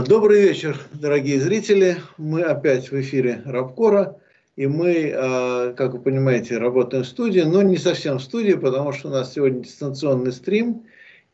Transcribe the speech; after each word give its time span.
А, 0.00 0.02
добрый 0.02 0.40
вечер, 0.40 0.80
дорогие 0.94 1.38
зрители. 1.38 1.98
Мы 2.16 2.40
опять 2.40 2.90
в 2.90 2.98
эфире 2.98 3.42
Рабкора. 3.44 4.16
И 4.56 4.66
мы, 4.66 5.12
а, 5.14 5.74
как 5.74 5.92
вы 5.92 6.00
понимаете, 6.00 6.56
работаем 6.56 7.04
в 7.04 7.06
студии, 7.06 7.40
но 7.40 7.60
не 7.60 7.76
совсем 7.76 8.16
в 8.16 8.22
студии, 8.22 8.54
потому 8.54 8.92
что 8.92 9.08
у 9.08 9.10
нас 9.10 9.34
сегодня 9.34 9.62
дистанционный 9.62 10.32
стрим. 10.32 10.84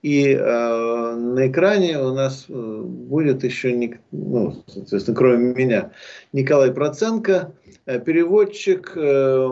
И 0.02 0.34
а, 0.34 1.14
на 1.14 1.46
экране 1.46 2.00
у 2.00 2.12
нас 2.12 2.46
э, 2.48 2.52
будет 2.52 3.44
еще, 3.44 3.98
ну, 4.10 4.64
соответственно, 4.66 5.16
кроме 5.16 5.54
меня, 5.54 5.92
Николай 6.32 6.72
Проценко, 6.72 7.52
э, 7.86 8.00
переводчик, 8.00 8.94
э, 8.96 9.48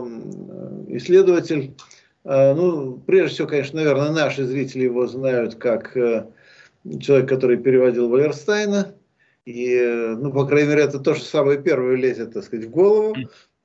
исследователь. 0.88 1.76
Ну, 2.24 3.00
прежде 3.06 3.34
всего, 3.34 3.48
конечно, 3.48 3.78
наверное, 3.78 4.10
наши 4.10 4.44
зрители 4.44 4.84
его 4.84 5.06
знают 5.06 5.54
как 5.56 5.94
человек, 5.94 7.28
который 7.28 7.58
переводил 7.58 8.08
Валерстайна. 8.08 8.94
И, 9.46 10.14
ну, 10.18 10.32
по 10.32 10.46
крайней 10.46 10.70
мере, 10.70 10.82
это 10.82 10.98
то, 10.98 11.14
что 11.14 11.24
самое 11.24 11.60
первое 11.60 11.96
лезет, 11.96 12.32
так 12.32 12.44
сказать, 12.44 12.66
в 12.66 12.70
голову. 12.70 13.14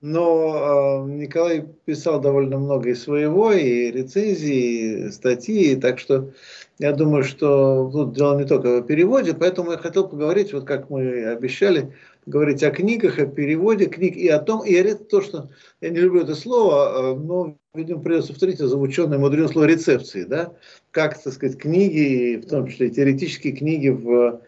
Но 0.01 1.05
э, 1.05 1.11
Николай 1.11 1.65
писал 1.83 2.21
довольно 2.21 2.57
много 2.57 2.89
и 2.89 2.95
своего, 2.95 3.51
и 3.51 3.91
рецензии, 3.91 5.07
и 5.07 5.11
статьи, 5.11 5.75
так 5.75 5.99
что 5.99 6.31
я 6.77 6.93
думаю, 6.93 7.25
что 7.25 7.89
тут 7.91 8.15
дело 8.15 8.39
не 8.39 8.47
только 8.47 8.79
в 8.79 8.85
переводе, 8.85 9.33
поэтому 9.33 9.71
я 9.71 9.77
хотел 9.77 10.07
поговорить, 10.07 10.53
вот 10.53 10.63
как 10.63 10.89
мы 10.89 11.25
обещали, 11.25 11.93
говорить 12.25 12.63
о 12.63 12.71
книгах, 12.71 13.19
о 13.19 13.25
переводе 13.25 13.87
книг 13.87 14.15
и 14.15 14.29
о 14.29 14.39
том, 14.39 14.63
и 14.63 14.71
это 14.71 15.03
то, 15.03 15.21
что 15.21 15.49
я 15.81 15.89
не 15.89 15.97
люблю 15.97 16.21
это 16.21 16.35
слово, 16.35 17.19
но, 17.21 17.57
видимо, 17.73 18.01
придется 18.01 18.31
повторить, 18.31 18.55
это 18.55 18.69
звучное 18.69 19.17
мудреное 19.17 19.49
слово 19.49 19.65
рецепции, 19.65 20.23
да, 20.23 20.53
как, 20.91 21.21
так 21.21 21.33
сказать, 21.33 21.57
книги, 21.57 22.37
в 22.37 22.47
том 22.47 22.67
числе 22.67 22.89
теоретические 22.89 23.51
книги 23.51 23.89
в, 23.89 24.39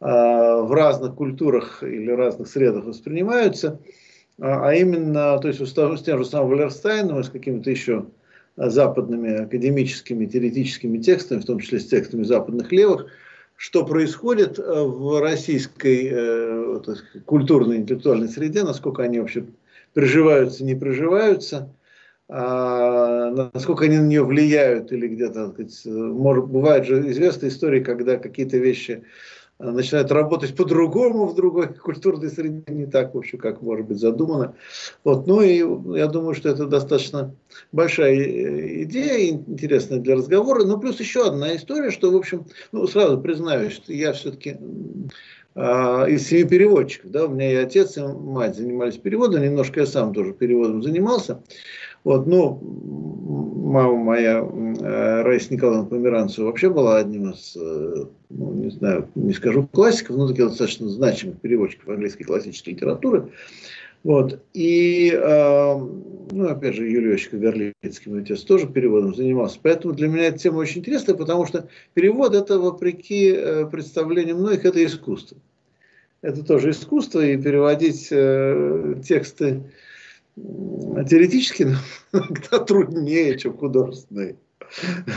в 0.00 0.74
разных 0.74 1.14
культурах 1.14 1.82
или 1.82 2.10
разных 2.10 2.48
средах 2.48 2.84
воспринимаются, 2.84 3.80
а 4.40 4.72
именно, 4.74 5.38
то 5.38 5.48
есть 5.48 5.64
с 5.66 6.02
тем 6.02 6.18
же 6.18 6.24
самым 6.24 6.50
Валерстайном 6.50 7.20
и 7.20 7.22
с 7.22 7.28
какими-то 7.28 7.70
еще 7.70 8.06
западными 8.56 9.42
академическими 9.42 10.26
теоретическими 10.26 10.98
текстами, 10.98 11.40
в 11.40 11.44
том 11.44 11.58
числе 11.58 11.80
с 11.80 11.86
текстами 11.86 12.22
западных 12.24 12.70
левых, 12.72 13.06
что 13.56 13.84
происходит 13.84 14.58
э, 14.58 14.62
в 14.62 15.20
российской 15.20 16.08
э, 16.10 16.80
культурной 17.24 17.76
интеллектуальной 17.76 18.28
среде, 18.28 18.62
насколько 18.62 19.02
они 19.02 19.20
вообще 19.20 19.46
приживаются, 19.92 20.64
не 20.64 20.74
приживаются, 20.74 21.72
а, 22.28 23.30
насколько 23.52 23.84
они 23.84 23.98
на 23.98 24.06
нее 24.06 24.24
влияют 24.24 24.90
или 24.92 25.08
где-то, 25.08 25.54
может, 25.86 26.46
бывают 26.46 26.86
же 26.86 27.10
известные 27.10 27.50
истории, 27.50 27.80
когда 27.80 28.16
какие-то 28.16 28.56
вещи 28.56 29.04
начинают 29.58 30.10
работать 30.10 30.56
по-другому 30.56 31.26
в 31.26 31.34
другой 31.34 31.68
культурной 31.82 32.30
среде, 32.30 32.62
не 32.68 32.86
так, 32.86 33.14
в 33.14 33.18
общем, 33.18 33.38
как 33.38 33.62
может 33.62 33.86
быть 33.86 33.98
задумано. 33.98 34.54
Вот. 35.04 35.26
Ну 35.26 35.40
и 35.42 35.58
я 35.96 36.06
думаю, 36.06 36.34
что 36.34 36.48
это 36.48 36.66
достаточно 36.66 37.34
большая 37.72 38.14
э, 38.14 38.82
идея, 38.84 39.30
интересная 39.30 40.00
для 40.00 40.16
разговора. 40.16 40.64
Ну, 40.64 40.78
плюс 40.78 40.98
еще 41.00 41.26
одна 41.26 41.54
история, 41.56 41.90
что, 41.90 42.10
в 42.10 42.16
общем, 42.16 42.46
ну, 42.72 42.86
сразу 42.86 43.20
признаюсь, 43.20 43.74
что 43.74 43.92
я 43.92 44.12
все-таки 44.12 44.58
а, 45.56 46.06
из 46.06 46.26
семи 46.26 46.44
переводчиков. 46.44 47.10
Да, 47.10 47.26
у 47.26 47.28
меня 47.28 47.52
и 47.52 47.54
отец, 47.54 47.96
и 47.96 48.02
мать 48.02 48.56
занимались 48.56 48.96
переводом, 48.96 49.42
немножко 49.42 49.80
я 49.80 49.86
сам 49.86 50.12
тоже 50.12 50.32
переводом 50.32 50.82
занимался. 50.82 51.42
Вот, 52.04 52.26
ну, 52.26 52.60
мама 53.64 53.96
моя, 53.96 54.38
э, 54.40 55.22
Раиса 55.22 55.52
Николаевна 55.54 55.88
Померанцева, 55.88 56.46
вообще 56.46 56.68
была 56.68 56.98
одним 56.98 57.30
из, 57.30 57.56
э, 57.56 58.04
ну, 58.28 58.52
не 58.52 58.70
знаю, 58.70 59.08
не 59.14 59.32
скажу 59.32 59.66
классиков, 59.72 60.16
но 60.16 60.28
таких 60.28 60.48
достаточно 60.48 60.88
значимых 60.88 61.40
переводчиков 61.40 61.88
английской 61.88 62.24
классической 62.24 62.70
литературы. 62.70 63.30
Вот. 64.02 64.42
И, 64.52 65.10
э, 65.14 65.74
ну, 66.30 66.46
опять 66.46 66.74
же, 66.74 66.86
Юлия 66.86 67.12
Ильич 67.12 67.30
Горлицкий, 67.32 68.12
мой 68.12 68.20
отец, 68.20 68.42
тоже 68.42 68.66
переводом 68.66 69.14
занимался. 69.14 69.58
Поэтому 69.62 69.94
для 69.94 70.08
меня 70.08 70.24
эта 70.24 70.38
тема 70.38 70.58
очень 70.58 70.82
интересная, 70.82 71.14
потому 71.14 71.46
что 71.46 71.68
перевод– 71.94 72.34
это, 72.36 72.58
вопреки 72.58 73.34
представлениям 73.72 74.40
многих, 74.40 74.66
это 74.66 74.84
искусство. 74.84 75.38
Это 76.20 76.44
тоже 76.44 76.70
искусство, 76.70 77.24
и 77.24 77.38
переводить 77.38 78.08
э, 78.10 78.94
тексты 79.02 79.62
теоретически 80.36 81.62
иногда 82.12 82.58
труднее, 82.60 83.38
чем 83.38 83.56
художественные. 83.56 84.36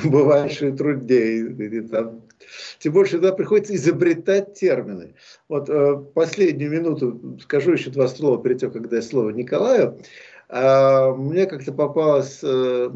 Бывает, 0.03 0.51
что 0.51 0.67
и 0.67 0.72
труднее. 0.72 1.81
Там, 1.88 2.22
тем 2.79 2.94
больше 2.94 3.13
тогда 3.13 3.31
приходится 3.31 3.75
изобретать 3.75 4.53
термины. 4.53 5.16
Вот 5.50 5.69
э, 5.69 5.97
последнюю 6.13 6.72
минуту 6.72 7.38
скажу 7.41 7.73
еще 7.73 7.89
два 7.89 8.07
слова 8.07 8.41
перед 8.41 8.59
тем, 8.59 8.72
когда 8.72 8.97
я 8.97 9.01
слово 9.01 9.31
Николаю. 9.31 9.97
Э, 10.50 11.11
мне 11.13 11.45
как-то 11.45 11.72
попалось 11.72 12.39
э, 12.44 12.89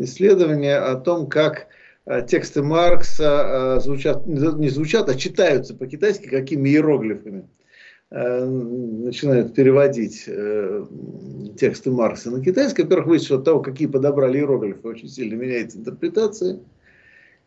исследование 0.00 0.78
о 0.78 0.96
том, 0.96 1.28
как 1.28 1.68
э, 2.06 2.26
тексты 2.26 2.62
Маркса 2.62 3.76
э, 3.76 3.80
звучат, 3.80 4.26
не 4.26 4.68
звучат, 4.68 5.08
а 5.08 5.14
читаются 5.14 5.74
по-китайски 5.74 6.26
какими 6.28 6.70
иероглифами. 6.70 7.48
Начинают 8.14 9.54
переводить 9.54 10.24
э, 10.26 10.84
тексты 11.58 11.90
Маркса 11.90 12.30
на 12.30 12.44
китайский, 12.44 12.82
во-первых, 12.82 13.06
выяснилось, 13.06 13.40
от 13.40 13.44
того, 13.46 13.60
какие 13.60 13.88
подобрали 13.88 14.36
иероглифы, 14.36 14.86
очень 14.86 15.08
сильно 15.08 15.34
меняется 15.34 15.78
интерпретация. 15.78 16.60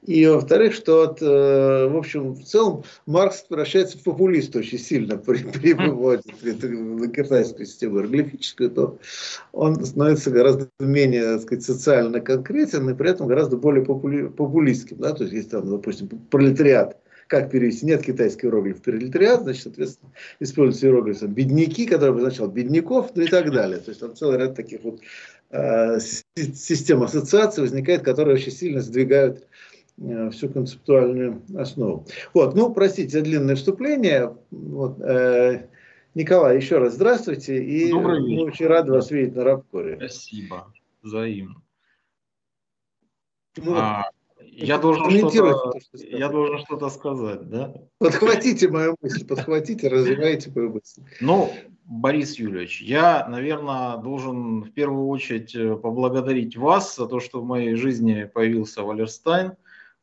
И 0.07 0.25
во-вторых, 0.25 0.73
что 0.73 1.03
от, 1.03 1.21
э, 1.21 1.87
в 1.87 1.95
общем, 1.95 2.33
в 2.33 2.43
целом 2.43 2.83
Маркс 3.05 3.41
превращается 3.41 3.99
в 3.99 4.03
популиста 4.03 4.57
очень 4.57 4.79
сильно 4.79 5.17
при, 5.17 5.37
при 5.43 5.73
выводе 5.73 6.23
на 6.41 7.09
китайскую 7.09 7.67
систему 7.67 7.97
иероглифическую, 7.97 8.71
то 8.71 8.97
он 9.51 9.83
становится 9.85 10.31
гораздо 10.31 10.67
менее, 10.79 11.33
так 11.33 11.41
сказать, 11.41 11.63
социально 11.63 12.21
конкретен 12.21 12.89
и 12.89 12.95
при 12.95 13.11
этом 13.11 13.27
гораздо 13.27 13.57
более 13.57 13.85
попули, 13.85 14.27
популистским. 14.29 14.97
Да? 14.97 15.13
То 15.13 15.25
есть, 15.25 15.33
если 15.35 15.49
там, 15.49 15.69
допустим, 15.69 16.07
пролетариат 16.07 16.97
как 17.35 17.51
перевести? 17.51 17.85
Нет 17.85 18.01
китайский 18.01 18.47
иероглиф 18.47 18.81
пролетариат, 18.81 19.41
значит, 19.41 19.63
соответственно, 19.63 20.11
используется 20.39 20.87
иероглиф 20.87 21.21
бедняки, 21.23 21.85
который 21.85 22.11
обозначал 22.11 22.47
бедняков, 22.47 23.11
ну 23.13 23.23
и 23.23 23.27
так 23.27 23.51
далее. 23.51 23.79
То 23.79 23.89
есть 23.89 23.99
там 23.99 24.15
целый 24.15 24.37
ряд 24.37 24.55
таких 24.55 24.83
вот 24.83 25.01
э, 25.49 25.99
систем 25.99 27.03
ассоциаций 27.03 27.63
возникает, 27.63 28.03
которые 28.03 28.35
очень 28.35 28.53
сильно 28.53 28.79
сдвигают 28.79 29.45
э, 29.97 30.29
всю 30.29 30.47
концептуальную 30.47 31.41
основу. 31.57 32.07
Вот, 32.33 32.55
ну, 32.55 32.73
простите 32.73 33.09
за 33.09 33.21
длинное 33.21 33.55
вступление. 33.55 34.37
Вот, 34.51 35.01
э, 35.01 35.67
Николай, 36.13 36.55
еще 36.55 36.77
раз 36.77 36.93
здравствуйте. 36.93 37.61
И 37.61 37.91
мы 37.91 38.43
очень 38.43 38.67
рады 38.67 38.93
вас 38.93 39.11
видеть 39.11 39.35
на 39.35 39.43
Рабкоре. 39.43 39.97
Спасибо. 39.97 40.73
Взаимно. 41.01 41.61
Ну, 43.57 43.73
а, 43.75 44.09
я 44.55 44.77
должен 44.77 45.09
что-то, 45.09 45.73
я 45.93 46.29
должен 46.29 46.59
что-то 46.59 46.89
сказать, 46.89 47.49
да? 47.49 47.73
Подхватите 47.99 48.69
мою 48.69 48.95
мысль, 49.01 49.25
подхватите, 49.25 49.87
развивайте 49.87 50.51
мою 50.55 50.73
мысль. 50.73 51.01
Ну, 51.19 51.51
Борис 51.85 52.39
Юрьевич, 52.39 52.81
я, 52.81 53.27
наверное, 53.27 53.97
должен 53.97 54.63
в 54.63 54.71
первую 54.71 55.07
очередь 55.07 55.55
э, 55.55 55.75
поблагодарить 55.75 56.57
вас 56.57 56.95
за 56.95 57.05
то, 57.05 57.19
что 57.19 57.41
в 57.41 57.45
моей 57.45 57.75
жизни 57.75 58.29
появился 58.33 58.83
Валерстайн. 58.83 59.53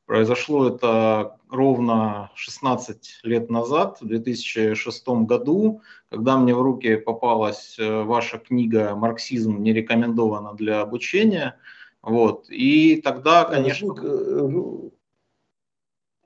Произошло 0.06 0.68
это 0.68 1.38
ровно 1.50 2.30
16 2.34 3.20
лет 3.22 3.50
назад, 3.50 3.98
в 4.00 4.06
2006 4.06 5.08
году, 5.08 5.80
когда 6.10 6.36
мне 6.36 6.54
в 6.54 6.60
руки 6.62 6.96
попалась 6.96 7.76
э, 7.78 8.02
ваша 8.02 8.38
книга 8.38 8.94
«Марксизм 8.94 9.62
не 9.62 9.72
рекомендована 9.72 10.54
для 10.54 10.82
обучения». 10.82 11.56
Вот. 12.02 12.46
И 12.50 13.00
тогда, 13.00 13.44
э, 13.44 13.50
конечно... 13.50 13.86
Звук, 13.86 14.00
э, 14.02 14.90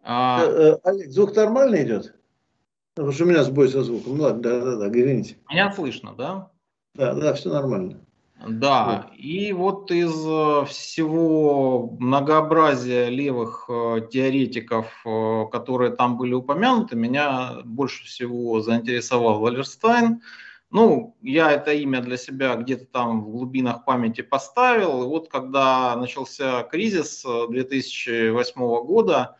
а... 0.02 0.43
Э, 0.43 0.78
Олег, 0.84 1.11
звук 1.11 1.37
нормально 1.37 1.82
идет? 1.82 2.14
Потому 2.94 3.12
что 3.12 3.25
у 3.25 3.26
меня 3.26 3.44
сбой 3.44 3.69
со 3.69 3.82
звуком. 3.82 4.17
Ну 4.17 4.23
ладно, 4.25 4.43
да, 4.43 4.61
да, 4.61 4.76
да, 4.76 4.88
извините. 4.88 5.37
Меня 5.50 5.73
слышно, 5.73 6.14
да? 6.17 6.50
Да, 6.94 7.12
да, 7.14 7.34
все 7.34 7.50
нормально. 7.50 8.00
Да, 8.49 9.08
вот. 9.08 9.19
и 9.19 9.52
вот 9.55 9.90
из 9.90 10.12
всего 10.69 11.96
многообразия 11.99 13.08
левых 13.08 13.69
теоретиков, 14.12 14.93
которые 15.50 15.93
там 15.93 16.19
были 16.19 16.34
упомянуты, 16.34 16.96
меня 16.96 17.62
больше 17.64 18.05
всего 18.05 18.61
заинтересовал 18.61 19.40
Валерстайн. 19.40 20.20
Ну, 20.70 21.16
я 21.22 21.52
это 21.52 21.72
имя 21.72 22.00
для 22.00 22.16
себя 22.16 22.56
где-то 22.56 22.86
там 22.86 23.22
в 23.24 23.30
глубинах 23.30 23.84
памяти 23.84 24.22
поставил. 24.22 25.04
И 25.04 25.06
вот 25.06 25.28
когда 25.28 25.94
начался 25.96 26.64
кризис 26.64 27.24
2008 27.24 28.52
э, 28.54 28.82
года, 28.84 29.36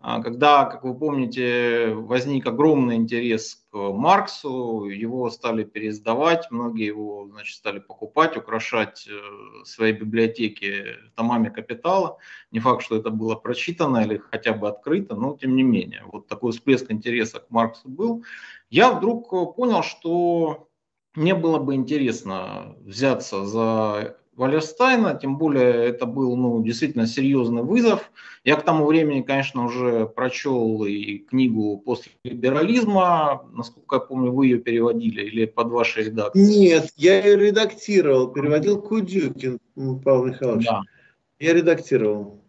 а, 0.00 0.22
когда, 0.22 0.64
как 0.66 0.84
вы 0.84 0.96
помните, 0.96 1.92
возник 1.92 2.46
огромный 2.46 2.94
интерес 2.94 3.66
к 3.72 3.76
Марксу, 3.76 4.84
его 4.84 5.28
стали 5.28 5.64
переиздавать, 5.64 6.48
многие 6.52 6.86
его 6.86 7.26
значит, 7.32 7.56
стали 7.56 7.80
покупать, 7.80 8.36
украшать 8.36 9.08
э, 9.10 9.64
свои 9.64 9.90
библиотеки 9.90 10.94
томами 11.16 11.48
капитала. 11.48 12.18
Не 12.52 12.60
факт, 12.60 12.84
что 12.84 12.96
это 12.96 13.10
было 13.10 13.34
прочитано 13.34 14.04
или 14.04 14.18
хотя 14.18 14.52
бы 14.52 14.68
открыто, 14.68 15.16
но 15.16 15.36
тем 15.36 15.56
не 15.56 15.64
менее. 15.64 16.04
Вот 16.06 16.28
такой 16.28 16.52
всплеск 16.52 16.92
интереса 16.92 17.40
к 17.40 17.50
Марксу 17.50 17.88
был. 17.88 18.24
Я 18.70 18.92
вдруг 18.92 19.30
понял, 19.56 19.82
что 19.82 20.67
мне 21.18 21.34
было 21.34 21.58
бы 21.58 21.74
интересно 21.74 22.76
взяться 22.84 23.44
за 23.44 24.16
Валерстайна, 24.36 25.18
тем 25.20 25.36
более 25.36 25.86
это 25.86 26.06
был 26.06 26.36
ну, 26.36 26.62
действительно 26.62 27.08
серьезный 27.08 27.62
вызов. 27.62 28.12
Я 28.44 28.54
к 28.54 28.62
тому 28.62 28.86
времени, 28.86 29.22
конечно, 29.22 29.64
уже 29.64 30.06
прочел 30.06 30.84
и 30.84 31.18
книгу 31.18 31.76
после 31.78 32.12
либерализма, 32.22 33.42
насколько 33.52 33.96
я 33.96 34.00
помню, 34.00 34.30
вы 34.30 34.46
ее 34.46 34.58
переводили 34.58 35.22
или 35.22 35.44
под 35.44 35.68
вашей 35.70 36.04
редакцией? 36.04 36.46
Нет, 36.46 36.92
я 36.96 37.20
ее 37.20 37.36
редактировал, 37.36 38.28
переводил 38.28 38.80
Кудюкин 38.80 39.58
Павел 40.04 40.26
Михайлович. 40.26 40.66
Да. 40.66 40.82
Я 41.40 41.54
редактировал. 41.54 42.40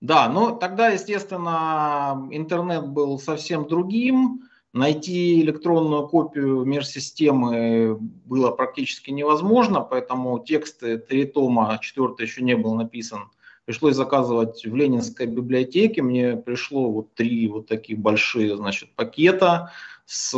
Да, 0.00 0.30
но 0.30 0.52
тогда, 0.52 0.88
естественно, 0.88 2.26
интернет 2.30 2.88
был 2.88 3.18
совсем 3.18 3.68
другим. 3.68 4.48
Найти 4.72 5.40
электронную 5.40 6.06
копию 6.06 6.64
мир-системы 6.64 7.96
было 7.98 8.52
практически 8.52 9.10
невозможно, 9.10 9.80
поэтому 9.80 10.38
тексты 10.38 10.96
три 10.96 11.24
тома, 11.24 11.80
четвертый 11.82 12.26
еще 12.26 12.42
не 12.42 12.54
был 12.54 12.74
написан. 12.74 13.30
Пришлось 13.64 13.96
заказывать 13.96 14.64
в 14.64 14.74
Ленинской 14.74 15.26
библиотеке. 15.26 16.02
Мне 16.02 16.36
пришло 16.36 16.88
вот 16.88 17.14
три 17.14 17.48
вот 17.48 17.66
таких 17.66 17.98
большие 17.98 18.56
значит, 18.56 18.94
пакета 18.94 19.72
с 20.06 20.30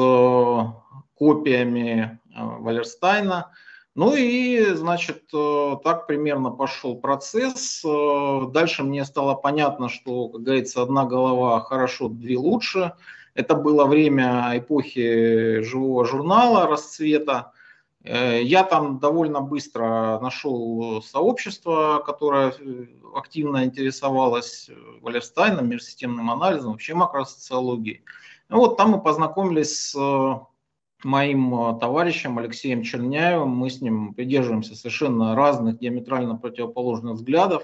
копиями 1.14 2.18
э, 2.34 2.42
Валерстайна. 2.42 3.50
Ну 3.94 4.14
и, 4.16 4.64
значит, 4.74 5.24
э, 5.34 5.76
так 5.84 6.06
примерно 6.06 6.50
пошел 6.50 6.96
процесс. 6.96 7.82
Э, 7.84 8.46
дальше 8.50 8.82
мне 8.82 9.04
стало 9.04 9.34
понятно, 9.34 9.90
что, 9.90 10.28
как 10.28 10.42
говорится, 10.42 10.82
одна 10.82 11.04
голова 11.04 11.60
хорошо, 11.60 12.08
две 12.08 12.38
лучше– 12.38 12.94
это 13.34 13.54
было 13.54 13.86
время 13.86 14.52
эпохи 14.54 15.62
живого 15.62 16.04
журнала 16.04 16.66
расцвета. 16.66 17.52
Э, 18.04 18.42
я 18.42 18.64
там 18.64 18.98
довольно 18.98 19.40
быстро 19.40 20.18
нашел 20.20 21.02
сообщество, 21.02 22.02
которое 22.04 22.50
э, 22.50 22.86
активно 23.14 23.64
интересовалось 23.64 24.68
э, 24.68 24.74
Валерстайном, 25.00 25.68
межсистемным 25.68 26.30
анализом, 26.30 26.72
вообще 26.72 26.94
макросоциологией. 26.94 28.02
Ну 28.48 28.58
вот 28.58 28.76
там 28.76 28.90
мы 28.90 29.00
познакомились 29.00 29.92
с 29.92 29.96
моим 31.04 31.78
товарищем 31.80 32.38
Алексеем 32.38 32.82
Черняевым. 32.82 33.48
Мы 33.48 33.70
с 33.70 33.80
ним 33.80 34.12
придерживаемся 34.12 34.76
совершенно 34.76 35.34
разных, 35.34 35.78
диаметрально 35.78 36.36
противоположных 36.36 37.14
взглядов. 37.14 37.62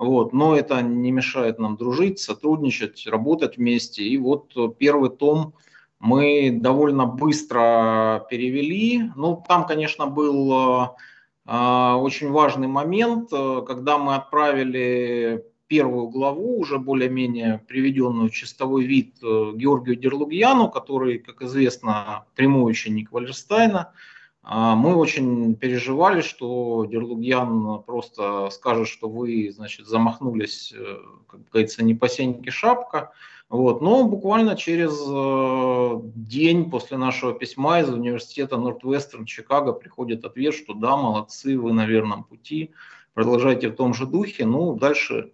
Вот, 0.00 0.32
но 0.32 0.56
это 0.56 0.80
не 0.80 1.10
мешает 1.10 1.58
нам 1.58 1.76
дружить, 1.76 2.18
сотрудничать, 2.20 3.06
работать 3.06 3.58
вместе. 3.58 4.02
И 4.02 4.16
вот 4.16 4.54
первый 4.78 5.10
том 5.10 5.52
мы 5.98 6.50
довольно 6.50 7.04
быстро 7.04 8.26
перевели. 8.30 9.10
Ну, 9.14 9.44
там, 9.46 9.66
конечно, 9.66 10.06
был 10.06 10.94
э, 11.44 11.92
очень 11.96 12.30
важный 12.30 12.66
момент, 12.66 13.28
когда 13.28 13.98
мы 13.98 14.14
отправили 14.14 15.44
первую 15.66 16.08
главу, 16.08 16.58
уже 16.58 16.78
более-менее 16.78 17.62
приведенную 17.68 18.30
в 18.30 18.32
чистовой 18.32 18.84
вид 18.84 19.16
Георгию 19.20 19.96
Дерлугьяну, 19.96 20.70
который, 20.70 21.18
как 21.18 21.42
известно, 21.42 22.24
прямой 22.34 22.70
ученик 22.70 23.12
Вальерстайна. 23.12 23.80
А, 23.80 23.92
мы 24.50 24.96
очень 24.96 25.54
переживали, 25.54 26.22
что 26.22 26.84
Дерлугьян 26.84 27.82
просто 27.84 28.50
скажет, 28.50 28.88
что 28.88 29.08
вы, 29.08 29.52
значит, 29.54 29.86
замахнулись, 29.86 30.74
э, 30.76 30.96
как 31.28 31.48
говорится, 31.50 31.84
не 31.84 31.94
по 31.94 32.08
сеньке 32.08 32.50
шапка. 32.50 33.12
Вот. 33.48 33.80
Но 33.80 34.02
буквально 34.04 34.56
через 34.56 35.00
э, 35.08 36.00
день 36.16 36.68
после 36.68 36.96
нашего 36.96 37.32
письма 37.32 37.78
из 37.78 37.90
университета 37.90 38.56
Нортвестерн 38.56 39.24
Чикаго 39.24 39.72
приходит 39.72 40.24
ответ, 40.24 40.54
что 40.54 40.74
да, 40.74 40.96
молодцы, 40.96 41.56
вы 41.56 41.72
на 41.72 41.86
верном 41.86 42.24
пути, 42.24 42.72
продолжайте 43.14 43.68
в 43.68 43.76
том 43.76 43.94
же 43.94 44.04
духе. 44.04 44.46
Ну, 44.46 44.74
дальше 44.74 45.32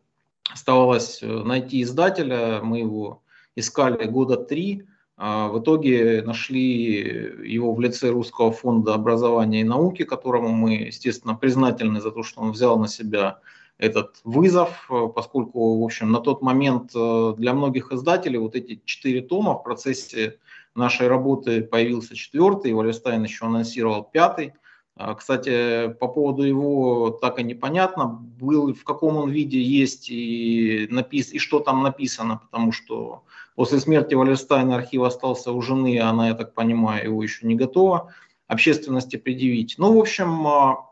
оставалось 0.53 1.23
э, 1.23 1.27
найти 1.27 1.81
издателя, 1.81 2.61
мы 2.63 2.81
его 2.81 3.23
искали 3.55 4.05
года 4.05 4.37
три, 4.37 4.83
а, 4.83 4.87
в 5.17 5.61
итоге 5.61 6.23
нашли 6.23 6.99
его 7.45 7.73
в 7.73 7.81
лице 7.81 8.11
Русского 8.11 8.53
фонда 8.53 8.95
образования 8.95 9.63
и 9.63 9.65
науки, 9.65 10.05
которому 10.05 10.51
мы, 10.51 10.75
естественно, 10.75 11.35
признательны 11.35 12.01
за 12.03 12.11
то, 12.11 12.23
что 12.23 12.43
он 12.43 12.53
взял 12.53 12.79
на 12.79 12.87
себя 12.87 13.41
этот 13.79 14.21
вызов, 14.25 14.91
поскольку, 15.15 15.81
в 15.81 15.85
общем, 15.85 16.11
на 16.11 16.21
тот 16.21 16.43
момент 16.43 16.93
э, 16.95 17.35
для 17.37 17.53
многих 17.53 17.93
издателей 17.93 18.39
вот 18.39 18.57
эти 18.57 18.81
четыре 18.85 19.21
тома 19.21 19.55
в 19.55 19.63
процессе 19.63 20.39
нашей 20.75 21.09
работы 21.09 21.63
появился 21.63 22.15
четвертый, 22.15 22.73
Валерстайн 22.73 23.23
еще 23.23 23.47
анонсировал 23.47 24.05
пятый. 24.05 24.55
А, 24.97 25.15
кстати, 25.15 25.89
по 26.01 26.09
поводу 26.09 26.43
его 26.43 27.11
так 27.11 27.39
и 27.39 27.43
непонятно, 27.43 28.07
был, 28.07 28.75
в 28.75 28.85
каком 28.85 29.17
он 29.17 29.31
виде 29.31 29.61
есть 29.63 30.09
и, 30.11 30.89
напис, 30.91 31.33
и 31.33 31.39
что 31.39 31.61
там 31.61 31.83
написано, 31.83 32.41
потому 32.51 32.73
что 32.73 33.23
После 33.57 33.81
смерти 33.81 34.15
Валерстайна 34.15 34.77
архив 34.77 35.03
остался 35.03 35.51
у 35.51 35.63
жены, 35.63 35.99
она, 35.99 36.29
я 36.29 36.35
так 36.35 36.53
понимаю, 36.53 37.05
его 37.05 37.23
еще 37.23 37.47
не 37.47 37.55
готова 37.55 38.13
общественности 38.49 39.17
предъявить. 39.17 39.77
Ну, 39.79 39.95
в 39.95 39.99
общем, 39.99 40.47
а, 40.47 40.91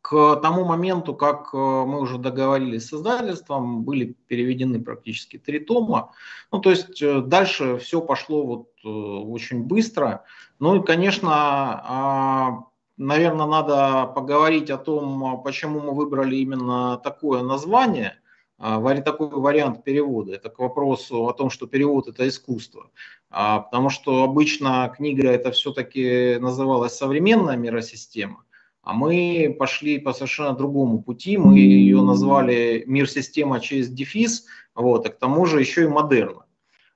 к 0.00 0.36
тому 0.42 0.64
моменту, 0.64 1.14
как 1.14 1.50
а, 1.54 1.86
мы 1.86 2.00
уже 2.00 2.18
договорились 2.18 2.88
с 2.88 2.92
издательством, 2.92 3.84
были 3.84 4.16
переведены 4.26 4.82
практически 4.82 5.38
три 5.38 5.60
тома. 5.60 6.10
Ну, 6.50 6.58
то 6.58 6.70
есть 6.70 7.00
э, 7.00 7.20
дальше 7.20 7.78
все 7.78 8.00
пошло 8.00 8.44
вот 8.44 8.68
э, 8.84 8.88
очень 8.88 9.62
быстро. 9.62 10.24
Ну 10.58 10.82
и, 10.82 10.84
конечно, 10.84 12.67
наверное, 12.98 13.46
надо 13.46 14.12
поговорить 14.14 14.70
о 14.70 14.78
том, 14.78 15.42
почему 15.42 15.80
мы 15.80 15.94
выбрали 15.94 16.36
именно 16.36 16.98
такое 16.98 17.42
название– 17.42 18.18
а, 18.60 19.00
такой 19.02 19.28
вариант 19.28 19.84
перевода. 19.84 20.34
Это 20.34 20.50
к 20.50 20.58
вопросу 20.58 21.28
о 21.28 21.32
том, 21.32 21.48
что 21.48 21.68
перевод– 21.68 22.08
это 22.08 22.26
искусство. 22.26 22.90
А, 23.30 23.60
потому 23.60 23.88
что 23.88 24.24
обычно 24.24 24.92
книга– 24.96 25.28
это 25.30 25.52
все-таки 25.52 26.38
называлась 26.40 26.96
современная 26.96 27.56
миросистема, 27.56 28.44
а 28.82 28.94
мы 28.94 29.54
пошли 29.56 29.98
по 29.98 30.12
совершенно 30.12 30.54
другому 30.54 31.02
пути. 31.02 31.38
Мы 31.38 31.58
ее 31.58 32.02
назвали 32.02 32.82
мир-система 32.86 33.60
через 33.60 33.88
дефис, 33.90 34.46
вот, 34.74 35.06
а 35.06 35.10
к 35.10 35.18
тому 35.18 35.46
же 35.46 35.60
еще 35.60 35.84
и 35.84 35.88
модерна. 35.88 36.44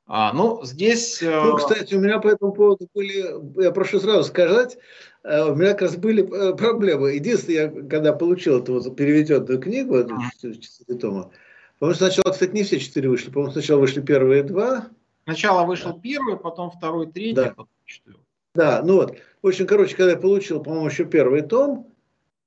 А, 0.07 0.33
ну, 0.33 0.65
здесь... 0.65 1.23
Э, 1.23 1.43
ну, 1.45 1.57
кстати, 1.57 1.95
у 1.95 2.01
меня 2.01 2.19
по 2.19 2.27
этому 2.27 2.53
поводу 2.53 2.89
были, 2.93 3.63
я 3.63 3.71
прошу 3.71 4.01
сразу 4.01 4.25
сказать, 4.25 4.77
у 5.25 5.55
меня 5.55 5.71
как 5.73 5.83
раз 5.83 5.97
были 5.97 6.23
э, 6.23 6.57
проблемы. 6.57 7.13
Единственное, 7.13 7.63
я 7.63 7.69
когда 7.69 8.13
получил 8.13 8.61
эту 8.61 8.81
вот 8.81 8.97
переведенную 8.97 9.61
книгу, 9.61 9.97
эту 9.97 10.17
четыре 10.41 10.99
тома, 10.99 11.31
по-моему, 11.79 11.99
сначала, 11.99 12.33
кстати, 12.33 12.53
не 12.53 12.63
все 12.63 12.79
четыре 12.79 13.09
вышли. 13.09 13.31
По-моему, 13.31 13.53
сначала 13.53 13.81
вышли 13.81 14.01
первые 14.01 14.43
два. 14.45 14.89
Сначала 15.25 15.67
вышел 15.67 15.93
да. 15.93 16.01
первый, 16.01 16.37
потом 16.37 16.71
второй, 16.71 17.11
третий, 17.11 17.35
да. 17.35 17.49
потом 17.51 17.69
четвертый. 17.85 18.23
Да, 18.55 18.83
ну 18.85 18.97
вот. 18.97 19.17
В 19.43 19.47
общем, 19.49 19.67
короче, 19.67 19.97
когда 19.97 20.13
я 20.13 20.19
получил, 20.19 20.63
по-моему, 20.63 20.89
еще 20.89 21.05
первый 21.05 21.43
том, 21.43 21.93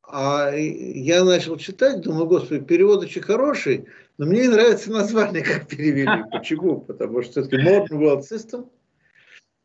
а 0.08 0.52
я 0.54 1.24
начал 1.24 1.58
читать, 1.58 2.02
думаю, 2.02 2.28
господи, 2.28 2.64
перевод 2.64 3.04
очень 3.04 3.22
хороший, 3.22 3.88
но 4.18 4.26
мне 4.26 4.44
не 4.44 4.50
нравится 4.50 4.92
название, 4.92 5.44
как 5.44 5.68
перевели. 5.68 6.24
Почему? 6.32 6.82
Потому 6.82 7.22
что 7.22 7.42
все-таки 7.42 7.58
Modern 7.58 8.00
World 8.00 8.22
System 8.22 8.62
э, 8.62 8.68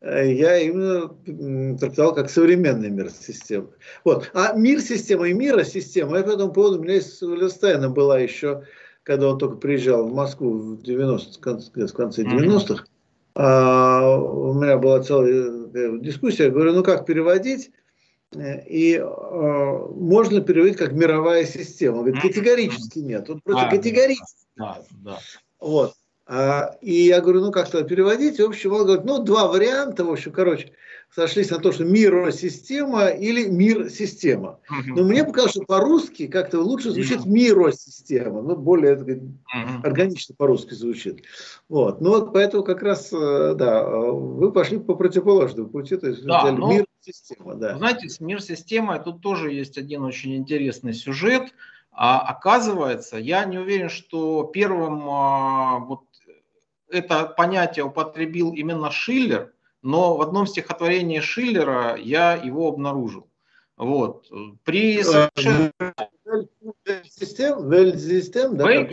я 0.01 0.57
именно 0.57 1.77
трактовал 1.77 2.15
как 2.15 2.29
современный 2.29 2.89
мир 2.89 3.09
системы. 3.09 3.69
Вот. 4.03 4.31
А 4.33 4.53
мир 4.53 4.81
система 4.81 5.27
и 5.29 5.33
мира 5.33 5.63
система, 5.63 6.17
я 6.17 6.23
по 6.23 6.29
этому 6.29 6.51
поводу, 6.51 6.79
у 6.79 6.83
меня 6.83 6.99
с 6.99 7.21
Листайна 7.21 7.89
была 7.89 8.19
еще 8.19 8.63
когда 9.03 9.29
он 9.29 9.37
только 9.37 9.57
приезжал 9.57 10.07
в 10.07 10.13
Москву 10.13 10.57
в 10.57 10.83
90 10.83 11.39
в 11.39 11.93
конце 11.93 12.23
90-х, 12.23 12.85
а, 13.33 14.17
у 14.17 14.53
меня 14.53 14.77
была 14.77 15.01
целая 15.01 15.69
э, 15.73 15.99
дискуссия, 15.99 16.45
я 16.45 16.49
говорю, 16.49 16.73
ну 16.73 16.83
как 16.83 17.05
переводить, 17.05 17.71
и 18.35 19.01
а, 19.01 19.87
можно 19.87 20.41
переводить 20.41 20.77
как 20.77 20.91
мировая 20.91 21.45
система? 21.45 21.97
Он 21.97 22.05
говорит, 22.05 22.21
категорически 22.21 22.99
нет. 22.99 23.29
Он 23.29 23.41
просто 23.41 23.69
категорически. 23.69 24.45
Да, 24.57 24.81
да. 25.03 25.19
Вот. 25.59 25.93
А, 26.33 26.77
и 26.79 26.93
я 26.93 27.19
говорю, 27.19 27.41
ну 27.41 27.51
как 27.51 27.67
что, 27.67 27.83
переводить? 27.83 28.39
В 28.39 28.45
общем, 28.45 28.71
он 28.71 28.85
говорит, 28.85 29.03
ну 29.03 29.21
два 29.21 29.49
варианта, 29.49 30.05
в 30.05 30.09
общем, 30.09 30.31
короче, 30.31 30.71
сошлись 31.13 31.49
на 31.49 31.59
то, 31.59 31.73
что 31.73 31.83
миросистема 31.83 33.07
или 33.07 33.49
мир-система. 33.49 34.61
Но 34.85 35.03
мне 35.03 35.25
показалось, 35.25 35.51
что 35.51 35.65
по-русски 35.65 36.27
как-то 36.27 36.61
лучше 36.61 36.91
звучит 36.91 37.25
миросистема, 37.25 38.41
ну 38.41 38.55
более 38.55 38.95
так, 38.95 39.07
угу. 39.09 39.83
органично 39.83 40.33
по-русски 40.37 40.73
звучит. 40.73 41.25
Вот. 41.67 41.99
Ну 41.99 42.11
вот 42.11 42.31
поэтому 42.31 42.63
как 42.63 42.81
раз, 42.81 43.11
э, 43.11 43.53
да, 43.57 43.83
вы 43.83 44.53
пошли 44.53 44.79
по 44.79 44.95
противоположному 44.95 45.67
пути, 45.67 45.97
то 45.97 46.07
есть 46.07 46.23
да, 46.23 46.49
но, 46.53 46.71
мир-система. 46.71 47.55
Да. 47.55 47.77
Знаете, 47.77 48.07
с 48.07 48.21
мир-системой 48.21 49.03
тут 49.03 49.19
тоже 49.21 49.51
есть 49.51 49.77
один 49.77 50.03
очень 50.03 50.37
интересный 50.37 50.93
сюжет. 50.93 51.51
А 51.93 52.21
оказывается, 52.21 53.17
я 53.17 53.43
не 53.43 53.57
уверен, 53.57 53.89
что 53.89 54.49
первым 54.53 55.09
а, 55.09 55.79
вот 55.79 56.03
это 56.91 57.25
понятие 57.25 57.85
употребил 57.85 58.53
именно 58.53 58.91
Шиллер, 58.91 59.53
но 59.81 60.15
в 60.15 60.21
одном 60.21 60.47
стихотворении 60.47 61.19
Шиллера 61.19 61.95
я 61.95 62.33
его 62.33 62.67
обнаружил. 62.67 63.27
Вот. 63.77 64.29
При 64.63 64.99
э, 64.99 65.29
да? 68.53 68.83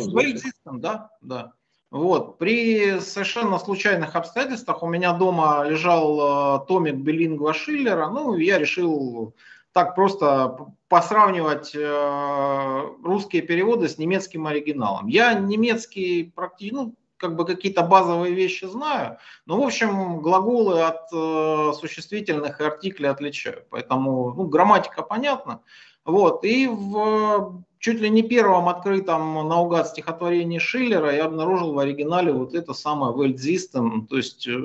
Да, 0.65 1.11
да. 1.21 1.53
Вот. 1.91 2.39
При 2.39 3.01
совершенно 3.01 3.59
случайных 3.59 4.17
обстоятельствах 4.17 4.83
у 4.83 4.87
меня 4.87 5.13
дома 5.13 5.65
лежал 5.65 6.63
э, 6.63 6.67
томик 6.67 6.97
Белингва 6.97 7.53
Шиллера, 7.53 8.09
ну, 8.09 8.37
я 8.37 8.59
решил 8.59 9.35
так 9.73 9.95
просто 9.95 10.57
посравнивать 10.89 11.75
э, 11.75 12.83
русские 13.05 13.43
переводы 13.43 13.89
с 13.89 13.99
немецким 13.99 14.47
оригиналом. 14.47 15.07
Я 15.07 15.35
немецкий 15.35 16.33
практически, 16.35 16.75
ну, 16.75 16.95
как 17.19 17.37
бы 17.37 17.45
какие-то 17.45 17.83
базовые 17.83 18.35
вещи 18.35 18.65
знаю, 18.65 19.19
но, 19.47 19.61
в 19.61 19.67
общем, 19.67 20.21
глаголы 20.21 20.81
от 20.83 21.13
э, 21.13 21.73
существительных 21.79 22.61
и 22.61 22.65
артиклей 22.65 23.11
отличаю. 23.11 23.65
Поэтому 23.71 24.33
ну, 24.35 24.45
грамматика 24.45 25.03
понятна. 25.03 25.61
Вот. 26.05 26.45
И 26.45 26.67
в 26.67 27.65
чуть 27.79 28.01
ли 28.01 28.11
не 28.11 28.23
первом 28.23 28.69
открытом 28.69 29.35
наугад 29.49 29.89
стихотворении 29.89 30.59
Шиллера 30.59 31.15
я 31.15 31.27
обнаружил 31.27 31.75
в 31.75 31.79
оригинале 31.79 32.33
вот 32.33 32.55
это 32.55 32.73
самое 32.73 33.15
Weltsysteem, 33.15 34.07
то 34.07 34.17
есть 34.17 34.47
э, 34.49 34.59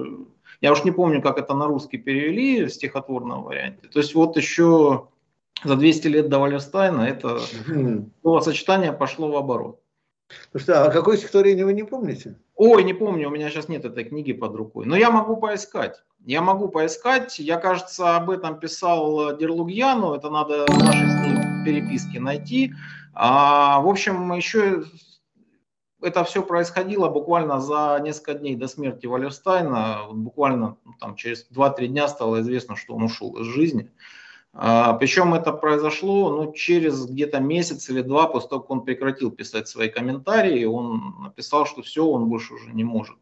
я 0.61 0.71
уж 0.71 0.83
не 0.83 0.91
помню, 0.91 1.21
как 1.21 1.37
это 1.37 1.53
на 1.53 1.67
русский 1.67 1.97
перевели 1.97 2.65
в 2.65 2.73
стихотворном 2.73 3.43
варианте. 3.43 3.87
То 3.87 3.99
есть 3.99 4.15
вот 4.15 4.37
еще 4.37 5.09
за 5.63 5.75
200 5.75 6.07
лет 6.07 6.29
до 6.29 6.39
Валерстайна 6.39 7.01
это 7.01 7.39
словосочетание 8.21 8.93
пошло 8.93 9.29
в 9.29 9.35
оборот. 9.35 9.79
Ну 10.53 10.59
что, 10.59 10.85
а 10.85 10.91
какое 10.91 11.17
стихотворение 11.17 11.65
вы 11.65 11.73
не 11.73 11.83
помните? 11.83 12.35
Ой, 12.55 12.83
не 12.83 12.93
помню, 12.93 13.27
у 13.27 13.31
меня 13.31 13.49
сейчас 13.49 13.67
нет 13.69 13.85
этой 13.85 14.03
книги 14.03 14.33
под 14.33 14.55
рукой. 14.55 14.85
Но 14.85 14.95
я 14.95 15.09
могу 15.11 15.37
поискать. 15.37 16.03
Я 16.25 16.41
могу 16.41 16.69
поискать. 16.69 17.39
Я, 17.39 17.57
кажется, 17.57 18.15
об 18.15 18.29
этом 18.29 18.59
писал 18.59 19.35
Дерлугьяну. 19.37 20.13
Это 20.13 20.29
надо 20.29 20.65
в 20.67 20.77
нашей 20.77 21.09
с 21.09 21.25
ним 21.25 21.63
переписке 21.63 22.19
найти. 22.19 22.73
А, 23.13 23.79
в 23.81 23.87
общем, 23.87 24.33
еще 24.33 24.83
это 26.01 26.23
все 26.23 26.43
происходило 26.43 27.09
буквально 27.09 27.59
за 27.61 27.99
несколько 28.03 28.33
дней 28.33 28.55
до 28.55 28.67
смерти 28.67 29.05
Валерстайна. 29.05 30.07
Буквально 30.11 30.77
ну, 30.83 30.93
там, 30.99 31.15
через 31.15 31.47
2-3 31.51 31.87
дня 31.87 32.07
стало 32.07 32.41
известно, 32.41 32.75
что 32.75 32.95
он 32.95 33.03
ушел 33.03 33.37
из 33.37 33.47
жизни. 33.47 33.89
Причем 34.53 35.33
это 35.33 35.51
произошло 35.51 36.29
ну, 36.29 36.53
через 36.53 37.07
где-то 37.07 37.39
месяц 37.39 37.89
или 37.89 38.01
два 38.01 38.27
после 38.27 38.49
того, 38.49 38.61
как 38.61 38.69
он 38.69 38.81
прекратил 38.85 39.31
писать 39.31 39.67
свои 39.67 39.89
комментарии. 39.89 40.63
Он 40.65 41.15
написал, 41.23 41.65
что 41.65 41.81
все, 41.81 42.05
он 42.05 42.29
больше 42.29 42.53
уже 42.53 42.71
не 42.71 42.83
может. 42.83 43.17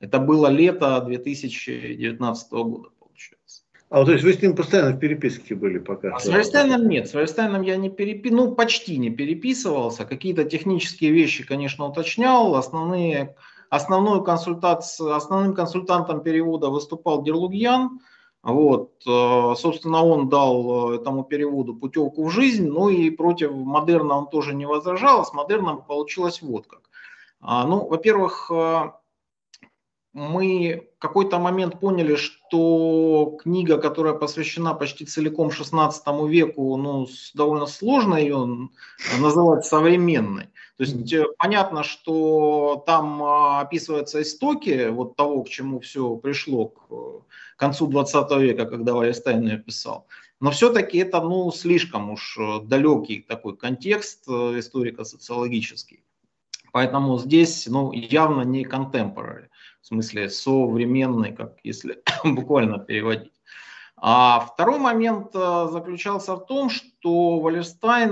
Это 0.00 0.18
было 0.18 0.48
лето 0.48 1.00
2019 1.00 2.52
года, 2.52 2.88
получается. 2.98 3.62
А 3.90 4.04
то 4.06 4.12
есть 4.12 4.24
вы 4.24 4.32
с 4.32 4.40
ним 4.40 4.56
постоянно 4.56 4.92
в 4.92 4.98
переписке 4.98 5.54
были 5.54 5.78
пока? 5.78 6.16
А 6.16 6.18
с 6.18 6.26
Вайстайном 6.26 6.88
нет. 6.88 7.08
С 7.08 7.14
Вайстайном 7.14 7.60
я 7.60 7.76
не 7.76 7.90
переписывался, 7.90 8.48
ну 8.48 8.54
почти 8.54 8.96
не 8.96 9.10
переписывался. 9.10 10.06
Какие-то 10.06 10.44
технические 10.44 11.12
вещи, 11.12 11.44
конечно, 11.44 11.84
уточнял. 11.84 12.54
Основные, 12.56 13.36
основную 13.68 14.24
консультацию, 14.24 15.14
основным 15.14 15.54
консультантом 15.54 16.22
перевода 16.22 16.68
выступал 16.68 17.22
Дерлугьян. 17.22 18.00
Вот, 18.42 18.90
э, 19.06 19.54
собственно, 19.56 20.04
он 20.04 20.28
дал 20.28 20.92
э, 20.92 20.96
этому 20.96 21.22
переводу 21.22 21.76
путевку 21.76 22.24
в 22.24 22.30
жизнь, 22.30 22.66
ну 22.66 22.88
и 22.88 23.08
против 23.10 23.52
модерна 23.52 24.18
он 24.18 24.26
тоже 24.26 24.52
не 24.52 24.66
возражал, 24.66 25.20
а 25.20 25.24
с 25.24 25.32
модерном 25.32 25.82
получилось 25.82 26.42
вот 26.42 26.66
как. 26.66 26.80
А, 27.40 27.64
ну, 27.66 27.86
во-первых, 27.86 28.50
э, 28.52 28.90
мы 30.12 30.88
в 30.96 30.98
какой-то 30.98 31.38
момент 31.38 31.78
поняли, 31.78 32.16
что 32.16 33.38
книга, 33.40 33.78
которая 33.78 34.14
посвящена 34.14 34.74
почти 34.74 35.06
целиком 35.06 35.52
16 35.52 36.04
веку, 36.28 36.76
ну, 36.76 37.06
довольно 37.34 37.66
сложно 37.66 38.16
ее 38.16 38.68
называть 39.20 39.64
современной. 39.64 40.51
То 40.82 40.86
есть 40.86 41.12
mm-hmm. 41.12 41.26
понятно, 41.38 41.84
что 41.84 42.82
там 42.84 43.22
описываются 43.22 44.20
истоки 44.20 44.88
вот 44.88 45.14
того, 45.14 45.44
к 45.44 45.48
чему 45.48 45.78
все 45.78 46.16
пришло 46.16 46.70
к 46.70 47.22
концу 47.56 47.86
20 47.86 48.32
века, 48.40 48.66
когда 48.66 48.92
Валерстайн 48.92 49.46
ее 49.46 49.58
писал. 49.58 50.08
Но 50.40 50.50
все-таки 50.50 50.98
это 50.98 51.20
ну, 51.20 51.52
слишком 51.52 52.10
уж 52.10 52.36
э, 52.36 52.62
далекий 52.64 53.20
такой 53.20 53.56
контекст 53.56 54.24
э, 54.26 54.58
историко-социологический. 54.58 56.02
Поэтому 56.72 57.16
здесь 57.20 57.68
ну, 57.68 57.92
явно 57.92 58.42
не 58.42 58.64
contemporary, 58.64 59.50
в 59.82 59.86
смысле 59.86 60.30
современный, 60.30 61.32
как 61.32 61.58
если 61.62 62.02
буквально 62.24 62.80
переводить. 62.80 63.40
А 64.04 64.40
второй 64.40 64.80
момент 64.80 65.28
э, 65.32 65.68
заключался 65.70 66.34
в 66.34 66.44
том, 66.46 66.70
что 66.70 67.38
Валерстайн 67.38 68.10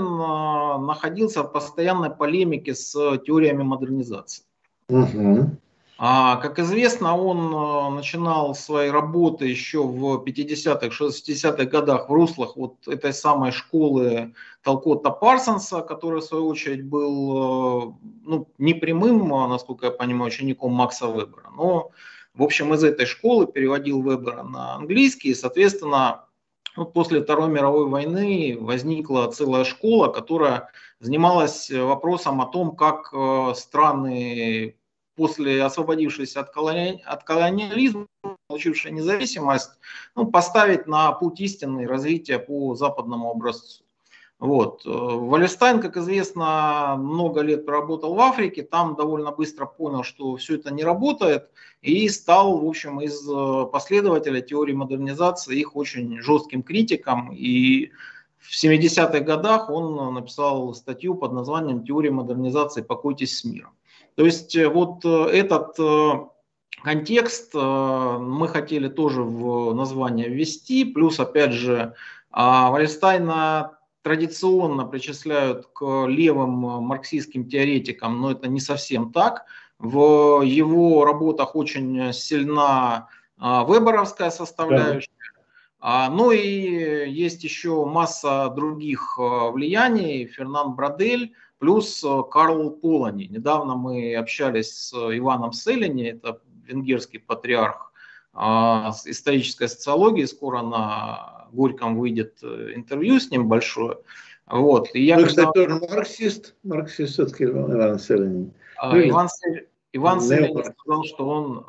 находился 0.86 1.42
в 1.42 1.48
постоянной 1.52 2.10
полемике 2.10 2.76
с 2.76 2.92
теориями 3.26 3.64
модернизации. 3.64 4.44
Угу. 4.88 5.50
А, 6.02 6.36
как 6.36 6.58
известно, 6.58 7.14
он 7.14 7.54
э, 7.54 7.96
начинал 7.96 8.54
свои 8.54 8.88
работы 8.88 9.46
еще 9.46 9.82
в 9.82 10.24
50-х, 10.24 10.86
60-х 10.86 11.64
годах 11.66 12.08
в 12.08 12.12
руслах 12.12 12.56
вот 12.56 12.76
этой 12.88 13.12
самой 13.12 13.52
школы 13.52 14.32
Толкота 14.62 15.10
Парсонса, 15.10 15.82
который 15.82 16.22
в 16.22 16.24
свою 16.24 16.46
очередь 16.46 16.84
был 16.84 17.36
э, 17.36 17.92
ну, 18.24 18.48
не 18.56 18.72
прямым, 18.72 19.34
а, 19.34 19.46
насколько 19.46 19.86
я 19.86 19.92
понимаю, 19.92 20.28
учеником 20.28 20.72
Макса 20.72 21.06
Вебера. 21.06 21.50
Но, 21.54 21.90
в 22.40 22.42
общем, 22.42 22.72
из 22.72 22.82
этой 22.82 23.04
школы 23.04 23.46
переводил 23.46 24.02
Вебера 24.02 24.42
на 24.42 24.76
английский, 24.76 25.28
и, 25.28 25.34
соответственно, 25.34 26.24
вот 26.74 26.86
ну, 26.86 26.92
после 26.92 27.22
Второй 27.22 27.50
мировой 27.50 27.86
войны 27.86 28.56
возникла 28.58 29.30
целая 29.30 29.64
школа, 29.64 30.08
которая 30.08 30.70
занималась 31.00 31.70
вопросом 31.70 32.40
о 32.40 32.46
том, 32.46 32.74
как 32.74 33.10
э, 33.12 33.52
страны 33.54 34.74
после 35.16 35.62
освободившись 35.62 36.34
от, 36.36 36.50
колони... 36.50 37.02
от 37.04 37.24
колониализма, 37.24 38.06
получившая 38.46 38.94
независимость, 38.94 39.72
ну, 40.16 40.24
поставить 40.24 40.86
на 40.86 41.12
путь 41.12 41.40
истинный 41.40 41.86
развития 41.86 42.38
по 42.38 42.74
западному 42.74 43.30
образцу. 43.30 43.84
Вот. 44.40 44.82
Валерстайн, 44.86 45.80
как 45.80 45.98
известно, 45.98 46.96
много 46.98 47.42
лет 47.42 47.66
проработал 47.66 48.14
в 48.14 48.20
Африке, 48.20 48.62
там 48.62 48.96
довольно 48.96 49.32
быстро 49.32 49.66
понял, 49.66 50.02
что 50.02 50.36
все 50.36 50.56
это 50.56 50.72
не 50.72 50.82
работает, 50.82 51.50
и 51.82 52.08
стал, 52.08 52.58
в 52.58 52.66
общем, 52.66 53.00
из 53.00 53.22
последователя 53.70 54.40
теории 54.40 54.72
модернизации 54.72 55.60
их 55.60 55.76
очень 55.76 56.20
жестким 56.22 56.62
критиком. 56.62 57.32
И 57.32 57.90
в 58.38 58.64
70-х 58.64 59.20
годах 59.20 59.68
он 59.68 60.14
написал 60.14 60.74
статью 60.74 61.14
под 61.14 61.32
названием 61.32 61.84
«Теория 61.84 62.10
модернизации. 62.10 62.80
Покойтесь 62.80 63.38
с 63.38 63.44
миром». 63.44 63.72
То 64.16 64.24
есть 64.24 64.56
э, 64.56 64.68
вот 64.68 65.04
э, 65.04 65.26
этот 65.32 65.78
э, 65.78 66.12
контекст 66.82 67.54
мы 67.54 68.48
хотели 68.48 68.88
тоже 68.88 69.22
в 69.22 69.74
название 69.74 70.28
ввести, 70.28 70.84
плюс 70.84 71.20
опять 71.20 71.52
же 71.52 71.94
а, 72.30 72.70
Вальстайна 72.70 73.78
традиционно 74.02 74.84
причисляют 74.84 75.66
к 75.72 76.06
левым 76.06 76.50
марксистским 76.50 77.48
теоретикам, 77.48 78.20
но 78.20 78.32
это 78.32 78.48
не 78.48 78.60
совсем 78.60 79.12
так. 79.12 79.46
В 79.78 80.42
его 80.42 81.04
работах 81.04 81.56
очень 81.56 82.12
сильна 82.12 83.08
а, 83.38 83.64
веберовская 83.64 84.30
составляющая. 84.30 85.08
Да. 85.80 86.10
Ну 86.10 86.30
и 86.30 87.10
есть 87.10 87.42
еще 87.42 87.86
масса 87.86 88.50
других 88.54 89.16
влияний. 89.16 90.26
Фернан 90.26 90.74
Брадель, 90.74 91.34
плюс 91.58 92.02
э, 92.04 92.22
Карл 92.30 92.70
Полани. 92.70 93.24
Недавно 93.24 93.76
мы 93.76 94.14
общались 94.16 94.72
с 94.72 94.92
Иваном 94.92 95.52
Селини, 95.52 96.04
это 96.04 96.40
венгерский 96.64 97.18
патриарх 97.18 97.92
а, 98.32 98.92
исторической 99.04 99.68
социологии, 99.68 100.24
скоро 100.24 100.62
на 100.62 101.39
Горьком 101.52 101.98
выйдет 101.98 102.38
э, 102.42 102.72
интервью 102.74 103.20
с 103.20 103.30
ним 103.30 103.48
большое. 103.48 103.98
Вот. 104.46 104.88
И 104.94 105.04
я 105.04 105.16
Вы, 105.16 105.24
когда... 105.26 105.46
кстати, 105.46 105.66
тоже 105.66 105.80
марксист, 105.80 106.54
марксист 106.62 107.12
все-таки 107.12 107.44
Иван 107.44 107.98
Селинин. 107.98 108.52
А, 108.76 108.98
Иван, 108.98 109.28
Иван 109.92 110.20
Селин 110.20 110.64
сказал, 110.64 111.04
что 111.04 111.28
он 111.28 111.66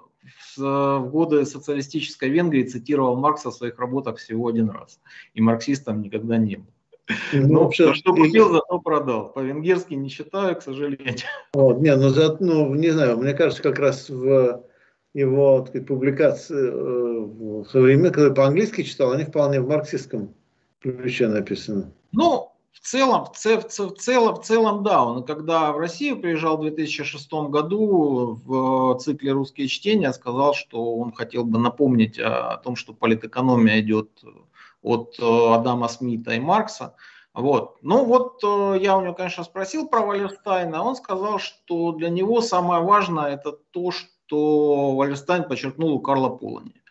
в 0.55 1.09
годы 1.11 1.45
социалистической 1.45 2.29
Венгрии 2.29 2.63
цитировал 2.63 3.15
Маркса 3.17 3.51
в 3.51 3.55
своих 3.55 3.79
работах 3.79 4.17
всего 4.17 4.47
один 4.47 4.69
раз. 4.69 5.00
И 5.33 5.41
марксистом 5.41 6.01
никогда 6.01 6.38
не 6.38 6.57
был. 6.57 6.67
Ну, 7.33 7.47
ну 7.47 7.63
вообще, 7.63 7.93
что 7.93 8.13
купил, 8.13 8.51
зато 8.51 8.79
продал. 8.79 9.31
По-венгерски 9.33 9.93
не 9.95 10.09
считаю, 10.09 10.55
к 10.55 10.61
сожалению. 10.61 11.15
Вот, 11.53 11.81
не, 11.81 11.95
ну, 11.95 12.09
за, 12.09 12.38
ну, 12.39 12.73
не 12.73 12.89
знаю, 12.89 13.17
мне 13.17 13.33
кажется, 13.33 13.61
как 13.61 13.79
раз 13.79 14.09
в 14.09 14.63
его 15.13 15.62
так, 15.62 15.86
публикации 15.86 16.70
э, 16.72 17.63
современных, 17.70 18.13
когда 18.13 18.34
по-английски 18.34 18.84
читал, 18.84 19.12
они 19.12 19.25
вполне 19.25 19.60
в 19.62 19.68
марксистском 19.68 20.34
ключе 20.80 21.27
написаны. 21.27 21.91
Ну, 22.12 22.51
в 22.72 22.80
целом, 22.80 23.25
в, 23.25 23.34
цел, 23.34 23.60
в, 23.60 23.98
целом, 23.98 24.36
в 24.36 24.44
целом, 24.44 24.84
да. 24.84 25.03
Он 25.03 25.24
когда 25.24 25.72
в 25.72 25.77
Россию 25.77 26.20
приезжал 26.20 26.58
в 26.58 26.62
2006 26.62 27.32
году 27.50 28.39
в 28.46 28.98
цикле 29.00 29.34
«Русские 29.34 29.68
чтения» 29.68 30.13
сказал, 30.13 30.53
что 30.53 30.96
он 30.96 31.12
хотел 31.12 31.44
бы 31.44 31.60
напомнить 31.60 32.18
о, 32.18 32.53
о 32.53 32.58
том, 32.58 32.75
что 32.75 32.94
политэкономия 32.94 33.82
идет 33.82 34.10
от 34.82 35.15
э, 35.20 35.53
Адама 35.53 35.89
Смита 35.89 36.32
и 36.32 36.39
Маркса. 36.39 36.96
Вот. 37.34 37.77
Ну 37.82 38.06
вот 38.06 38.41
э, 38.44 38.80
я 38.82 38.98
у 38.98 39.01
него, 39.01 39.13
конечно, 39.13 39.44
спросил 39.44 39.88
про 39.88 40.01
Валерстайна. 40.01 40.84
Он 40.84 40.96
сказал, 40.96 41.39
что 41.39 41.91
для 41.91 42.10
него 42.10 42.41
самое 42.41 42.82
важное 42.82 43.34
это 43.34 43.51
то, 43.51 43.91
что 43.91 44.10
Валерстайн 44.31 45.43
подчеркнул 45.43 45.93
у 45.93 46.00
Карла 46.00 46.29
Полани 46.29 46.81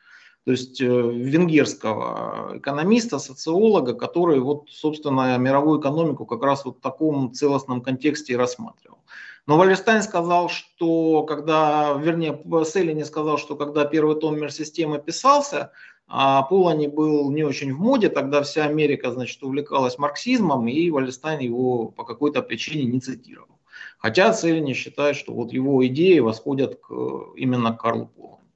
то 0.44 0.52
есть 0.52 0.80
э, 0.80 0.86
венгерского 0.86 2.56
экономиста, 2.58 3.18
социолога, 3.18 3.94
который 3.94 4.40
вот, 4.40 4.70
собственно, 4.70 5.36
мировую 5.38 5.80
экономику 5.80 6.26
как 6.26 6.42
раз 6.42 6.64
вот 6.64 6.78
в 6.78 6.80
таком 6.80 7.32
целостном 7.32 7.82
контексте 7.82 8.32
и 8.32 8.36
рассматривал. 8.36 8.98
Но 9.46 9.56
Валлерстайн 9.56 10.02
сказал, 10.02 10.48
что 10.48 11.22
когда, 11.24 11.94
вернее, 11.94 12.40
Селеньи 12.64 13.04
сказал, 13.04 13.38
что 13.38 13.54
когда 13.56 13.84
первый 13.84 14.16
том 14.16 14.40
мир 14.40 14.52
системы 14.52 14.98
писался, 14.98 15.72
а 16.08 16.42
Полани 16.42 16.88
был 16.88 17.30
не 17.30 17.44
очень 17.44 17.72
в 17.72 17.78
моде, 17.78 18.08
тогда 18.08 18.42
вся 18.42 18.64
Америка, 18.64 19.12
значит, 19.12 19.42
увлекалась 19.42 19.98
марксизмом, 19.98 20.66
и 20.66 20.90
Валерстайн 20.90 21.38
его 21.38 21.86
по 21.86 22.04
какой-то 22.04 22.42
причине 22.42 22.86
не 22.86 22.98
цитировал. 22.98 23.59
Хотя 24.00 24.32
Селеньи 24.32 24.72
считает, 24.72 25.16
что 25.16 25.32
вот 25.32 25.52
его 25.52 25.86
идеи 25.86 26.18
восходят 26.18 26.80
к, 26.80 26.92
именно 27.36 27.72
к 27.72 27.80
Карлу 27.80 28.06
Полани. 28.06 28.50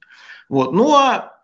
Вот. 0.49 0.73
Ну 0.73 0.93
а 0.93 1.35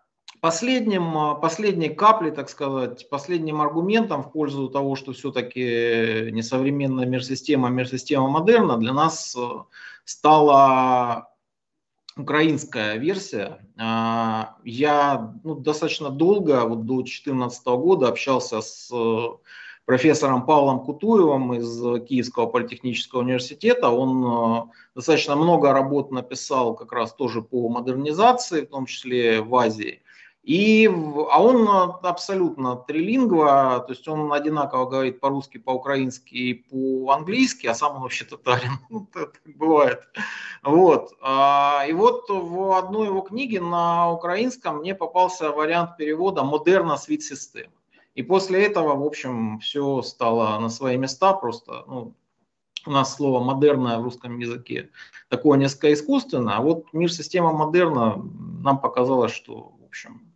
Последним, 0.42 1.16
а, 1.16 1.34
последней 1.36 1.88
каплей, 1.88 2.32
так 2.32 2.50
сказать, 2.50 3.08
последним 3.08 3.60
аргументом 3.60 4.24
в 4.24 4.32
пользу 4.32 4.68
того, 4.68 4.96
что 4.96 5.12
все-таки 5.12 6.30
не 6.32 6.42
современная 6.42 7.06
мир-система, 7.06 7.68
а 7.68 7.70
мир-система 7.70 8.26
модерна, 8.26 8.76
для 8.76 8.92
нас 8.92 9.36
э, 9.36 9.48
стала 10.04 11.28
украинская 12.16 12.96
версия. 12.96 13.64
А, 13.78 14.56
я 14.64 15.32
ну, 15.44 15.54
достаточно 15.54 16.10
долго, 16.10 16.64
вот 16.64 16.86
до 16.86 17.02
2014 17.02 17.64
года, 17.66 18.08
общался 18.08 18.62
с 18.62 18.90
профессором 19.84 20.46
Павлом 20.46 20.80
Кутуевым 20.80 21.54
из 21.54 22.06
Киевского 22.06 22.46
политехнического 22.46 23.20
университета. 23.20 23.90
Он 23.90 24.24
э, 24.24 24.72
достаточно 24.94 25.36
много 25.36 25.72
работ 25.72 26.10
написал 26.10 26.74
как 26.74 26.92
раз 26.92 27.12
тоже 27.12 27.42
по 27.42 27.68
модернизации, 27.68 28.62
в 28.64 28.68
том 28.68 28.86
числе 28.86 29.40
в 29.40 29.54
Азии. 29.56 30.02
И, 30.42 30.90
а 31.30 31.40
он 31.40 31.68
абсолютно 32.02 32.74
трилингва, 32.74 33.84
то 33.86 33.92
есть 33.92 34.08
он 34.08 34.32
одинаково 34.32 34.86
говорит 34.86 35.20
по-русски, 35.20 35.58
по-украински 35.58 36.34
и 36.34 36.54
по-английски, 36.54 37.68
а 37.68 37.74
сам 37.74 37.96
он 37.96 38.02
вообще 38.02 38.24
татарин, 38.24 38.72
так 39.12 39.40
бывает. 39.44 40.00
Вот. 40.64 41.12
А, 41.20 41.84
и 41.88 41.92
вот 41.92 42.28
в 42.28 42.76
одной 42.76 43.06
его 43.06 43.20
книге 43.20 43.60
на 43.60 44.10
украинском 44.10 44.78
мне 44.78 44.96
попался 44.96 45.52
вариант 45.52 45.96
перевода 45.96 46.42
«Модерна 46.42 46.96
свит 46.96 47.22
систем». 47.22 47.70
И 48.14 48.22
после 48.22 48.64
этого, 48.64 48.94
в 48.94 49.04
общем, 49.04 49.58
все 49.60 50.02
стало 50.02 50.58
на 50.58 50.68
свои 50.68 50.96
места, 50.96 51.32
просто 51.32 51.84
ну, 51.86 52.14
у 52.86 52.90
нас 52.90 53.16
слово 53.16 53.42
модерна 53.42 53.98
в 54.00 54.04
русском 54.04 54.38
языке 54.38 54.90
такое 55.28 55.58
несколько 55.58 55.92
искусственное, 55.92 56.56
а 56.56 56.60
вот 56.60 56.92
мир 56.92 57.12
система 57.12 57.52
модерна 57.52 58.22
нам 58.62 58.80
показалось, 58.80 59.32
что, 59.32 59.72
в 59.80 59.84
общем, 59.86 60.32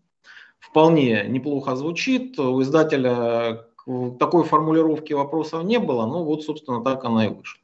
вполне 0.59 1.25
неплохо 1.29 1.77
звучит. 1.77 2.39
У 2.39 2.63
издателя 2.63 3.67
такой 4.19 4.45
формулировки 4.45 5.13
вопросов 5.13 5.65
не 5.65 5.79
было, 5.79 6.07
ну 6.07 6.25
вот, 6.25 6.45
собственно, 6.45 6.83
так 6.83 7.05
она 7.05 7.27
и 7.27 7.29
вышла. 7.29 7.61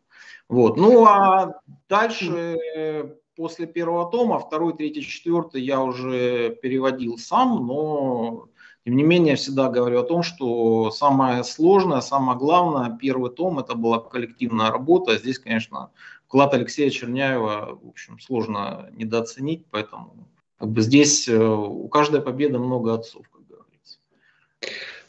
Вот. 0.48 0.77
Ну 0.77 1.05
а 1.07 1.61
дальше, 1.88 3.16
после 3.37 3.66
первого 3.66 4.11
тома, 4.11 4.38
второй, 4.38 4.75
третий, 4.75 5.03
четвертый 5.03 5.62
я 5.62 5.83
уже 5.83 6.57
переводил 6.62 7.18
сам, 7.18 7.66
но 7.66 8.48
тем 8.85 8.97
не 8.97 9.05
менее, 9.05 9.33
я 9.33 9.37
всегда 9.37 9.68
говорю 9.68 10.01
о 10.01 10.05
том, 10.05 10.23
что 10.25 10.90
самое 10.90 11.45
сложное, 11.45 12.01
самое 12.01 12.37
главное, 12.37 12.97
первый 13.01 13.31
том, 13.31 13.61
это 13.61 13.77
была 13.77 14.01
коллективная 14.01 14.71
работа. 14.71 15.16
Здесь, 15.18 15.38
конечно, 15.38 15.90
вклад 16.27 16.53
Алексея 16.55 16.90
Черняева, 16.90 17.79
в 17.81 17.88
общем, 17.88 18.18
сложно 18.18 18.88
недооценить, 18.92 19.66
поэтому 19.71 20.29
как 20.59 20.71
бы 20.71 20.81
здесь 20.81 21.29
э, 21.29 21.37
у 21.37 21.87
каждой 21.88 22.23
победы 22.23 22.59
много 22.59 22.95
отцов, 22.95 23.29
как 23.29 23.47
говорится. 23.47 23.99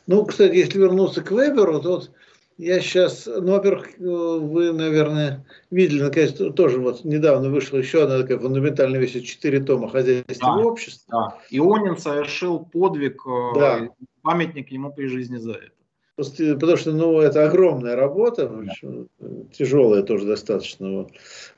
Ну, 0.05 0.25
кстати, 0.25 0.55
если 0.55 0.77
вернуться 0.77 1.21
к 1.21 1.31
Веберу, 1.31 1.79
то 1.81 1.89
вот 1.95 2.11
я 2.57 2.79
сейчас, 2.79 3.25
ну, 3.25 3.53
во-первых, 3.53 3.99
э, 3.99 4.03
вы, 4.03 4.71
наверное, 4.71 5.45
видели, 5.71 6.03
наконец, 6.03 6.33
тоже 6.55 6.79
вот 6.79 7.03
недавно 7.03 7.49
вышла 7.49 7.77
еще 7.77 8.03
одна 8.03 8.19
такая 8.19 8.39
фундаментальная 8.39 8.99
вещь, 8.99 9.21
четыре 9.23 9.59
тома 9.59 9.89
хозяйства 9.89 10.55
да, 10.57 10.57
общества. 10.57 11.07
Да. 11.09 11.37
Ионин 11.49 11.97
совершил 11.97 12.59
подвиг, 12.59 13.21
э, 13.25 13.59
да. 13.59 13.89
памятник 14.21 14.71
ему 14.71 14.91
при 14.91 15.07
жизни 15.07 15.37
за 15.37 15.53
это. 15.53 15.71
Потому 16.15 16.77
что, 16.77 16.91
ну, 16.91 17.19
это 17.21 17.47
огромная 17.47 17.95
работа, 17.95 18.43
общем, 18.47 19.07
тяжелая 19.51 20.03
тоже 20.03 20.27
достаточно. 20.27 21.07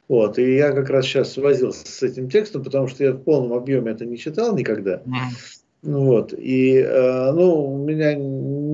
Вот. 0.07 0.39
И 0.39 0.55
я 0.55 0.71
как 0.71 0.89
раз 0.89 1.05
сейчас 1.05 1.35
возился 1.35 1.85
с 1.85 2.01
этим 2.03 2.29
текстом, 2.29 2.63
потому 2.63 2.87
что 2.87 3.03
я 3.03 3.11
в 3.11 3.21
полном 3.21 3.51
объеме 3.51 3.91
это 3.91 4.05
не 4.05 4.17
читал 4.17 4.55
никогда. 4.55 5.01
Ну 5.05 6.05
Вот. 6.05 6.33
И, 6.33 6.77
э, 6.77 7.31
ну, 7.33 7.73
у 7.73 7.85
меня 7.85 8.15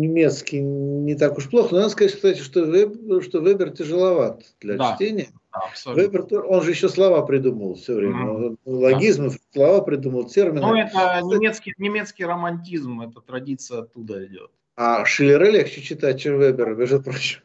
немецкий 0.02 0.60
не 0.60 1.16
так 1.16 1.38
уж 1.38 1.50
плохо, 1.50 1.70
но 1.72 1.82
надо 1.82 1.92
сказать, 1.92 2.14
кстати, 2.14 2.40
что 2.40 2.62
Вебер, 2.62 3.24
что 3.24 3.40
Вебер 3.40 3.72
тяжеловат 3.72 4.44
для 4.60 4.78
да, 4.78 4.96
чтения. 4.96 5.30
Да, 5.54 5.94
Вебер, 5.94 6.26
он 6.46 6.64
же 6.64 6.72
еще 6.72 6.90
слова 6.90 7.22
придумал 7.22 7.76
все 7.76 7.94
время. 7.94 8.26
Mm. 8.26 8.58
Логизмы, 8.66 9.30
да. 9.30 9.36
слова 9.54 9.82
придумал, 9.82 10.26
термины. 10.28 10.62
Ну, 10.62 10.76
это 10.76 11.22
немецкий, 11.24 11.74
немецкий 11.78 12.26
романтизм, 12.26 13.02
эта 13.02 13.22
традиция 13.22 13.80
оттуда 13.82 14.26
идет. 14.26 14.52
А 14.76 15.06
Шиллера 15.06 15.46
легче 15.46 15.82
читать, 15.82 16.22
чем 16.22 16.40
Вебера, 16.40 16.76
между 16.76 17.02
прочим. 17.02 17.42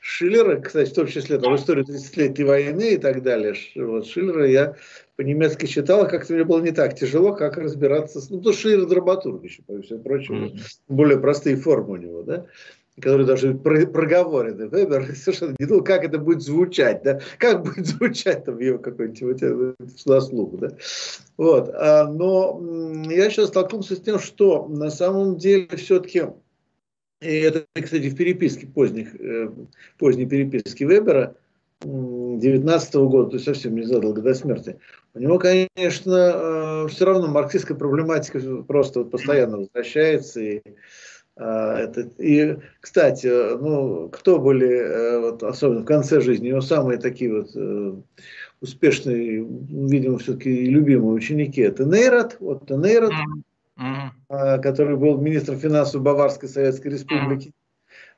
Шиллера, 0.00 0.60
кстати, 0.60 0.90
в 0.90 0.94
том 0.94 1.06
числе 1.06 1.38
там, 1.38 1.56
историю 1.56 1.84
30-летней 1.84 2.44
войны 2.44 2.94
и 2.94 2.98
так 2.98 3.22
далее. 3.22 3.54
Вот, 3.76 4.06
Шиллера 4.06 4.48
я 4.48 4.76
по-немецки 5.22 5.66
читал, 5.66 6.08
как-то 6.08 6.32
мне 6.32 6.42
было 6.42 6.60
не 6.60 6.72
так 6.72 6.96
тяжело, 6.96 7.32
как 7.32 7.56
разбираться 7.56 8.20
с... 8.20 8.28
Ну, 8.28 8.40
то 8.40 8.52
Шиллер 8.52 8.86
драматург 8.86 9.44
еще, 9.44 9.62
по 9.62 9.80
всему 9.80 10.00
прочему, 10.00 10.46
mm-hmm. 10.46 10.60
более 10.88 11.18
простые 11.18 11.56
формы 11.56 11.92
у 11.92 11.96
него, 11.96 12.22
да 12.22 12.46
который 13.00 13.24
даже 13.24 13.54
проговорены. 13.54 14.68
Вебер 14.68 15.14
совершенно 15.16 15.54
не 15.58 15.64
думал, 15.66 15.82
как 15.82 16.04
это 16.04 16.18
будет 16.18 16.42
звучать, 16.42 17.02
да, 17.02 17.20
как 17.38 17.62
будет 17.62 17.86
звучать 17.98 18.44
там 18.44 18.58
его 18.58 18.78
какой-нибудь 18.78 19.76
заслуг, 20.04 20.58
да. 20.58 20.72
Вот. 21.38 21.70
А, 21.74 22.06
но 22.06 22.60
я 23.08 23.30
сейчас 23.30 23.48
столкнулся 23.48 23.96
с 23.96 24.00
тем, 24.00 24.18
что 24.18 24.68
на 24.68 24.90
самом 24.90 25.38
деле 25.38 25.68
все-таки 25.76 26.24
и 27.22 27.34
это, 27.36 27.64
кстати, 27.72 28.10
в 28.10 28.16
переписке 28.16 28.66
поздних, 28.66 29.14
э, 29.14 29.48
поздней 29.96 30.26
переписке 30.26 30.84
Вебера 30.84 31.36
19 31.84 32.94
-го 32.94 33.08
года, 33.08 33.30
то 33.30 33.34
есть 33.34 33.44
совсем 33.44 33.74
незадолго 33.74 34.20
до 34.20 34.34
смерти. 34.34 34.78
У 35.14 35.18
него, 35.18 35.38
конечно, 35.38 36.84
э, 36.86 36.88
все 36.88 37.04
равно 37.04 37.28
марксистская 37.28 37.76
проблематика 37.76 38.40
просто 38.66 39.00
вот 39.00 39.10
постоянно 39.10 39.58
возвращается. 39.58 40.40
И, 40.40 40.62
э, 41.36 41.42
это, 41.44 42.08
и, 42.18 42.56
кстати, 42.80 43.26
ну, 43.26 44.08
кто 44.10 44.38
были, 44.38 45.20
вот, 45.20 45.42
особенно 45.42 45.80
в 45.80 45.86
конце 45.86 46.20
жизни, 46.20 46.48
его 46.48 46.60
самые 46.60 46.98
такие 46.98 47.32
вот 47.32 48.04
успешные, 48.60 49.44
видимо, 49.44 50.18
все-таки 50.18 50.66
любимые 50.66 51.12
ученики, 51.12 51.60
это 51.60 51.84
Нейрат, 51.84 52.36
вот 52.38 52.70
Нейрат, 52.70 53.12
uh-huh. 53.76 54.60
который 54.62 54.96
был 54.96 55.20
министром 55.20 55.58
финансов 55.58 56.02
Баварской 56.02 56.48
Советской 56.48 56.88
Республики. 56.88 57.52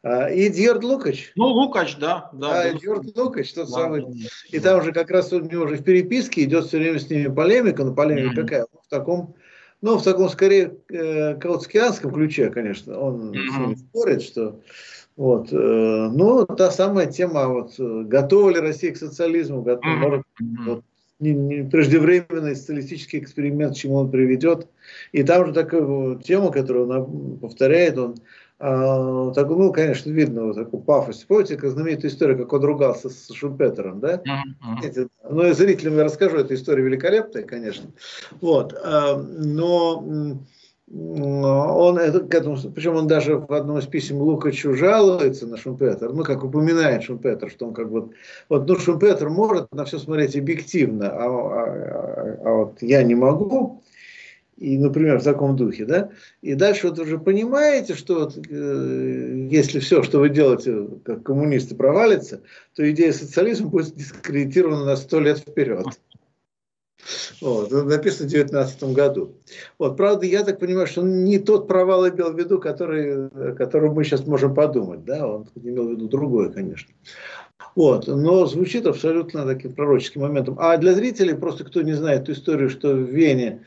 Uh-huh. 0.05 0.35
И 0.35 0.49
Эдьярд 0.49 0.85
Лукач. 0.85 1.33
Ну, 1.35 1.47
Лукач, 1.47 1.97
да. 1.97 2.29
да 2.35 2.61
а, 2.61 2.71
Эдьярд 2.71 3.17
Лукач, 3.17 3.53
тот 3.55 3.69
да, 3.69 3.73
самый. 3.73 4.03
Да, 4.03 4.11
и 4.51 4.59
там 4.61 4.81
уже 4.81 4.93
как 4.93 5.11
раз 5.11 5.33
у 5.33 5.41
него 5.41 5.65
уже 5.65 5.77
в 5.77 5.83
переписке 5.83 6.45
идет 6.45 6.67
все 6.67 6.79
время 6.79 6.99
с 6.99 7.09
ними 7.09 7.29
полемика, 7.29 7.85
но 7.85 7.95
полемика 7.95 8.41
uh-huh. 8.41 8.43
какая? 8.43 8.67
В 8.87 8.91
таком, 8.91 9.35
ну, 9.81 9.97
в 9.97 10.03
таком 10.03 10.29
скорее 10.29 10.77
э, 10.91 11.37
каутскианском 11.37 12.13
ключе, 12.13 12.51
конечно. 12.51 12.99
Он 12.99 13.31
ними 13.31 13.77
спорит, 13.77 14.23
что 14.23 14.61
вот, 15.17 15.51
э, 15.51 15.57
ну, 15.57 16.45
та 16.45 16.71
самая 16.71 17.07
тема, 17.07 17.49
вот, 17.49 17.79
готова 17.79 18.51
ли 18.51 18.61
Россия 18.61 18.93
к 18.93 18.99
социализму, 18.99 19.63
готова, 19.63 20.19
uh-huh. 20.19 20.65
вот, 20.67 20.85
не, 21.19 21.33
не 21.33 21.71
преждевременный 21.71 22.57
социалистический 22.57 23.21
эксперимент, 23.21 23.75
к 23.75 23.79
чему 23.79 23.95
он 23.95 24.11
приведет. 24.11 24.69
И 25.13 25.23
там 25.23 25.47
же 25.47 25.53
такая 25.55 26.17
тема, 26.17 26.51
которую 26.51 26.91
он 26.91 27.39
повторяет, 27.39 27.97
он 27.97 28.17
а, 28.17 28.21
так, 28.59 29.49
ну, 29.49 29.73
конечно, 29.73 30.11
видно 30.11 30.45
вот 30.47 30.57
такой 30.57 30.81
пафос. 30.81 31.25
Помните, 31.25 31.57
как 31.57 31.71
знаменитая 31.71 32.11
история, 32.11 32.37
как 32.37 32.53
он 32.53 32.65
ругался 32.65 33.09
с 33.11 33.33
Шумпетером, 33.33 34.01
да? 34.01 34.23
Uh-huh. 34.25 35.09
Ну, 35.29 35.47
и 35.47 35.53
зрителям 35.53 35.97
я 35.97 36.05
расскажу, 36.05 36.39
эта 36.39 36.55
история 36.55 36.85
великолепная, 36.85 37.43
конечно. 37.43 37.91
Вот. 38.41 38.75
А, 38.85 39.17
но 39.17 40.05
он 40.87 41.99
это, 41.99 42.21
к 42.21 42.35
этому, 42.35 42.57
причем 42.75 42.95
он 42.95 43.07
даже 43.07 43.39
в 43.39 43.53
одном 43.53 43.79
из 43.79 43.87
писем 43.87 44.19
Лукачу 44.19 44.75
жалуется 44.75 45.47
на 45.47 45.57
Шумпетер, 45.57 46.13
ну, 46.13 46.23
как 46.23 46.45
упоминает 46.45 47.03
Шумпетер, 47.03 47.51
что 47.51 47.67
он 47.67 47.75
как 47.75 47.91
бы, 47.91 48.11
вот, 48.49 48.69
ну, 48.69 48.79
Шумпетер 48.79 49.31
может 49.31 49.73
на 49.73 49.87
все 49.87 49.99
смотреть 49.99 50.37
объективно, 50.37 51.09
а, 51.11 51.25
а, 51.25 51.65
а, 51.65 52.39
а 52.45 52.53
вот 52.53 52.83
я 52.83 53.03
не 53.03 53.15
могу, 53.15 53.83
и, 54.57 54.79
например, 54.79 55.19
в 55.19 55.25
таком 55.25 55.57
духе, 55.57 55.85
да, 55.85 56.11
и 56.41 56.55
дальше 56.55 56.89
вот 56.89 56.99
уже 56.99 57.19
понимаете, 57.19 57.95
что 57.95 58.21
вот, 58.21 58.37
э, 58.37 59.49
если 59.51 59.81
все, 59.81 60.03
что 60.03 60.21
вы 60.21 60.29
делаете, 60.29 60.89
как 61.05 61.23
коммунисты, 61.25 61.75
провалится, 61.75 62.41
то 62.75 62.89
идея 62.91 63.13
социализма 63.13 63.69
будет 63.69 63.95
дискредитирована 63.95 64.85
на 64.85 64.97
сто 64.97 65.21
лет 65.21 65.39
вперед. 65.39 65.87
Вот, 67.41 67.71
написано 67.71 68.29
в 68.29 68.31
2019 68.31 68.83
году. 68.95 69.35
Вот, 69.79 69.97
правда, 69.97 70.25
я 70.25 70.43
так 70.43 70.59
понимаю, 70.59 70.87
что 70.87 71.03
он 71.03 71.25
не 71.25 71.39
тот 71.39 71.69
провал 71.69 72.09
имел 72.09 72.33
в 72.33 72.39
виду, 72.39 72.59
который, 72.59 73.29
который 73.57 73.91
мы 73.91 74.05
сейчас 74.05 74.27
можем 74.27 74.55
подумать. 74.55 75.05
Да? 75.05 75.29
Он 75.29 75.47
имел 75.57 75.89
в 75.89 75.91
виду 75.91 76.09
другое, 76.09 76.49
конечно. 76.49 76.95
Вот, 77.75 78.07
но 78.07 78.47
звучит 78.47 78.87
абсолютно 78.87 79.45
таким 79.45 79.75
пророческим 79.75 80.23
моментом. 80.23 80.57
А 80.59 80.77
для 80.77 80.95
зрителей, 80.95 81.35
просто 81.35 81.65
кто 81.65 81.83
не 81.83 81.93
знает 81.93 82.23
эту 82.23 82.33
историю, 82.33 82.71
что 82.71 82.95
в 82.95 83.11
Вене 83.11 83.65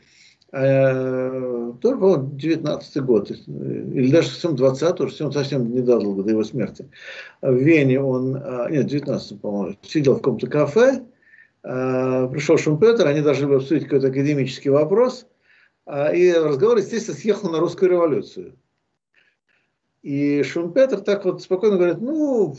тоже, 0.50 1.98
по 1.98 2.16
19 2.16 3.02
год, 3.02 3.30
или 3.30 4.10
даже 4.10 4.28
совсем 4.28 4.56
20 4.56 5.00
уже 5.00 5.10
совсем, 5.10 5.32
совсем 5.32 5.70
недавно 5.70 6.22
до 6.22 6.30
его 6.30 6.42
смерти. 6.42 6.88
В 7.42 7.54
Вене 7.54 8.00
он, 8.00 8.34
э, 8.36 8.68
нет, 8.70 8.86
19 8.86 9.40
по-моему, 9.40 9.76
сидел 9.82 10.14
в 10.14 10.18
каком-то 10.18 10.46
кафе, 10.46 11.02
Э, 11.62 12.28
пришел 12.30 12.56
Шумпетер, 12.56 13.06
они 13.06 13.20
должны 13.20 13.46
были 13.46 13.58
обсудить 13.58 13.84
какой-то 13.84 14.08
академический 14.08 14.70
вопрос, 14.70 15.26
э, 15.86 16.16
и 16.16 16.32
разговор, 16.32 16.78
естественно, 16.78 17.16
съехал 17.16 17.50
на 17.50 17.58
русскую 17.58 17.90
революцию. 17.90 18.56
И 20.02 20.42
Шумпетер 20.44 21.00
так 21.00 21.24
вот 21.24 21.42
спокойно 21.42 21.76
говорит, 21.76 22.00
ну, 22.00 22.56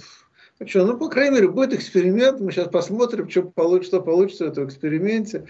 а 0.60 0.68
что, 0.68 0.86
ну, 0.86 0.98
по 0.98 1.08
крайней 1.08 1.36
мере, 1.36 1.48
будет 1.48 1.74
эксперимент, 1.74 2.42
мы 2.42 2.52
сейчас 2.52 2.68
посмотрим, 2.68 3.30
что 3.30 3.44
получится, 3.44 3.98
что 3.98 4.02
получится 4.02 4.46
в 4.46 4.50
этом 4.50 4.66
эксперименте. 4.68 5.46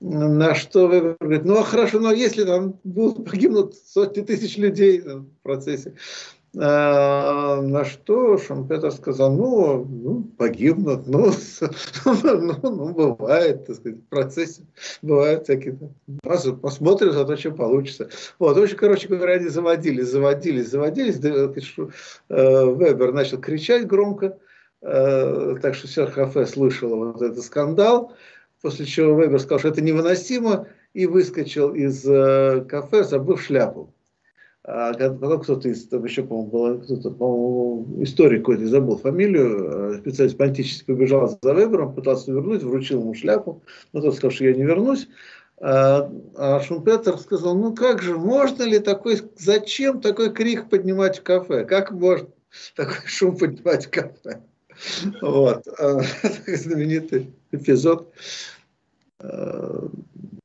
На 0.00 0.54
что 0.56 0.88
Вебер 0.88 1.16
говорит, 1.20 1.44
ну, 1.44 1.58
а 1.58 1.62
хорошо, 1.62 2.00
но 2.00 2.10
если 2.10 2.44
там 2.44 2.74
будут 2.82 3.28
погибнут 3.30 3.74
сотни 3.74 4.22
тысяч 4.22 4.56
людей 4.56 5.00
в 5.00 5.26
процессе, 5.42 5.94
а, 6.56 7.60
на 7.60 7.84
что 7.84 8.36
Шумпетер 8.36 8.90
сказал, 8.90 9.32
ну, 9.32 9.84
ну 9.84 10.22
погибнут, 10.36 11.06
ну, 11.06 11.30
ну, 12.04 12.58
ну, 12.62 12.92
бывает, 12.94 13.66
так 13.66 13.76
сказать, 13.76 13.98
в 13.98 14.08
процессе 14.08 14.62
бывают 15.02 15.44
всякие, 15.44 15.78
посмотрим 16.22 17.12
за 17.12 17.24
то, 17.24 17.36
что 17.36 17.52
получится. 17.52 18.08
Вот, 18.40 18.56
в 18.56 18.62
общем, 18.62 18.76
короче 18.76 19.06
говоря, 19.06 19.34
они 19.34 19.48
заводились, 19.48 20.08
заводились, 20.08 20.68
заводились, 20.68 21.20
э, 21.20 22.74
Вебер 22.74 23.12
начал 23.12 23.38
кричать 23.38 23.86
громко, 23.86 24.38
так 24.80 25.74
что 25.74 25.88
вся 25.88 26.06
кафе 26.06 26.46
слышала 26.46 27.12
вот 27.12 27.22
этот 27.22 27.44
скандал, 27.44 28.12
после 28.62 28.86
чего 28.86 29.20
Вебер 29.20 29.40
сказал, 29.40 29.58
что 29.58 29.68
это 29.68 29.80
невыносимо, 29.80 30.68
и 30.94 31.06
выскочил 31.06 31.74
из 31.74 32.04
э, 32.06 32.64
кафе, 32.68 33.04
забыв 33.04 33.42
шляпу. 33.42 33.94
А 34.64 34.92
кто-то 34.92 35.68
из, 35.68 35.88
там 35.88 36.04
еще, 36.04 36.22
по-моему, 36.24 36.50
был 36.50 36.80
кто-то, 36.80 37.10
по-моему, 37.10 38.02
историк 38.02 38.40
какой-то, 38.40 38.66
забыл 38.66 38.98
фамилию, 38.98 39.94
э, 39.94 39.98
специалист 40.00 40.36
политически 40.36 40.86
побежал 40.86 41.38
за 41.40 41.54
выбором, 41.54 41.94
пытался 41.94 42.32
вернуть, 42.32 42.62
вручил 42.62 43.00
ему 43.00 43.14
шляпу, 43.14 43.62
но 43.92 44.00
тот 44.00 44.16
сказал, 44.16 44.32
что 44.32 44.44
я 44.44 44.54
не 44.54 44.64
вернусь. 44.64 45.08
А, 45.60 46.10
а 46.36 46.60
Шумпетер 46.60 47.18
сказал, 47.18 47.56
ну 47.56 47.74
как 47.74 48.02
же, 48.02 48.16
можно 48.16 48.62
ли 48.62 48.78
такой, 48.78 49.20
зачем 49.36 50.00
такой 50.00 50.32
крик 50.32 50.68
поднимать 50.68 51.18
в 51.18 51.22
кафе? 51.22 51.64
Как 51.64 51.90
можно 51.90 52.28
такой 52.76 53.06
шум 53.06 53.36
поднимать 53.36 53.86
в 53.86 53.90
кафе? 53.90 54.42
Вот. 55.20 55.66
А, 55.78 56.00
знаменитый 56.46 57.32
эпизод 57.52 58.12
э, 59.20 59.88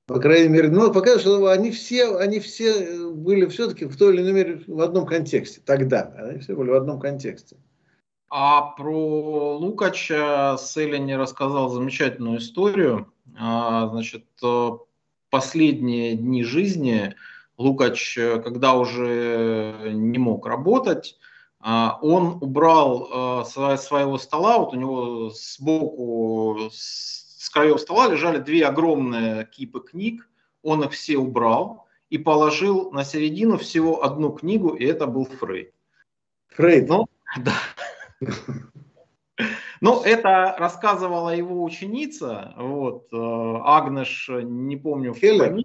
по 0.05 0.19
крайней 0.19 0.49
мере, 0.49 0.69
ну, 0.69 0.91
показывает, 0.91 1.21
что 1.21 1.47
они 1.47 1.71
все, 1.71 2.17
они 2.17 2.39
все 2.39 3.09
были 3.09 3.45
все-таки 3.47 3.85
в 3.85 3.97
той 3.97 4.13
или 4.13 4.21
иной 4.21 4.33
мере 4.33 4.63
в 4.67 4.81
одном 4.81 5.05
контексте. 5.05 5.61
Тогда 5.65 6.13
они 6.17 6.39
все 6.39 6.55
были 6.55 6.69
в 6.69 6.75
одном 6.75 6.99
контексте. 6.99 7.57
А 8.29 8.73
про 8.75 9.57
Лукача 9.57 10.57
Селлини 10.59 11.13
рассказал 11.13 11.69
замечательную 11.69 12.39
историю. 12.39 13.13
А, 13.37 13.87
значит, 13.89 14.25
последние 15.29 16.15
дни 16.15 16.43
жизни 16.43 17.15
Лукач, 17.57 18.17
когда 18.43 18.73
уже 18.73 19.91
не 19.93 20.17
мог 20.17 20.45
работать, 20.45 21.17
а, 21.19 21.32
он 21.63 22.39
убрал 22.41 23.09
а, 23.11 23.45
своего 23.45 24.17
стола, 24.17 24.59
вот 24.59 24.73
у 24.73 24.77
него 24.77 25.29
сбоку, 25.29 26.69
с 26.71 27.49
краев 27.53 27.79
стола 27.79 28.09
лежали 28.09 28.39
две 28.39 28.65
огромные 28.65 29.45
кипы 29.45 29.79
книг, 29.79 30.29
он 30.61 30.83
их 30.83 30.91
все 30.91 31.17
убрал 31.17 31.87
и 32.09 32.17
положил 32.17 32.91
на 32.91 33.03
середину 33.03 33.57
всего 33.57 34.03
одну 34.03 34.31
книгу, 34.31 34.69
и 34.69 34.85
это 34.85 35.07
был 35.07 35.25
Фрейд. 35.25 35.73
Фрейд? 36.49 36.89
Ну, 36.89 37.07
да. 37.39 37.53
Ну, 39.81 40.01
это 40.03 40.55
рассказывала 40.57 41.35
его 41.35 41.63
ученица, 41.63 42.53
вот, 42.55 43.07
э, 43.11 43.17
Агнеш, 43.17 44.29
не 44.29 44.77
помню. 44.77 45.13
Хеллер? 45.13 45.63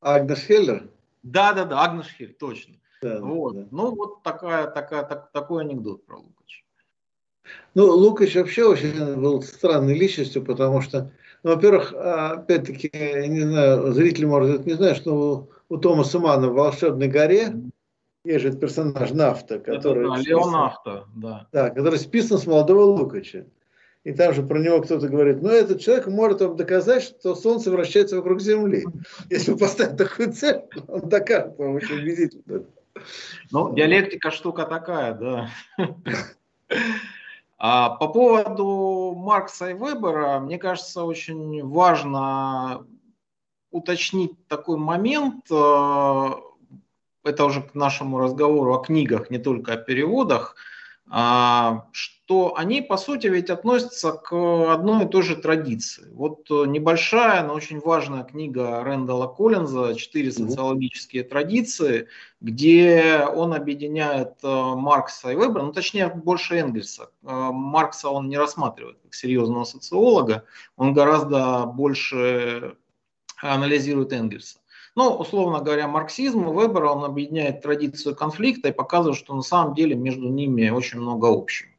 Агнеш 0.00 0.38
Хеллер? 0.40 0.88
Да, 1.22 1.52
да, 1.52 1.64
да, 1.64 1.82
Агнеш 1.82 2.08
Хеллер, 2.16 2.34
точно. 2.34 2.74
Да, 3.02 3.20
вот. 3.20 3.54
Да. 3.56 3.66
Ну, 3.70 3.94
вот 3.94 4.22
такая, 4.22 4.68
такая, 4.68 5.02
так, 5.02 5.30
такой 5.32 5.64
анекдот 5.64 6.06
про 6.06 6.18
Лукача. 6.18 6.62
Ну, 7.74 7.86
Лукач 7.86 8.36
вообще 8.36 8.64
очень 8.64 9.16
был 9.16 9.42
странной 9.42 9.98
личностью, 9.98 10.44
потому 10.44 10.80
что, 10.80 11.10
ну, 11.42 11.54
во-первых, 11.54 11.92
опять-таки, 11.92 12.90
я 12.92 13.26
не 13.26 13.40
знаю, 13.40 13.92
зрители, 13.92 14.24
может, 14.24 14.60
это 14.60 14.68
не 14.68 14.74
знают, 14.74 14.98
что 14.98 15.48
у, 15.68 15.74
у 15.74 15.78
Томаса 15.78 16.20
Мана 16.20 16.48
в 16.48 16.54
«Волшебной 16.54 17.08
горе» 17.08 17.54
есть 18.24 18.42
же 18.42 18.52
персонаж 18.52 19.10
Нафта, 19.10 19.58
который... 19.58 20.04
Это, 20.04 20.14
да, 20.14 20.22
Леон 20.22 20.52
Нафта, 20.52 21.04
да. 21.16 21.48
Да, 21.50 21.70
который 21.70 21.98
списан 21.98 22.38
с 22.38 22.46
молодого 22.46 22.82
Лукача. 22.82 23.46
И 24.04 24.12
там 24.12 24.32
же 24.34 24.42
про 24.42 24.58
него 24.58 24.80
кто-то 24.80 25.08
говорит, 25.08 25.42
ну, 25.42 25.48
этот 25.48 25.80
человек 25.80 26.06
может 26.06 26.40
вам 26.40 26.56
доказать, 26.56 27.02
что 27.02 27.34
Солнце 27.34 27.70
вращается 27.70 28.16
вокруг 28.16 28.40
Земли. 28.40 28.84
Если 29.30 29.54
поставить 29.54 29.96
такую 29.96 30.32
цель, 30.32 30.62
он 30.86 31.08
докажет 31.08 31.58
вам 31.58 31.74
очень 31.74 32.00
убедительно. 32.00 32.64
Ну, 33.50 33.74
диалектика 33.74 34.30
штука 34.30 34.64
такая, 34.64 35.14
да. 35.14 35.50
А 37.58 37.90
по 37.90 38.08
поводу 38.08 39.14
Маркса 39.16 39.70
и 39.70 39.74
Вебера, 39.74 40.40
мне 40.40 40.58
кажется, 40.58 41.04
очень 41.04 41.64
важно 41.64 42.84
уточнить 43.70 44.48
такой 44.48 44.78
момент, 44.78 45.46
э, 45.48 46.30
это 47.22 47.44
уже 47.44 47.62
к 47.62 47.74
нашему 47.74 48.18
разговору 48.18 48.74
о 48.74 48.82
книгах, 48.82 49.30
не 49.30 49.38
только 49.38 49.74
о 49.74 49.76
переводах, 49.76 50.56
что 51.10 52.54
они, 52.56 52.80
по 52.80 52.96
сути, 52.96 53.26
ведь 53.26 53.50
относятся 53.50 54.12
к 54.12 54.32
одной 54.72 55.04
и 55.04 55.08
той 55.08 55.22
же 55.22 55.36
традиции. 55.36 56.08
Вот 56.12 56.50
э, 56.50 56.64
небольшая, 56.66 57.44
но 57.44 57.52
очень 57.52 57.80
важная 57.80 58.22
книга 58.22 58.82
Рэндала 58.82 59.26
Коллинза 59.26 59.94
«Четыре 59.94 60.32
социологические 60.32 61.24
традиции», 61.24 62.08
где 62.40 63.26
он 63.34 63.52
объединяет 63.52 64.34
э, 64.42 64.48
Маркса 64.48 65.32
и 65.32 65.36
Вебера, 65.36 65.62
ну, 65.62 65.72
точнее, 65.72 66.08
больше 66.08 66.56
Энгельса. 66.56 67.10
Э, 67.22 67.50
Маркса 67.52 68.08
он 68.08 68.28
не 68.28 68.38
рассматривает 68.38 68.98
как 69.02 69.12
серьезного 69.12 69.64
социолога, 69.64 70.44
он 70.76 70.94
гораздо 70.94 71.66
больше 71.66 72.76
анализирует 73.42 74.12
Энгельса. 74.12 74.61
Но, 74.94 75.16
условно 75.16 75.60
говоря, 75.60 75.88
марксизм 75.88 76.48
и 76.48 76.52
Вебера, 76.52 76.90
он 76.90 77.04
объединяет 77.04 77.62
традицию 77.62 78.14
конфликта 78.14 78.68
и 78.68 78.72
показывает, 78.72 79.18
что 79.18 79.34
на 79.34 79.42
самом 79.42 79.74
деле 79.74 79.94
между 79.94 80.28
ними 80.28 80.68
очень 80.68 81.00
много 81.00 81.28
общего. 81.28 81.70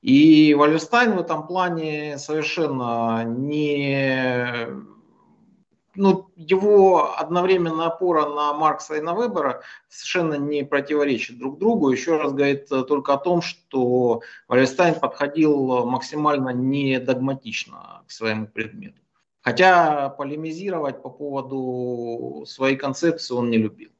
И 0.00 0.54
Валлерстайн 0.54 1.12
в 1.16 1.20
этом 1.20 1.46
плане 1.46 2.18
совершенно 2.18 3.24
не... 3.24 4.66
Ну, 5.96 6.28
его 6.34 7.16
одновременная 7.16 7.86
опора 7.86 8.28
на 8.28 8.52
Маркса 8.52 8.96
и 8.96 9.00
на 9.00 9.14
Вебера 9.14 9.62
совершенно 9.88 10.34
не 10.34 10.64
противоречит 10.64 11.38
друг 11.38 11.58
другу. 11.58 11.90
Еще 11.90 12.16
раз 12.16 12.32
говорит 12.32 12.68
только 12.68 13.14
о 13.14 13.18
том, 13.18 13.42
что 13.42 14.20
Валлерстайн 14.48 14.98
подходил 14.98 15.86
максимально 15.86 16.50
не 16.50 16.98
догматично 16.98 18.02
к 18.08 18.10
своему 18.10 18.46
предмету. 18.46 19.03
Хотя 19.44 20.08
полемизировать 20.08 21.02
по 21.02 21.10
поводу 21.10 22.44
своей 22.46 22.76
концепции 22.76 23.34
он 23.34 23.50
не 23.50 23.58
любил. 23.58 23.90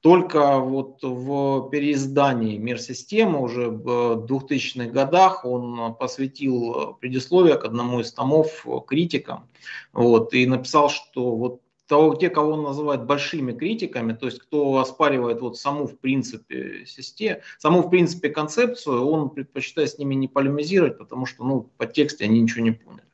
Только 0.00 0.58
вот 0.58 0.98
в 1.02 1.70
переиздании 1.70 2.58
«Мир-системы» 2.58 3.40
уже 3.40 3.70
в 3.70 4.26
2000-х 4.26 4.90
годах 4.90 5.44
он 5.46 5.94
посвятил 5.94 6.98
предисловие 7.00 7.56
к 7.56 7.64
одному 7.64 8.00
из 8.00 8.12
томов 8.12 8.66
критикам 8.86 9.48
вот, 9.92 10.34
и 10.34 10.44
написал, 10.44 10.90
что 10.90 11.36
вот 11.36 11.60
того, 11.86 12.14
те, 12.14 12.28
кого 12.28 12.52
он 12.52 12.62
называет 12.62 13.04
большими 13.04 13.52
критиками, 13.52 14.12
то 14.12 14.26
есть 14.26 14.40
кто 14.40 14.78
оспаривает 14.78 15.40
вот 15.40 15.56
саму 15.56 15.86
в 15.86 15.98
принципе 15.98 16.84
систему, 16.84 17.40
саму 17.58 17.82
в 17.82 17.88
принципе 17.88 18.28
концепцию, 18.28 19.06
он 19.06 19.30
предпочитает 19.30 19.90
с 19.90 19.98
ними 19.98 20.14
не 20.14 20.28
полемизировать, 20.28 20.98
потому 20.98 21.26
что 21.26 21.44
ну, 21.44 21.70
по 21.76 21.86
тексте 21.86 22.24
они 22.24 22.40
ничего 22.40 22.64
не 22.64 22.72
поняли. 22.72 23.04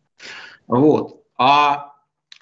Вот. 0.67 1.28
А 1.39 1.89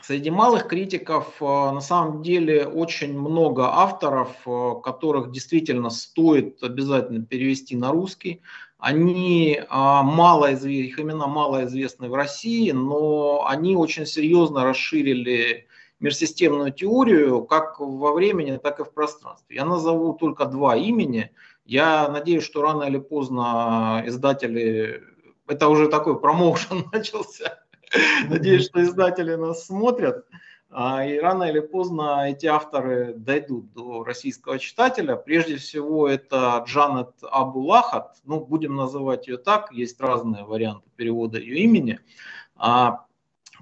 Среди 0.02 0.30
малых 0.30 0.68
критиков 0.68 1.34
э, 1.40 1.44
на 1.44 1.80
самом 1.80 2.22
деле 2.22 2.64
очень 2.64 3.18
много 3.18 3.64
авторов, 3.64 4.36
э, 4.46 4.74
которых 4.84 5.32
действительно 5.32 5.90
стоит 5.90 6.62
обязательно 6.62 7.24
перевести 7.24 7.74
на 7.74 7.90
русский. 7.90 8.40
Они 8.78 9.60
а, 9.68 10.04
мало 10.04 10.54
известны, 10.54 10.86
их 10.86 11.00
имена 11.00 11.26
мало 11.26 11.64
известны 11.64 12.08
в 12.08 12.14
России, 12.14 12.70
но 12.70 13.44
они 13.48 13.74
очень 13.74 14.06
серьезно 14.06 14.62
расширили 14.62 15.66
мирсистемную 15.98 16.72
теорию 16.72 17.42
как 17.44 17.80
во 17.80 18.12
времени, 18.12 18.58
так 18.58 18.78
и 18.78 18.84
в 18.84 18.92
пространстве. 18.92 19.56
Я 19.56 19.64
назову 19.64 20.12
только 20.12 20.44
два 20.44 20.76
имени. 20.76 21.32
Я 21.64 22.08
надеюсь, 22.08 22.44
что 22.44 22.62
рано 22.62 22.84
или 22.84 22.98
поздно 22.98 24.04
издатели, 24.06 25.02
это 25.48 25.68
уже 25.68 25.88
такой 25.88 26.20
промоушен 26.20 26.84
начался, 26.92 27.58
Надеюсь, 28.28 28.66
что 28.66 28.82
издатели 28.82 29.34
нас 29.34 29.66
смотрят. 29.66 30.24
А, 30.70 31.06
и 31.06 31.18
рано 31.18 31.44
или 31.44 31.60
поздно 31.60 32.28
эти 32.28 32.46
авторы 32.46 33.14
дойдут 33.14 33.72
до 33.72 34.04
российского 34.04 34.58
читателя. 34.58 35.16
Прежде 35.16 35.56
всего, 35.56 36.08
это 36.08 36.62
Джанет 36.66 37.10
Абулахат, 37.22 38.16
ну, 38.24 38.40
будем 38.40 38.74
называть 38.74 39.28
ее 39.28 39.36
так, 39.36 39.72
есть 39.72 40.00
разные 40.00 40.44
варианты 40.44 40.88
перевода 40.96 41.38
ее 41.38 41.58
имени, 41.60 42.00
а, 42.56 43.06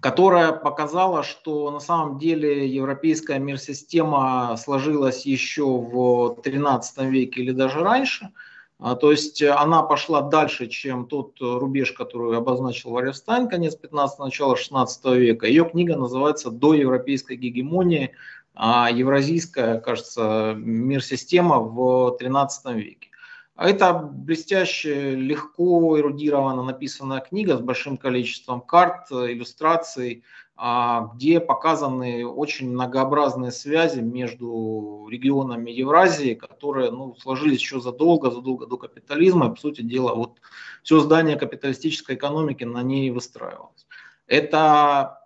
которая 0.01 0.53
показала, 0.53 1.23
что 1.23 1.70
на 1.70 1.81
самом 1.81 2.18
деле 2.18 2.66
европейская 2.66 3.38
мир-система 3.38 4.57
сложилась 4.57 5.27
еще 5.27 5.66
в 5.66 6.40
13 6.42 7.05
веке 7.05 7.42
или 7.42 7.53
даже 7.53 7.81
раньше– 7.81 8.31
то 8.81 9.11
есть 9.11 9.41
э, 9.41 9.51
она 9.51 9.83
пошла 9.83 10.21
дальше, 10.21 10.67
чем 10.67 11.07
тот 11.07 11.41
э, 11.41 11.45
рубеж, 11.45 11.93
который 11.93 12.37
обозначил 12.37 12.91
Варевстайн, 12.91 13.49
конец 13.49 13.77
15 13.77 14.19
начало 14.19 14.57
16 14.57 15.05
века. 15.17 15.47
Ее 15.47 15.65
книга 15.65 15.97
называется 15.97 16.51
«До 16.51 16.75
европейской 16.75 17.37
гегемонии. 17.37 18.13
А 18.57 18.89
евразийская, 18.91 19.81
кажется, 19.81 20.55
мир-система 20.57 21.59
в 21.61 22.17
13 22.19 22.75
веке». 22.75 23.09
А 23.57 23.69
это 23.69 23.93
блестяще, 23.95 25.15
легко, 25.15 25.97
эрудированно 25.99 26.65
написанная 26.65 27.21
книга 27.21 27.57
с 27.57 27.61
большим 27.61 27.97
количеством 27.97 28.61
карт, 28.61 29.13
иллюстраций, 29.13 30.25
а, 30.25 30.35
где 30.57 31.40
показаны 31.40 32.25
очень 32.25 32.71
многообразные 32.71 33.51
связи 33.51 33.99
между 33.99 35.09
регионами 35.11 35.73
Евразии, 35.73 36.35
которые 36.35 36.93
ну, 36.93 37.17
сложились 37.17 37.59
еще 37.59 37.81
задолго, 37.81 38.31
задолго 38.31 38.67
до 38.67 38.77
капитализма. 38.77 39.47
И, 39.47 39.51
по 39.51 39.57
сути 39.57 39.83
дела, 39.83 40.14
вот 40.14 40.40
все 40.85 41.01
здание 41.01 41.37
капиталистической 41.37 42.14
экономики 42.14 42.62
на 42.62 42.83
ней 42.83 43.11
выстраивалось. 43.11 43.87
Это, 44.29 45.21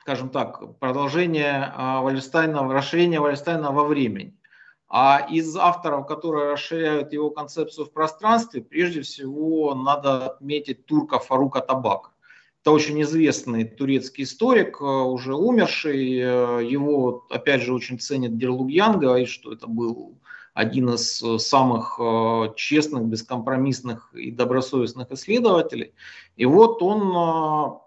скажем 0.00 0.30
так, 0.30 0.78
продолжение 0.78 1.72
а, 1.76 2.00
Вальштейна, 2.00 2.66
расширение 2.72 3.20
Вальштейна 3.20 3.72
во 3.72 3.84
времени. 3.84 4.34
А 4.88 5.24
из 5.30 5.54
авторов, 5.56 6.06
которые 6.06 6.52
расширяют 6.52 7.12
его 7.12 7.30
концепцию 7.30 7.86
в 7.86 7.92
пространстве, 7.92 8.62
прежде 8.62 9.02
всего 9.02 9.74
надо 9.74 10.26
отметить 10.26 10.86
турка 10.86 11.18
Фарука 11.18 11.60
Табака. 11.60 12.09
Это 12.62 12.72
очень 12.72 13.00
известный 13.02 13.64
турецкий 13.64 14.24
историк, 14.24 14.80
э, 14.80 14.84
уже 14.84 15.34
умерший. 15.34 16.18
Э, 16.18 16.60
его, 16.62 17.26
опять 17.30 17.62
же, 17.62 17.72
очень 17.72 17.98
ценит 17.98 18.36
Дерлугьян, 18.36 18.98
говорит, 18.98 19.28
что 19.30 19.52
это 19.52 19.66
был 19.66 20.18
один 20.52 20.90
из 20.90 21.22
э, 21.22 21.38
самых 21.38 21.98
честных, 22.56 23.04
бескомпромиссных 23.04 24.12
и 24.12 24.30
добросовестных 24.30 25.10
исследователей. 25.10 25.94
И 26.36 26.44
вот 26.44 26.82
он 26.82 27.78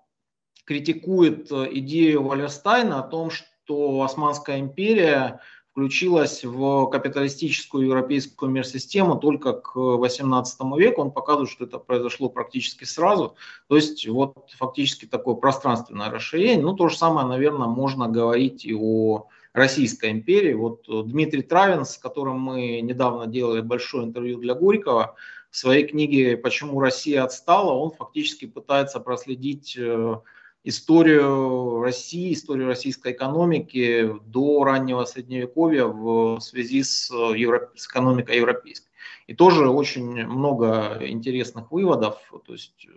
критикует 0.65 1.51
идею 1.51 2.23
Валерстайна 2.23 2.99
о 2.99 3.07
том, 3.07 3.29
что 3.29 4.01
Османская 4.01 4.59
империя 4.59 5.41
включилась 5.73 6.43
в 6.43 6.86
капиталистическую 6.91 7.88
европейскую 7.88 8.51
мир-систему 8.51 9.15
только 9.15 9.53
к 9.53 9.75
18 9.75 10.59
веку. 10.77 11.01
Он 11.01 11.12
показывает, 11.12 11.49
что 11.49 11.65
это 11.65 11.79
произошло 11.79 12.29
практически 12.29 12.83
сразу. 12.83 13.36
То 13.67 13.75
есть 13.75 14.07
вот 14.07 14.51
фактически 14.55 15.05
такое 15.05 15.33
пространственное 15.33 16.12
расширение. 16.12 16.63
Ну, 16.63 16.75
то 16.75 16.89
же 16.89 16.95
самое, 16.95 17.25
наверное, 17.25 17.67
можно 17.67 18.07
говорить 18.07 18.65
и 18.65 18.75
о 18.75 19.27
Российской 19.53 20.12
империи. 20.12 20.53
Вот 20.53 20.86
Дмитрий 20.88 21.41
Травин, 21.41 21.86
с 21.86 21.97
которым 21.97 22.39
мы 22.39 22.81
недавно 22.81 23.25
делали 23.25 23.62
большое 23.62 24.05
интервью 24.05 24.38
для 24.38 24.53
Горького, 24.53 25.15
в 25.49 25.57
своей 25.57 25.88
книге 25.88 26.38
«Почему 26.38 26.79
Россия 26.79 27.23
отстала», 27.23 27.73
он 27.73 27.91
фактически 27.91 28.45
пытается 28.45 28.99
проследить 28.99 29.75
э, 29.77 30.15
историю 30.63 31.82
России, 31.82 32.34
историю 32.34 32.67
российской 32.67 33.12
экономики 33.12 34.13
до 34.26 34.63
раннего 34.63 35.04
средневековья 35.06 35.86
в 35.86 36.39
связи 36.39 36.84
с, 36.84 37.12
евро... 37.12 37.71
с 37.76 37.88
экономикой 37.88 38.38
европейской. 38.38 38.89
И 39.28 39.34
тоже 39.34 39.69
очень 39.69 40.26
много 40.26 40.99
интересных 41.02 41.71
выводов. 41.71 42.17
То 42.45 42.54
есть 42.54 42.88
э, 42.88 42.91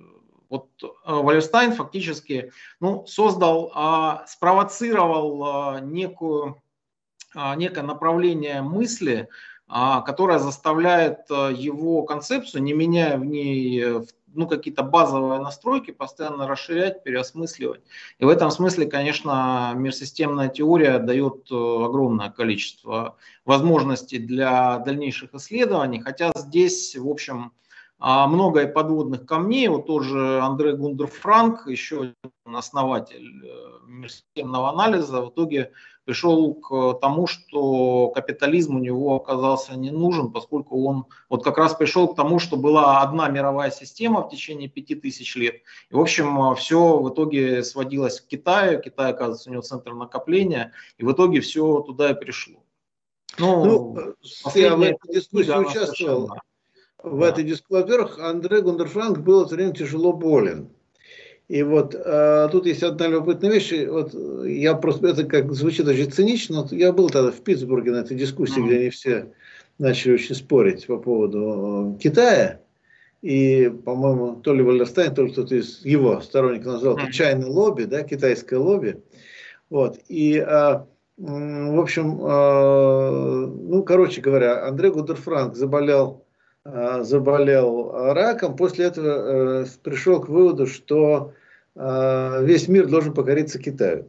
вот 0.48 0.68
э, 0.82 0.86
Валерстайн 1.04 1.72
фактически 1.72 2.52
ну, 2.80 3.06
создал, 3.06 3.72
а, 3.74 4.24
спровоцировал 4.26 5.44
а, 5.44 5.80
некую, 5.80 6.62
а, 7.34 7.54
некое 7.56 7.82
направление 7.82 8.62
мысли, 8.62 9.28
которая 9.68 10.38
заставляет 10.38 11.30
э, 11.30 11.52
его 11.54 12.02
концепцию, 12.02 12.62
не 12.62 12.72
меняя 12.72 13.18
в 13.18 13.24
ней 13.24 13.82
в 13.84 14.06
ну, 14.36 14.46
какие-то 14.46 14.82
базовые 14.82 15.40
настройки 15.40 15.90
постоянно 15.90 16.46
расширять, 16.46 17.02
переосмысливать. 17.02 17.80
И 18.18 18.24
в 18.24 18.28
этом 18.28 18.50
смысле, 18.50 18.86
конечно, 18.86 19.72
мирсистемная 19.74 20.48
теория 20.48 20.98
дает 20.98 21.50
э, 21.50 21.54
огромное 21.54 22.30
количество 22.30 23.16
возможностей 23.44 24.18
для 24.18 24.78
дальнейших 24.78 25.34
исследований, 25.34 26.00
хотя 26.00 26.32
здесь, 26.36 26.94
в 26.96 27.08
общем, 27.08 27.52
а, 27.98 28.26
много 28.26 28.62
и 28.62 28.72
подводных 28.72 29.24
камней. 29.24 29.68
Вот 29.68 29.86
тоже 29.86 30.40
Андре 30.40 30.76
Гундер 30.76 31.06
Франк, 31.06 31.66
еще 31.66 32.00
один 32.00 32.56
основатель 32.56 33.42
э, 33.42 33.86
мирсистемного 33.86 34.68
анализа, 34.68 35.22
в 35.22 35.30
итоге 35.30 35.72
пришел 36.06 36.54
к 36.54 36.94
тому, 37.00 37.26
что 37.26 38.10
капитализм 38.10 38.76
у 38.76 38.78
него 38.78 39.16
оказался 39.16 39.76
не 39.76 39.90
нужен, 39.90 40.30
поскольку 40.30 40.86
он 40.86 41.06
вот 41.28 41.42
как 41.44 41.58
раз 41.58 41.74
пришел 41.74 42.08
к 42.08 42.16
тому, 42.16 42.38
что 42.38 42.56
была 42.56 43.02
одна 43.02 43.28
мировая 43.28 43.72
система 43.72 44.22
в 44.22 44.30
течение 44.30 44.68
пяти 44.68 44.94
тысяч 44.94 45.34
лет. 45.34 45.56
И, 45.90 45.94
в 45.94 46.00
общем, 46.00 46.54
все 46.54 46.98
в 46.98 47.12
итоге 47.12 47.64
сводилось 47.64 48.20
к 48.20 48.28
Китаю. 48.28 48.80
Китай, 48.80 49.10
оказывается, 49.10 49.50
у 49.50 49.52
него 49.52 49.62
центр 49.62 49.92
накопления, 49.92 50.72
и 50.96 51.04
в 51.04 51.10
итоге 51.12 51.40
все 51.40 51.80
туда 51.80 52.12
и 52.12 52.14
пришло. 52.14 52.62
Ну, 53.38 53.64
ну 53.64 54.14
я 54.54 54.76
в 54.76 54.82
этой 54.82 55.12
дискуссии 55.12 55.50
участвовал. 55.50 56.30
В 57.02 57.20
да. 57.20 57.28
этой 57.28 57.42
дискуссии, 57.44 57.82
во-первых, 57.82 58.18
Андре 58.20 58.62
Гундерфранк 58.62 59.18
был 59.18 59.42
в 59.42 59.46
это 59.46 59.56
время 59.56 59.72
тяжело 59.72 60.12
болен. 60.12 60.70
И 61.48 61.62
вот 61.62 61.94
э, 61.94 62.48
тут 62.50 62.66
есть 62.66 62.82
одна 62.82 63.06
любопытная 63.06 63.52
вещь. 63.52 63.72
Вот 63.88 64.14
я 64.44 64.74
просто 64.74 65.08
это 65.08 65.24
как 65.24 65.52
звучит 65.52 65.86
очень 65.86 66.10
цинично, 66.10 66.66
но 66.70 66.76
я 66.76 66.92
был 66.92 67.08
тогда 67.08 67.30
в 67.30 67.40
Питтсбурге 67.40 67.92
на 67.92 67.98
этой 67.98 68.16
дискуссии, 68.16 68.60
mm-hmm. 68.60 68.66
где 68.66 68.78
они 68.78 68.90
все 68.90 69.32
начали 69.78 70.14
очень 70.14 70.34
спорить 70.34 70.86
по 70.86 70.96
поводу 70.96 71.94
э, 71.96 72.02
Китая. 72.02 72.60
И, 73.22 73.72
по-моему, 73.84 74.36
то 74.36 74.54
ли 74.54 74.62
Валерстайн, 74.62 75.14
то 75.14 75.22
ли 75.22 75.32
кто-то 75.32 75.54
из 75.54 75.84
его 75.84 76.20
сторонников 76.20 76.74
назвал 76.74 76.98
это 76.98 77.12
чайное 77.12 77.48
лобби, 77.48 77.84
да, 77.84 78.02
китайское 78.02 78.58
лобби. 78.58 79.00
Вот. 79.70 79.98
И, 80.08 80.36
э, 80.36 80.80
в 81.16 81.80
общем, 81.80 82.20
э, 82.20 83.46
ну, 83.46 83.82
короче 83.84 84.20
говоря, 84.20 84.66
Андрей 84.66 84.90
Гудерфранк 84.90 85.54
заболел 85.54 86.25
заболел 87.02 88.12
раком, 88.12 88.56
после 88.56 88.86
этого 88.86 89.62
э, 89.62 89.66
пришел 89.82 90.20
к 90.20 90.28
выводу, 90.28 90.66
что 90.66 91.32
э, 91.74 92.44
весь 92.44 92.68
мир 92.68 92.86
должен 92.86 93.14
покориться 93.14 93.58
Китаю. 93.58 94.08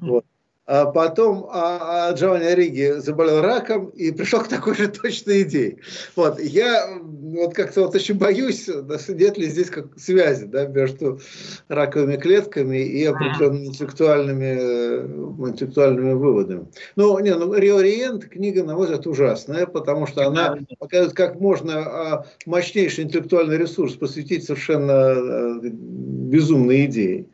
Вот. 0.00 0.24
А 0.72 0.86
потом 0.86 1.48
а, 1.50 2.08
а 2.08 2.12
Джованни 2.14 2.46
Ориги 2.46 2.94
заболел 2.96 3.42
раком 3.42 3.88
и 3.88 4.10
пришел 4.10 4.40
к 4.40 4.48
такой 4.48 4.74
же 4.74 4.88
точной 4.88 5.42
идее. 5.42 5.76
Вот, 6.16 6.40
я 6.40 6.98
вот 6.98 7.52
как-то 7.52 7.82
вот 7.82 7.94
очень 7.94 8.14
боюсь, 8.14 8.70
нет 9.08 9.36
ли 9.36 9.48
здесь 9.50 9.68
как 9.68 9.88
связи 9.98 10.46
да, 10.46 10.64
между 10.64 11.20
раковыми 11.68 12.16
клетками 12.16 12.78
и 12.78 13.04
определенными 13.04 13.66
интеллектуальными, 13.66 14.56
э, 14.58 15.50
интеллектуальными 15.50 16.14
выводами. 16.14 16.66
Ну, 16.96 17.18
не, 17.18 17.34
ну, 17.34 17.52
Риориент 17.52 18.24
книга, 18.24 18.64
на 18.64 18.74
мой 18.74 18.84
взгляд, 18.86 19.06
ужасная, 19.06 19.66
потому 19.66 20.06
что 20.06 20.26
она 20.26 20.56
показывает, 20.78 21.12
как 21.12 21.38
можно 21.38 21.80
а, 21.80 22.26
мощнейший 22.46 23.04
интеллектуальный 23.04 23.58
ресурс 23.58 23.92
посвятить 23.92 24.46
совершенно 24.46 24.92
э, 24.92 25.68
безумной 25.68 26.86
идее 26.86 27.26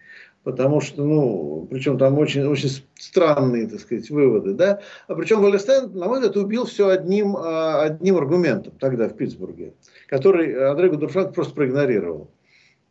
потому 0.48 0.80
что, 0.80 1.04
ну, 1.04 1.68
причем 1.70 1.98
там 1.98 2.16
очень, 2.16 2.46
очень 2.46 2.70
странные, 2.98 3.66
так 3.66 3.80
сказать, 3.80 4.08
выводы, 4.08 4.54
да, 4.54 4.80
а 5.06 5.14
причем 5.14 5.42
Валерстайн, 5.42 5.92
на 5.92 6.06
мой 6.06 6.20
взгляд, 6.20 6.38
убил 6.38 6.64
все 6.64 6.88
одним, 6.88 7.37
а, 7.37 7.82
одним 7.82 8.16
аргументом 8.16 8.72
тогда 8.80 9.11
в 9.11 9.12
Питтсбурге, 9.12 9.74
который 10.06 10.70
Андрей 10.70 10.88
Гудершант 10.88 11.34
просто 11.34 11.54
проигнорировал. 11.54 12.30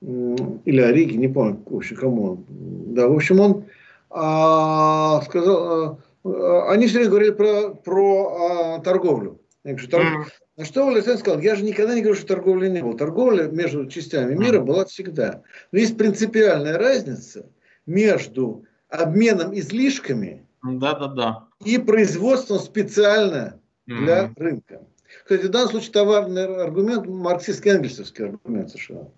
Или 0.02 0.82
Ориги, 0.82 1.16
не 1.18 1.30
помню, 1.30 1.60
в 1.66 1.78
общем, 1.78 1.96
кому 1.96 2.24
он. 2.26 2.46
Да, 2.94 3.08
в 3.08 3.16
общем, 3.16 3.40
он 3.40 3.66
а, 4.12 5.20
сказал, 5.24 6.00
а, 6.26 6.72
они 6.72 6.86
все 6.86 6.98
время 6.98 7.10
говорили 7.10 7.32
про, 7.32 7.70
про 7.74 8.76
а, 8.76 8.80
торговлю. 8.82 9.42
Я 9.64 9.72
говорю, 9.72 9.90
торг... 9.90 10.28
На 10.58 10.66
что 10.66 10.88
Валерстайн 10.88 11.20
сказал, 11.20 11.40
я 11.40 11.56
же 11.56 11.64
никогда 11.64 11.94
не 11.94 12.02
говорю, 12.02 12.18
что 12.18 12.28
торговли 12.28 12.68
не 12.68 12.82
было. 12.82 12.98
Торговля 12.98 13.44
между 13.44 13.86
частями 13.86 14.34
мира 14.34 14.60
была 14.60 14.86
всегда. 14.86 15.44
Но 15.72 15.78
есть 15.78 15.98
принципиальная 15.98 16.80
разница 16.80 17.46
между 17.86 18.66
обменом 18.90 19.54
излишками 19.54 20.48
да, 20.64 20.96
да, 20.96 21.08
да. 21.08 21.48
и 21.64 21.78
производством 21.78 22.58
специально 22.60 23.60
для 23.86 24.26
mm-hmm. 24.26 24.34
рынка. 24.38 24.82
Кстати, 25.24 25.46
в 25.46 25.50
данном 25.50 25.70
случае 25.70 25.92
товарный 25.92 26.46
аргумент, 26.64 27.06
марксистско-энгельсовский 27.06 28.26
аргумент 28.26 28.70
совершенно. 28.70 29.12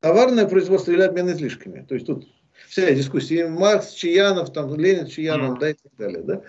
Товарное 0.00 0.48
производство 0.48 0.90
или 0.90 1.02
обмен 1.02 1.30
излишками. 1.30 1.84
То 1.88 1.94
есть 1.94 2.06
тут 2.06 2.26
вся 2.68 2.92
дискуссия. 2.92 3.48
Маркс, 3.48 3.92
Чаянов, 3.92 4.52
там, 4.52 4.74
Ленин, 4.74 5.06
Чаянов, 5.06 5.58
да, 5.58 5.70
и 5.70 5.74
так 5.74 5.92
далее. 5.98 6.22
Да? 6.22 6.40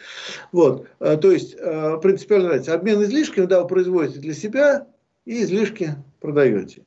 Вот. 0.52 0.88
А, 1.00 1.18
то 1.18 1.32
есть, 1.32 1.56
а, 1.60 1.98
принципиально 1.98 2.48
нравится. 2.48 2.74
Обмен 2.74 3.04
излишками, 3.04 3.46
да, 3.46 3.62
вы 3.62 3.68
производите 3.68 4.20
для 4.20 4.34
себя 4.34 4.88
и 5.26 5.44
излишки 5.44 5.96
продаете. 6.20 6.84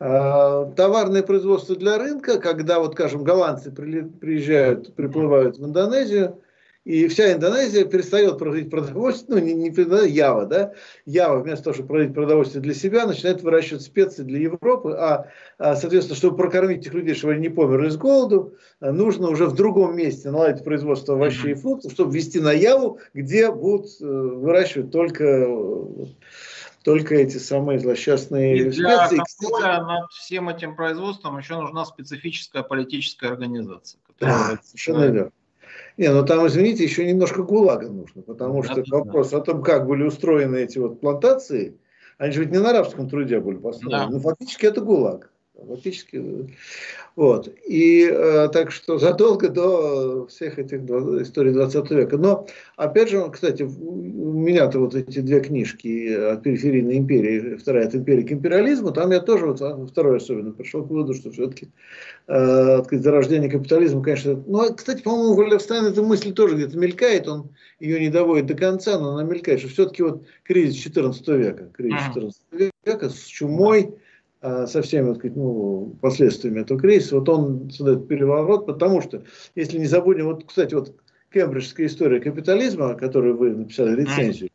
А, 0.00 0.66
товарное 0.76 1.22
производство 1.22 1.74
для 1.74 1.98
рынка, 1.98 2.38
когда, 2.38 2.78
вот, 2.78 2.92
скажем, 2.92 3.24
голландцы 3.24 3.70
приезжают, 3.72 4.94
приплывают 4.94 5.58
в 5.58 5.64
Индонезию, 5.64 6.40
и 6.88 7.06
вся 7.08 7.34
Индонезия 7.34 7.84
перестает 7.84 8.38
производить 8.38 8.70
продовольствие, 8.70 9.42
ну 9.42 9.46
не, 9.46 9.52
не 9.52 10.08
Ява, 10.08 10.46
да, 10.46 10.72
Ява 11.04 11.40
вместо 11.40 11.64
того, 11.64 11.74
чтобы 11.74 11.88
производить 11.88 12.14
продовольствие 12.14 12.62
для 12.62 12.72
себя, 12.72 13.06
начинает 13.06 13.42
выращивать 13.42 13.82
специи 13.82 14.22
для 14.22 14.38
Европы, 14.38 14.92
а, 14.92 15.26
а 15.58 15.76
соответственно, 15.76 16.16
чтобы 16.16 16.38
прокормить 16.38 16.78
этих 16.78 16.94
людей, 16.94 17.14
чтобы 17.14 17.34
они 17.34 17.42
не 17.42 17.48
померли 17.50 17.90
с 17.90 17.98
голоду, 17.98 18.54
нужно 18.80 19.28
уже 19.28 19.44
в 19.44 19.54
другом 19.54 19.98
месте 19.98 20.30
наладить 20.30 20.64
производство 20.64 21.14
овощей 21.14 21.50
и 21.50 21.54
фруктов, 21.54 21.92
чтобы 21.92 22.14
вести 22.14 22.40
на 22.40 22.52
Яву, 22.52 23.00
где 23.12 23.52
будут 23.52 23.88
э, 24.00 24.06
выращивать 24.06 24.90
только 24.90 25.46
только 26.84 27.16
эти 27.16 27.36
самые 27.36 27.80
злосчастные 27.80 28.56
и 28.56 28.70
для 28.70 29.08
специи. 29.08 29.22
контроля 29.42 29.82
над 29.82 30.10
всем 30.10 30.48
этим 30.48 30.74
производством 30.74 31.36
еще 31.36 31.56
нужна 31.56 31.84
специфическая 31.84 32.62
политическая 32.62 33.28
организация. 33.28 34.00
Которая 34.06 34.56
да, 34.56 34.58
совершенно 34.62 35.04
верно. 35.04 35.32
Не, 35.98 36.12
ну 36.12 36.24
там, 36.24 36.46
извините, 36.46 36.84
еще 36.84 37.04
немножко 37.04 37.42
ГУЛАГа 37.42 37.88
нужно, 37.88 38.22
потому 38.22 38.62
что 38.62 38.76
да, 38.76 38.98
вопрос 38.98 39.30
да. 39.30 39.38
о 39.38 39.40
том, 39.40 39.62
как 39.64 39.86
были 39.86 40.04
устроены 40.04 40.58
эти 40.58 40.78
вот 40.78 41.00
плантации, 41.00 41.76
они 42.18 42.32
же 42.32 42.40
ведь 42.40 42.52
не 42.52 42.58
на 42.58 42.70
арабском 42.70 43.08
труде 43.08 43.40
были 43.40 43.56
построены, 43.56 44.04
да. 44.04 44.08
но 44.08 44.20
фактически 44.20 44.66
это 44.66 44.80
ГУЛАГ. 44.80 45.30
Фактически, 45.66 46.56
вот. 47.18 47.52
И 47.66 48.08
э, 48.08 48.48
так 48.52 48.70
что 48.70 48.96
задолго 48.96 49.48
до 49.48 50.28
всех 50.28 50.56
этих 50.60 50.82
историй 50.82 51.52
20 51.52 51.90
века. 51.90 52.16
Но, 52.16 52.46
опять 52.76 53.10
же, 53.10 53.28
кстати, 53.28 53.64
у 53.64 54.32
меня-то 54.34 54.78
вот 54.78 54.94
эти 54.94 55.18
две 55.18 55.40
книжки 55.40 56.14
от 56.14 56.44
периферийной 56.44 56.96
империи, 56.96 57.56
вторая 57.56 57.88
от 57.88 57.96
империи 57.96 58.22
к 58.22 58.30
империализму, 58.30 58.92
там 58.92 59.10
я 59.10 59.18
тоже, 59.18 59.46
вот, 59.46 59.60
а, 59.60 59.84
второй 59.84 60.18
особенно, 60.18 60.52
пришел 60.52 60.84
к 60.84 60.90
выводу, 60.90 61.12
что 61.12 61.32
все-таки 61.32 61.72
э, 62.28 62.84
сказать, 62.84 63.02
зарождение 63.02 63.50
капитализма, 63.50 64.00
конечно, 64.00 64.40
ну, 64.46 64.60
а, 64.60 64.72
кстати, 64.72 65.02
по-моему, 65.02 65.32
у 65.32 65.34
Валерстайна 65.34 65.88
эта 65.88 66.04
мысль 66.04 66.32
тоже 66.32 66.54
где-то 66.54 66.78
мелькает, 66.78 67.26
он 67.26 67.50
ее 67.80 67.98
не 67.98 68.10
доводит 68.10 68.46
до 68.46 68.54
конца, 68.54 68.96
но 68.96 69.14
она 69.14 69.24
мелькает, 69.24 69.58
что 69.58 69.68
все-таки 69.70 70.04
вот 70.04 70.22
кризис 70.44 70.76
14 70.76 71.26
века, 71.30 71.68
кризис 71.76 71.98
14 72.10 72.42
века 72.84 73.10
с 73.10 73.24
чумой, 73.24 73.92
со 74.40 74.82
всеми 74.82 75.14
сказать, 75.14 75.36
ну, 75.36 75.96
последствиями 76.00 76.60
этого 76.60 76.78
кризиса, 76.78 77.18
вот 77.18 77.28
он 77.28 77.70
создает 77.70 78.06
переворот, 78.06 78.66
потому 78.66 79.02
что, 79.02 79.24
если 79.54 79.78
не 79.78 79.86
забудем, 79.86 80.26
вот, 80.26 80.44
кстати, 80.44 80.74
вот 80.74 80.94
кембриджская 81.32 81.86
история 81.86 82.20
капитализма, 82.20 82.94
которую 82.94 83.36
вы 83.36 83.50
написали 83.50 84.00
рецензию, 84.00 84.50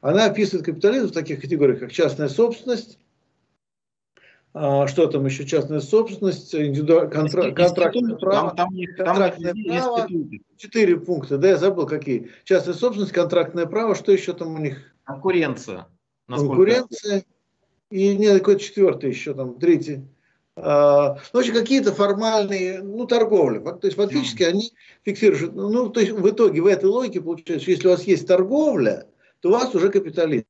она 0.00 0.26
описывает 0.26 0.66
капитализм 0.66 1.08
в 1.08 1.12
таких 1.12 1.40
категориях, 1.40 1.78
как 1.78 1.92
частная 1.92 2.28
собственность, 2.28 2.98
а, 4.52 4.88
что 4.88 5.06
там 5.06 5.26
еще 5.26 5.46
частная 5.46 5.80
собственность, 5.80 6.52
индивиду... 6.54 7.08
контра... 7.08 7.52
контрактное 7.52 8.16
право, 8.16 8.50
там, 8.56 8.68
там, 8.74 9.06
контрактное 9.06 9.54
там 9.54 9.64
право, 9.64 10.08
четыре 10.56 10.98
пункта, 10.98 11.38
да, 11.38 11.50
я 11.50 11.56
забыл 11.56 11.86
какие. 11.86 12.30
Частная 12.44 12.74
собственность, 12.74 13.12
контрактное 13.12 13.66
право, 13.66 13.94
что 13.94 14.10
еще 14.10 14.32
там 14.32 14.54
у 14.54 14.58
них? 14.58 14.78
Конкуренция. 15.04 15.86
Конкуренция 16.26 17.22
и 17.90 18.16
не 18.16 18.38
какой-то 18.38 18.60
четвертый 18.60 19.10
еще 19.10 19.34
там, 19.34 19.58
третий. 19.58 20.04
А, 20.56 21.16
ну, 21.32 21.40
общем, 21.40 21.54
какие-то 21.54 21.92
формальные, 21.92 22.82
ну, 22.82 23.06
торговли. 23.06 23.58
То 23.58 23.80
есть, 23.86 23.96
фактически 23.96 24.42
они 24.42 24.72
фиксируют, 25.04 25.54
ну, 25.54 25.88
то 25.90 26.00
есть, 26.00 26.12
в 26.12 26.28
итоге, 26.28 26.60
в 26.60 26.66
этой 26.66 26.86
логике 26.86 27.20
получается, 27.20 27.62
что 27.62 27.70
если 27.70 27.88
у 27.88 27.90
вас 27.90 28.02
есть 28.04 28.26
торговля, 28.26 29.06
то 29.40 29.48
у 29.48 29.52
вас 29.52 29.74
уже 29.74 29.90
капитализм. 29.90 30.46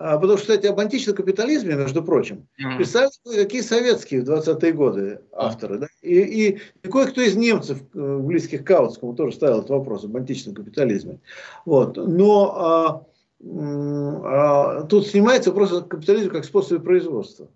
А, 0.00 0.16
потому 0.16 0.38
что, 0.38 0.46
кстати, 0.46 0.66
об 0.66 0.78
античном 0.78 1.16
капитализме, 1.16 1.74
между 1.74 2.04
прочим, 2.04 2.46
писали 2.78 3.10
какие 3.24 3.62
советские 3.62 4.22
в 4.22 4.30
20-е 4.30 4.72
годы 4.72 5.20
авторы. 5.32 5.78
Да? 5.78 5.86
И, 6.02 6.58
и 6.82 6.88
кое-кто 6.88 7.20
из 7.20 7.34
немцев, 7.34 7.78
э, 7.94 8.18
близких 8.18 8.62
к 8.62 8.66
Каутскому, 8.66 9.14
тоже 9.14 9.34
ставил 9.34 9.58
этот 9.58 9.70
вопрос 9.70 10.04
об 10.04 10.16
античном 10.16 10.54
капитализме. 10.54 11.18
Вот. 11.64 11.96
Но 11.96 12.54
а, 12.56 13.06
тут 13.40 15.06
снимается 15.06 15.50
вопрос 15.50 15.84
капитализма 15.88 16.30
как 16.30 16.44
способ 16.44 16.82
производства. 16.82 17.48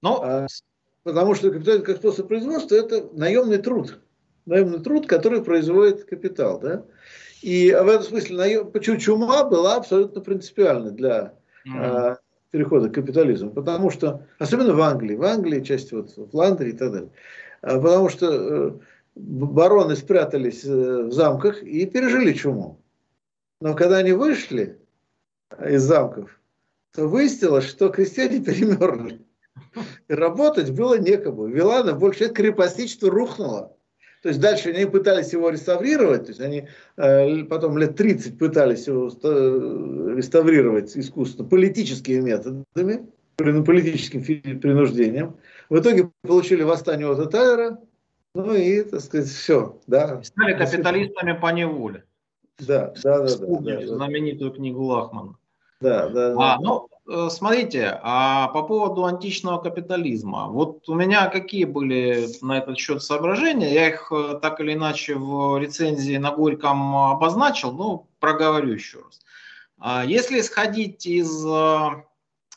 Но... 0.00 0.22
А, 0.22 0.46
потому 1.04 1.34
что 1.34 1.50
капитализм 1.50 1.84
как 1.84 1.98
способ 1.98 2.28
производства 2.28 2.74
это 2.74 3.08
наемный 3.12 3.58
труд. 3.58 4.00
Наемный 4.46 4.80
труд, 4.80 5.06
который 5.06 5.42
производит 5.42 6.04
капитал. 6.04 6.58
Да? 6.58 6.84
И 7.42 7.70
в 7.70 7.88
этом 7.88 8.02
смысле 8.02 8.36
наем... 8.36 8.98
чума 8.98 9.44
была 9.44 9.76
абсолютно 9.76 10.20
принципиальна 10.20 10.90
для 10.90 11.34
mm-hmm. 11.66 12.16
перехода 12.50 12.88
к 12.88 12.94
капитализму. 12.94 13.50
Потому 13.50 13.90
что, 13.90 14.26
особенно 14.40 14.74
в 14.74 14.80
Англии, 14.80 15.14
в 15.14 15.22
Англии, 15.22 15.62
часть 15.62 15.92
вот 15.92 16.16
в 16.16 16.30
Фландрии 16.30 16.70
и 16.70 16.76
так 16.76 16.92
далее. 16.92 17.10
Потому 17.60 18.08
что 18.08 18.26
э, 18.28 18.72
бароны 19.14 19.94
спрятались 19.94 20.64
э, 20.64 21.04
в 21.04 21.12
замках 21.12 21.62
и 21.62 21.86
пережили 21.86 22.32
чуму. 22.32 22.80
Но 23.60 23.74
когда 23.74 23.98
они 23.98 24.10
вышли 24.10 24.81
из 25.64 25.82
замков, 25.82 26.30
то 26.94 27.06
выяснилось, 27.06 27.68
что 27.68 27.88
крестьяне 27.88 28.40
перемерзли. 28.44 29.20
И 30.08 30.14
работать 30.14 30.70
было 30.70 30.98
некому. 30.98 31.46
Вилана 31.46 31.94
больше 31.94 32.28
крепостничество 32.28 33.10
рухнуло. 33.10 33.76
То 34.22 34.28
есть 34.28 34.40
дальше 34.40 34.70
они 34.70 34.86
пытались 34.86 35.32
его 35.32 35.50
реставрировать, 35.50 36.22
то 36.22 36.28
есть 36.28 36.40
они 36.40 36.68
э, 36.96 37.44
потом 37.44 37.76
лет 37.76 37.96
30 37.96 38.38
пытались 38.38 38.86
его 38.86 39.08
э, 39.08 40.14
реставрировать 40.16 40.96
искусственно 40.96 41.48
политическими 41.48 42.20
методами, 42.20 43.08
политическим 43.36 44.22
принуждением. 44.60 45.36
В 45.68 45.80
итоге 45.80 46.08
получили 46.22 46.62
восстание 46.62 47.10
от 47.10 47.30
Тайлера, 47.32 47.80
ну 48.36 48.54
и, 48.54 48.82
так 48.84 49.00
сказать, 49.00 49.28
все. 49.28 49.80
Да. 49.88 50.22
Стали 50.22 50.56
капиталистами 50.56 51.32
по 51.32 51.52
неволе. 51.52 52.04
Да, 52.60 52.94
да, 53.02 53.26
да. 53.26 53.36
да, 53.36 53.58
да, 53.60 53.86
знаменитую 53.86 54.52
книгу 54.52 54.84
Лахмана. 54.84 55.36
Да, 55.82 56.08
да, 56.08 56.34
а, 56.38 56.58
Ну, 56.60 56.88
э, 57.08 57.28
смотрите, 57.28 57.98
а 58.02 58.48
по 58.48 58.62
поводу 58.62 59.04
античного 59.04 59.58
капитализма, 59.58 60.46
вот 60.48 60.88
у 60.88 60.94
меня 60.94 61.26
какие 61.26 61.64
были 61.64 62.28
на 62.40 62.58
этот 62.58 62.78
счет 62.78 63.02
соображения, 63.02 63.74
я 63.74 63.88
их 63.88 64.12
э, 64.12 64.38
так 64.40 64.60
или 64.60 64.74
иначе 64.74 65.16
в 65.16 65.58
рецензии 65.58 66.16
на 66.16 66.30
Горьком 66.30 66.96
обозначил, 66.96 67.72
но 67.72 68.06
проговорю 68.20 68.72
еще 68.74 68.98
раз. 68.98 69.20
А 69.78 70.04
если 70.04 70.38
исходить 70.38 71.04
из 71.04 71.44
э, 71.44 71.88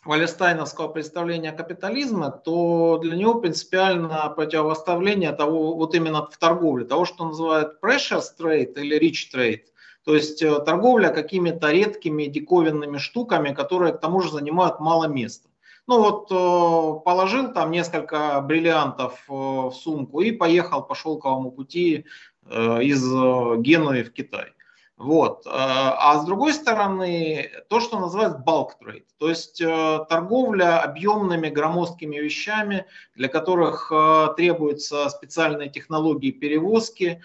валерстайновского 0.05 0.87
представления 0.89 1.51
капитализма, 1.51 2.29
то 2.29 2.99
для 3.01 3.15
него 3.15 3.41
принципиально 3.41 4.31
противопоставление 4.35 5.31
того, 5.31 5.73
вот 5.75 5.95
именно 5.95 6.27
в 6.27 6.37
торговле, 6.37 6.85
того, 6.85 7.05
что 7.05 7.25
называют 7.25 7.79
precious 7.81 8.25
trade 8.39 8.73
или 8.75 8.99
rich 8.99 9.33
trade, 9.33 9.63
то 10.05 10.13
есть 10.13 10.41
э, 10.43 10.59
торговля 10.59 11.09
какими-то 11.09 11.71
редкими 11.71 12.25
диковинными 12.25 12.97
штуками, 12.97 13.53
которые 13.53 13.93
к 13.93 13.99
тому 13.99 14.21
же 14.21 14.31
занимают 14.31 14.79
мало 14.79 15.07
места. 15.07 15.49
Ну 15.87 15.99
вот 15.99 16.31
э, 16.31 17.03
положил 17.03 17.51
там 17.51 17.71
несколько 17.71 18.39
бриллиантов 18.41 19.23
э, 19.27 19.33
в 19.33 19.71
сумку 19.71 20.21
и 20.21 20.31
поехал 20.31 20.83
по 20.83 20.95
шелковому 20.95 21.51
пути 21.51 22.05
из 22.47 23.01
Генуи 23.03 24.03
в 24.03 24.13
Китай. 24.13 24.53
Вот. 24.97 25.45
Э, 25.45 25.49
а 25.51 26.19
с 26.21 26.25
другой 26.25 26.53
стороны, 26.53 27.51
то, 27.67 27.81
что 27.81 27.99
называют 27.99 28.37
bulk 28.47 28.69
trade, 28.81 29.03
то 29.17 29.27
есть 29.27 29.59
э, 29.59 30.05
торговля 30.07 30.81
объемными 30.81 31.49
громоздкими 31.49 32.15
вещами, 32.15 32.85
для 33.13 33.27
которых 33.27 33.91
э, 33.93 34.27
требуются 34.37 35.09
специальные 35.09 35.69
технологии 35.69 36.31
перевозки, 36.31 37.21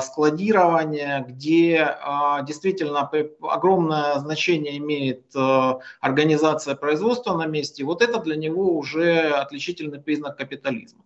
складирования, 0.00 1.26
где 1.28 1.98
действительно 2.44 3.10
огромное 3.42 4.14
значение 4.20 4.78
имеет 4.78 5.34
организация 6.00 6.76
производства 6.76 7.36
на 7.36 7.46
месте. 7.46 7.84
Вот 7.84 8.00
это 8.00 8.20
для 8.20 8.36
него 8.36 8.78
уже 8.78 9.28
отличительный 9.30 10.00
признак 10.00 10.38
капитализма. 10.38 11.02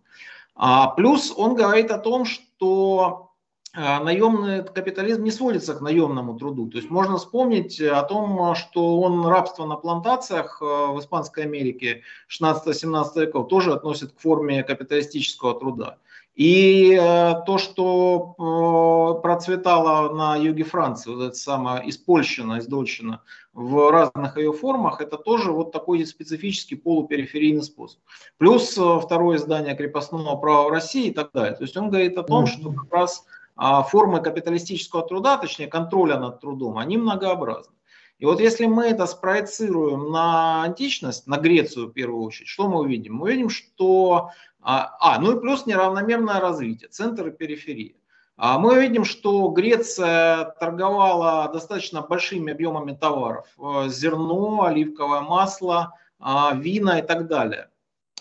А 0.55 0.87
плюс 0.89 1.33
он 1.35 1.55
говорит 1.55 1.89
о 1.91 1.97
том, 1.97 2.23
что 2.23 3.30
наемный 3.73 4.63
капитализм 4.63 5.23
не 5.23 5.31
сводится 5.31 5.73
к 5.73 5.81
наемному 5.81 6.37
труду. 6.37 6.67
То 6.67 6.77
есть 6.77 6.89
можно 6.89 7.17
вспомнить 7.17 7.79
о 7.79 8.01
том, 8.03 8.55
что 8.55 8.99
он 8.99 9.25
рабство 9.25 9.65
на 9.65 9.75
плантациях 9.75 10.61
э, 10.61 10.65
в 10.65 10.99
Испанской 10.99 11.43
Америке 11.43 12.01
16-17 12.29 13.21
веков 13.21 13.47
тоже 13.47 13.73
относит 13.73 14.11
к 14.11 14.19
форме 14.19 14.63
капиталистического 14.63 15.57
труда. 15.57 15.97
И 16.35 16.97
э, 16.99 17.33
то, 17.45 17.57
что 17.57 18.35
э, 18.37 19.21
процветало 19.21 20.13
на 20.15 20.35
юге 20.35 20.63
Франции, 20.63 21.13
вот 21.13 21.23
это 21.23 21.35
самое 21.35 21.89
испольщина, 21.89 22.59
издольщина 22.59 23.21
в 23.53 23.89
разных 23.91 24.37
ее 24.37 24.51
формах, 24.51 25.01
это 25.01 25.17
тоже 25.17 25.51
вот 25.51 25.71
такой 25.71 26.05
специфический 26.05 26.75
полупериферийный 26.75 27.63
способ. 27.63 27.99
Плюс 28.37 28.71
второе 28.71 29.37
издание 29.37 29.75
крепостного 29.75 30.35
права 30.37 30.67
в 30.67 30.71
России 30.71 31.07
и 31.07 31.13
так 31.13 31.31
далее. 31.33 31.55
То 31.55 31.63
есть 31.63 31.75
он 31.77 31.89
говорит 31.89 32.17
о 32.17 32.23
том, 32.23 32.47
что 32.47 32.71
как 32.71 32.93
раз 32.93 33.25
а 33.63 33.83
формы 33.83 34.23
капиталистического 34.23 35.07
труда, 35.07 35.37
точнее 35.37 35.67
контроля 35.67 36.17
над 36.17 36.41
трудом, 36.41 36.79
они 36.79 36.97
многообразны. 36.97 37.75
И 38.17 38.25
вот 38.25 38.39
если 38.39 38.65
мы 38.65 38.85
это 38.85 39.05
спроецируем 39.05 40.09
на 40.09 40.63
античность, 40.63 41.27
на 41.27 41.37
Грецию 41.37 41.85
в 41.85 41.91
первую 41.91 42.23
очередь, 42.23 42.47
что 42.47 42.67
мы 42.67 42.79
увидим? 42.79 43.13
Мы 43.13 43.25
увидим, 43.25 43.49
что... 43.49 44.31
А, 44.61 44.97
а 44.99 45.19
ну 45.19 45.37
и 45.37 45.39
плюс 45.39 45.67
неравномерное 45.67 46.39
развитие, 46.39 46.89
центр 46.89 47.27
и 47.27 47.31
периферия. 47.31 47.93
А 48.35 48.57
мы 48.57 48.81
видим, 48.81 49.05
что 49.05 49.47
Греция 49.49 50.55
торговала 50.59 51.47
достаточно 51.53 52.01
большими 52.01 52.53
объемами 52.53 52.93
товаров. 52.93 53.45
Э, 53.59 53.89
зерно, 53.89 54.63
оливковое 54.63 55.21
масло, 55.21 55.93
вина 56.19 56.97
и 56.97 57.03
так 57.03 57.27
далее. 57.27 57.69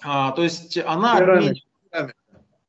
То 0.03 0.35
есть 0.37 0.77
она... 0.77 1.17
Керамика. 1.17 2.13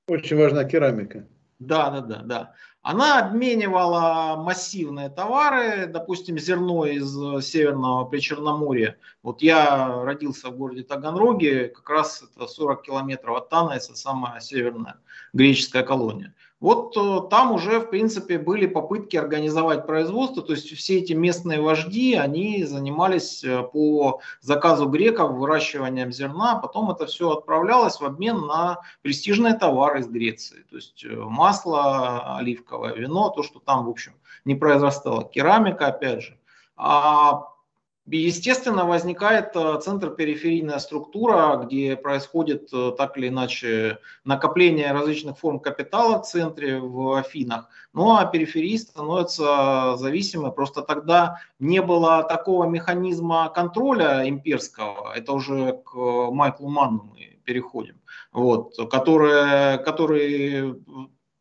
Очень 0.07 0.37
важна 0.37 0.63
керамика. 0.63 1.25
Да, 1.61 1.91
да, 1.91 2.01
да, 2.01 2.21
да. 2.23 2.53
Она 2.81 3.19
обменивала 3.19 4.35
массивные 4.35 5.09
товары, 5.09 5.85
допустим, 5.85 6.39
зерно 6.39 6.87
из 6.87 7.13
Северного 7.45 8.05
Причерноморья. 8.05 8.97
Вот 9.21 9.43
я 9.43 10.01
родился 10.03 10.49
в 10.49 10.57
городе 10.57 10.81
Таганроге, 10.81 11.67
как 11.67 11.87
раз 11.87 12.23
это 12.23 12.47
40 12.47 12.81
километров 12.81 13.37
от 13.37 13.49
Танайса, 13.49 13.95
самая 13.95 14.39
северная 14.39 14.95
греческая 15.33 15.83
колония. 15.83 16.33
Вот 16.61 16.95
э, 16.95 17.27
там 17.31 17.51
уже, 17.51 17.79
в 17.79 17.89
принципе, 17.89 18.37
были 18.37 18.67
попытки 18.67 19.17
организовать 19.17 19.87
производство, 19.87 20.43
то 20.43 20.53
есть 20.53 20.69
все 20.77 20.99
эти 20.99 21.13
местные 21.13 21.59
вожди, 21.59 22.13
они 22.13 22.63
занимались 22.65 23.43
э, 23.43 23.63
по 23.63 24.21
заказу 24.41 24.87
греков 24.87 25.31
выращиванием 25.31 26.11
зерна, 26.11 26.57
потом 26.57 26.91
это 26.91 27.07
все 27.07 27.31
отправлялось 27.31 27.99
в 27.99 28.05
обмен 28.05 28.45
на 28.45 28.77
престижные 29.01 29.55
товары 29.55 30.01
из 30.01 30.07
Греции, 30.07 30.63
то 30.69 30.75
есть 30.75 31.03
э, 31.03 31.09
масло 31.09 32.37
оливковое, 32.37 32.93
вино, 32.93 33.29
то, 33.29 33.41
что 33.41 33.59
там, 33.59 33.87
в 33.87 33.89
общем, 33.89 34.13
не 34.45 34.53
произрастало, 34.53 35.23
керамика, 35.23 35.87
опять 35.87 36.21
же. 36.21 36.37
А 36.77 37.47
естественно, 38.07 38.85
возникает 38.85 39.55
э, 39.55 39.79
центр-периферийная 39.79 40.79
структура, 40.79 41.61
где 41.63 41.95
происходит 41.95 42.69
э, 42.73 42.91
так 42.97 43.17
или 43.17 43.27
иначе 43.27 43.99
накопление 44.25 44.91
различных 44.91 45.37
форм 45.37 45.59
капитала 45.59 46.21
в 46.21 46.25
центре, 46.25 46.79
в 46.79 47.17
Афинах. 47.17 47.69
Ну 47.93 48.15
а 48.15 48.25
периферии 48.25 48.77
становятся 48.77 49.97
зависимы. 49.97 50.51
Просто 50.51 50.81
тогда 50.81 51.39
не 51.59 51.81
было 51.81 52.23
такого 52.23 52.65
механизма 52.65 53.49
контроля 53.49 54.27
имперского. 54.27 55.13
Это 55.13 55.33
уже 55.33 55.73
к 55.85 55.95
Майклу 55.95 56.69
Манну 56.69 57.13
мы 57.13 57.39
переходим. 57.43 57.99
Вот, 58.31 58.75
который, 58.89 59.83
который 59.83 60.75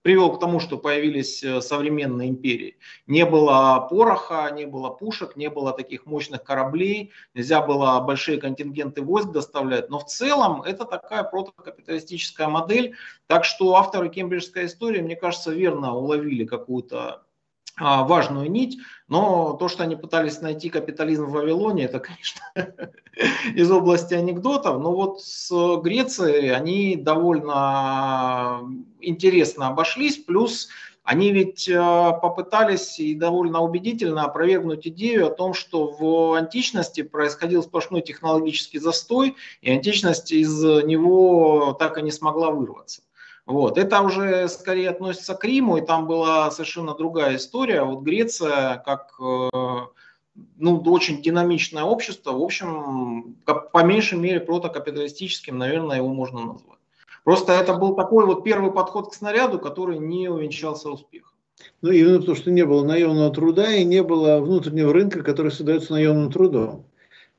привел 0.03 0.33
к 0.33 0.41
тому, 0.41 0.61
что 0.61 0.79
появились 0.79 1.43
э, 1.43 1.61
современные 1.61 2.31
империи. 2.31 2.79
Не 3.07 3.27
было 3.27 3.87
пороха, 3.91 4.51
не 4.51 4.67
было 4.67 4.91
пушек, 4.91 5.37
не 5.37 5.51
было 5.51 5.73
таких 5.73 6.07
мощных 6.07 6.43
кораблей, 6.43 7.13
нельзя 7.35 7.61
было 7.61 8.01
большие 8.01 8.39
контингенты 8.39 9.03
войск 9.03 9.31
доставлять. 9.31 9.91
Но 9.91 9.99
в 9.99 10.07
целом 10.07 10.63
это 10.63 10.85
такая 10.85 11.23
протокапиталистическая 11.23 12.49
модель. 12.49 12.97
Так 13.27 13.45
что 13.45 13.77
авторы 13.77 14.09
кембриджской 14.09 14.67
истории, 14.67 15.03
мне 15.03 15.17
кажется, 15.17 15.53
верно 15.53 15.95
уловили 15.95 16.45
какую-то 16.45 17.25
важную 17.81 18.51
нить, 18.51 18.79
но 19.09 19.55
то, 19.55 19.69
что 19.69 19.83
они 19.83 19.97
пытались 19.97 20.41
найти 20.41 20.71
капитализм 20.71 21.25
в 21.25 21.33
Вавилоне, 21.33 21.85
это, 21.85 21.99
конечно, 22.01 22.43
из 23.55 23.71
области 23.71 24.15
анекдотов. 24.15 24.81
Но 24.81 24.93
вот 24.93 25.21
с 25.21 25.51
Грецией 25.83 26.55
они 26.55 26.97
довольно 26.97 28.61
интересно 29.01 29.69
обошлись, 29.69 30.17
плюс 30.19 30.69
они 31.03 31.33
ведь 31.33 31.69
а, 31.69 32.13
попытались 32.13 33.01
и 33.01 33.15
довольно 33.15 33.63
убедительно 33.63 34.25
опровергнуть 34.25 34.87
идею 34.87 35.27
о 35.27 35.31
том, 35.31 35.55
что 35.55 35.91
в 35.91 36.35
античности 36.35 37.03
происходил 37.03 37.65
сплошной 37.65 38.03
технологический 38.03 38.79
застой, 38.79 39.35
и 39.61 39.73
античность 39.73 40.31
из 40.31 40.63
него 40.63 41.77
так 41.79 41.99
и 41.99 42.03
не 42.03 42.13
смогла 42.13 42.53
вырваться. 42.53 43.03
Вот. 43.51 43.79
Это 43.79 44.01
уже 44.03 44.49
скорее 44.49 44.91
относится 44.91 45.35
к 45.35 45.45
Риму, 45.45 45.77
и 45.77 45.81
там 45.81 46.07
была 46.07 46.53
совершенно 46.53 46.95
другая 46.95 47.35
история. 47.35 47.83
Вот 47.83 48.03
Греция, 48.03 48.81
как 48.87 49.13
э, 49.21 49.51
ну, 50.57 50.81
очень 50.87 51.21
динамичное 51.21 51.83
общество, 51.83 52.31
в 52.31 52.41
общем, 52.41 53.35
по 53.45 53.83
меньшей 53.83 54.19
мере 54.19 54.39
протокапиталистическим, 54.39 55.59
наверное, 55.59 55.97
его 55.97 56.15
можно 56.15 56.45
назвать. 56.45 56.79
Просто 57.25 57.53
это 57.53 57.75
был 57.75 57.97
такой 57.97 58.25
вот 58.25 58.45
первый 58.45 58.71
подход 58.71 59.11
к 59.11 59.15
снаряду, 59.15 59.59
который 59.59 59.99
не 59.99 60.29
увенчался 60.29 60.89
успехом. 60.89 61.33
Ну, 61.83 61.91
именно 61.91 62.21
потому, 62.21 62.37
что 62.37 62.53
не 62.53 62.65
было 62.65 62.85
наемного 62.85 63.35
труда 63.35 63.75
и 63.75 63.85
не 63.85 64.05
было 64.05 64.39
внутреннего 64.39 64.93
рынка, 64.93 65.25
который 65.25 65.51
создается 65.51 65.93
наемным 65.93 66.31
трудом. 66.31 66.85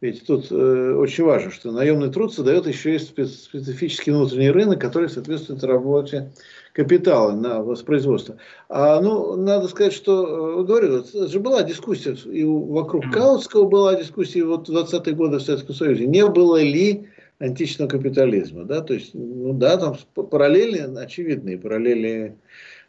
Ведь 0.01 0.25
тут 0.25 0.47
э, 0.51 0.95
очень 0.95 1.23
важно, 1.23 1.51
что 1.51 1.71
наемный 1.71 2.11
труд 2.11 2.33
создает 2.33 2.65
еще 2.65 2.95
и 2.95 2.99
специфический 2.99 4.09
внутренний 4.09 4.49
рынок, 4.49 4.81
который 4.81 5.09
соответствует 5.09 5.63
работе 5.63 6.31
капитала 6.73 7.33
на 7.33 7.61
воспроизводство. 7.61 8.37
А, 8.67 8.99
ну, 8.99 9.35
надо 9.35 9.67
сказать, 9.67 9.93
что, 9.93 10.61
э, 10.61 10.63
говорю, 10.63 11.03
же 11.03 11.39
была 11.39 11.61
дискуссия, 11.61 12.15
и 12.15 12.43
вокруг. 12.43 13.11
Каутского 13.11 13.67
была 13.67 13.93
дискуссия, 13.93 14.43
вот 14.43 14.67
в 14.67 14.75
20-е 14.75 15.13
годы 15.13 15.37
в 15.37 15.43
Советском 15.43 15.75
Союзе, 15.75 16.07
не 16.07 16.25
было 16.25 16.59
ли 16.59 17.07
античного 17.37 17.87
капитализма, 17.87 18.63
да, 18.65 18.81
то 18.81 18.95
есть, 18.95 19.11
ну 19.13 19.53
да, 19.53 19.77
там 19.77 19.97
параллели 20.13 20.79
очевидные, 20.97 21.59
параллели 21.59 22.37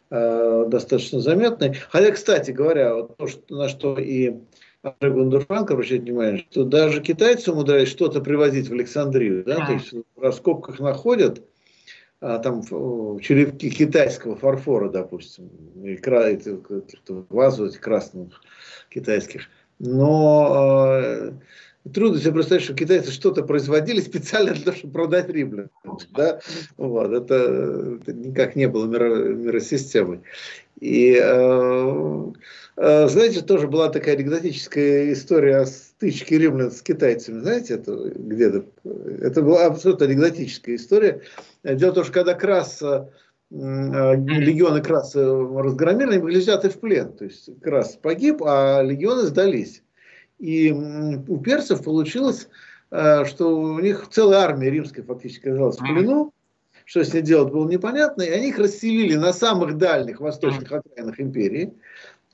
э, 0.09 0.65
достаточно 0.67 1.19
заметные. 1.19 1.75
Хотя, 1.89 2.11
кстати 2.11 2.49
говоря, 2.49 2.95
вот 2.95 3.17
то, 3.17 3.27
что, 3.27 3.55
на 3.55 3.69
что 3.69 3.99
и 3.99 4.35
Олег 4.83 5.15
Бондарфанк 5.15 5.71
обращает 5.71 6.01
внимание, 6.01 6.45
что 6.49 6.65
даже 6.65 7.01
китайцы 7.01 7.51
умудряются 7.51 7.95
что-то 7.95 8.19
привозить 8.19 8.67
в 8.67 8.73
Александрию, 8.73 9.43
да, 9.45 9.63
а. 9.63 9.65
то 9.65 9.73
есть 9.73 9.93
в 9.93 10.21
раскопках 10.21 10.79
находят 10.79 11.41
а, 12.19 12.39
там 12.39 12.61
черепки 13.19 13.69
китайского 13.69 14.35
фарфора, 14.35 14.89
допустим, 14.89 15.49
и 15.81 15.97
вазу 17.29 17.67
этих 17.67 17.79
красных 17.79 18.41
китайских. 18.89 19.47
Но 19.79 20.99
э, 21.01 21.31
трудно 21.93 22.19
себе 22.19 22.33
представить, 22.33 22.63
что 22.63 22.73
китайцы 22.73 23.11
что-то 23.11 23.43
производили 23.43 24.01
специально 24.01 24.51
для 24.51 24.65
того, 24.65 24.77
чтобы 24.77 24.93
продать 24.93 25.29
римлянам. 25.29 25.69
Да? 26.11 26.41
Вот, 26.77 27.11
это, 27.11 27.97
это 28.01 28.13
никак 28.13 28.55
не 28.55 28.67
было 28.67 28.85
миро, 28.85 29.15
миросистемой. 29.33 30.21
И 30.79 31.17
Э, 31.21 32.31
знаете, 32.75 33.41
тоже 33.41 33.67
была 33.67 33.89
такая 33.89 34.15
анекдотическая 34.15 35.13
история 35.13 35.57
о 35.57 35.65
стычке 35.65 36.39
римлян 36.39 36.71
с 36.71 36.81
китайцами. 36.81 37.39
Знаете, 37.39 37.75
это 37.75 38.11
где-то? 38.15 38.65
Это 39.21 39.41
была 39.41 39.67
абсолютно 39.67 40.07
анекдотическая 40.07 40.75
история. 40.75 41.21
Дело 41.63 41.91
в 41.91 41.95
том, 41.95 42.03
что 42.03 42.13
когда 42.13 42.33
Крас, 42.33 42.81
э, 42.81 43.05
легионы 43.51 44.81
Краса 44.81 45.23
разгромили, 45.23 46.13
они 46.13 46.17
были 46.19 46.39
взяты 46.39 46.69
в 46.69 46.79
плен. 46.79 47.13
То 47.13 47.25
есть 47.25 47.49
Крас 47.61 47.95
погиб, 47.95 48.41
а 48.43 48.81
легионы 48.81 49.23
сдались. 49.23 49.83
И 50.39 50.71
у 50.71 51.37
персов 51.37 51.83
получилось, 51.83 52.49
э, 52.91 53.23
что 53.25 53.55
у 53.55 53.79
них 53.79 54.07
целая 54.11 54.39
армия 54.39 54.71
римская 54.71 55.05
фактически 55.05 55.47
оказалась 55.47 55.77
в 55.77 55.83
плену. 55.83 56.33
Что 56.85 57.01
с 57.03 57.13
ней 57.13 57.21
делать 57.21 57.53
было 57.53 57.69
непонятно. 57.69 58.23
И 58.23 58.29
они 58.29 58.49
их 58.49 58.57
расселили 58.57 59.15
на 59.15 59.31
самых 59.31 59.77
дальних 59.77 60.19
восточных 60.19 60.69
окраинах 60.69 61.19
империи. 61.19 61.73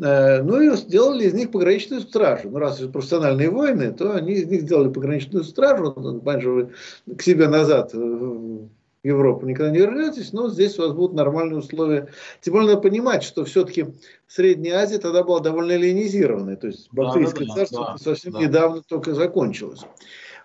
Э, 0.01 0.41
ну 0.41 0.61
и 0.61 0.75
сделали 0.77 1.25
из 1.25 1.33
них 1.33 1.51
пограничную 1.51 2.01
стражу. 2.01 2.49
Ну, 2.49 2.59
раз 2.59 2.79
это 2.79 2.89
профессиональные 2.89 3.49
воины, 3.49 3.91
то 3.91 4.15
они 4.15 4.33
из 4.33 4.47
них 4.47 4.61
сделали 4.61 4.89
пограничную 4.89 5.43
стражу. 5.43 5.91
Понимаете, 5.91 6.47
вы 6.47 7.15
к 7.15 7.21
себе 7.21 7.47
назад 7.47 7.93
в 7.93 8.69
Европу 9.03 9.45
никогда 9.45 9.71
не 9.71 9.79
вернетесь, 9.79 10.33
но 10.33 10.49
здесь 10.49 10.77
у 10.77 10.83
вас 10.83 10.91
будут 10.93 11.13
нормальные 11.13 11.59
условия. 11.59 12.07
Тем 12.41 12.53
более 12.53 12.69
надо 12.69 12.81
понимать, 12.81 13.23
что 13.23 13.43
все-таки 13.45 13.87
Средняя 14.27 14.79
Азия 14.79 14.99
тогда 14.99 15.23
была 15.23 15.39
довольно 15.39 15.73
эллинизированной. 15.73 16.55
То 16.55 16.67
есть 16.67 16.87
Бактрийское 16.91 17.47
да, 17.47 17.53
да, 17.53 17.59
царство 17.59 17.85
да, 17.91 17.97
совсем 17.97 18.33
да. 18.33 18.39
недавно 18.39 18.81
только 18.87 19.13
закончилось. 19.13 19.81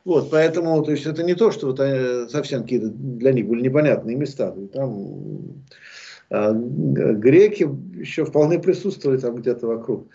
Вот, 0.05 0.31
поэтому, 0.31 0.83
то 0.85 0.91
есть 0.91 1.07
это 1.07 1.23
не 1.23 1.35
то, 1.35 1.51
что 1.51 1.69
вот 1.69 1.81
э, 1.81 2.29
совсем 2.29 2.63
какие-то 2.63 2.89
для 2.89 3.33
них 3.33 3.49
были 3.49 3.63
непонятные 3.63 4.17
места. 4.17 4.55
Там 4.73 5.65
греки 6.53 7.69
еще 7.99 8.25
вполне 8.25 8.59
присутствовали 8.59 9.19
там 9.19 9.37
где-то 9.37 9.67
вокруг. 9.67 10.09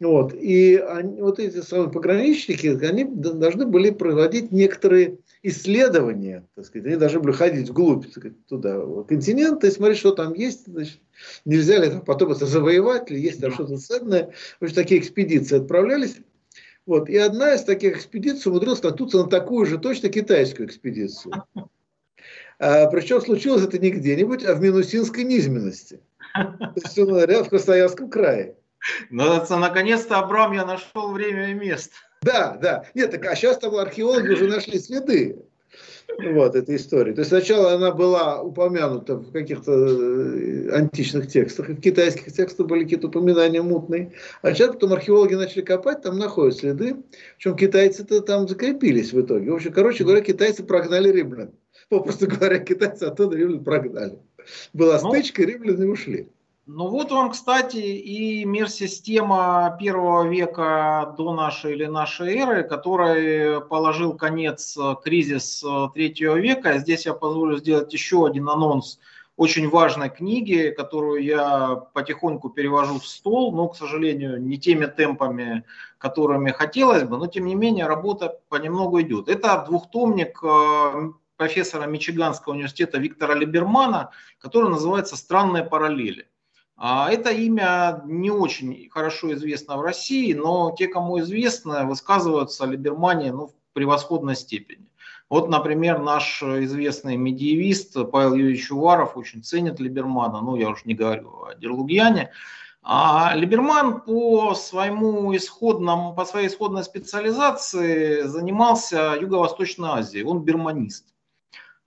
Вот. 0.00 0.34
И 0.34 0.76
они, 0.76 1.22
вот 1.22 1.38
эти 1.38 1.60
самые 1.62 1.90
пограничники, 1.90 2.66
они 2.84 3.04
должны 3.04 3.66
были 3.66 3.90
проводить 3.90 4.50
некоторые 4.52 5.18
исследования, 5.42 6.46
так 6.54 6.66
сказать, 6.66 6.86
они 6.86 6.96
должны 6.96 7.20
были 7.20 7.32
ходить 7.32 7.68
вглубь 7.68 8.06
сказать, 8.10 8.46
туда, 8.46 8.80
континента 9.06 9.66
и 9.66 9.70
смотреть, 9.70 9.98
что 9.98 10.12
там 10.12 10.34
есть, 10.34 10.66
значит, 10.66 11.00
нельзя 11.44 11.78
ли 11.78 11.90
там 11.90 12.00
потом 12.00 12.32
это 12.32 12.46
завоевать, 12.46 13.10
или 13.10 13.20
есть 13.20 13.40
там 13.40 13.52
что-то 13.52 13.76
ценное. 13.76 14.32
В 14.58 14.64
общем, 14.64 14.74
такие 14.74 15.00
экспедиции 15.00 15.58
отправлялись. 15.58 16.16
Вот. 16.86 17.08
И 17.08 17.16
одна 17.16 17.54
из 17.54 17.62
таких 17.62 17.96
экспедиций 17.96 18.50
умудрилась 18.50 18.82
наткнуться 18.82 19.18
на 19.18 19.28
такую 19.28 19.64
же 19.66 19.78
точно 19.78 20.08
китайскую 20.08 20.68
экспедицию. 20.68 21.44
А, 22.58 22.86
причем 22.86 23.20
случилось 23.20 23.64
это 23.64 23.78
не 23.78 23.90
где-нибудь, 23.90 24.44
а 24.44 24.54
в 24.54 24.60
Минусинской 24.60 25.24
низменности. 25.24 26.00
То 26.34 26.72
есть, 26.76 26.98
говоря, 26.98 27.44
в 27.44 27.48
Красноярском 27.48 28.10
крае. 28.10 28.56
Ну, 29.10 29.42
наконец-то, 29.48 30.18
Абрам, 30.18 30.52
я 30.52 30.64
нашел 30.64 31.12
время 31.12 31.50
и 31.50 31.54
место. 31.54 31.94
Да, 32.22 32.58
да. 32.60 32.84
Нет, 32.94 33.10
так, 33.10 33.24
а 33.26 33.36
сейчас 33.36 33.58
там 33.58 33.74
археологи 33.76 34.32
уже 34.32 34.48
нашли 34.48 34.78
следы 34.78 35.36
вот, 36.18 36.54
этой 36.54 36.76
истории. 36.76 37.12
То 37.12 37.20
есть 37.20 37.30
сначала 37.30 37.74
она 37.74 37.92
была 37.92 38.40
упомянута 38.42 39.16
в 39.16 39.32
каких-то 39.32 39.72
э, 39.72 40.70
античных 40.70 41.28
текстах, 41.28 41.70
и 41.70 41.72
в 41.74 41.80
китайских 41.80 42.32
текстах 42.32 42.66
были 42.66 42.84
какие-то 42.84 43.08
упоминания 43.08 43.62
мутные. 43.62 44.12
А 44.42 44.54
сейчас 44.54 44.72
потом 44.72 44.92
археологи 44.92 45.34
начали 45.34 45.62
копать, 45.62 46.02
там 46.02 46.18
находят 46.18 46.56
следы. 46.56 46.96
Причем 47.36 47.56
китайцы-то 47.56 48.20
там 48.20 48.48
закрепились 48.48 49.12
в 49.12 49.20
итоге. 49.20 49.50
В 49.50 49.54
общем, 49.54 49.72
короче 49.72 50.04
говоря, 50.04 50.20
китайцы 50.20 50.62
прогнали 50.62 51.10
римлян 51.10 51.52
попросту 51.88 52.26
говоря, 52.26 52.58
китайцы 52.58 53.04
оттуда 53.04 53.36
римлян 53.36 53.64
прогнали. 53.64 54.18
Была 54.72 55.00
ну, 55.00 55.10
стычка, 55.10 55.42
ну, 55.42 55.48
римляне 55.48 55.86
ушли. 55.86 56.28
Ну 56.66 56.88
вот 56.88 57.10
вам, 57.10 57.30
кстати, 57.30 57.76
и 57.76 58.44
мир-система 58.46 59.76
первого 59.78 60.26
века 60.26 61.14
до 61.18 61.34
нашей 61.34 61.74
или 61.74 61.84
нашей 61.84 62.38
эры, 62.38 62.62
который 62.62 63.60
положил 63.60 64.14
конец 64.14 64.78
кризис 65.02 65.62
э, 65.62 65.88
третьего 65.92 66.36
века. 66.36 66.78
Здесь 66.78 67.04
я 67.04 67.12
позволю 67.12 67.58
сделать 67.58 67.92
еще 67.92 68.26
один 68.26 68.48
анонс 68.48 68.98
очень 69.36 69.68
важной 69.68 70.10
книги, 70.10 70.72
которую 70.74 71.22
я 71.22 71.76
потихоньку 71.92 72.50
перевожу 72.50 72.98
в 72.98 73.06
стол, 73.06 73.52
но, 73.52 73.68
к 73.68 73.76
сожалению, 73.76 74.40
не 74.40 74.58
теми 74.58 74.86
темпами, 74.86 75.64
которыми 75.98 76.50
хотелось 76.50 77.02
бы, 77.02 77.18
но, 77.18 77.26
тем 77.26 77.46
не 77.46 77.54
менее, 77.54 77.86
работа 77.86 78.40
понемногу 78.48 79.00
идет. 79.00 79.28
Это 79.28 79.64
двухтомник 79.68 80.38
э, 80.42 81.12
профессора 81.44 81.84
Мичиганского 81.84 82.54
университета 82.54 82.96
Виктора 82.96 83.34
Либермана, 83.34 84.10
который 84.38 84.70
называется 84.70 85.14
«Странные 85.14 85.62
параллели». 85.62 86.26
А 86.74 87.10
это 87.12 87.30
имя 87.30 88.00
не 88.06 88.30
очень 88.30 88.88
хорошо 88.90 89.34
известно 89.34 89.76
в 89.76 89.82
России, 89.82 90.32
но 90.32 90.74
те, 90.76 90.88
кому 90.88 91.20
известно, 91.20 91.84
высказываются 91.84 92.64
о 92.64 92.66
Либермане 92.66 93.32
ну, 93.32 93.48
в 93.48 93.52
превосходной 93.74 94.36
степени. 94.36 94.88
Вот, 95.28 95.50
например, 95.50 95.98
наш 95.98 96.42
известный 96.42 97.16
медиевист 97.18 98.10
Павел 98.10 98.34
Юрьевич 98.34 98.70
Уваров 98.70 99.18
очень 99.18 99.42
ценит 99.42 99.78
Либермана, 99.80 100.40
ну, 100.40 100.56
я 100.56 100.70
уж 100.70 100.86
не 100.86 100.94
говорю 100.94 101.44
о 101.44 101.54
Дерлугьяне. 101.54 102.30
А 102.82 103.32
Либерман 103.34 104.00
по, 104.00 104.54
своему 104.54 105.36
исходному, 105.36 106.14
по 106.14 106.24
своей 106.24 106.48
исходной 106.48 106.84
специализации 106.84 108.22
занимался 108.22 109.14
Юго-Восточной 109.20 109.90
Азией, 109.90 110.24
он 110.24 110.42
бирманист. 110.42 111.13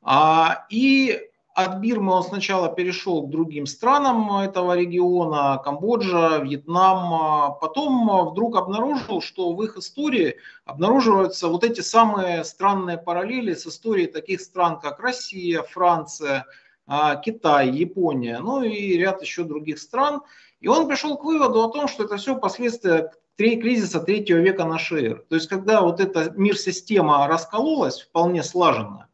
А, 0.09 0.65
и 0.69 1.19
от 1.53 1.79
Бирмы 1.79 2.13
он 2.13 2.23
сначала 2.23 2.69
перешел 2.69 3.23
к 3.23 3.29
другим 3.29 3.65
странам 3.65 4.37
этого 4.37 4.73
региона, 4.77 5.59
Камбоджа, 5.61 6.37
Вьетнам, 6.37 7.13
а 7.13 7.49
потом 7.49 8.29
вдруг 8.29 8.55
обнаружил, 8.55 9.19
что 9.19 9.53
в 9.53 9.61
их 9.63 9.75
истории 9.75 10.37
обнаруживаются 10.63 11.49
вот 11.49 11.65
эти 11.65 11.81
самые 11.81 12.45
странные 12.45 12.97
параллели 12.97 13.53
с 13.53 13.67
историей 13.67 14.07
таких 14.07 14.39
стран, 14.39 14.79
как 14.79 15.01
Россия, 15.01 15.61
Франция, 15.61 16.45
а, 16.85 17.17
Китай, 17.17 17.69
Япония, 17.69 18.39
ну 18.39 18.63
и 18.63 18.95
ряд 18.95 19.21
еще 19.21 19.43
других 19.43 19.77
стран. 19.79 20.21
И 20.61 20.69
он 20.69 20.87
пришел 20.87 21.17
к 21.17 21.25
выводу 21.25 21.65
о 21.65 21.69
том, 21.69 21.89
что 21.89 22.05
это 22.05 22.15
все 22.15 22.37
последствия 22.37 23.11
кризиса 23.35 23.99
третьего 23.99 24.37
века 24.37 24.63
нашей 24.63 25.07
эры. 25.07 25.25
То 25.27 25.35
есть, 25.35 25.49
когда 25.49 25.81
вот 25.81 25.99
эта 25.99 26.31
мир-система 26.37 27.27
раскололась, 27.27 27.99
вполне 27.99 28.41
слаженная, 28.41 29.07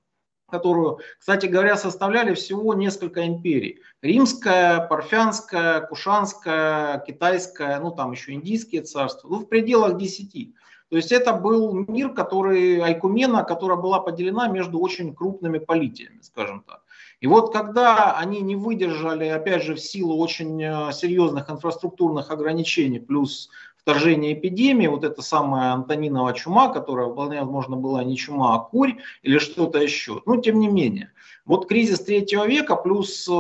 которую, 0.54 1.00
кстати 1.18 1.48
говоря, 1.48 1.76
составляли 1.76 2.36
всего 2.36 2.76
несколько 2.76 3.26
империй. 3.26 3.80
Римская, 4.04 4.86
Парфянская, 4.86 5.82
Кушанская, 5.82 7.00
Китайская, 7.08 7.80
ну 7.80 7.90
там 7.90 8.12
еще 8.12 8.34
индийские 8.34 8.84
царства, 8.84 9.30
ну 9.30 9.40
в 9.40 9.48
пределах 9.48 9.98
десяти. 9.98 10.54
То 10.90 10.98
есть 10.98 11.12
это 11.12 11.34
был 11.34 11.74
мир, 11.74 12.14
который, 12.14 12.80
Айкумена, 12.80 13.44
которая 13.44 13.80
была 13.80 14.00
поделена 14.00 14.48
между 14.48 14.78
очень 14.78 15.16
крупными 15.16 15.58
политиями, 15.58 16.20
скажем 16.22 16.64
так. 16.68 16.82
И 17.20 17.26
вот 17.26 17.52
когда 17.52 18.16
они 18.16 18.42
не 18.42 18.56
выдержали, 18.56 19.26
опять 19.26 19.64
же, 19.64 19.74
в 19.74 19.80
силу 19.80 20.18
очень 20.18 20.62
э, 20.62 20.92
серьезных 20.92 21.50
инфраструктурных 21.50 22.30
ограничений, 22.30 23.00
плюс 23.00 23.50
вторжение 23.84 24.34
эпидемии, 24.34 24.88
вот 24.88 25.04
эта 25.04 25.22
самая 25.22 25.74
антонинова 25.74 26.34
чума, 26.34 26.70
которая 26.70 27.10
вполне 27.10 27.42
возможно 27.42 27.76
была 27.76 28.04
не 28.04 28.16
чума, 28.16 28.56
а 28.56 28.60
курь 28.60 28.96
или 29.24 29.40
что-то 29.40 29.80
еще. 29.80 30.22
Но 30.26 30.38
тем 30.38 30.60
не 30.60 30.70
менее, 30.70 31.12
вот 31.46 31.68
кризис 31.68 32.00
третьего 32.00 32.48
века 32.48 32.78
плюс 32.78 33.28
э, 33.28 33.32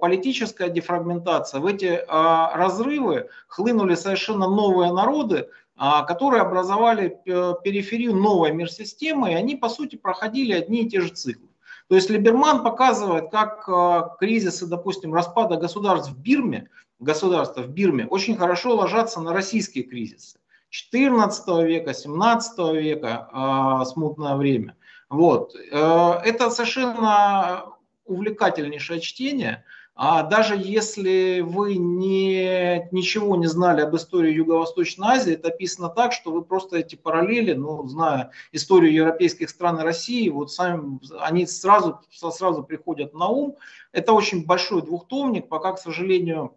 политическая 0.00 0.70
дефрагментация, 0.70 1.60
в 1.60 1.66
эти 1.66 1.84
э, 1.84 2.06
разрывы 2.08 3.28
хлынули 3.46 3.94
совершенно 3.94 4.48
новые 4.48 4.90
народы, 4.90 5.48
э, 5.76 5.90
которые 6.06 6.40
образовали 6.40 7.20
периферию 7.62 8.16
новой 8.16 8.52
мир-системы, 8.52 9.32
и 9.32 9.34
они, 9.34 9.54
по 9.54 9.68
сути, 9.68 9.96
проходили 9.96 10.54
одни 10.54 10.84
и 10.84 10.88
те 10.88 11.02
же 11.02 11.08
циклы. 11.08 11.48
То 11.88 11.96
есть 11.96 12.08
Либерман 12.08 12.62
показывает, 12.62 13.30
как 13.30 14.16
кризисы, 14.18 14.66
допустим, 14.66 15.12
распада 15.12 15.56
государств 15.56 16.12
в 16.12 16.18
Бирме 16.18 16.70
государства 16.98 17.62
в 17.62 17.68
Бирме 17.68 18.06
очень 18.06 18.36
хорошо 18.36 18.74
ложатся 18.76 19.20
на 19.20 19.32
российские 19.32 19.84
кризисы. 19.84 20.38
14 20.70 21.64
века, 21.64 21.94
17 21.94 22.72
века, 22.74 23.28
э, 23.32 23.84
смутное 23.86 24.34
время. 24.34 24.76
Вот. 25.08 25.54
Э, 25.54 26.20
это 26.24 26.50
совершенно 26.50 27.66
увлекательнейшее 28.04 29.00
чтение. 29.00 29.64
А 29.96 30.24
даже 30.24 30.56
если 30.56 31.40
вы 31.40 31.76
не, 31.76 32.88
ничего 32.90 33.36
не 33.36 33.46
знали 33.46 33.82
об 33.82 33.94
истории 33.94 34.32
Юго-Восточной 34.32 35.06
Азии, 35.06 35.34
это 35.34 35.48
описано 35.48 35.88
так, 35.88 36.12
что 36.12 36.32
вы 36.32 36.42
просто 36.42 36.78
эти 36.78 36.96
параллели, 36.96 37.52
ну, 37.52 37.86
зная 37.86 38.32
историю 38.50 38.92
европейских 38.92 39.50
стран 39.50 39.78
и 39.78 39.84
России, 39.84 40.28
вот 40.30 40.50
сами, 40.50 40.98
они 41.20 41.46
сразу, 41.46 42.00
сразу 42.10 42.64
приходят 42.64 43.14
на 43.14 43.28
ум. 43.28 43.56
Это 43.92 44.12
очень 44.12 44.44
большой 44.44 44.82
двухтомник, 44.82 45.48
пока, 45.48 45.72
к 45.74 45.78
сожалению, 45.78 46.56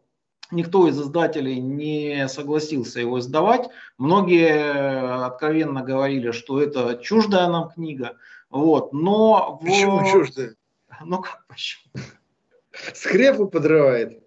Никто 0.51 0.87
из 0.87 0.99
издателей 0.99 1.59
не 1.59 2.27
согласился 2.27 2.99
его 2.99 3.19
издавать. 3.19 3.69
Многие 3.97 5.25
откровенно 5.25 5.81
говорили, 5.81 6.31
что 6.31 6.61
это 6.61 6.97
чуждая 7.03 7.49
нам 7.49 7.69
книга. 7.69 8.17
Вот. 8.49 8.93
Но 8.93 9.59
почему 9.61 9.99
в... 9.99 10.11
чуждая? 10.11 10.55
Ну 11.03 11.21
как 11.21 11.45
почему? 11.47 11.91
Скрепы 12.93 13.45
подрывает. 13.47 14.23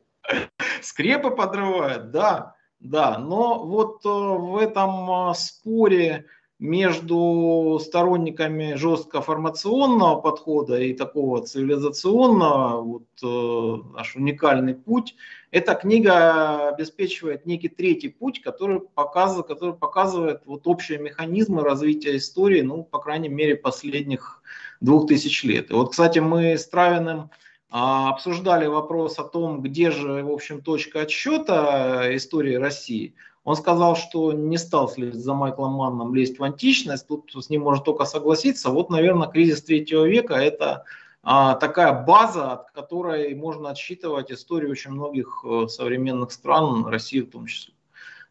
Скрепы 0.83 1.31
подрывает, 1.31 2.11
да. 2.11 2.55
Да, 2.81 3.19
но 3.19 3.63
вот 3.65 4.05
в 4.05 4.57
этом 4.57 5.35
споре 5.35 6.27
между 6.61 7.81
сторонниками 7.83 8.75
жестко 8.75 9.23
формационного 9.23 10.21
подхода 10.21 10.79
и 10.79 10.93
такого 10.93 11.43
цивилизационного, 11.43 12.83
вот 12.83 13.07
э, 13.23 13.83
наш 13.95 14.15
уникальный 14.15 14.75
путь, 14.75 15.17
эта 15.51 15.75
книга 15.75 16.69
обеспечивает 16.69 17.47
некий 17.47 17.69
третий 17.69 18.11
путь, 18.11 18.43
который 18.43 18.81
показывает, 18.81 19.47
который 19.47 19.75
показывает 19.75 20.43
вот 20.45 20.67
общие 20.67 20.99
механизмы 20.99 21.63
развития 21.63 22.17
истории, 22.19 22.61
ну, 22.61 22.85
по 22.85 22.99
крайней 22.99 23.31
мере, 23.31 23.57
последних 23.57 24.43
двух 24.83 25.09
тысяч 25.09 25.43
лет. 25.45 25.71
И 25.71 25.73
вот, 25.73 25.93
кстати, 25.93 26.19
мы 26.19 26.59
с 26.59 26.67
Травиным 26.69 27.31
а, 27.71 28.11
обсуждали 28.11 28.67
вопрос 28.67 29.19
о 29.19 29.25
том, 29.25 29.63
где 29.63 29.91
же, 29.91 30.23
в 30.23 30.31
общем, 30.31 30.61
точка 30.61 31.01
отсчета 31.01 32.15
истории 32.15 32.55
России– 32.57 33.15
он 33.51 33.57
сказал, 33.57 33.97
что 33.97 34.33
не 34.33 34.59
стал 34.59 34.93
за 34.97 35.35
Майклом 35.35 35.73
Манном 35.73 36.15
лезть 36.15 36.39
в 36.39 36.45
античность, 36.45 37.09
тут 37.09 37.33
с 37.35 37.51
ним 37.51 37.63
можно 37.63 37.85
только 37.85 38.05
согласиться. 38.05 38.71
Вот, 38.71 38.91
наверное, 38.91 39.29
кризис 39.29 39.63
третьего 39.63 40.07
века– 40.07 40.35
это 40.37 40.85
а, 41.25 41.57
такая 41.57 42.05
база, 42.05 42.53
от 42.53 42.71
которой 42.71 43.35
можно 43.35 43.71
отсчитывать 43.71 44.31
историю 44.31 44.71
очень 44.71 44.93
многих 44.93 45.45
э, 45.45 45.67
современных 45.67 46.31
стран, 46.31 46.87
России 46.87 47.21
в 47.21 47.31
том 47.31 47.47
числе. 47.47 47.75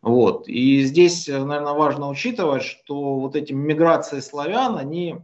Вот. 0.02 0.48
И 0.48 0.84
здесь, 0.84 1.28
наверное, 1.28 1.74
важно 1.74 2.08
учитывать, 2.08 2.64
что 2.64 3.20
вот 3.20 3.36
эти 3.36 3.52
миграции 3.52 4.22
славян, 4.22 4.78
они 4.78 5.18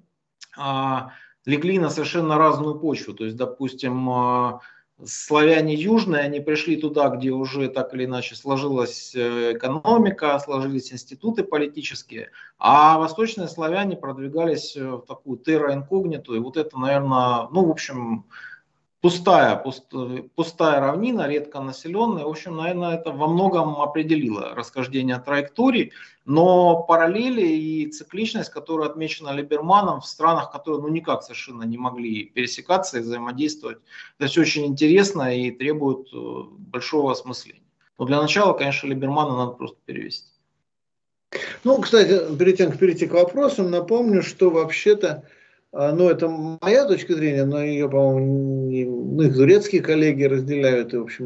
а, 0.57 1.11
легли 1.45 1.79
на 1.79 1.89
совершенно 1.89 2.37
разную 2.37 2.77
почву. 2.77 3.13
То 3.13 3.23
есть, 3.23 3.37
допустим, 3.37 4.09
а, 4.09 4.59
славяне 5.03 5.75
южные, 5.75 6.21
они 6.21 6.39
пришли 6.39 6.77
туда, 6.77 7.09
где 7.09 7.31
уже 7.31 7.67
так 7.67 7.93
или 7.93 8.05
иначе 8.05 8.35
сложилась 8.35 9.13
э, 9.13 9.53
экономика, 9.53 10.39
сложились 10.39 10.93
институты 10.93 11.43
политические, 11.43 12.31
а 12.57 12.97
восточные 12.97 13.47
славяне 13.47 13.97
продвигались 13.97 14.75
в 14.75 15.01
такую 15.01 15.37
терра 15.37 15.73
инкогниту, 15.73 16.35
и 16.35 16.39
вот 16.39 16.57
это, 16.57 16.79
наверное, 16.79 17.47
ну, 17.51 17.65
в 17.65 17.71
общем, 17.71 18.25
пустая, 19.05 19.55
пуст, 19.55 19.93
пустая 20.33 20.79
равнина, 20.79 21.27
редко 21.27 21.61
населенная. 21.61 22.23
В 22.23 22.29
общем, 22.29 22.55
наверное, 22.55 22.95
это 22.95 23.11
во 23.11 23.27
многом 23.27 23.79
определило 23.79 24.55
расхождение 24.55 25.19
траекторий, 25.19 25.91
но 26.25 26.81
параллели 26.81 27.45
и 27.45 27.91
цикличность, 27.91 28.49
которая 28.49 28.89
отмечена 28.89 29.29
Либерманом 29.29 30.01
в 30.01 30.07
странах, 30.07 30.51
которые 30.51 30.81
ну, 30.81 30.87
никак 30.87 31.21
совершенно 31.21 31.61
не 31.61 31.77
могли 31.77 32.23
пересекаться 32.23 32.97
и 32.97 33.01
взаимодействовать, 33.01 33.77
это 34.17 34.27
все 34.27 34.41
очень 34.41 34.65
интересно 34.65 35.37
и 35.37 35.51
требует 35.51 36.07
э, 36.11 36.17
большого 36.57 37.11
осмысления. 37.11 37.61
Но 37.99 38.05
для 38.05 38.19
начала, 38.19 38.53
конечно, 38.53 38.87
Либермана 38.87 39.37
надо 39.37 39.51
просто 39.51 39.77
перевести. 39.85 40.31
Ну, 41.63 41.79
кстати, 41.79 42.35
перед 42.39 42.57
тем, 42.57 42.71
как 42.71 42.79
перейти 42.79 43.05
к 43.05 43.13
вопросам, 43.13 43.69
напомню, 43.69 44.23
что 44.23 44.49
вообще-то 44.49 45.25
ну, 45.75 46.09
это 46.09 46.29
моя 46.61 46.85
точка 46.85 47.15
зрения, 47.15 47.43
но 47.43 47.61
ее, 47.61 47.89
по-моему, 47.89 48.71
ну, 49.15 49.21
их 49.21 49.35
турецкие 49.35 49.81
коллеги 49.81 50.23
разделяют. 50.23 50.93
И, 50.93 50.97
в 50.97 51.03
общем, 51.03 51.25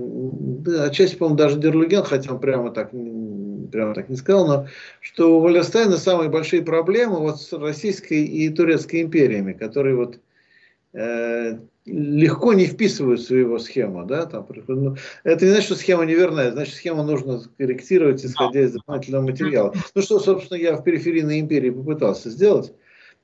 да, 0.64 0.86
отчасти, 0.86 1.16
по-моему, 1.16 1.38
даже 1.38 1.60
Дерлюген, 1.60 2.04
хотя 2.04 2.34
он 2.34 2.39
прямо 2.39 2.72
так, 2.72 2.89
прямо 3.72 3.93
так 3.93 4.10
не 4.10 4.16
сказал, 4.16 4.47
но 4.47 4.68
что 5.02 5.38
у 5.38 5.41
Валерстайна 5.41 5.97
самые 5.97 6.30
большие 6.30 6.64
проблемы 6.64 7.20
вот 7.20 7.39
с 7.39 7.54
Российской 7.54 8.26
и 8.26 8.50
Турецкой 8.50 9.04
империями, 9.04 9.54
которые 9.54 9.95
вот 9.95 10.20
э, 10.93 11.60
легко 11.86 12.54
не 12.54 12.66
вписываются 12.66 13.36
в 13.36 13.38
его 13.38 13.60
схему. 13.60 14.06
Да? 14.06 14.26
Там, 14.26 14.47
ну, 14.68 14.95
это 15.24 15.45
не 15.45 15.52
значит, 15.52 15.66
что 15.68 15.76
схема 15.76 16.06
неверная, 16.06 16.52
значит, 16.52 16.74
схему 16.74 17.04
нужно 17.04 17.41
корректировать, 17.58 18.26
исходя 18.26 18.62
из 18.62 18.72
дополнительного 18.72 19.26
материала. 19.26 19.76
Ну, 19.93 20.02
что, 20.02 20.20
собственно, 20.20 20.58
я 20.58 20.76
в 20.76 20.84
периферийной 20.84 21.39
империи 21.39 21.70
попытался 21.70 22.32
сделать. 22.32 22.74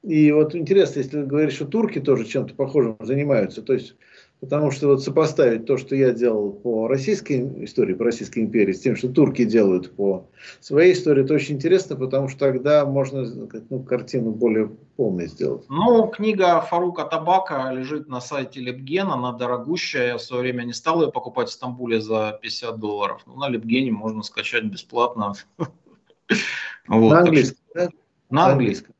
И 0.05 0.31
вот 0.31 0.53
интересно, 0.53 0.99
если 0.99 1.23
говоришь, 1.23 1.55
что 1.55 1.65
турки 1.65 1.99
тоже 1.99 2.25
чем-то 2.25 2.53
похожим 2.53 2.95
занимаются, 2.99 3.63
то 3.63 3.73
есть, 3.73 3.95
потому 4.39 4.69
что 4.69 4.87
вот 4.87 5.03
сопоставить 5.03 5.65
то, 5.65 5.77
что 5.77 5.95
я 5.95 6.11
делал 6.11 6.51
по 6.51 6.87
российской 6.87 7.65
истории, 7.65 7.95
по 7.95 8.03
Российской 8.03 8.39
империи, 8.39 8.71
с 8.71 8.81
тем, 8.81 8.95
что 8.95 9.09
турки 9.09 9.45
делают 9.45 9.95
по 9.95 10.27
своей 10.59 10.93
истории, 10.93 11.23
это 11.23 11.33
очень 11.33 11.55
интересно, 11.55 11.95
потому 11.95 12.27
что 12.27 12.37
тогда 12.37 12.85
можно 12.85 13.25
ну, 13.71 13.81
картину 13.81 14.29
более 14.29 14.67
полной 14.95 15.25
сделать. 15.25 15.65
Ну, 15.69 16.07
книга 16.09 16.61
Фарука 16.61 17.05
Табака 17.05 17.71
лежит 17.71 18.07
на 18.07 18.21
сайте 18.21 18.59
Лепгена, 18.59 19.15
она 19.15 19.31
дорогущая, 19.31 20.09
я 20.09 20.17
в 20.17 20.21
свое 20.21 20.43
время 20.43 20.65
не 20.65 20.73
стал 20.73 21.01
ее 21.01 21.11
покупать 21.11 21.49
в 21.49 21.53
Стамбуле 21.53 21.99
за 21.99 22.37
50 22.43 22.79
долларов, 22.79 23.23
но 23.25 23.37
на 23.37 23.49
Лепгене 23.49 23.91
можно 23.91 24.21
скачать 24.21 24.65
бесплатно. 24.65 25.33
На 26.87 27.19
английском, 27.21 27.57
да? 27.73 27.89
На 28.29 28.47
английском 28.51 28.94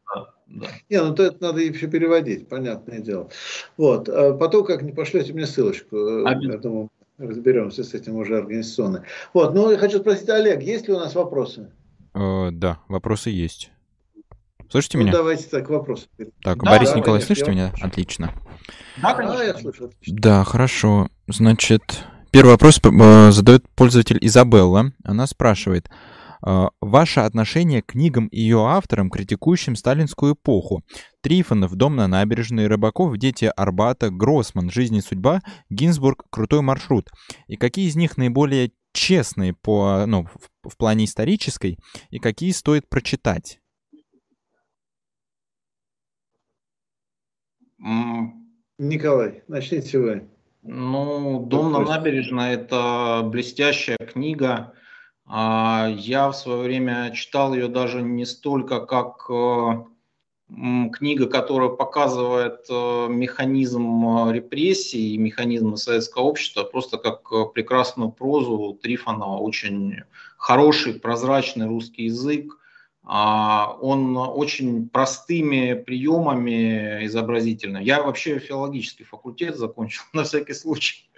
да. 0.56 0.68
Не, 0.90 1.02
ну 1.02 1.14
то 1.14 1.24
это 1.24 1.38
надо 1.42 1.62
еще 1.62 1.88
переводить, 1.88 2.48
понятное 2.48 3.00
дело. 3.00 3.30
Вот. 3.78 4.08
А 4.10 4.34
потом 4.34 4.66
как 4.66 4.82
не 4.82 4.94
пошлете 4.94 5.34
мне 5.34 5.46
ссылочку, 5.46 5.98
а, 6.26 6.34
я 6.42 6.58
думаю, 6.58 6.90
разберемся 7.18 7.84
с 7.84 7.94
этим 7.94 8.16
уже 8.16 8.38
организационно. 8.38 9.04
Вот, 9.34 9.54
ну 9.54 9.70
я 9.70 9.78
хочу 9.78 10.00
спросить, 10.00 10.30
Олег, 10.30 10.62
есть 10.64 10.88
ли 10.88 10.94
у 10.94 10.98
нас 10.98 11.14
вопросы? 11.14 11.70
Э, 12.14 12.50
да, 12.52 12.80
вопросы 12.88 13.30
есть. 13.30 13.72
Слышите 14.70 14.98
ну, 14.98 15.04
меня? 15.04 15.14
давайте 15.14 15.44
так, 15.44 15.70
вопросы. 15.70 16.08
Так, 16.42 16.64
да, 16.64 16.72
Борис 16.72 16.92
да, 16.92 17.00
Николаевич, 17.00 17.28
слышите 17.28 17.52
меня? 17.52 17.74
Отлично. 17.82 18.34
Да, 19.02 19.14
конечно. 19.14 19.42
А, 19.42 19.44
я 19.44 19.54
слышу. 19.58 19.92
Да, 20.08 20.44
хорошо. 20.44 21.10
Значит, 21.28 22.04
первый 22.32 22.52
вопрос 22.52 22.80
э, 22.82 23.32
задает 23.32 23.68
пользователь 23.76 24.18
Изабелла. 24.22 24.94
Она 25.04 25.28
спрашивает, 25.28 25.90
а, 25.90 26.15
ваше 26.46 27.22
отношение 27.22 27.82
к 27.82 27.88
книгам 27.88 28.28
и 28.28 28.40
ее 28.40 28.68
авторам, 28.68 29.10
критикующим 29.10 29.76
сталинскую 29.76 30.34
эпоху. 30.34 30.84
Трифонов, 31.22 31.74
Дом 31.76 31.96
на 31.96 32.08
набережной, 32.08 32.68
Рыбаков, 32.68 33.18
Дети 33.18 33.52
Арбата, 33.56 34.12
Гроссман, 34.12 34.70
Жизнь 34.70 34.96
и 34.96 35.02
судьба, 35.02 35.42
Гинзбург, 35.70 36.26
Крутой 36.30 36.62
маршрут. 36.62 37.10
И 37.48 37.56
какие 37.56 37.88
из 37.88 37.96
них 37.96 38.18
наиболее 38.18 38.72
честные 38.94 39.54
по, 39.54 40.06
ну, 40.06 40.26
в, 40.64 40.70
в 40.70 40.78
плане 40.78 41.06
исторической, 41.06 41.78
и 42.12 42.20
какие 42.20 42.52
стоит 42.52 42.88
прочитать? 42.90 43.60
Николай, 48.78 49.44
начните 49.48 50.00
вы. 50.00 50.30
Ну, 50.64 51.46
«Дом 51.46 51.72
на 51.72 51.80
набережной»– 51.80 52.54
это 52.56 53.22
блестящая 53.24 53.98
книга, 53.98 54.74
а, 54.74 54.75
я 55.28 56.30
в 56.30 56.34
свое 56.34 56.62
время 56.62 57.12
читал 57.12 57.54
ее 57.54 57.68
даже 57.68 58.02
не 58.02 58.26
столько 58.26 58.80
как 58.80 59.26
э, 59.30 59.84
книга, 60.94 61.26
которая 61.28 61.70
показывает 61.70 62.66
э, 62.70 63.08
механизм 63.10 64.06
э, 64.06 64.34
репрессий 64.34 65.16
и 65.16 65.18
механизмы 65.18 65.78
советского 65.78 66.24
общества, 66.24 66.62
а 66.62 66.66
просто 66.66 66.98
как 66.98 67.54
прекрасную 67.54 68.12
прозу 68.12 68.78
Трифонова, 68.82 69.40
очень 69.40 70.04
хороший, 70.38 70.94
прозрачный 70.94 71.66
русский 71.66 72.04
язык. 72.04 72.60
А, 73.08 73.78
он 73.82 74.18
очень 74.18 74.90
простыми 74.90 75.74
приемами 75.74 77.06
изобразительный. 77.06 77.84
Я 77.84 78.02
вообще 78.02 78.40
филологический 78.40 79.06
факультет 79.06 79.58
закончил 79.58 80.04
на 80.14 80.24
всякий 80.24 80.54
случай. 80.54 81.10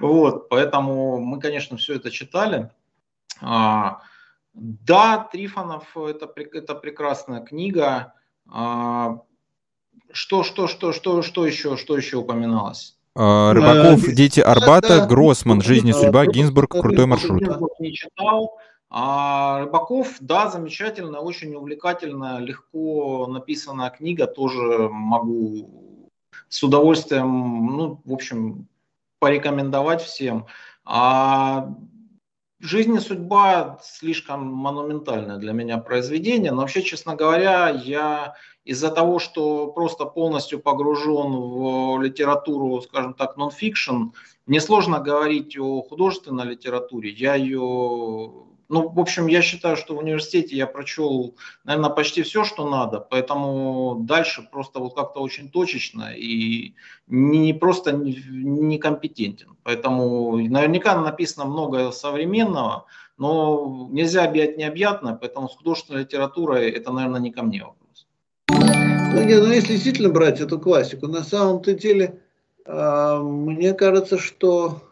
Вот, 0.00 0.50
поэтому 0.50 1.18
мы, 1.20 1.40
конечно, 1.40 1.78
все 1.78 1.94
это 1.94 2.10
читали. 2.10 2.70
А, 3.40 4.00
да, 4.54 5.28
Трифонов 5.30 5.96
это, 5.96 6.32
это 6.52 6.74
прекрасная 6.74 7.40
книга. 7.40 8.14
А, 8.50 9.20
что, 10.12 10.42
что, 10.42 10.66
что, 10.68 10.92
что, 10.92 11.22
что 11.22 11.46
еще, 11.46 11.76
что 11.76 11.96
еще 11.96 12.18
упоминалось? 12.18 12.96
А, 13.16 13.52
Рыбаков, 13.52 14.06
Дети 14.14 14.40
Арбата, 14.40 15.06
Гроссман, 15.06 15.60
Жизнь 15.60 15.88
и 15.88 15.92
судьба, 15.92 16.26
Гинзбург, 16.26 16.70
Крутой 16.70 17.06
маршрут. 17.06 17.42
Не 17.78 17.92
читал. 17.92 18.58
А 18.90 19.60
Рыбаков, 19.60 20.16
да, 20.20 20.50
замечательно, 20.50 21.18
очень 21.18 21.54
увлекательная, 21.54 22.38
легко 22.38 23.26
написанная 23.26 23.90
книга, 23.90 24.26
тоже 24.28 24.88
могу 24.88 26.10
с 26.48 26.62
удовольствием, 26.62 27.26
ну, 27.76 28.00
в 28.04 28.12
общем, 28.12 28.68
порекомендовать 29.18 30.02
всем. 30.02 30.46
А 30.84 31.74
Жизнь 32.60 32.94
и 32.94 33.00
судьба 33.00 33.78
слишком 33.82 34.46
монументальное 34.46 35.36
для 35.38 35.52
меня 35.52 35.78
произведение, 35.78 36.52
но 36.52 36.62
вообще, 36.62 36.82
честно 36.82 37.14
говоря, 37.16 37.68
я 37.68 38.34
из-за 38.64 38.90
того, 38.90 39.18
что 39.18 39.66
просто 39.68 40.06
полностью 40.06 40.60
погружен 40.60 41.32
в 41.32 42.00
литературу, 42.00 42.80
скажем 42.80 43.14
так, 43.14 43.36
нон-фикшн, 43.36 44.12
мне 44.46 44.60
сложно 44.60 45.00
говорить 45.00 45.58
о 45.58 45.82
художественной 45.82 46.44
литературе. 46.44 47.10
Я 47.10 47.34
ее 47.34 48.46
ну, 48.68 48.88
в 48.88 48.98
общем, 48.98 49.26
я 49.26 49.42
считаю, 49.42 49.76
что 49.76 49.94
в 49.94 49.98
университете 49.98 50.56
я 50.56 50.66
прочел, 50.66 51.36
наверное, 51.64 51.90
почти 51.90 52.22
все, 52.22 52.44
что 52.44 52.68
надо, 52.68 53.00
поэтому 53.00 53.98
дальше 54.00 54.46
просто 54.50 54.78
вот 54.80 54.94
как-то 54.94 55.20
очень 55.20 55.50
точечно 55.50 56.12
и 56.14 56.74
не 57.06 57.52
просто 57.52 57.92
некомпетентен. 57.92 59.56
Поэтому 59.62 60.36
наверняка 60.36 60.98
написано 61.00 61.44
много 61.46 61.90
современного, 61.92 62.86
Но 63.16 63.88
нельзя 63.92 64.24
объять 64.24 64.56
необъятно, 64.56 65.16
поэтому 65.20 65.48
с 65.48 65.56
художественной 65.56 66.00
литературой 66.00 66.70
это, 66.70 66.92
наверное, 66.92 67.20
не 67.20 67.30
ко 67.30 67.42
мне 67.42 67.62
вопрос. 67.62 68.06
Ну, 68.48 69.22
нет, 69.22 69.42
ну 69.42 69.52
если 69.52 69.74
действительно 69.74 70.08
брать 70.08 70.40
эту 70.40 70.58
классику, 70.58 71.06
на 71.06 71.22
самом-то 71.22 71.74
деле, 71.74 72.20
э, 72.66 73.18
мне 73.22 73.72
кажется, 73.74 74.18
что, 74.18 74.82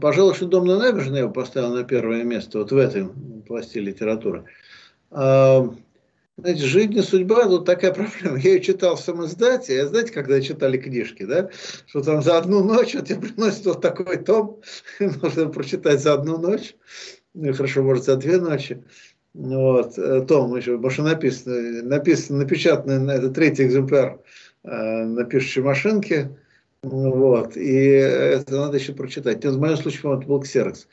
пожалуй, 0.00 0.34
что 0.34 0.46
«Дом 0.46 0.66
на 0.66 0.78
набережной» 0.78 1.20
я 1.20 1.28
поставил 1.28 1.74
на 1.74 1.84
первое 1.84 2.24
место 2.24 2.58
вот 2.58 2.72
в 2.72 2.76
этой 2.76 3.08
пласте 3.46 3.80
литературы. 3.80 4.44
Э, 5.10 5.62
знаете, 6.36 6.64
жизнь 6.64 6.96
и 6.96 7.02
судьба, 7.02 7.44
тут 7.44 7.64
такая 7.64 7.92
проблема. 7.94 8.38
Я 8.38 8.54
ее 8.54 8.60
читал 8.60 8.96
в 8.96 9.00
самоиздате, 9.00 9.82
а 9.82 9.86
знаете, 9.86 10.12
когда 10.12 10.40
читали 10.40 10.76
книжки, 10.76 11.24
да, 11.24 11.50
что 11.86 12.02
там 12.02 12.22
за 12.22 12.38
одну 12.38 12.64
ночь 12.64 12.94
вот 12.94 13.06
тебе 13.06 13.20
приносят 13.20 13.64
вот 13.66 13.80
такой 13.80 14.16
том, 14.18 14.60
можно 15.00 15.48
прочитать 15.48 16.00
за 16.00 16.14
одну 16.14 16.38
ночь, 16.38 16.74
ну, 17.34 17.52
хорошо, 17.52 17.82
может, 17.82 18.04
за 18.04 18.16
две 18.16 18.38
ночи. 18.38 18.82
Вот, 19.34 19.96
э, 19.96 20.20
том 20.28 20.54
еще, 20.56 20.78
что 20.90 21.02
написано, 21.02 21.82
написано, 21.82 22.40
напечатано, 22.40 23.10
это 23.10 23.30
третий 23.30 23.64
экземпляр 23.64 24.20
э, 24.64 25.04
на 25.04 25.24
пишущей 25.24 25.62
машинке, 25.62 26.36
вот, 26.82 27.56
и 27.56 27.74
это 27.74 28.56
надо 28.56 28.76
еще 28.76 28.92
прочитать. 28.92 29.44
В 29.44 29.60
моем 29.60 29.76
случае, 29.76 30.02
по-моему, 30.02 30.20
это 30.20 30.28
был 30.28 30.40
Ксерокс. 30.40 30.88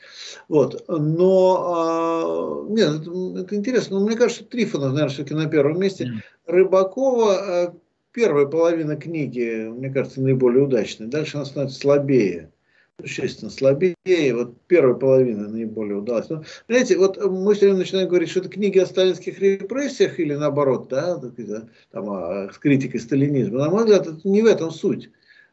Вот, 0.48 0.84
но, 0.86 2.66
э, 2.68 2.72
нет, 2.72 3.00
это, 3.00 3.40
это 3.40 3.56
интересно, 3.56 3.98
но 3.98 4.06
мне 4.06 4.16
кажется, 4.16 4.44
Трифонов, 4.44 4.92
наверное, 4.92 5.12
все-таки 5.12 5.34
на 5.34 5.46
первом 5.46 5.80
месте. 5.80 6.04
Mm. 6.04 6.20
Рыбакова, 6.46 7.32
э, 7.32 7.72
первая 8.12 8.46
половина 8.46 8.94
книги, 8.94 9.68
мне 9.68 9.90
кажется, 9.90 10.20
наиболее 10.20 10.62
удачная. 10.62 11.08
Дальше 11.08 11.38
она 11.38 11.44
становится 11.44 11.80
слабее 11.80 12.52
существенно 13.00 13.50
слабее. 13.50 13.94
Вот 14.34 14.54
первая 14.66 14.94
половина 14.94 15.48
наиболее 15.48 15.96
удалась. 15.96 16.28
Но, 16.28 16.44
понимаете, 16.66 16.98
вот 16.98 17.16
мы 17.16 17.54
все 17.54 17.66
время 17.66 17.78
начинаем 17.78 18.08
говорить, 18.08 18.30
что 18.30 18.40
это 18.40 18.48
книги 18.48 18.78
о 18.78 18.86
сталинских 18.86 19.40
репрессиях 19.40 20.20
или 20.20 20.34
наоборот, 20.34 20.88
да, 20.88 21.20
там, 21.90 22.10
о, 22.10 22.50
с 22.52 22.58
критикой 22.58 23.00
сталинизма. 23.00 23.58
На 23.60 23.70
мой 23.70 23.84
взгляд, 23.84 24.06
это 24.06 24.20
не 24.28 24.42
в 24.42 24.46
этом 24.46 24.70
суть. 24.70 25.10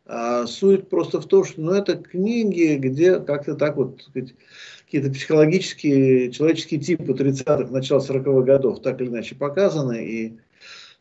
А 0.10 0.47
суть 0.47 0.89
просто 0.89 1.20
в 1.20 1.26
том, 1.26 1.43
что 1.43 1.62
ну, 1.62 1.74
это 1.74 1.95
книги, 1.95 2.76
где 2.78 3.20
как-то 3.20 3.55
так 3.55 3.76
вот 3.76 4.10
какие-то 4.86 5.12
психологические, 5.12 6.32
человеческие 6.32 6.80
типы 6.80 7.12
30-х, 7.12 7.72
начала 7.72 7.99
40-х 7.99 8.45
годов 8.45 8.82
так 8.82 9.01
или 9.01 9.10
иначе 9.10 9.36
показаны, 9.36 10.05
и 10.05 10.38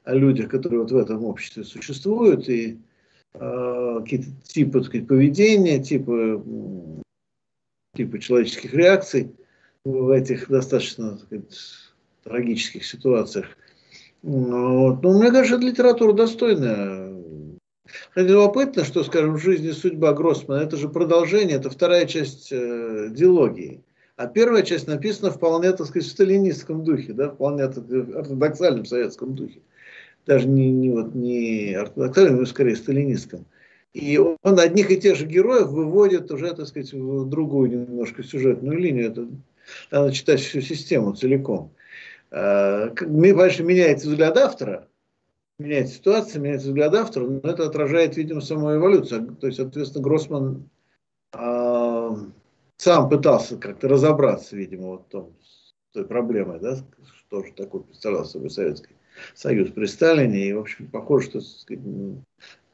о 0.04 0.14
людях, 0.14 0.50
которые 0.50 0.80
вот 0.80 0.90
в 0.90 0.96
этом 0.96 1.24
обществе 1.24 1.64
существуют, 1.64 2.48
и 2.48 2.78
Э, 3.38 4.00
какие-то 4.02 4.28
типы 4.44 4.78
так 4.78 4.86
сказать, 4.86 5.06
поведения, 5.06 5.82
типы, 5.82 6.42
типы 7.94 8.18
человеческих 8.18 8.72
реакций 8.72 9.34
в 9.84 10.10
этих 10.10 10.48
достаточно 10.48 11.12
так 11.12 11.20
сказать, 11.26 11.58
трагических 12.24 12.84
ситуациях. 12.84 13.46
Вот. 14.22 15.02
Но 15.02 15.18
мне 15.18 15.30
кажется, 15.30 15.64
литература 15.64 16.12
достойная. 16.12 17.15
Хотя 18.10 18.28
любопытно, 18.28 18.84
что, 18.84 19.04
скажем, 19.04 19.38
«Жизнь 19.38 19.66
и 19.66 19.72
судьба» 19.72 20.12
Гроссмана– 20.12 20.60
это 20.62 20.76
же 20.76 20.88
продолжение, 20.88 21.56
это 21.56 21.70
вторая 21.70 22.06
часть 22.06 22.48
э, 22.52 23.08
диалогии. 23.10 23.82
А 24.16 24.26
первая 24.26 24.62
часть 24.62 24.86
написана 24.86 25.30
вполне, 25.30 25.72
так 25.72 25.86
сказать, 25.86 26.08
в 26.08 26.10
сталинистском 26.10 26.84
духе, 26.84 27.12
да, 27.12 27.30
вполне 27.30 27.64
ортодоксальном 27.64 28.86
советском 28.86 29.34
духе 29.34 29.60
даже 30.26 30.48
не, 30.48 30.70
не, 30.70 30.90
вот, 30.90 31.14
не 31.14 31.74
ортодоксальном, 31.74 32.40
но 32.40 32.46
скорее 32.46 32.76
сталинистском. 32.76 33.46
И 33.94 34.18
он 34.18 34.60
одних 34.60 34.90
и 34.90 35.00
тех 35.00 35.16
же 35.16 35.24
героев 35.24 35.68
выводит 35.68 36.30
уже, 36.30 36.52
так 36.52 36.66
сказать, 36.66 36.92
в 36.92 37.28
другую 37.28 37.70
немножко 37.70 38.22
сюжетную 38.22 38.78
линию. 38.78 39.06
Это 39.10 39.28
надо 39.90 40.12
читать 40.12 40.40
всю 40.40 40.60
систему 40.60 41.14
целиком. 41.14 41.72
А, 42.30 42.90
конечно, 42.90 43.62
меняется 43.62 44.08
взгляд 44.08 44.36
автора, 44.36 44.88
меняется 45.58 45.94
ситуация, 45.94 46.40
меняется 46.40 46.68
взгляд 46.68 46.94
автора, 46.94 47.26
но 47.26 47.50
это 47.50 47.66
отражает, 47.66 48.16
видимо, 48.16 48.40
саму 48.40 48.74
эволюцию. 48.74 49.36
То 49.36 49.46
есть, 49.46 49.58
соответственно, 49.58 50.04
Гроссман 50.04 50.68
э, 51.32 52.10
сам 52.76 53.08
пытался 53.08 53.56
как-то 53.56 53.88
разобраться, 53.88 54.56
видимо, 54.56 54.88
вот 54.88 55.08
том, 55.08 55.32
с 55.42 55.74
той 55.92 56.04
проблемой, 56.04 56.60
да, 56.60 56.78
что 57.18 57.42
же 57.42 57.52
такое 57.52 57.82
представлял 57.82 58.24
собой 58.24 58.50
советский 58.50 58.94
Союз 59.34 59.70
при 59.70 59.86
Сталине. 59.86 60.48
И, 60.48 60.52
в 60.52 60.60
общем, 60.60 60.88
похоже, 60.88 61.26
что 61.26 61.40
сказать, 61.40 61.82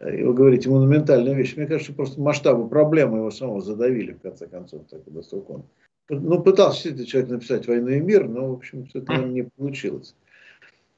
вы 0.01 0.35
говорите 0.35 0.69
монументальная 0.69 1.35
вещь. 1.35 1.57
Мне 1.57 1.67
кажется, 1.67 1.93
просто 1.93 2.21
масштабы 2.21 2.69
проблемы 2.69 3.19
его 3.19 3.31
самого 3.31 3.61
задавили, 3.61 4.13
в 4.13 4.21
конце 4.21 4.49
концов, 4.49 4.83
так 4.91 5.03
насколько 5.07 5.53
он. 5.53 5.65
Ну, 6.09 6.43
пытался 6.43 6.91
действительно 6.91 7.07
человек 7.07 7.31
написать 7.31 7.69
«Войну 7.69 7.89
и 7.91 8.01
мир», 8.01 8.29
но, 8.29 8.49
в 8.49 8.55
общем, 8.55 8.87
все 8.87 8.99
это 8.99 9.17
не 9.19 9.45
получилось. 9.45 10.17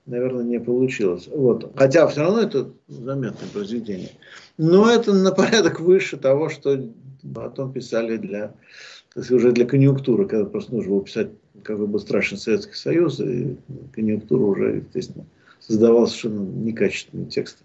Наверное, 0.07 0.45
не 0.45 0.61
получилось. 0.61 1.29
Вот. 1.29 1.73
Хотя 1.77 2.07
все 2.09 2.21
равно 2.21 2.43
это 2.43 2.71
заметное 2.89 3.49
произведение. 3.49 4.11
Но 4.59 4.91
это 4.91 5.15
на 5.15 5.33
порядок 5.33 5.81
выше 5.81 6.19
того, 6.19 6.51
что 6.51 6.79
потом 7.35 7.73
писали 7.73 8.19
для, 8.19 8.53
уже 9.17 9.53
для 9.53 9.65
конъюнктуры, 9.65 10.27
когда 10.27 10.45
просто 10.45 10.75
нужно 10.75 10.93
было 10.93 11.05
писать, 11.05 11.31
как 11.63 11.79
бы 11.79 11.87
был 11.87 11.99
страшен 11.99 12.37
Советский 12.37 12.75
Союз, 12.75 13.19
и 13.21 13.57
конъюнктура 13.93 14.43
уже, 14.43 14.77
естественно, 14.85 15.25
создавал 15.59 16.07
совершенно 16.07 16.41
некачественные 16.41 17.27
тексты. 17.27 17.65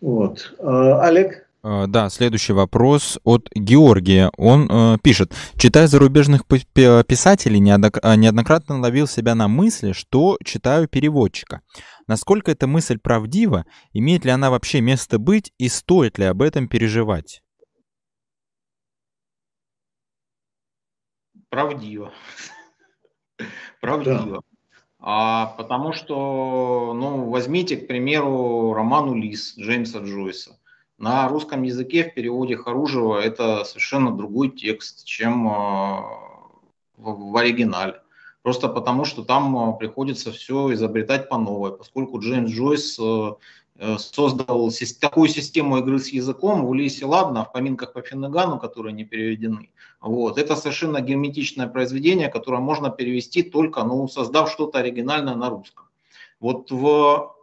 Вот. 0.00 0.54
А, 0.58 1.02
Олег? 1.02 1.48
А, 1.64 1.86
да, 1.86 2.10
следующий 2.10 2.52
вопрос 2.52 3.20
от 3.22 3.48
Георгия. 3.54 4.32
Он 4.36 4.68
э, 4.68 4.98
пишет, 5.00 5.32
читая 5.56 5.86
зарубежных 5.86 6.44
писателей, 6.46 7.60
неоднократно 7.60 8.80
ловил 8.80 9.06
себя 9.06 9.36
на 9.36 9.46
мысли, 9.46 9.92
что 9.92 10.38
читаю 10.44 10.88
переводчика. 10.88 11.60
Насколько 12.08 12.50
эта 12.50 12.66
мысль 12.66 12.98
правдива, 12.98 13.64
имеет 13.92 14.24
ли 14.24 14.32
она 14.32 14.50
вообще 14.50 14.80
место 14.80 15.20
быть 15.20 15.52
и 15.58 15.68
стоит 15.68 16.18
ли 16.18 16.24
об 16.24 16.42
этом 16.42 16.66
переживать? 16.66 17.42
Правдиво. 21.48 22.12
Правдиво. 23.80 24.42
А, 24.98 25.46
потому 25.58 25.92
что, 25.92 26.92
ну, 26.94 27.30
возьмите, 27.30 27.76
к 27.76 27.86
примеру, 27.86 28.72
роман 28.72 29.10
«Улис» 29.10 29.56
Джеймса 29.58 30.00
Джойса. 30.00 30.58
На 31.02 31.28
русском 31.28 31.64
языке 31.64 32.04
в 32.04 32.14
переводе 32.14 32.56
Харужева 32.56 33.18
это 33.20 33.64
совершенно 33.64 34.16
другой 34.16 34.50
текст, 34.50 35.04
чем 35.04 35.48
а, 35.48 36.04
в, 36.96 37.36
оригинале. 37.36 38.00
Просто 38.42 38.68
потому, 38.68 39.04
что 39.04 39.22
там 39.22 39.56
а, 39.56 39.72
приходится 39.72 40.32
все 40.32 40.72
изобретать 40.72 41.28
по 41.28 41.38
новой, 41.38 41.76
поскольку 41.76 42.20
Джеймс 42.20 42.50
Джойс 42.50 42.98
э, 42.98 43.32
Э, 43.84 43.98
создал 43.98 44.70
такую 45.00 45.28
систему 45.28 45.78
игры 45.78 45.98
с 45.98 46.08
языком 46.08 46.64
в 46.64 46.70
Улисе 46.70 47.06
Ладно, 47.06 47.44
в 47.44 47.52
поминках 47.52 47.92
по 47.92 48.00
Финнегану, 48.02 48.60
которые 48.60 48.92
не 48.92 49.04
переведены. 49.04 49.70
Вот. 50.00 50.38
Это 50.38 50.54
совершенно 50.54 51.00
герметичное 51.00 51.66
произведение, 51.66 52.28
которое 52.28 52.60
можно 52.60 52.90
перевести 52.90 53.42
только 53.42 53.82
ну, 53.82 54.06
создав 54.06 54.52
что-то 54.52 54.78
оригинальное 54.78 55.34
на 55.34 55.48
русском. 55.50 55.86
Вот 56.38 56.70
в 56.70 57.34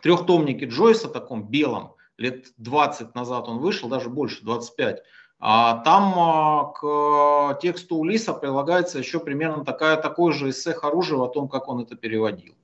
трехтомнике 0.00 0.66
Джойса, 0.66 1.08
таком 1.08 1.42
белом, 1.42 1.94
лет 2.18 2.46
20 2.58 3.14
назад 3.14 3.48
он 3.48 3.58
вышел, 3.58 3.88
даже 3.88 4.10
больше, 4.10 4.44
25, 4.44 5.02
а 5.40 5.78
там 5.84 6.14
а, 6.18 6.64
к 6.72 7.60
тексту 7.60 7.96
Улиса 7.96 8.34
прилагается 8.34 8.98
еще 8.98 9.20
примерно 9.20 9.64
такая, 9.64 9.96
такой 9.96 10.32
же 10.32 10.50
эссе 10.50 10.74
Харужева 10.74 11.26
о 11.26 11.28
том, 11.28 11.48
как 11.48 11.68
он 11.68 11.80
это 11.80 11.94
переводил. 11.94 12.54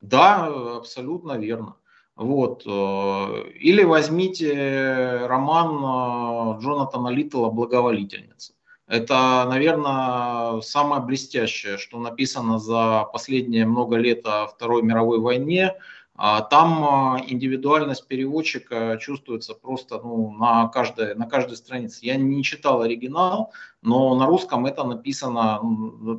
Да, 0.00 0.46
абсолютно 0.76 1.38
верно. 1.38 1.76
Вот. 2.16 2.62
Э, 2.66 3.48
или 3.54 3.82
возьмите 3.82 5.26
роман 5.26 6.56
э, 6.58 6.60
Джонатана 6.60 7.08
Литтла 7.08 7.50
«Благоволительница». 7.50 8.52
Это, 8.86 9.46
наверное, 9.48 10.60
самое 10.60 11.02
блестящее, 11.02 11.78
что 11.78 11.98
написано 11.98 12.58
за 12.58 13.04
последние 13.12 13.66
много 13.66 13.96
лет 13.96 14.26
о 14.26 14.46
Второй 14.46 14.82
мировой 14.82 15.20
войне. 15.20 15.74
А 16.16 16.42
там 16.42 17.16
э, 17.16 17.24
индивидуальность 17.26 18.06
переводчика 18.06 18.96
чувствуется 19.00 19.54
просто 19.54 20.00
ну, 20.02 20.30
на, 20.32 20.68
каждой, 20.68 21.16
на 21.16 21.26
каждой 21.26 21.56
странице. 21.56 22.06
Я 22.06 22.16
не 22.16 22.44
читал 22.44 22.82
оригинал, 22.82 23.52
но 23.82 24.14
на 24.14 24.26
русском 24.26 24.64
это 24.66 24.84
написано, 24.84 25.60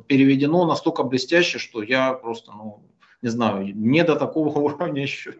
переведено 0.06 0.66
настолько 0.66 1.02
блестяще, 1.02 1.58
что 1.58 1.82
я 1.82 2.12
просто 2.12 2.52
ну, 2.52 2.82
не 3.22 3.30
знаю, 3.30 3.74
не 3.74 4.04
до 4.04 4.16
такого 4.16 4.58
уровня 4.58 5.02
еще 5.02 5.36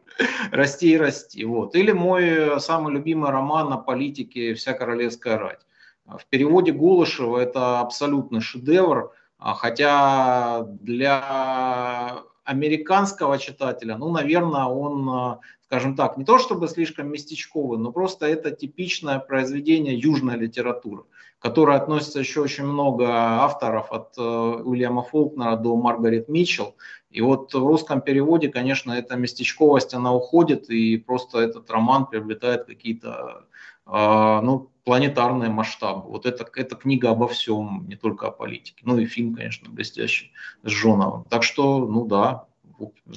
расти 0.50 0.92
и 0.92 0.96
расти. 0.96 1.44
Вот. 1.44 1.74
Или 1.74 1.92
мой 1.92 2.58
самый 2.58 2.94
любимый 2.94 3.30
роман 3.30 3.72
о 3.74 3.78
политике 3.78 4.54
«Вся 4.54 4.72
королевская 4.72 5.36
рать». 5.38 5.66
В 6.06 6.24
переводе 6.30 6.72
Голышева 6.72 7.38
это 7.38 7.80
абсолютно 7.80 8.40
шедевр, 8.40 9.12
а 9.38 9.54
хотя 9.54 10.62
для 10.62 12.22
американского 12.46 13.38
читателя, 13.38 13.96
ну, 13.98 14.10
наверное, 14.10 14.64
он, 14.64 15.40
скажем 15.66 15.96
так, 15.96 16.16
не 16.16 16.24
то 16.24 16.38
чтобы 16.38 16.68
слишком 16.68 17.08
местечковый, 17.08 17.78
но 17.78 17.92
просто 17.92 18.26
это 18.26 18.50
типичное 18.50 19.18
произведение 19.18 19.98
южной 19.98 20.36
литературы, 20.36 21.02
которое 21.38 21.76
относится 21.76 22.20
еще 22.20 22.40
очень 22.40 22.64
много 22.64 23.06
авторов 23.08 23.92
от 23.92 24.16
Уильяма 24.16 25.02
Фолкнера 25.02 25.56
до 25.56 25.76
Маргарет 25.76 26.28
Митчелл. 26.28 26.76
И 27.10 27.20
вот 27.20 27.52
в 27.52 27.66
русском 27.66 28.00
переводе, 28.00 28.48
конечно, 28.48 28.92
эта 28.92 29.16
местечковость, 29.16 29.94
она 29.94 30.14
уходит, 30.14 30.70
и 30.70 30.96
просто 30.96 31.40
этот 31.40 31.70
роман 31.70 32.06
приобретает 32.06 32.64
какие-то 32.64 33.46
ну, 33.86 34.70
планетарные 34.86 35.50
масштабы. 35.50 36.08
Вот 36.08 36.26
это, 36.26 36.46
это 36.54 36.76
книга 36.76 37.10
обо 37.10 37.26
всем, 37.26 37.84
не 37.88 37.96
только 37.96 38.28
о 38.28 38.30
политике. 38.30 38.82
Ну 38.84 38.96
и 38.98 39.04
фильм, 39.04 39.34
конечно, 39.34 39.68
блестящий 39.68 40.30
с 40.62 40.70
Жоновым. 40.70 41.24
Так 41.28 41.42
что, 41.42 41.84
ну 41.84 42.06
да, 42.06 42.44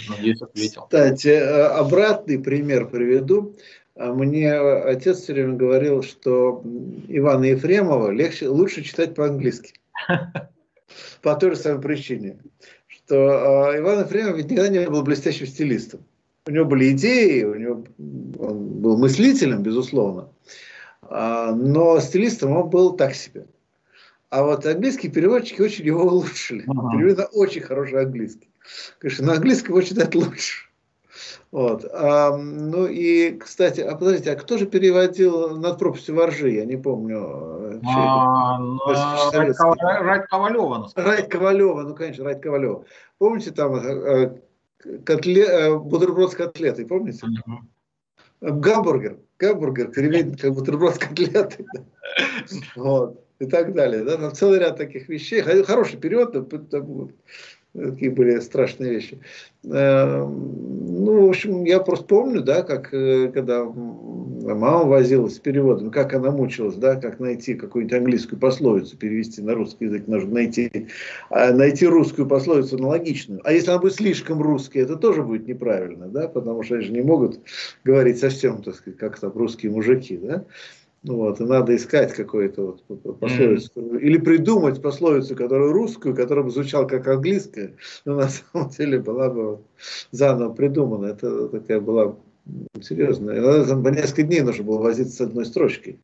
надеюсь, 0.10 0.42
ответил. 0.42 0.82
Кстати, 0.82 1.28
э, 1.28 1.68
обратный 1.68 2.40
пример 2.40 2.90
приведу. 2.90 3.56
А 3.96 4.12
мне 4.12 4.52
отец 4.52 5.20
все 5.20 5.34
время 5.34 5.58
говорил, 5.58 6.02
что 6.02 6.64
Ивана 7.08 7.46
Ефремова 7.46 8.10
легче, 8.10 8.48
лучше 8.48 8.82
читать 8.82 9.14
по-английски. 9.14 9.74
По 11.22 11.36
той 11.36 11.52
же 11.52 11.56
самой 11.56 11.82
причине, 11.84 12.40
что 12.88 13.68
а, 13.68 13.78
Иван 13.78 14.00
Ефремов 14.00 14.38
ведь 14.38 14.50
никогда 14.50 14.70
не 14.70 14.90
был 14.90 15.04
блестящим 15.04 15.46
стилистом. 15.46 16.00
У 16.48 16.52
него 16.52 16.66
были 16.66 16.94
идеи, 16.94 17.44
у 17.44 17.54
него, 17.54 17.86
он 18.40 18.70
был 18.82 18.98
мыслителем, 18.98 19.62
безусловно. 19.62 20.30
А, 21.10 21.54
но 21.54 22.00
стилистом 22.00 22.56
он 22.56 22.70
был 22.70 22.96
так 22.96 23.16
себе. 23.16 23.48
А 24.30 24.44
вот 24.44 24.66
английские 24.66 25.12
переводчики 25.12 25.62
очень 25.62 25.86
его 25.86 26.04
улучшили. 26.04 26.64
Ага. 26.68 26.92
Перевели 26.92 27.26
очень 27.34 27.62
хороший 27.62 28.04
английский. 28.04 28.50
Конечно, 29.00 29.26
на 29.26 29.34
английском 29.34 29.76
его 29.76 29.82
читать 29.82 30.14
лучше. 30.14 30.70
Вот. 31.52 31.84
А, 31.92 32.38
ну 32.38 32.86
и, 32.86 33.32
кстати, 33.32 33.82
а 33.82 33.96
подождите, 33.96 34.32
а 34.32 34.36
кто 34.36 34.60
же 34.60 34.68
переводил 34.68 35.58
над 35.58 35.80
пропастью 35.80 36.16
воржи? 36.16 36.52
Я 36.52 36.66
не 36.66 36.78
помню. 36.78 37.82
А, 37.88 38.60
ну, 38.60 38.80
Райт 39.34 40.28
Ковалева. 40.28 40.92
Райт 40.96 41.32
Ковалева, 41.32 41.82
ну, 41.82 41.96
конечно, 41.96 42.24
Райт 42.24 42.44
Ковалева. 42.44 42.86
Помните 43.18 43.50
там 43.50 43.76
э, 43.76 44.38
котле, 45.04 45.44
э, 45.44 45.76
бутерброд 45.76 46.32
с 46.32 46.36
котлетой, 46.36 46.86
помните? 46.86 47.26
Гамбургер 48.42 49.18
гамбургер, 49.40 49.92
переведен 49.92 50.36
как 50.42 50.54
бутерброд 50.54 50.96
с 50.96 51.00
котлетой. 51.00 51.66
Вот. 52.76 53.26
И 53.40 53.46
так 53.46 53.74
далее. 53.74 54.04
Да? 54.04 54.18
Там 54.18 54.34
целый 54.34 54.60
ряд 54.60 54.78
таких 54.78 55.08
вещей. 55.08 55.42
Хороший 55.42 55.98
период, 55.98 56.36
такие 57.74 58.12
были 58.12 58.40
страшные 58.40 58.92
вещи. 58.92 59.20
Эм, 59.64 61.04
ну, 61.04 61.26
в 61.26 61.30
общем, 61.30 61.64
я 61.66 61.80
просто 61.80 62.06
помню, 62.06 62.42
да, 62.42 62.64
как 62.64 62.94
э, 62.94 63.30
когда 63.34 63.66
мама 64.56 64.86
возилась 64.86 65.36
с 65.36 65.40
переводом, 65.40 65.92
как 65.92 66.14
она 66.14 66.32
мучилась, 66.32 66.76
да, 66.76 66.96
как 66.96 67.20
найти 67.20 67.54
какую-нибудь 67.56 67.98
английскую 67.98 68.40
пословицу, 68.40 68.98
перевести 68.98 69.42
на 69.42 69.54
русский 69.54 69.86
язык, 69.86 70.08
нужно 70.08 70.34
найти, 70.34 70.88
а, 71.30 71.52
найти 71.52 71.86
русскую 71.86 72.28
пословицу 72.28 72.78
аналогичную. 72.78 73.42
А 73.44 73.52
если 73.52 73.70
она 73.70 73.80
будет 73.80 73.96
слишком 73.96 74.42
русская, 74.42 74.82
это 74.82 74.96
тоже 74.96 75.24
будет 75.24 75.48
неправильно, 75.48 76.08
да, 76.08 76.28
потому 76.28 76.64
что 76.64 76.76
они 76.76 76.86
же 76.86 76.92
не 76.92 77.02
могут 77.02 77.40
говорить 77.84 78.20
совсем, 78.20 78.62
так 78.62 78.76
сказать, 78.76 78.98
как 78.98 79.20
там 79.20 79.32
русские 79.36 79.72
мужики, 79.72 80.18
да. 80.18 80.46
Ну 81.04 81.16
вот, 81.16 81.40
и 81.40 81.46
надо 81.46 81.76
искать 81.76 82.14
какую-то 82.14 82.78
вот 82.88 83.20
пословицу. 83.20 83.72
Mm. 83.76 84.00
Или 84.02 84.18
придумать 84.18 84.82
пословицу, 84.82 85.36
которую 85.36 85.72
русскую, 85.72 86.14
которая 86.14 86.44
бы 86.44 86.52
звучала 86.52 86.86
как 86.86 87.08
английская, 87.08 87.76
но 88.04 88.16
на 88.16 88.30
самом 88.54 88.70
деле 88.70 89.00
была 89.00 89.30
бы 89.30 89.60
заново 90.12 90.54
придумана. 90.54 91.08
Это 91.08 91.48
такая 91.48 91.80
была 91.80 92.18
серьезная. 92.82 93.40
Иногда 93.40 93.66
там 93.66 93.84
по 93.84 93.90
несколько 93.90 94.24
дней 94.24 94.42
нужно 94.42 94.66
было 94.66 94.80
возиться 94.80 95.16
с 95.16 95.22
одной 95.22 95.46
строчкой. 95.46 96.00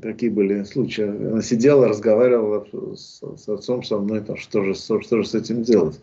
Такие 0.00 0.32
были 0.32 0.64
случаи. 0.64 1.04
Она 1.04 1.42
сидела, 1.42 1.88
разговаривала 1.88 2.66
с, 2.96 3.20
с 3.20 3.48
отцом 3.48 3.82
со 3.82 3.98
мной, 3.98 4.22
там, 4.22 4.36
что, 4.36 4.64
же, 4.64 4.74
что, 4.74 5.00
что 5.00 5.22
же 5.22 5.28
с 5.28 5.34
этим 5.34 5.62
делать. 5.62 6.00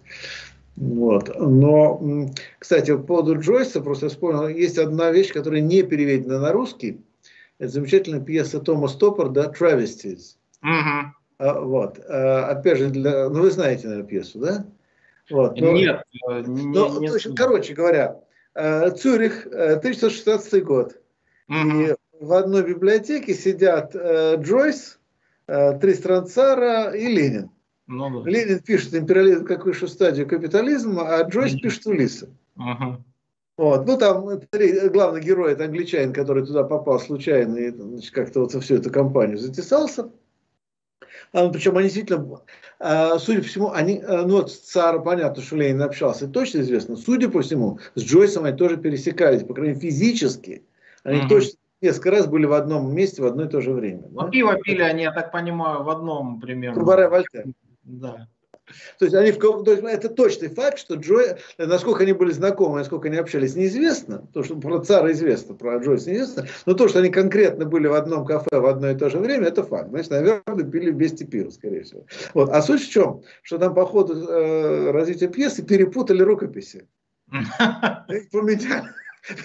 Вот. 0.75 1.31
Но, 1.39 2.29
кстати, 2.59 2.91
по 2.91 3.03
поводу 3.03 3.39
Джойса, 3.39 3.81
просто 3.81 4.09
вспомнил, 4.09 4.47
есть 4.47 4.77
одна 4.77 5.11
вещь, 5.11 5.33
которая 5.33 5.61
не 5.61 5.83
переведена 5.83 6.39
на 6.39 6.51
русский, 6.51 7.01
это 7.59 7.71
замечательная 7.71 8.19
пьеса 8.19 8.59
Тома 8.59 8.87
Стоппарда 8.87 9.53
«Travesties». 9.57 10.35
Угу. 10.61 11.13
А, 11.39 11.59
вот. 11.61 11.99
А, 12.07 12.47
опять 12.49 12.77
же, 12.77 12.89
для, 12.89 13.29
ну 13.29 13.41
вы 13.41 13.51
знаете, 13.51 13.87
наверное, 13.87 14.09
пьесу, 14.09 14.39
да? 14.39 14.65
Вот. 15.29 15.59
Но, 15.59 15.71
Нет. 15.71 16.03
Но, 16.27 16.41
не, 16.41 16.99
не, 16.99 17.07
общем, 17.07 17.35
короче 17.35 17.73
говоря, 17.73 18.19
э, 18.55 18.91
Цюрих, 18.91 19.45
1916 19.45 20.53
э, 20.53 20.61
год. 20.61 20.97
Угу. 21.49 21.81
И 21.81 21.95
в 22.19 22.33
одной 22.33 22.63
библиотеке 22.63 23.33
сидят 23.33 23.95
э, 23.95 24.35
Джойс, 24.37 24.99
Тристран 25.45 26.25
Цара 26.25 26.91
и 26.91 27.05
Ленин. 27.05 27.51
Ну, 27.87 28.23
да. 28.23 28.29
Ленин 28.29 28.59
пишет 28.59 28.95
империализм 28.95 29.45
как 29.45 29.65
высшую 29.65 29.89
стадию 29.89 30.27
капитализма, 30.27 31.17
а 31.17 31.23
Джойс 31.23 31.53
пишет 31.55 31.85
Улиса. 31.85 32.29
Угу. 32.55 33.03
Вот. 33.57 33.85
Ну, 33.85 33.97
там 33.97 34.41
три, 34.49 34.89
главный 34.89 35.21
герой, 35.21 35.53
это 35.53 35.65
англичанин, 35.65 36.11
который 36.11 36.45
туда 36.45 36.63
попал 36.63 36.99
случайно 36.99 37.57
и 37.57 38.01
как-то 38.11 38.41
вот 38.41 38.53
во 38.53 38.61
всю 38.61 38.75
эту 38.75 38.89
компанию 38.89 39.37
затесался. 39.37 40.09
А, 41.33 41.49
причем 41.49 41.77
они 41.77 41.85
действительно, 41.85 42.41
а, 42.79 43.17
судя 43.19 43.41
по 43.41 43.47
всему, 43.47 43.71
они, 43.71 44.01
а, 44.05 44.23
ну 44.23 44.37
вот 44.37 44.51
с 44.51 44.57
Цара 44.57 44.99
понятно, 44.99 45.41
что 45.41 45.55
Ленин 45.55 45.81
общался, 45.81 46.27
точно 46.27 46.59
известно. 46.59 46.95
Судя 46.95 47.29
по 47.29 47.41
всему, 47.41 47.79
с 47.95 48.03
Джойсом 48.03 48.45
они 48.45 48.57
тоже 48.57 48.77
пересекались, 48.77 49.43
по 49.43 49.53
крайней 49.53 49.75
мере, 49.75 49.89
физически. 49.89 50.63
Они 51.03 51.19
угу. 51.19 51.29
точно 51.29 51.57
несколько 51.81 52.11
раз 52.11 52.27
были 52.27 52.45
в 52.45 52.53
одном 52.53 52.93
месте 52.95 53.21
в 53.21 53.25
одно 53.25 53.45
и 53.45 53.49
то 53.49 53.61
же 53.61 53.71
время. 53.71 54.03
Ну, 54.09 54.21
да? 54.21 54.29
пиво 54.29 54.55
пили 54.55 54.81
они, 54.81 55.03
я 55.03 55.11
так 55.11 55.31
понимаю, 55.31 55.83
в 55.83 55.89
одном 55.89 56.39
примерно. 56.39 56.79
Кабаре 56.79 57.07
Вольтер. 57.09 57.45
Да. 57.83 58.27
То 58.99 59.05
есть, 59.05 59.15
они, 59.15 59.31
то 59.31 59.63
есть 59.71 59.83
это 59.83 60.09
точный 60.09 60.49
факт, 60.49 60.77
что 60.77 60.95
Джой, 60.95 61.35
насколько 61.57 62.03
они 62.03 62.13
были 62.13 62.31
знакомы, 62.31 62.79
насколько 62.79 63.07
они 63.07 63.17
общались, 63.17 63.55
неизвестно. 63.55 64.27
То, 64.33 64.43
что 64.43 64.55
про 64.55 64.79
цара 64.79 65.11
известно, 65.11 65.55
про 65.55 65.77
Джойс 65.77 66.05
неизвестно. 66.05 66.47
Но 66.65 66.73
то, 66.73 66.87
что 66.87 66.99
они 66.99 67.09
конкретно 67.09 67.65
были 67.65 67.87
в 67.87 67.93
одном 67.93 68.25
кафе 68.25 68.59
в 68.59 68.65
одно 68.65 68.91
и 68.91 68.95
то 68.95 69.09
же 69.09 69.19
время, 69.19 69.47
это 69.47 69.63
факт. 69.63 69.89
Значит, 69.89 70.11
наверное, 70.11 70.63
пили 70.63 70.91
вместе 70.91 71.25
пиво, 71.25 71.49
скорее 71.49 71.83
всего. 71.83 72.05
Вот. 72.33 72.49
А 72.49 72.61
суть 72.61 72.83
в 72.83 72.89
чем? 72.89 73.23
Что 73.41 73.57
там 73.57 73.73
по 73.73 73.85
ходу 73.85 74.15
э, 74.15 74.91
развития 74.91 75.27
пьесы 75.27 75.63
перепутали 75.63 76.21
рукописи. 76.21 76.87
Поменяли 78.31 78.89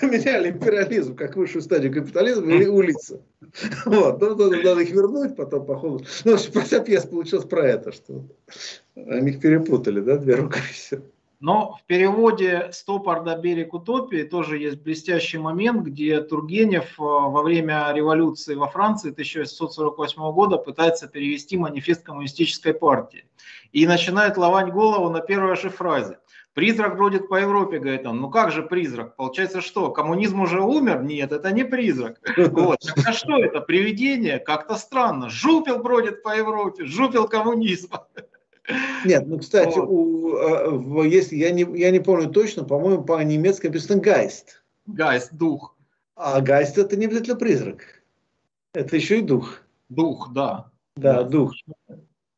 поменяли 0.01 0.51
империализм 0.51 1.15
как 1.15 1.37
высшую 1.37 1.63
стадию 1.63 1.93
капитализма 1.93 2.53
и 2.53 2.67
улица. 2.69 3.21
Вот. 3.85 4.21
Ну, 4.21 4.37
надо 4.37 4.81
их 4.81 4.91
вернуть 4.91 5.37
потом 5.37 5.67
по 5.67 5.77
ходу. 5.77 6.05
Ну, 6.25 6.37
вся 6.37 6.81
пьеса 6.81 7.09
получилась 7.09 7.47
про 7.47 7.67
это, 7.67 7.93
что 7.93 8.25
они 9.07 9.31
их 9.31 9.41
перепутали, 9.41 10.01
да, 10.01 10.17
две 10.17 10.35
рукописи. 10.35 11.03
Но 11.41 11.77
в 11.81 11.87
переводе 11.87 12.71
«Стопорда. 12.73 13.37
Берег 13.37 13.73
утопии» 13.73 14.25
тоже 14.25 14.59
есть 14.59 14.83
блестящий 14.83 15.39
момент, 15.39 15.87
где 15.87 16.21
Тургенев 16.21 16.99
э, 16.99 17.03
во 17.03 17.43
время 17.43 17.93
революции 17.93 18.57
во 18.57 18.67
Франции 18.67 19.13
1848 19.13 20.33
года 20.33 20.57
пытается 20.57 21.07
перевести 21.07 21.57
манифест 21.57 22.03
коммунистической 22.03 22.75
партии. 22.75 23.25
И 23.71 23.87
начинает 23.87 24.37
ломать 24.37 24.73
голову 24.73 25.11
на 25.11 25.21
первой 25.21 25.55
же 25.55 25.71
фразе. 25.71 26.19
Призрак 26.55 26.97
бродит 26.97 27.29
по 27.29 27.37
Европе, 27.37 27.79
говорит 27.79 28.05
он. 28.05 28.21
Ну 28.21 28.31
как 28.31 28.51
же 28.51 28.65
призрак? 28.65 29.15
Получается 29.15 29.61
что, 29.61 29.93
коммунизм 29.93 30.41
уже 30.41 30.61
умер? 30.61 31.05
Нет, 31.05 31.31
это 31.31 31.53
не 31.53 31.63
призрак. 31.63 32.19
А 32.27 33.13
что 33.13 33.39
это? 33.39 33.61
Привидение? 33.61 34.41
Как-то 34.41 34.75
странно. 34.75 35.31
Жупел 35.31 35.79
бродит 35.79 36.25
по 36.25 36.37
Европе, 36.37 36.85
жупел 36.85 37.29
коммунизма. 37.29 38.09
Нет, 39.05 39.27
ну, 39.27 39.39
кстати, 39.39 39.79
вот. 39.79 39.89
у, 39.89 41.01
а, 41.01 41.07
если 41.07 41.37
я 41.37 41.51
не, 41.51 41.67
я 41.79 41.91
не 41.91 42.01
помню 42.01 42.31
точно, 42.31 42.65
по-моему, 42.65 43.03
по-немецки 43.05 43.67
написано 43.67 44.01
«гайст». 44.01 44.63
«Гайст»– 44.87 45.33
дух. 45.33 45.77
А 46.17 46.41
«гайст»– 46.41 46.79
это 46.79 46.97
не 46.97 47.07
обязательно 47.07 47.37
призрак. 47.37 48.03
Это 48.75 48.97
еще 48.97 49.21
и 49.21 49.23
дух. 49.23 49.63
Дух, 49.89 50.31
да. 50.35 50.71
Да, 50.97 51.23
да. 51.23 51.25
дух. 51.25 51.53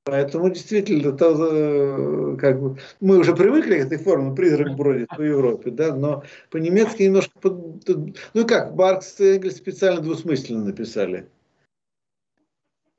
Поэтому 0.05 0.51
действительно, 0.51 1.13
то, 1.13 1.37
э, 1.53 2.37
как 2.37 2.61
бы, 2.61 2.79
мы 3.01 3.19
уже 3.19 3.35
привыкли 3.35 3.81
к 3.81 3.87
этой 3.87 3.99
форме, 3.99 4.35
призрак 4.35 4.75
бродит 4.75 5.09
по 5.09 5.21
Европе, 5.21 5.71
да, 5.71 5.95
но 5.95 6.25
по-немецки 6.51 7.03
немножко, 7.03 7.33
ну 7.45 8.47
как, 8.47 8.75
Баркс 8.75 9.21
и 9.21 9.37
Энгельс 9.37 9.57
специально 9.57 10.01
двусмысленно 10.01 10.65
написали. 10.65 11.29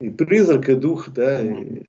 И 0.00 0.10
призрак, 0.10 0.68
и 0.68 0.74
дух, 0.74 1.10
да. 1.10 1.40
И... 1.40 1.84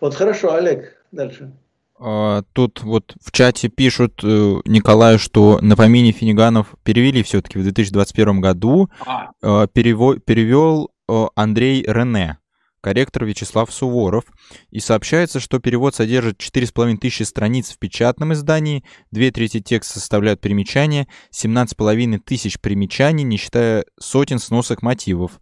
Вот 0.00 0.14
хорошо, 0.14 0.54
Олег, 0.54 0.96
дальше. 1.12 1.52
А, 1.98 2.42
тут 2.52 2.82
вот 2.82 3.14
в 3.22 3.32
чате 3.32 3.68
пишут 3.68 4.20
э, 4.22 4.26
Николаю, 4.64 5.18
что 5.18 5.58
на 5.62 5.76
помине 5.76 6.12
Финиганов 6.12 6.74
перевели 6.82 7.22
все-таки 7.22 7.58
в 7.58 7.62
2021 7.62 8.40
году. 8.40 8.90
А. 9.06 9.30
Э, 9.42 9.66
перево- 9.72 10.18
перевел 10.18 10.90
Андрей 11.34 11.84
Рене 11.86 12.38
корректор 12.84 13.24
Вячеслав 13.24 13.72
Суворов. 13.72 14.24
И 14.70 14.78
сообщается, 14.78 15.40
что 15.40 15.58
перевод 15.58 15.94
содержит 15.94 16.38
4,5 16.38 16.98
тысячи 16.98 17.22
страниц 17.22 17.70
в 17.70 17.78
печатном 17.78 18.34
издании, 18.34 18.84
две 19.10 19.30
трети 19.30 19.60
текста 19.60 20.00
составляют 20.00 20.42
примечания, 20.42 21.08
17,5 21.32 22.18
тысяч 22.18 22.60
примечаний, 22.60 23.24
не 23.24 23.38
считая 23.38 23.86
сотен 23.98 24.38
сносок 24.38 24.82
мотивов. 24.82 25.40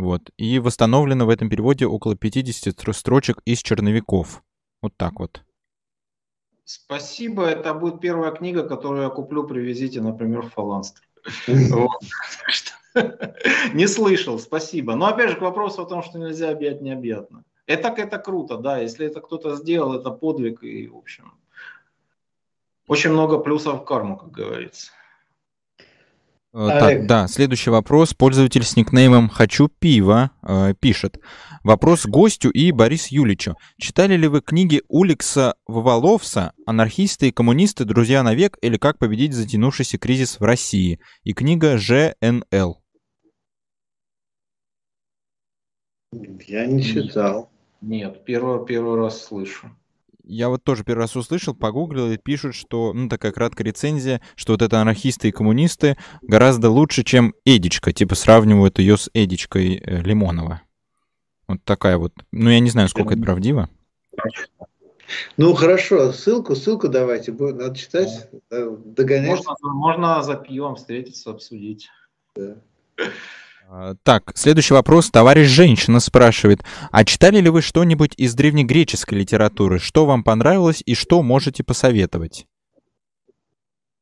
Вот. 0.00 0.30
И 0.38 0.58
восстановлено 0.58 1.26
в 1.26 1.28
этом 1.28 1.50
переводе 1.50 1.84
около 1.84 2.16
50 2.16 2.96
строчек 2.96 3.38
из 3.44 3.58
черновиков. 3.58 4.42
Вот 4.80 4.96
так 4.96 5.20
вот. 5.20 5.42
Спасибо. 6.64 7.44
Это 7.44 7.74
будет 7.74 8.00
первая 8.00 8.32
книга, 8.32 8.66
которую 8.66 9.02
я 9.02 9.10
куплю, 9.10 9.44
привезите, 9.46 10.00
например, 10.00 10.42
в 10.42 10.54
Фаланстр. 10.54 11.02
Не 13.74 13.86
слышал, 13.86 14.38
спасибо. 14.38 14.94
Но 14.94 15.06
опять 15.06 15.30
же 15.30 15.36
к 15.36 15.42
вопросу 15.42 15.82
о 15.82 15.86
том, 15.86 16.02
что 16.02 16.18
нельзя 16.18 16.50
объять 16.50 16.80
необъятно. 16.80 17.44
Это, 17.66 17.88
это 17.88 18.18
круто, 18.18 18.56
да, 18.56 18.78
если 18.78 19.06
это 19.06 19.20
кто-то 19.20 19.56
сделал, 19.56 19.92
это 19.92 20.10
подвиг 20.10 20.62
и, 20.64 20.88
в 20.88 20.96
общем, 20.96 21.34
очень 22.88 23.10
много 23.10 23.38
плюсов 23.38 23.82
в 23.82 23.84
карму, 23.84 24.16
как 24.16 24.30
говорится. 24.30 24.92
Э, 26.52 26.66
так, 26.68 27.06
да, 27.06 27.28
следующий 27.28 27.70
вопрос. 27.70 28.12
Пользователь 28.12 28.64
с 28.64 28.74
никнеймом 28.76 29.28
«Хочу 29.28 29.68
пива» 29.68 30.32
э, 30.42 30.74
пишет. 30.80 31.20
Вопрос 31.62 32.06
гостю 32.06 32.50
и 32.50 32.72
Борис 32.72 33.08
Юличу. 33.08 33.56
Читали 33.78 34.16
ли 34.16 34.26
вы 34.26 34.40
книги 34.40 34.82
Уликса 34.88 35.54
Воволовса 35.66 36.52
«Анархисты 36.66 37.28
и 37.28 37.32
коммунисты. 37.32 37.84
Друзья 37.84 38.24
навек» 38.24 38.58
или 38.62 38.78
«Как 38.78 38.98
победить 38.98 39.32
затянувшийся 39.32 39.98
кризис 39.98 40.40
в 40.40 40.42
России» 40.42 40.98
и 41.22 41.34
книга 41.34 41.78
ЖНЛ? 41.78 42.82
Я 46.46 46.66
не 46.66 46.82
читал. 46.82 47.52
Нет, 47.80 48.24
первый, 48.24 48.66
первый 48.66 48.96
раз 48.98 49.22
слышу 49.22 49.70
я 50.24 50.48
вот 50.48 50.64
тоже 50.64 50.84
первый 50.84 51.00
раз 51.00 51.16
услышал, 51.16 51.54
погуглил 51.54 52.10
и 52.10 52.16
пишут, 52.16 52.54
что, 52.54 52.92
ну, 52.92 53.08
такая 53.08 53.32
краткая 53.32 53.66
рецензия, 53.66 54.20
что 54.34 54.52
вот 54.52 54.62
это 54.62 54.80
анархисты 54.80 55.28
и 55.28 55.32
коммунисты 55.32 55.96
гораздо 56.22 56.70
лучше, 56.70 57.04
чем 57.04 57.34
Эдичка. 57.44 57.92
Типа 57.92 58.14
сравнивают 58.14 58.78
ее 58.78 58.96
с 58.96 59.10
Эдичкой 59.14 59.76
э, 59.76 60.02
Лимонова. 60.02 60.62
Вот 61.48 61.64
такая 61.64 61.98
вот. 61.98 62.12
Ну, 62.30 62.50
я 62.50 62.60
не 62.60 62.70
знаю, 62.70 62.88
сколько 62.88 63.14
это 63.14 63.22
правдиво. 63.22 63.68
Ну, 65.36 65.54
хорошо, 65.54 66.12
ссылку, 66.12 66.54
ссылку 66.54 66.88
давайте, 66.88 67.32
надо 67.32 67.74
читать, 67.74 68.28
догонять. 68.50 69.30
Можно, 69.30 69.54
можно 69.74 70.22
за 70.22 70.36
пьем 70.36 70.76
встретиться, 70.76 71.30
обсудить. 71.30 71.88
Да. 72.36 72.56
А, 73.72 73.94
так, 74.02 74.32
следующий 74.34 74.74
вопрос. 74.74 75.10
Товарищ 75.10 75.46
женщина 75.46 76.00
спрашивает, 76.00 76.64
а 76.90 77.04
читали 77.04 77.40
ли 77.40 77.50
вы 77.50 77.62
что-нибудь 77.62 78.14
из 78.16 78.34
древнегреческой 78.34 79.18
литературы? 79.18 79.78
Что 79.78 80.06
вам 80.06 80.24
понравилось 80.24 80.82
и 80.84 80.96
что 80.96 81.22
можете 81.22 81.62
посоветовать? 81.62 82.48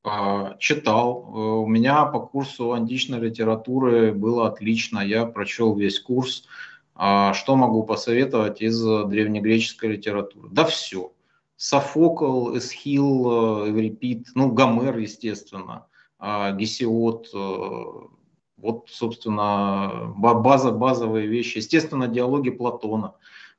А, 0.04 0.56
читал. 0.58 1.22
Э, 1.28 1.38
у 1.64 1.66
меня 1.66 2.06
по 2.06 2.20
курсу 2.20 2.72
античной 2.72 3.20
литературы 3.20 4.14
было 4.14 4.48
отлично. 4.48 5.00
Я 5.00 5.26
прочел 5.26 5.76
весь 5.76 6.00
курс. 6.00 6.44
А, 6.94 7.34
что 7.34 7.54
могу 7.54 7.82
посоветовать 7.82 8.62
из 8.62 8.82
древнегреческой 8.82 9.90
литературы? 9.96 10.48
Да 10.50 10.64
все. 10.64 11.12
Софокл, 11.56 12.56
Эсхил, 12.56 13.66
э, 13.66 13.70
Эврипид, 13.70 14.28
ну, 14.34 14.50
Гомер, 14.50 14.96
естественно, 14.96 15.84
Гесиод, 16.18 17.28
э, 17.34 18.17
вот, 18.59 18.88
собственно, 18.88 20.12
база, 20.16 20.72
базовые 20.72 21.26
вещи. 21.26 21.59
Естественно, 21.59 22.09
диалоги 22.09 22.50
Платона. 22.50 23.14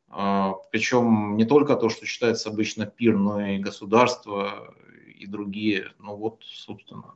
А, 0.09 0.53
Причем 0.71 1.37
не 1.37 1.45
только 1.45 1.75
то, 1.75 1.89
что 1.89 2.05
читается 2.05 2.49
обычно 2.49 2.85
пир, 2.85 3.17
но 3.17 3.45
и 3.45 3.59
государство 3.59 4.73
и 5.07 5.25
другие. 5.25 5.91
Ну 5.99 6.15
вот, 6.15 6.43
собственно. 6.43 7.15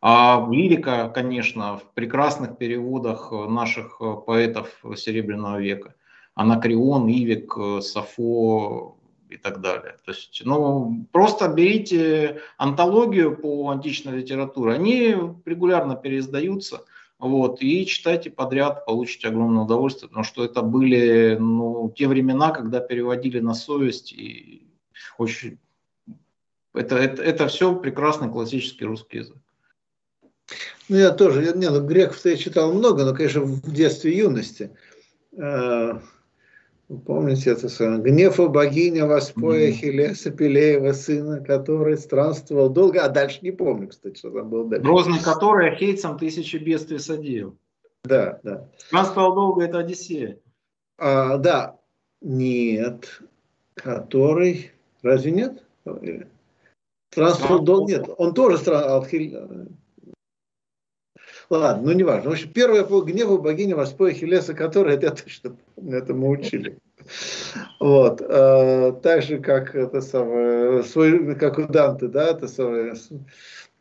А 0.00 0.46
лирика, 0.50 1.08
конечно, 1.08 1.78
в 1.78 1.92
прекрасных 1.94 2.56
переводах 2.56 3.32
наших 3.32 4.00
поэтов 4.26 4.84
Серебряного 4.96 5.60
века. 5.60 5.94
Анакреон, 6.34 7.08
Ивик, 7.08 7.82
Сафо 7.82 8.96
и 9.34 9.36
так 9.36 9.60
далее. 9.60 9.96
То 10.04 10.12
есть, 10.12 10.42
ну, 10.44 11.06
просто 11.12 11.48
берите 11.48 12.40
антологию 12.58 13.36
по 13.36 13.70
античной 13.70 14.18
литературе. 14.18 14.74
Они 14.74 15.16
регулярно 15.44 15.96
переиздаются. 15.96 16.84
Вот, 17.18 17.62
и 17.62 17.86
читайте 17.86 18.30
подряд, 18.30 18.84
получите 18.84 19.28
огромное 19.28 19.62
удовольствие, 19.62 20.08
потому 20.08 20.24
что 20.24 20.44
это 20.44 20.60
были 20.62 21.36
ну, 21.38 21.92
те 21.96 22.08
времена, 22.08 22.50
когда 22.50 22.80
переводили 22.80 23.38
на 23.38 23.54
совесть, 23.54 24.12
и 24.12 24.66
очень... 25.18 25.58
это, 26.74 26.96
это, 26.96 27.22
это 27.22 27.46
все 27.46 27.76
прекрасный 27.76 28.28
классический 28.28 28.84
русский 28.84 29.18
язык. 29.18 29.36
Ну, 30.88 30.96
я 30.96 31.12
тоже, 31.12 31.56
не, 31.56 31.70
ну, 31.70 31.86
греков-то 31.86 32.28
я 32.28 32.36
читал 32.36 32.72
много, 32.72 33.04
но, 33.04 33.14
конечно, 33.14 33.42
в 33.42 33.72
детстве 33.72 34.12
и 34.12 34.18
юности. 34.18 34.76
Помните 36.98 37.50
это 37.50 37.68
самое? 37.68 38.02
Гнев 38.02 38.38
у 38.38 38.48
богиня 38.48 39.06
воспоя 39.06 39.68
mm-hmm. 39.68 39.72
Хилеса 39.72 40.30
Пелеева, 40.30 40.92
сына, 40.92 41.40
который 41.42 41.96
странствовал 41.96 42.68
долго, 42.68 43.02
а 43.02 43.08
дальше 43.08 43.38
не 43.42 43.50
помню, 43.50 43.88
кстати, 43.88 44.18
что 44.18 44.30
там 44.30 44.50
было 44.50 44.68
дальше. 44.68 44.84
Грозный 44.84 45.20
который 45.20 45.70
Ахейцам 45.70 46.18
тысячи 46.18 46.56
бедствий 46.56 46.98
садил. 46.98 47.56
Да, 48.04 48.40
да. 48.42 48.68
Странствовал 48.76 49.34
долго, 49.34 49.64
это 49.64 49.78
Одиссея. 49.78 50.38
А, 50.98 51.38
да, 51.38 51.78
нет, 52.20 53.22
который, 53.74 54.72
разве 55.02 55.30
нет? 55.30 55.62
Странствовал 57.10 57.60
долго, 57.60 57.92
нет, 57.92 58.08
он 58.18 58.34
тоже 58.34 58.58
странствовал, 58.58 59.06
Ладно, 61.52 61.88
ну 61.88 61.92
не 61.92 62.02
важно. 62.02 62.30
В 62.30 62.32
общем, 62.32 62.50
первое 62.50 62.82
по 62.82 63.02
гневу 63.02 63.36
богини 63.36 63.74
воспоя 63.74 64.14
Хелеса, 64.14 64.54
которая, 64.54 64.94
это 64.94 65.06
я 65.06 65.12
точно 65.12 65.54
помню, 65.74 65.98
это 65.98 66.14
мы 66.14 66.30
учили. 66.30 66.78
Вот. 67.78 68.22
А, 68.26 68.92
так 68.92 69.22
же, 69.22 69.38
как 69.38 69.74
это 69.74 70.00
самое, 70.00 70.82
свой, 70.82 71.34
как 71.34 71.58
у 71.58 71.64
Данте, 71.64 72.06
да, 72.06 72.30
это 72.30 72.48
самое, 72.48 72.94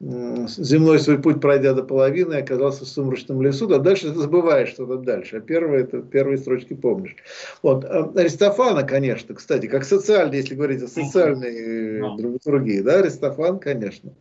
земной 0.01 0.99
свой 0.99 1.21
путь 1.21 1.39
пройдя 1.39 1.73
до 1.73 1.83
половины, 1.83 2.33
оказался 2.33 2.83
в 2.83 2.89
сумрачном 2.89 3.41
лесу, 3.41 3.67
да 3.67 3.77
дальше 3.77 4.11
ты 4.11 4.19
забываешь, 4.19 4.69
что 4.69 4.85
там 4.85 5.05
дальше, 5.05 5.37
а 5.37 5.39
первые, 5.39 5.83
это, 5.83 6.01
первые 6.01 6.39
строчки 6.39 6.73
помнишь. 6.73 7.15
Вот. 7.61 7.85
А, 7.85 8.11
Аристофана, 8.17 8.83
конечно, 8.83 9.33
кстати, 9.33 9.67
как 9.67 9.85
социальный, 9.85 10.39
если 10.39 10.55
говорить 10.55 10.83
о 10.83 10.89
социальной 10.89 12.17
драматургии, 12.17 12.81
да, 12.81 12.95
Аристофан, 12.95 13.59
конечно. 13.59 14.11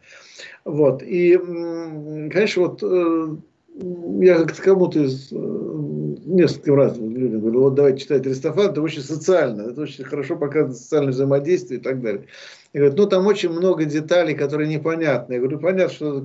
Вот. 0.64 1.02
И, 1.02 1.36
конечно, 2.30 2.62
вот 2.62 2.82
э, 2.82 3.36
я 4.20 4.44
кому-то 4.44 5.00
из 5.00 5.32
э, 5.32 5.36
несколько 5.36 6.74
раз 6.74 6.96
людям 6.98 7.40
говорю, 7.40 7.60
вот 7.62 7.74
давайте 7.74 8.00
читать 8.00 8.26
Аристофан, 8.26 8.70
это 8.70 8.82
очень 8.82 9.02
социально, 9.02 9.62
это 9.62 9.82
очень 9.82 10.04
хорошо 10.04 10.36
показывает 10.36 10.76
социальное 10.76 11.12
взаимодействие 11.12 11.80
и 11.80 11.82
так 11.82 12.00
далее. 12.00 12.26
И 12.72 12.78
говорят, 12.78 12.96
ну 12.96 13.06
там 13.06 13.26
очень 13.26 13.50
много 13.50 13.84
деталей, 13.84 14.34
которые 14.34 14.68
непонятны. 14.68 15.34
Я 15.34 15.40
говорю, 15.40 15.58
понятно, 15.58 15.92
что 15.92 16.24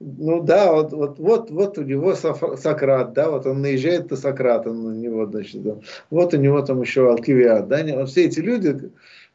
ну 0.00 0.42
да, 0.42 0.72
вот, 0.72 0.92
вот, 0.92 1.18
вот, 1.18 1.50
вот 1.50 1.78
у 1.78 1.82
него 1.82 2.14
Сократ, 2.14 3.12
да, 3.14 3.30
вот 3.30 3.46
он 3.46 3.62
наезжает 3.62 4.10
на 4.10 4.16
Сократа 4.16 4.72
на 4.72 4.94
него, 4.94 5.26
значит, 5.26 5.62
да. 5.62 5.76
вот 6.10 6.34
у 6.34 6.36
него 6.36 6.60
там 6.62 6.82
еще 6.82 7.10
Алкивиад, 7.10 7.68
да, 7.68 8.04
все 8.06 8.26
эти 8.26 8.40
люди, 8.40 8.90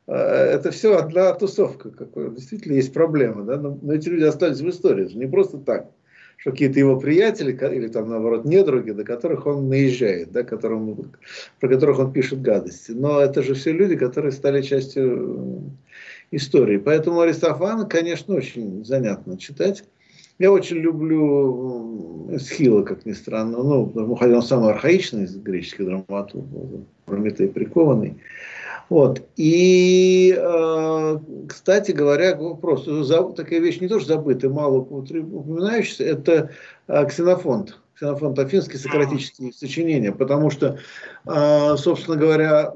это 0.08 0.72
все 0.72 0.98
одна 0.98 1.34
тусовка, 1.34 1.90
какой, 1.90 2.32
действительно 2.32 2.74
есть 2.74 2.94
проблема, 2.94 3.44
да, 3.44 3.58
но, 3.58 3.78
но 3.82 3.94
эти 3.94 4.10
люди 4.10 4.24
остались 4.24 4.62
в 4.62 4.70
истории, 4.70 5.12
не 5.14 5.28
просто 5.28 5.58
так 5.58 5.88
что 6.38 6.52
какие-то 6.52 6.80
его 6.80 7.00
приятели 7.00 7.52
или 7.74 7.88
там 7.88 8.10
наоборот 8.10 8.46
недруги, 8.46 8.92
до 8.92 9.04
которых 9.04 9.46
он 9.46 9.70
наезжает, 9.70 10.32
да, 10.32 10.44
которым, 10.44 11.12
про 11.60 11.70
которых 11.70 12.00
он 12.00 12.12
пишет 12.12 12.42
гадости. 12.42 12.92
Но 12.92 13.20
это 13.20 13.42
же 13.42 13.54
все 13.54 13.72
люди, 13.72 13.96
которые 13.96 14.32
стали 14.32 14.62
частью 14.62 15.72
истории. 16.32 16.78
Поэтому 16.78 17.22
Аристофана, 17.22 17.86
конечно, 17.86 18.36
очень 18.36 18.84
занятно 18.86 19.38
читать. 19.38 19.86
Я 20.38 20.52
очень 20.52 20.78
люблю 20.78 22.38
Схила, 22.40 22.84
как 22.84 23.06
ни 23.06 23.14
странно. 23.14 23.64
Ну, 23.64 23.90
что 23.94 24.36
он 24.36 24.42
самый 24.42 24.72
архаичный 24.72 25.24
из 25.24 25.36
греческих 25.38 25.86
драматургов, 25.86 26.82
Прометей 27.06 27.48
прикованный. 27.48 28.18
Вот. 28.90 29.22
И, 29.36 30.36
э, 30.38 31.18
кстати 31.48 31.92
говоря, 31.92 32.36
вопрос, 32.36 32.86
такая 33.36 33.60
вещь 33.60 33.80
не 33.80 33.88
тоже 33.88 34.06
забытая, 34.06 34.52
мало 34.52 34.80
упоминающаяся, 34.80 36.04
это 36.04 36.52
э, 36.88 37.06
ксенофонт. 37.08 37.80
Ксенофонт 37.96 38.38
Афинский, 38.38 38.78
сократические 38.78 39.54
сочинения, 39.54 40.12
потому 40.12 40.50
что, 40.50 40.78
э, 41.26 41.76
собственно 41.78 42.18
говоря, 42.18 42.74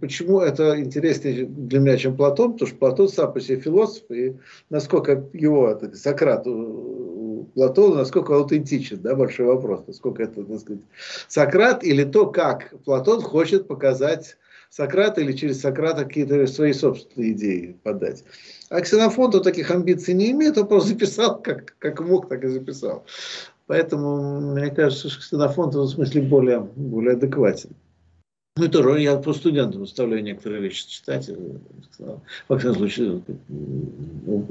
почему 0.00 0.40
это 0.40 0.80
интереснее 0.80 1.44
для 1.44 1.80
меня, 1.80 1.98
чем 1.98 2.16
Платон, 2.16 2.54
потому 2.54 2.68
что 2.68 2.78
Платон 2.78 3.08
сам 3.08 3.32
по 3.32 3.40
себе 3.40 3.60
философ, 3.60 4.10
и 4.10 4.34
насколько 4.70 5.24
его, 5.34 5.68
это, 5.68 5.94
Сократ, 5.94 6.46
Платона, 7.54 7.96
насколько 7.96 8.34
аутентичен, 8.34 9.00
да, 9.02 9.14
большой 9.14 9.46
вопрос, 9.46 9.84
насколько 9.86 10.22
это, 10.22 10.42
так 10.42 10.60
сказать, 10.60 10.82
Сократ 11.28 11.84
или 11.84 12.02
то, 12.02 12.26
как 12.26 12.72
Платон 12.84 13.20
хочет 13.20 13.68
показать 13.68 14.36
Сократа 14.76 15.20
или 15.20 15.32
через 15.32 15.60
Сократа 15.60 16.04
какие-то 16.04 16.44
свои 16.48 16.72
собственные 16.72 17.32
идеи 17.32 17.76
подать. 17.84 18.24
А 18.70 18.80
Ксенофонт 18.80 19.40
таких 19.44 19.70
амбиций 19.70 20.14
не 20.14 20.32
имеет, 20.32 20.58
он 20.58 20.66
просто 20.66 20.88
записал, 20.94 21.40
как, 21.40 21.76
как 21.78 22.00
мог, 22.00 22.28
так 22.28 22.42
и 22.42 22.48
записал. 22.48 23.04
Поэтому, 23.66 24.40
мне 24.52 24.70
кажется, 24.70 25.08
что 25.08 25.20
Ксенофонт 25.20 25.74
в 25.74 25.78
этом 25.78 25.88
смысле 25.88 26.22
более, 26.22 26.58
более 26.58 27.12
адекватен. 27.12 27.70
Ну, 28.56 28.68
тоже 28.68 29.00
я 29.00 29.16
по 29.16 29.32
студентам 29.32 29.84
оставляю 29.84 30.24
некоторые 30.24 30.60
вещи 30.62 30.88
читать. 30.88 31.28
Э, 31.28 32.16
во 32.48 32.58
всяком 32.58 32.76
случае, 32.76 33.22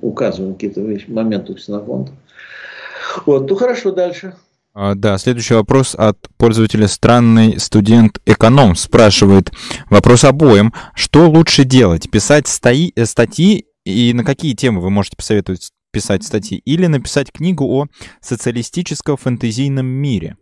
указываю 0.01 0.53
какие-то 0.53 0.79
вещи, 0.81 1.09
моменты 1.09 1.53
ксенофонта. 1.53 2.13
Вот, 3.25 3.49
ну 3.49 3.55
хорошо, 3.55 3.91
дальше. 3.91 4.35
А, 4.75 4.95
да, 4.95 5.19
следующий 5.19 5.53
вопрос 5.53 5.93
от 5.93 6.17
пользователя 6.37 6.87
«Странный 6.87 7.59
студент-эконом» 7.59 8.75
спрашивает 8.75 9.51
вопрос 9.91 10.23
обоим. 10.23 10.73
Что 10.95 11.29
лучше 11.29 11.63
делать? 11.63 12.09
Писать 12.09 12.47
стаи, 12.47 12.91
э, 12.95 13.05
статьи 13.05 13.67
и 13.85 14.13
на 14.13 14.23
какие 14.23 14.55
темы 14.55 14.81
вы 14.81 14.89
можете 14.89 15.15
посоветовать 15.15 15.71
писать 15.91 16.23
статьи? 16.23 16.57
Или 16.65 16.87
написать 16.87 17.31
книгу 17.31 17.65
о 17.65 17.85
социалистическо-фэнтезийном 18.21 19.85
мире? 19.85 20.37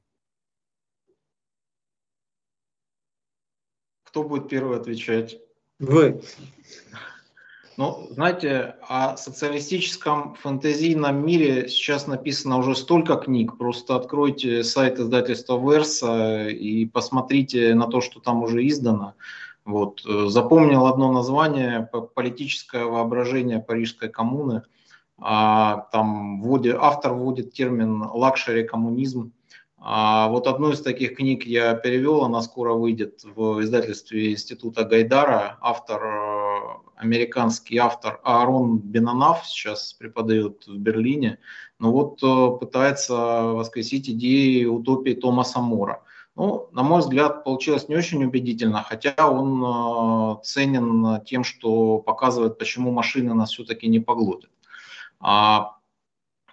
Кто 4.05 4.23
будет 4.23 4.47
первый 4.47 4.77
отвечать? 4.77 5.37
Вы. 5.79 6.21
Ну, 7.77 8.07
знаете, 8.11 8.75
о 8.87 9.15
социалистическом 9.17 10.35
фэнтезийном 10.35 11.25
мире 11.25 11.69
сейчас 11.69 12.05
написано 12.05 12.57
уже 12.57 12.75
столько 12.75 13.15
книг. 13.15 13.57
Просто 13.57 13.95
откройте 13.95 14.63
сайт 14.63 14.99
издательства 14.99 15.57
Верса 15.57 16.47
и 16.47 16.85
посмотрите 16.85 17.73
на 17.73 17.87
то, 17.87 18.01
что 18.01 18.19
там 18.19 18.43
уже 18.43 18.67
издано. 18.67 19.13
Вот. 19.63 20.01
Запомнил 20.01 20.85
одно 20.85 21.11
название 21.11 21.89
«Политическое 22.13 22.85
воображение 22.85 23.59
Парижской 23.59 24.09
коммуны». 24.09 24.63
А, 25.23 25.87
там 25.91 26.41
вводит, 26.41 26.75
автор 26.79 27.13
вводит 27.13 27.53
термин 27.53 28.03
«luxury 28.03 28.63
коммунизм». 28.63 29.33
А 29.83 30.27
вот 30.27 30.45
одну 30.45 30.71
из 30.71 30.81
таких 30.81 31.15
книг 31.15 31.43
я 31.43 31.73
перевел, 31.73 32.23
она 32.23 32.43
скоро 32.43 32.73
выйдет 32.73 33.23
в 33.23 33.61
издательстве 33.63 34.31
Института 34.31 34.83
Гайдара. 34.83 35.57
Автор, 35.59 36.03
э, 36.03 36.90
американский 37.01 37.77
автор 37.77 38.19
Аарон 38.23 38.77
Бенанав 38.77 39.45
сейчас 39.47 39.93
преподает 39.93 40.67
в 40.67 40.77
Берлине. 40.77 41.39
Но 41.79 41.91
вот 41.91 42.21
э, 42.21 42.59
пытается 42.59 43.15
воскресить 43.15 44.07
идеи 44.07 44.65
утопии 44.65 45.13
Томаса 45.13 45.59
Мора. 45.59 46.03
Ну, 46.35 46.69
на 46.71 46.83
мой 46.83 46.99
взгляд, 46.99 47.43
получилось 47.43 47.89
не 47.89 47.95
очень 47.95 48.23
убедительно, 48.23 48.83
хотя 48.83 49.13
он 49.17 49.63
э, 49.63 50.43
ценен 50.43 51.21
тем, 51.25 51.43
что 51.43 51.97
показывает, 51.97 52.59
почему 52.59 52.91
машины 52.91 53.33
нас 53.33 53.51
все-таки 53.51 53.87
не 53.87 53.99
поглотят. 53.99 54.51
А 55.19 55.77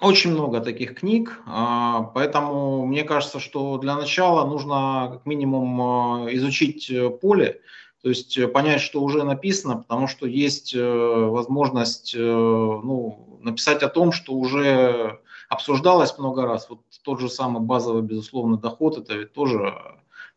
очень 0.01 0.30
много 0.32 0.61
таких 0.61 0.94
книг, 0.94 1.40
а, 1.46 2.03
поэтому 2.14 2.86
мне 2.86 3.03
кажется, 3.05 3.40
что 3.40 3.78
для 3.78 3.96
начала 3.96 4.49
нужно 4.49 5.11
как 5.12 5.26
минимум 5.26 5.80
а, 5.80 6.34
изучить 6.34 6.88
э, 6.90 7.11
поле, 7.11 7.61
то 8.09 8.12
есть 8.12 8.38
э, 8.38 8.48
понять, 8.48 8.80
что 8.80 9.02
уже 9.02 9.22
написано, 9.22 9.76
потому 9.76 10.06
что 10.06 10.26
есть 10.26 10.74
э, 10.74 10.80
возможность 10.80 12.14
ну, 12.16 13.38
написать 13.42 13.82
о 13.82 13.90
том, 13.90 14.12
что 14.12 14.32
уже 14.32 15.20
обсуждалось 15.50 16.16
много 16.16 16.46
раз. 16.46 16.70
Вот 16.70 16.80
тот 17.02 17.20
же 17.20 17.28
самый 17.28 17.61
базовый, 17.61 18.00
безусловно, 18.00 18.56
доход, 18.56 18.96
это 18.96 19.14
ведь 19.14 19.34
тоже 19.34 19.74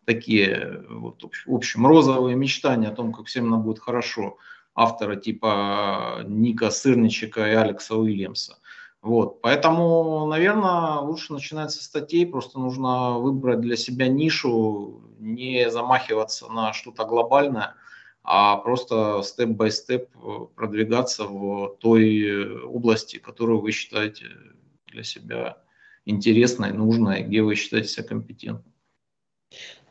такие, 0.03 0.83
вот, 0.89 1.23
в 1.45 1.55
общем, 1.55 1.87
розовые 1.87 2.35
мечтания 2.35 2.89
о 2.89 2.93
том, 2.93 3.13
как 3.13 3.27
всем 3.27 3.49
нам 3.49 3.61
будет 3.63 3.79
хорошо 3.79 4.35
автора 4.75 5.15
типа 5.15 6.23
Ника 6.25 6.71
Сырничека 6.71 7.49
и 7.49 7.55
Алекса 7.55 7.95
Уильямса. 7.95 8.57
Вот, 9.01 9.41
поэтому, 9.41 10.27
наверное, 10.27 10.99
лучше 10.99 11.33
начинать 11.33 11.71
со 11.71 11.83
статей, 11.83 12.27
просто 12.27 12.59
нужно 12.59 13.17
выбрать 13.17 13.59
для 13.59 13.75
себя 13.75 14.07
нишу, 14.07 15.01
не 15.17 15.71
замахиваться 15.71 16.47
на 16.51 16.71
что-то 16.71 17.05
глобальное, 17.05 17.73
а 18.23 18.57
просто 18.57 19.23
степ-бай-степ 19.23 20.09
продвигаться 20.55 21.25
в 21.25 21.77
той 21.79 22.61
области, 22.63 23.17
которую 23.17 23.61
вы 23.61 23.71
считаете 23.71 24.27
для 24.85 25.01
себя 25.01 25.57
интересной, 26.05 26.71
нужной, 26.71 27.23
где 27.23 27.41
вы 27.41 27.55
считаете 27.55 27.87
себя 27.87 28.07
компетентным. 28.07 28.71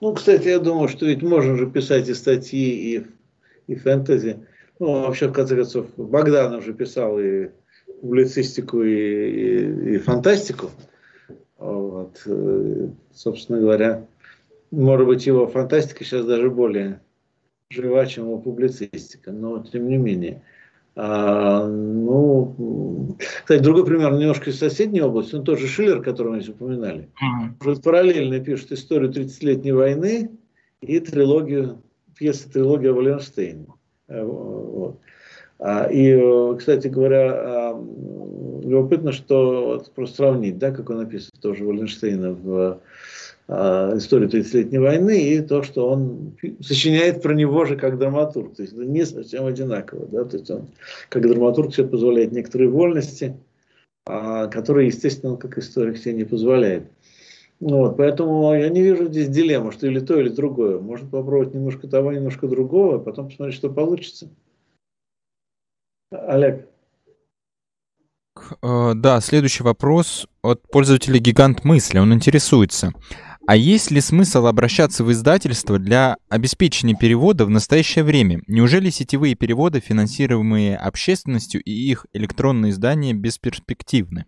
Ну, 0.00 0.14
кстати, 0.14 0.46
я 0.46 0.60
думаю, 0.60 0.88
что 0.88 1.06
ведь 1.06 1.22
можно 1.22 1.56
же 1.56 1.68
писать 1.68 2.08
и 2.08 2.14
статьи, 2.14 2.96
и, 2.96 3.06
и 3.66 3.74
фэнтези. 3.74 4.46
Ну, 4.78 5.02
вообще, 5.02 5.28
в 5.28 5.32
конце 5.32 5.56
концов, 5.56 5.86
Богдан 5.96 6.54
уже 6.54 6.72
писал 6.72 7.18
и 7.18 7.50
публицистику 8.00 8.82
и, 8.82 8.90
и, 8.90 9.94
и 9.94 9.98
фантастику. 9.98 10.70
Вот. 11.58 12.22
Э, 12.26 12.88
собственно 13.12 13.60
говоря, 13.60 14.06
может 14.70 15.06
быть, 15.06 15.26
его 15.26 15.46
фантастика 15.46 16.04
сейчас 16.04 16.24
даже 16.24 16.50
более 16.50 17.00
жива, 17.70 18.06
чем 18.06 18.24
его 18.24 18.38
публицистика, 18.38 19.32
но 19.32 19.62
тем 19.62 19.88
не 19.88 19.96
менее. 19.96 20.42
А, 20.96 21.66
ну, 21.66 23.16
кстати, 23.18 23.62
другой 23.62 23.86
пример, 23.86 24.12
немножко 24.12 24.50
из 24.50 24.58
соседней 24.58 25.02
области, 25.02 25.34
он 25.36 25.44
тоже 25.44 25.68
Шиллер, 25.68 26.02
которого 26.02 26.34
мы 26.34 26.40
здесь 26.40 26.54
упоминали. 26.54 27.08
Mm-hmm. 27.62 27.82
Параллельно 27.82 28.40
пишет 28.40 28.72
историю 28.72 29.10
30-летней 29.10 29.72
войны 29.72 30.30
и 30.80 30.98
трилогию, 31.00 31.82
пьеса 32.16 32.50
трилогия 32.50 32.92
Валенштейна. 32.92 33.66
Э, 34.08 34.24
вот. 34.24 34.98
А, 35.62 35.84
и, 35.84 36.08
э, 36.08 36.56
кстати 36.58 36.88
говоря, 36.88 37.32
а, 37.32 37.86
любопытно, 38.64 39.12
что 39.12 39.84
просто 39.94 40.16
сравнить, 40.16 40.56
да, 40.56 40.70
как 40.70 40.88
он 40.88 40.98
написано 40.98 41.38
тоже 41.40 41.64
Валенштейна 41.64 42.32
в 42.32 42.80
а, 43.46 43.94
истории 43.94 44.26
30-летней 44.26 44.78
войны 44.78 45.20
и 45.20 45.40
то, 45.42 45.62
что 45.62 45.90
он 45.90 46.34
сочиняет 46.60 47.20
про 47.20 47.34
него 47.34 47.66
же 47.66 47.76
как 47.76 47.98
драматург. 47.98 48.56
То 48.56 48.62
есть 48.62 48.72
это 48.72 48.86
не 48.86 49.04
совсем 49.04 49.44
одинаково. 49.44 50.06
Да? 50.06 50.24
То 50.24 50.38
есть 50.38 50.50
он 50.50 50.68
как 51.10 51.28
драматург 51.28 51.74
себе 51.74 51.88
позволяет 51.88 52.32
некоторые 52.32 52.70
вольности, 52.70 53.36
которые, 54.06 54.86
естественно, 54.86 55.32
он 55.32 55.38
как 55.38 55.58
историк 55.58 55.98
себе 55.98 56.14
не 56.14 56.24
позволяет. 56.24 56.84
Вот, 57.60 57.98
поэтому 57.98 58.54
я 58.54 58.70
не 58.70 58.80
вижу 58.80 59.08
здесь 59.08 59.28
дилеммы, 59.28 59.72
что 59.72 59.86
или 59.86 60.00
то, 60.00 60.18
или 60.18 60.30
другое. 60.30 60.78
Можно 60.78 61.08
попробовать 61.08 61.52
немножко 61.52 61.86
того, 61.86 62.12
немножко 62.12 62.48
другого, 62.48 62.96
а 62.96 62.98
потом 62.98 63.28
посмотреть, 63.28 63.56
что 63.56 63.68
получится. 63.68 64.30
Олег. 66.10 66.68
Э, 68.62 68.92
да, 68.94 69.20
следующий 69.20 69.62
вопрос 69.62 70.26
от 70.42 70.62
пользователя 70.70 71.18
Гигант 71.18 71.64
Мысли. 71.64 71.98
Он 71.98 72.12
интересуется. 72.12 72.92
А 73.46 73.56
есть 73.56 73.90
ли 73.90 74.00
смысл 74.00 74.46
обращаться 74.46 75.02
в 75.02 75.10
издательство 75.10 75.78
для 75.78 76.16
обеспечения 76.28 76.94
перевода 76.94 77.44
в 77.46 77.50
настоящее 77.50 78.04
время? 78.04 78.42
Неужели 78.46 78.90
сетевые 78.90 79.34
переводы, 79.34 79.80
финансируемые 79.80 80.76
общественностью 80.76 81.62
и 81.62 81.70
их 81.70 82.06
электронные 82.12 82.70
издания, 82.70 83.12
бесперспективны? 83.12 84.26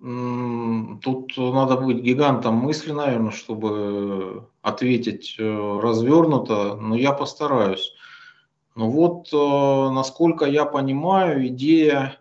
Тут 0.00 1.36
надо 1.36 1.76
быть 1.76 1.98
гигантом 1.98 2.54
мысли, 2.54 2.92
наверное, 2.92 3.32
чтобы 3.32 4.48
ответить 4.62 5.36
э, 5.38 5.78
развернуто, 5.82 6.74
но 6.76 6.96
я 6.96 7.12
постараюсь. 7.12 7.92
Ну 8.74 8.88
вот, 8.88 9.28
э, 9.30 9.94
насколько 9.94 10.46
я 10.46 10.64
понимаю, 10.64 11.46
идея 11.48 12.18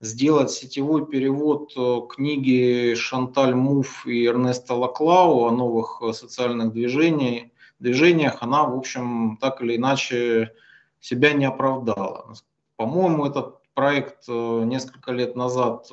сделать 0.00 0.50
сетевой 0.50 1.06
перевод 1.06 1.72
э, 1.76 2.00
книги 2.08 2.94
Шанталь 2.96 3.54
Муф 3.54 4.04
и 4.04 4.26
Эрнеста 4.26 4.74
Лаклау 4.74 5.44
о 5.44 5.52
новых 5.52 6.02
социальных 6.12 6.72
движениях, 6.72 7.50
движениях, 7.78 8.38
она, 8.40 8.64
в 8.64 8.76
общем, 8.76 9.38
так 9.40 9.62
или 9.62 9.76
иначе 9.76 10.52
себя 10.98 11.34
не 11.34 11.44
оправдала. 11.44 12.34
По-моему, 12.74 13.26
этот 13.26 13.60
проект 13.76 14.26
несколько 14.26 15.12
лет 15.12 15.36
назад 15.36 15.86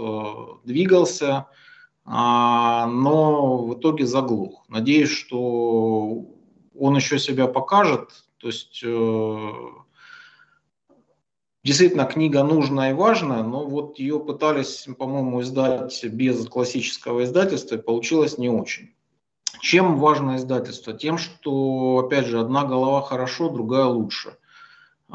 двигался, 0.64 1.48
а, 2.06 2.88
но 2.88 3.64
в 3.66 3.76
итоге 3.76 4.06
заглух. 4.06 4.66
Надеюсь, 4.68 5.10
что 5.10 6.26
он 6.78 6.96
еще 6.96 7.20
себя 7.20 7.48
покажет. 7.48 8.10
То 8.38 8.48
есть 8.48 8.82
э, 8.84 9.50
действительно 11.64 12.06
книга 12.06 12.44
нужная 12.44 12.92
и 12.92 12.94
важная, 12.94 13.44
но 13.44 13.66
вот 13.66 14.00
ее 14.00 14.20
пытались, 14.20 14.88
по-моему, 14.98 15.42
издать 15.42 16.04
без 16.04 16.46
классического 16.48 17.24
издательства, 17.24 17.76
и 17.76 17.82
получилось 17.82 18.38
не 18.38 18.50
очень. 18.50 18.94
Чем 19.62 19.98
важно 19.98 20.36
издательство? 20.36 20.94
Тем, 20.94 21.18
что, 21.18 22.04
опять 22.06 22.26
же, 22.26 22.42
одна 22.42 22.66
голова 22.66 23.02
хорошо, 23.02 23.50
другая 23.50 23.86
лучше. 23.86 24.36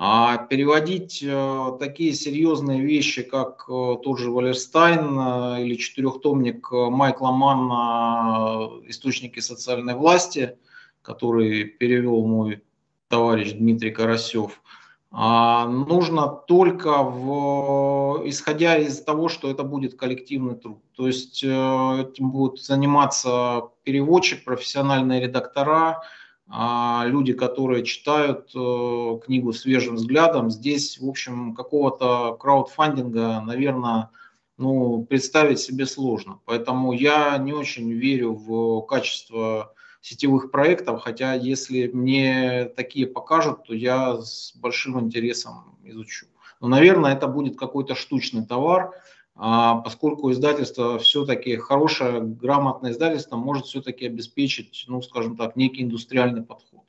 А 0.01 0.37
переводить 0.37 1.25
э, 1.27 1.73
такие 1.81 2.13
серьезные 2.13 2.83
вещи, 2.83 3.23
как 3.23 3.65
э, 3.69 3.97
тот 4.01 4.21
же 4.21 4.31
Валерстайн 4.31 5.19
э, 5.19 5.65
или 5.65 5.75
четырехтомник 5.75 6.71
Майкла 6.71 7.33
Манна 7.33 8.71
«Источники 8.87 9.41
социальной 9.41 9.97
власти», 9.97 10.57
который 11.03 11.65
перевел 11.65 12.25
мой 12.25 12.63
товарищ 13.09 13.55
Дмитрий 13.55 13.91
Карасев, 13.91 14.63
а, 15.11 15.67
нужно 15.67 16.29
только 16.29 17.03
в, 17.03 18.23
исходя 18.25 18.77
из 18.79 19.03
того, 19.03 19.29
что 19.29 19.51
это 19.51 19.65
будет 19.65 19.99
коллективный 19.99 20.55
труд. 20.55 20.79
То 20.95 21.09
есть 21.09 21.43
этим 21.43 22.31
будут 22.31 22.63
заниматься 22.63 23.71
переводчик, 23.83 24.45
профессиональные 24.45 25.23
редактора, 25.23 26.03
а, 26.51 27.05
люди, 27.07 27.35
которые 27.35 27.85
читают 27.85 28.51
э, 28.55 29.21
книгу 29.25 29.53
свежим 29.53 29.97
взглядом. 29.97 30.51
Здесь, 30.51 30.99
в 30.99 31.07
общем, 31.07 31.55
какого-то 31.55 32.37
краудфандинга, 32.41 33.41
наверное, 33.41 34.11
ну, 34.57 35.05
представить 35.05 35.61
себе 35.61 35.85
сложно. 35.85 36.41
Поэтому 36.47 36.93
я 36.93 37.37
не 37.37 37.53
очень 37.53 37.93
верю 37.93 38.33
в 38.33 38.81
качество 38.87 39.75
сетевых 40.01 40.51
проектов, 40.51 41.03
хотя 41.03 41.35
если 41.35 41.89
мне 41.89 42.65
такие 42.65 43.07
покажут, 43.07 43.65
то 43.65 43.75
я 43.75 44.17
с 44.17 44.55
большим 44.57 44.99
интересом 45.01 45.79
изучу. 45.85 46.27
Но, 46.61 46.69
наверное, 46.69 47.15
это 47.15 47.29
будет 47.29 47.59
какой-то 47.59 47.95
штучный 47.95 48.45
товар, 48.45 48.93
поскольку 49.39 50.33
издательство 50.33 50.99
все-таки 50.99 51.57
хорошее, 51.57 52.21
грамотное 52.23 52.91
издательство 52.91 53.37
может 53.37 53.67
все-таки 53.67 54.07
обеспечить, 54.07 54.85
ну, 54.89 55.01
скажем 55.01 55.37
так, 55.37 55.55
некий 55.55 55.85
индустриальный 55.85 56.43
подход. 56.43 56.81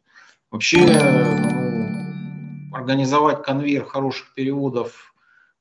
Вообще, 0.49 0.79
ну, 0.79 2.75
организовать 2.75 3.43
конвейер 3.43 3.85
хороших 3.85 4.33
переводов, 4.33 5.13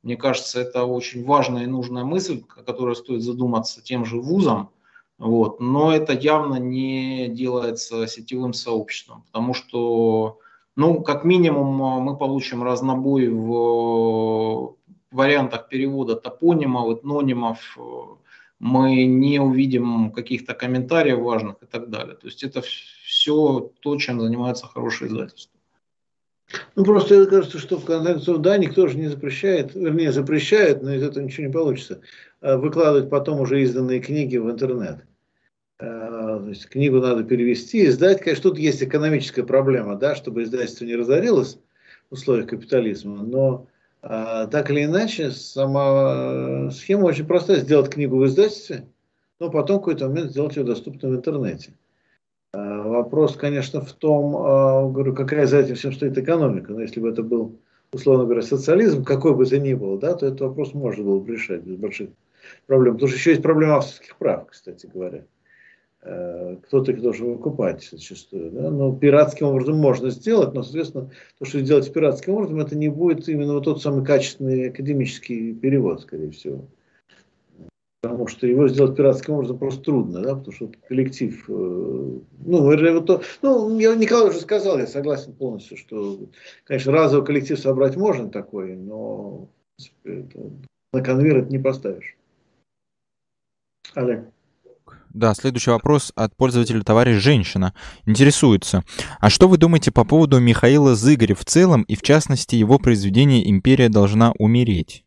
мне 0.02 0.16
кажется, 0.16 0.60
это 0.60 0.84
очень 0.84 1.26
важная 1.26 1.64
и 1.64 1.66
нужная 1.66 2.04
мысль, 2.04 2.42
о 2.56 2.62
которой 2.62 2.96
стоит 2.96 3.20
задуматься 3.22 3.82
тем 3.82 4.06
же 4.06 4.18
вузом, 4.18 4.70
вот. 5.18 5.60
Но 5.60 5.92
это 5.92 6.14
явно 6.14 6.54
не 6.54 7.28
делается 7.28 8.06
сетевым 8.06 8.54
сообществом, 8.54 9.24
потому 9.26 9.52
что, 9.52 10.38
ну, 10.74 11.02
как 11.02 11.24
минимум, 11.24 11.82
а, 11.82 12.00
мы 12.00 12.16
получим 12.16 12.62
разнобой 12.62 13.28
в 13.28 14.77
вариантах 15.10 15.68
перевода 15.68 16.16
топонимов, 16.16 16.98
этнонимов, 16.98 17.78
мы 18.58 19.04
не 19.04 19.38
увидим 19.38 20.10
каких-то 20.12 20.54
комментариев 20.54 21.18
важных 21.18 21.56
и 21.62 21.66
так 21.66 21.90
далее. 21.90 22.16
То 22.16 22.26
есть 22.26 22.42
это 22.42 22.60
все 22.62 23.70
то, 23.80 23.96
чем 23.96 24.20
занимается 24.20 24.66
хорошее 24.66 25.10
издательство. 25.10 25.58
Ну, 26.76 26.84
просто 26.84 27.14
мне 27.14 27.26
кажется, 27.26 27.58
что 27.58 27.76
в 27.78 27.84
конце 27.84 28.38
да, 28.38 28.56
никто 28.56 28.86
же 28.86 28.96
не 28.96 29.08
запрещает, 29.08 29.74
вернее, 29.74 30.12
запрещает, 30.12 30.82
но 30.82 30.94
из 30.94 31.02
этого 31.02 31.22
ничего 31.22 31.46
не 31.46 31.52
получится, 31.52 32.00
а 32.40 32.56
выкладывать 32.56 33.10
потом 33.10 33.40
уже 33.40 33.60
изданные 33.62 34.00
книги 34.00 34.38
в 34.38 34.50
интернет. 34.50 35.04
А, 35.78 36.38
то 36.38 36.48
есть 36.48 36.68
книгу 36.68 37.00
надо 37.00 37.22
перевести, 37.22 37.86
издать. 37.86 38.22
Конечно, 38.22 38.50
тут 38.50 38.58
есть 38.58 38.82
экономическая 38.82 39.44
проблема, 39.44 39.96
да, 39.96 40.14
чтобы 40.14 40.42
издательство 40.42 40.86
не 40.86 40.96
разорилось 40.96 41.58
в 42.08 42.14
условиях 42.14 42.48
капитализма, 42.48 43.22
но 43.22 43.66
так 44.00 44.70
или 44.70 44.84
иначе, 44.84 45.30
сама 45.30 46.70
схема 46.70 47.06
очень 47.06 47.26
простая. 47.26 47.58
Сделать 47.58 47.90
книгу 47.90 48.16
в 48.16 48.26
издательстве, 48.26 48.86
но 49.40 49.50
потом 49.50 49.76
в 49.76 49.80
какой-то 49.80 50.08
момент 50.08 50.30
сделать 50.30 50.56
ее 50.56 50.64
доступной 50.64 51.12
в 51.12 51.16
интернете. 51.16 51.72
А, 52.52 52.82
вопрос, 52.82 53.36
конечно, 53.36 53.80
в 53.80 53.92
том, 53.92 54.36
а, 54.36 54.88
говорю, 54.88 55.14
какая 55.14 55.46
за 55.46 55.58
этим 55.58 55.74
всем 55.74 55.92
стоит 55.92 56.16
экономика. 56.16 56.72
Но 56.72 56.80
если 56.80 57.00
бы 57.00 57.10
это 57.10 57.22
был, 57.22 57.60
условно 57.92 58.24
говоря, 58.24 58.42
социализм, 58.42 59.04
какой 59.04 59.34
бы 59.34 59.44
то 59.44 59.58
ни 59.58 59.74
был, 59.74 59.98
да, 59.98 60.14
то 60.14 60.26
этот 60.26 60.40
вопрос 60.40 60.72
можно 60.74 61.04
было 61.04 61.20
бы 61.20 61.32
решать 61.32 61.62
без 61.62 61.76
больших 61.76 62.10
проблем. 62.66 62.94
Потому 62.94 63.08
что 63.08 63.18
еще 63.18 63.30
есть 63.30 63.42
проблема 63.42 63.76
авторских 63.76 64.16
прав, 64.16 64.46
кстати 64.46 64.86
говоря. 64.86 65.24
Э, 66.00 66.56
кто-то 66.62 66.92
их 66.92 67.02
должен 67.02 67.32
выкупать 67.32 67.88
зачастую. 67.90 68.50
Да? 68.52 68.70
Но 68.70 68.94
пиратским 68.94 69.48
образом 69.48 69.78
можно 69.78 70.10
сделать, 70.10 70.54
но, 70.54 70.62
соответственно, 70.62 71.10
то, 71.38 71.44
что 71.44 71.60
сделать 71.60 71.92
пиратским 71.92 72.34
образом, 72.34 72.60
это 72.60 72.76
не 72.76 72.88
будет 72.88 73.28
именно 73.28 73.54
вот 73.54 73.64
тот 73.64 73.82
самый 73.82 74.04
качественный 74.04 74.68
академический 74.70 75.54
перевод, 75.54 76.02
скорее 76.02 76.30
всего. 76.30 76.66
Потому 78.00 78.28
что 78.28 78.46
его 78.46 78.68
сделать 78.68 78.96
пиратским 78.96 79.34
образом 79.34 79.58
просто 79.58 79.82
трудно, 79.82 80.22
да, 80.22 80.36
потому 80.36 80.52
что 80.52 80.70
коллектив, 80.86 81.44
э, 81.48 81.52
ну, 82.44 83.02
то, 83.02 83.22
ну, 83.42 83.78
я 83.80 83.96
Николай 83.96 84.30
уже 84.30 84.38
сказал, 84.40 84.78
я 84.78 84.86
согласен 84.86 85.32
полностью, 85.32 85.76
что, 85.76 86.20
конечно, 86.62 86.92
разовый 86.92 87.26
коллектив 87.26 87.58
собрать 87.58 87.96
можно 87.96 88.30
такой, 88.30 88.76
но 88.76 89.48
на 90.92 91.02
конвейер 91.02 91.38
это 91.38 91.50
не 91.50 91.58
поставишь. 91.58 92.16
Олег. 93.94 94.28
Да, 95.10 95.34
следующий 95.34 95.70
вопрос 95.70 96.12
от 96.16 96.36
пользователя 96.36 96.82
товарищ 96.82 97.22
женщина. 97.22 97.74
Интересуется, 98.06 98.84
а 99.20 99.30
что 99.30 99.48
вы 99.48 99.56
думаете 99.56 99.90
по 99.90 100.04
поводу 100.04 100.38
Михаила 100.38 100.94
Зыгоря 100.94 101.34
в 101.34 101.44
целом 101.44 101.82
и 101.82 101.96
в 101.96 102.02
частности 102.02 102.56
его 102.56 102.78
произведения 102.78 103.48
«Империя 103.48 103.88
должна 103.88 104.32
умереть»? 104.38 105.04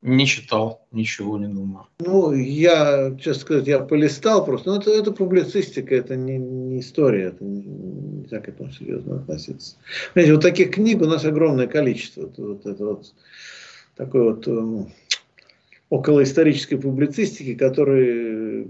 Не 0.00 0.26
читал, 0.26 0.84
ничего 0.90 1.38
не 1.38 1.46
думаю. 1.46 1.86
Ну, 2.00 2.32
я, 2.32 3.16
честно 3.20 3.40
сказать, 3.40 3.68
я 3.68 3.78
полистал 3.78 4.44
просто. 4.44 4.70
Но 4.70 4.78
это, 4.78 4.90
это 4.90 5.12
публицистика, 5.12 5.94
это 5.94 6.16
не, 6.16 6.38
не 6.38 6.80
история, 6.80 7.26
это 7.26 7.44
не, 7.44 7.62
нельзя 7.62 8.40
к 8.40 8.48
этому 8.48 8.72
серьезно 8.72 9.16
относиться. 9.16 9.76
Понимаете, 10.12 10.34
вот 10.34 10.42
таких 10.42 10.72
книг 10.72 11.02
у 11.02 11.04
нас 11.04 11.24
огромное 11.24 11.68
количество. 11.68 12.22
Вот, 12.22 12.36
вот 12.36 12.66
это 12.66 12.84
вот 12.84 13.14
такой 13.94 14.34
вот 14.34 14.48
эм, 15.92 15.98
околоисторической 15.98 16.78
публицистики, 16.78 17.54
которые 17.54 18.66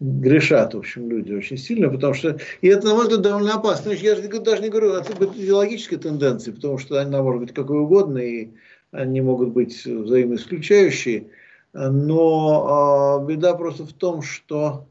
грешат, 0.00 0.74
в 0.74 0.78
общем, 0.78 1.10
люди 1.10 1.32
очень 1.32 1.58
сильно, 1.58 1.90
потому 1.90 2.14
что, 2.14 2.38
и 2.60 2.68
это, 2.68 2.86
на 2.86 2.94
мой 2.94 3.04
взгляд, 3.04 3.22
довольно 3.22 3.54
опасно. 3.54 3.90
Я 3.90 4.14
же 4.14 4.28
даже 4.28 4.62
не 4.62 4.68
говорю 4.68 4.94
о 4.94 5.02
идеологической 5.02 5.98
тенденции, 5.98 6.52
потому 6.52 6.78
что 6.78 7.00
она 7.00 7.22
может 7.22 7.42
быть 7.42 7.54
какой 7.54 7.80
угодно, 7.80 8.18
и 8.18 8.48
они 8.92 9.20
могут 9.20 9.50
быть 9.50 9.84
взаимоисключающие, 9.84 11.26
но 11.72 13.20
э, 13.20 13.26
беда 13.28 13.54
просто 13.54 13.84
в 13.84 13.92
том, 13.92 14.22
что 14.22 14.86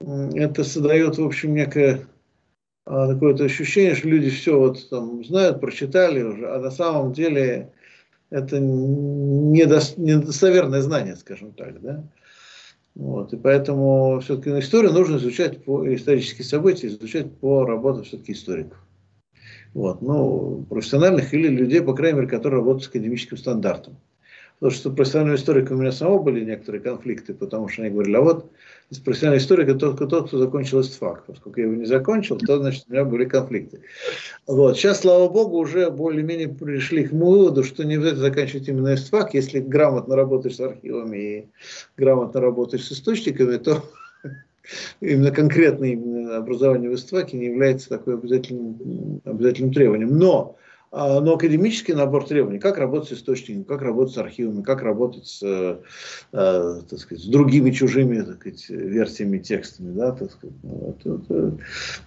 это 0.00 0.64
создает, 0.64 1.18
в 1.18 1.24
общем, 1.24 1.54
некое 1.54 2.06
э, 2.86 3.06
такое 3.12 3.34
ощущение, 3.34 3.94
что 3.94 4.08
люди 4.08 4.30
все 4.30 4.58
вот 4.58 4.90
там 4.90 5.24
знают, 5.24 5.60
прочитали 5.60 6.22
уже, 6.22 6.48
а 6.50 6.58
на 6.58 6.70
самом 6.70 7.12
деле 7.12 7.72
это 8.30 8.60
недостоверное 8.60 10.82
знание, 10.82 11.16
скажем 11.16 11.52
так, 11.52 11.80
да. 11.80 12.04
Вот, 12.94 13.32
и 13.32 13.36
поэтому 13.36 14.20
все-таки 14.20 14.58
историю 14.58 14.92
нужно 14.92 15.16
изучать 15.18 15.64
по 15.64 15.94
исторические 15.94 16.44
события, 16.44 16.88
изучать 16.88 17.32
по 17.36 17.64
работе 17.64 18.02
все-таки 18.02 18.32
историков. 18.32 18.76
Вот, 19.72 20.02
ну, 20.02 20.66
профессиональных 20.68 21.32
или 21.32 21.46
людей, 21.46 21.80
по 21.80 21.94
крайней 21.94 22.16
мере, 22.16 22.28
которые 22.28 22.58
работают 22.58 22.84
с 22.84 22.88
академическим 22.88 23.36
стандартом. 23.36 23.96
Потому 24.58 24.76
что 24.76 24.90
профессиональным 24.90 25.36
историком 25.36 25.76
у 25.76 25.80
меня 25.80 25.92
самого 25.92 26.20
были 26.20 26.44
некоторые 26.44 26.82
конфликты, 26.82 27.34
потому 27.34 27.68
что 27.68 27.82
они 27.82 27.92
говорили, 27.92 28.16
а 28.16 28.20
вот 28.20 28.50
из 28.90 28.98
профессионального 29.00 29.42
историка 29.42 29.74
только 29.74 30.06
тот, 30.06 30.28
кто 30.28 30.38
закончил 30.38 30.80
ИСТФАК. 30.80 31.24
Поскольку 31.26 31.60
я 31.60 31.66
его 31.66 31.76
не 31.76 31.84
закончил, 31.84 32.38
то, 32.38 32.58
значит, 32.58 32.84
у 32.88 32.92
меня 32.92 33.04
были 33.04 33.26
конфликты. 33.26 33.80
Вот. 34.46 34.76
Сейчас, 34.76 35.00
слава 35.00 35.28
богу, 35.28 35.58
уже 35.58 35.90
более-менее 35.90 36.48
пришли 36.48 37.04
к 37.04 37.12
выводу, 37.12 37.64
что 37.64 37.84
не 37.84 37.96
обязательно 37.96 38.22
заканчивать 38.22 38.68
именно 38.68 38.94
ИСТФАК. 38.94 39.34
Если 39.34 39.60
грамотно 39.60 40.16
работаешь 40.16 40.56
с 40.56 40.60
архивами 40.60 41.16
и 41.16 41.46
грамотно 41.98 42.40
работаешь 42.40 42.86
с 42.86 42.92
источниками, 42.92 43.58
то 43.58 43.84
именно 45.00 45.32
конкретное 45.32 45.90
именно 45.90 46.38
образование 46.38 46.88
в 46.88 46.94
ИСТФАКе 46.94 47.36
не 47.36 47.46
является 47.46 47.90
такой 47.90 48.14
обязательным, 48.14 49.20
обязательным 49.26 49.74
требованием. 49.74 50.16
Но 50.16 50.56
но 50.92 51.34
академический 51.34 51.94
набор 51.94 52.26
требований, 52.26 52.58
как 52.58 52.78
работать 52.78 53.10
с 53.10 53.12
источниками, 53.12 53.62
как 53.62 53.82
работать 53.82 54.14
с 54.14 54.18
архивами, 54.18 54.62
как 54.62 54.82
работать 54.82 55.26
с, 55.26 55.42
э, 55.42 55.78
так 56.32 56.98
сказать, 56.98 57.24
с 57.24 57.26
другими 57.26 57.70
чужими 57.70 58.20
так 58.22 58.36
сказать, 58.36 58.68
версиями, 58.68 59.38
текстами, 59.38 59.92
да, 59.92 60.12
так 60.12 60.32
сказать, 60.32 60.56
ну, 60.62 60.96
это, 60.98 61.20
это 61.22 61.58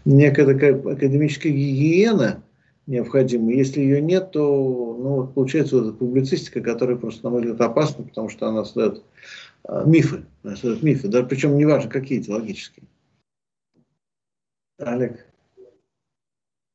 некая 0.05 0.45
такая 0.45 0.75
академическая 0.75 1.51
гигиена 1.51 2.43
необходима. 2.87 3.53
Если 3.53 3.81
ее 3.81 4.01
нет, 4.01 4.31
то 4.31 4.41
ну, 4.41 5.27
получается 5.27 5.77
вот 5.77 5.87
эта 5.87 5.93
публицистика, 5.97 6.61
которая 6.61 6.97
просто, 6.97 7.23
на 7.23 7.29
мой 7.31 7.41
взгляд, 7.41 7.61
опасна, 7.61 8.03
потому 8.03 8.29
что 8.29 8.47
она 8.47 8.65
создает 8.65 9.03
а, 9.63 9.85
мифы, 9.85 10.25
она 10.43 10.55
создает 10.55 10.83
мифы, 10.83 11.07
да, 11.07 11.23
причем 11.23 11.57
неважно 11.57 11.89
какие 11.89 12.19
идеологические. 12.19 12.85
Олег. 14.79 15.30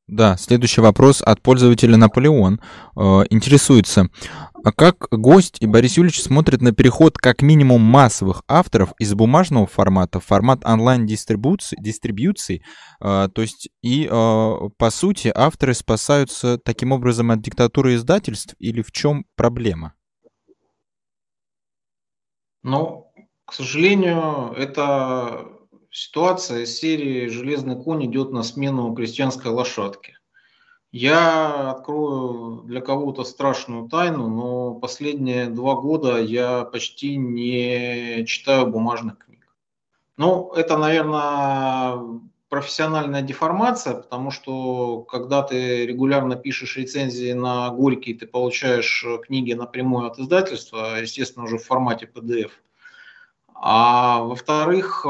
Да, 0.08 0.36
следующий 0.36 0.80
вопрос 0.80 1.20
от 1.20 1.42
пользователя 1.42 1.96
Наполеон. 1.96 2.60
Э, 2.96 3.24
интересуется, 3.28 4.08
а 4.62 4.70
как 4.70 5.08
гость 5.10 5.56
и 5.58 5.66
Борис 5.66 5.96
Юрьевич 5.96 6.22
смотрят 6.22 6.62
на 6.62 6.70
переход 6.70 7.18
как 7.18 7.42
минимум 7.42 7.80
массовых 7.80 8.44
авторов 8.46 8.92
из 9.00 9.14
бумажного 9.14 9.66
формата 9.66 10.20
в 10.20 10.24
формат 10.24 10.64
онлайн-дистрибуции, 10.64 11.76
дистрибьюции, 11.80 12.62
э, 13.00 13.28
то 13.34 13.42
есть 13.42 13.68
и, 13.82 14.08
э, 14.08 14.54
по 14.78 14.90
сути, 14.90 15.32
авторы 15.34 15.74
спасаются 15.74 16.56
таким 16.58 16.92
образом 16.92 17.32
от 17.32 17.42
диктатуры 17.42 17.96
издательств 17.96 18.54
или 18.60 18.82
в 18.82 18.92
чем 18.92 19.24
проблема? 19.34 19.94
Ну, 22.62 23.12
к 23.44 23.52
сожалению, 23.52 24.52
это 24.56 25.55
ситуация 25.96 26.60
из 26.64 26.78
серии 26.78 27.28
«Железный 27.28 27.82
конь 27.82 28.04
идет 28.04 28.30
на 28.30 28.42
смену 28.42 28.94
крестьянской 28.94 29.50
лошадке». 29.50 30.18
Я 30.92 31.70
открою 31.70 32.62
для 32.64 32.80
кого-то 32.80 33.24
страшную 33.24 33.88
тайну, 33.88 34.28
но 34.28 34.74
последние 34.74 35.46
два 35.46 35.74
года 35.74 36.18
я 36.18 36.64
почти 36.64 37.16
не 37.16 38.24
читаю 38.26 38.66
бумажных 38.66 39.18
книг. 39.18 39.46
Ну, 40.18 40.52
это, 40.52 40.76
наверное, 40.76 42.20
профессиональная 42.50 43.22
деформация, 43.22 43.94
потому 43.94 44.30
что 44.30 45.00
когда 45.02 45.42
ты 45.42 45.86
регулярно 45.86 46.36
пишешь 46.36 46.76
рецензии 46.76 47.32
на 47.32 47.70
Горький, 47.70 48.14
ты 48.14 48.26
получаешь 48.26 49.04
книги 49.26 49.54
напрямую 49.54 50.06
от 50.06 50.18
издательства, 50.18 51.00
естественно, 51.00 51.46
уже 51.46 51.56
в 51.58 51.64
формате 51.64 52.08
PDF. 52.14 52.50
А 53.54 54.22
во-вторых, 54.22 55.04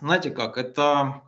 знаете 0.00 0.30
как, 0.30 0.58
это, 0.58 1.22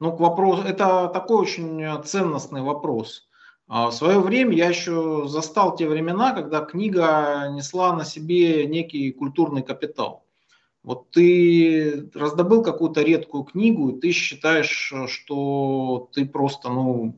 ну, 0.00 0.16
к 0.16 0.20
вопросу, 0.20 0.62
это 0.62 1.08
такой 1.08 1.38
очень 1.38 2.02
ценностный 2.04 2.62
вопрос. 2.62 3.28
А 3.68 3.90
в 3.90 3.94
свое 3.94 4.20
время 4.20 4.54
я 4.54 4.68
еще 4.68 5.24
застал 5.26 5.74
те 5.74 5.88
времена, 5.88 6.32
когда 6.32 6.60
книга 6.60 7.48
несла 7.50 7.94
на 7.94 8.04
себе 8.04 8.66
некий 8.66 9.10
культурный 9.10 9.62
капитал. 9.62 10.24
Вот 10.84 11.10
ты 11.10 12.08
раздобыл 12.14 12.62
какую-то 12.62 13.02
редкую 13.02 13.42
книгу, 13.42 13.90
и 13.90 14.00
ты 14.00 14.12
считаешь, 14.12 14.92
что 15.08 16.08
ты 16.12 16.24
просто, 16.26 16.68
ну, 16.68 17.16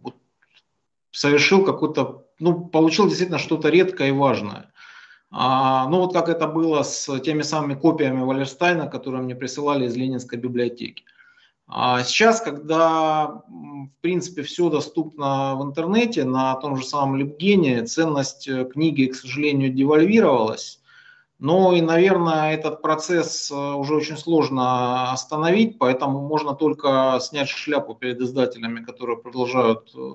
совершил 1.10 1.64
какой-то, 1.64 2.24
ну, 2.38 2.64
получил 2.64 3.08
действительно 3.08 3.38
что-то 3.38 3.68
редкое 3.68 4.08
и 4.08 4.12
важное. 4.12 4.72
А, 5.30 5.86
ну 5.88 6.00
вот 6.00 6.12
как 6.12 6.28
это 6.28 6.46
было 6.46 6.82
с 6.82 7.18
теми 7.20 7.42
самыми 7.42 7.74
копиями 7.74 8.22
Валерстайна, 8.22 8.86
которые 8.86 9.22
мне 9.22 9.34
присылали 9.34 9.86
из 9.86 9.96
Ленинской 9.96 10.38
библиотеки. 10.38 11.04
А 11.66 12.02
сейчас, 12.02 12.40
когда 12.40 13.42
в 13.46 13.90
принципе 14.00 14.42
все 14.42 14.70
доступно 14.70 15.54
в 15.56 15.62
интернете, 15.62 16.24
на 16.24 16.54
том 16.54 16.76
же 16.76 16.84
самом 16.84 17.16
Липгене, 17.16 17.84
ценность 17.84 18.48
э, 18.48 18.64
книги, 18.64 19.04
к 19.04 19.14
сожалению, 19.14 19.70
девальвировалась. 19.70 20.80
Но 21.38 21.74
и, 21.74 21.82
наверное, 21.82 22.54
этот 22.54 22.80
процесс 22.80 23.50
э, 23.50 23.54
уже 23.54 23.96
очень 23.96 24.16
сложно 24.16 25.12
остановить, 25.12 25.78
поэтому 25.78 26.26
можно 26.26 26.54
только 26.54 27.18
снять 27.20 27.50
шляпу 27.50 27.94
перед 27.94 28.18
издателями, 28.18 28.82
которые 28.82 29.18
продолжают 29.18 29.92
э, 29.94 30.12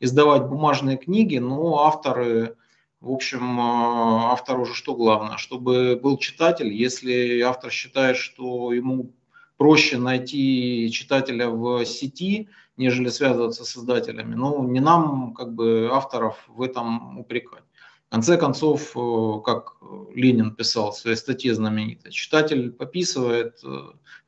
издавать 0.00 0.44
бумажные 0.46 0.96
книги, 0.96 1.36
но 1.36 1.84
авторы 1.84 2.56
в 3.00 3.10
общем, 3.10 3.60
а, 3.60 4.32
автору 4.32 4.62
уже 4.62 4.74
что 4.74 4.94
главное? 4.94 5.36
Чтобы 5.36 5.98
был 6.02 6.18
читатель. 6.18 6.72
Если 6.72 7.40
автор 7.40 7.70
считает, 7.70 8.16
что 8.16 8.72
ему 8.72 9.12
проще 9.56 9.98
найти 9.98 10.90
читателя 10.92 11.48
в 11.48 11.84
сети, 11.84 12.48
нежели 12.76 13.08
связываться 13.08 13.64
с 13.64 13.76
издателями, 13.76 14.34
ну, 14.34 14.66
не 14.68 14.80
нам, 14.80 15.34
как 15.34 15.54
бы, 15.54 15.88
авторов 15.92 16.44
в 16.48 16.62
этом 16.62 17.18
упрекать. 17.18 17.64
В 18.08 18.10
конце 18.10 18.36
концов, 18.36 18.96
э, 18.96 19.40
как 19.44 19.76
Ленин 20.14 20.54
писал 20.54 20.92
в 20.92 20.96
своей 20.96 21.16
статье 21.16 21.54
знаменитой, 21.54 22.12
читатель 22.12 22.70
пописывает, 22.70 23.58
э, 23.64 23.78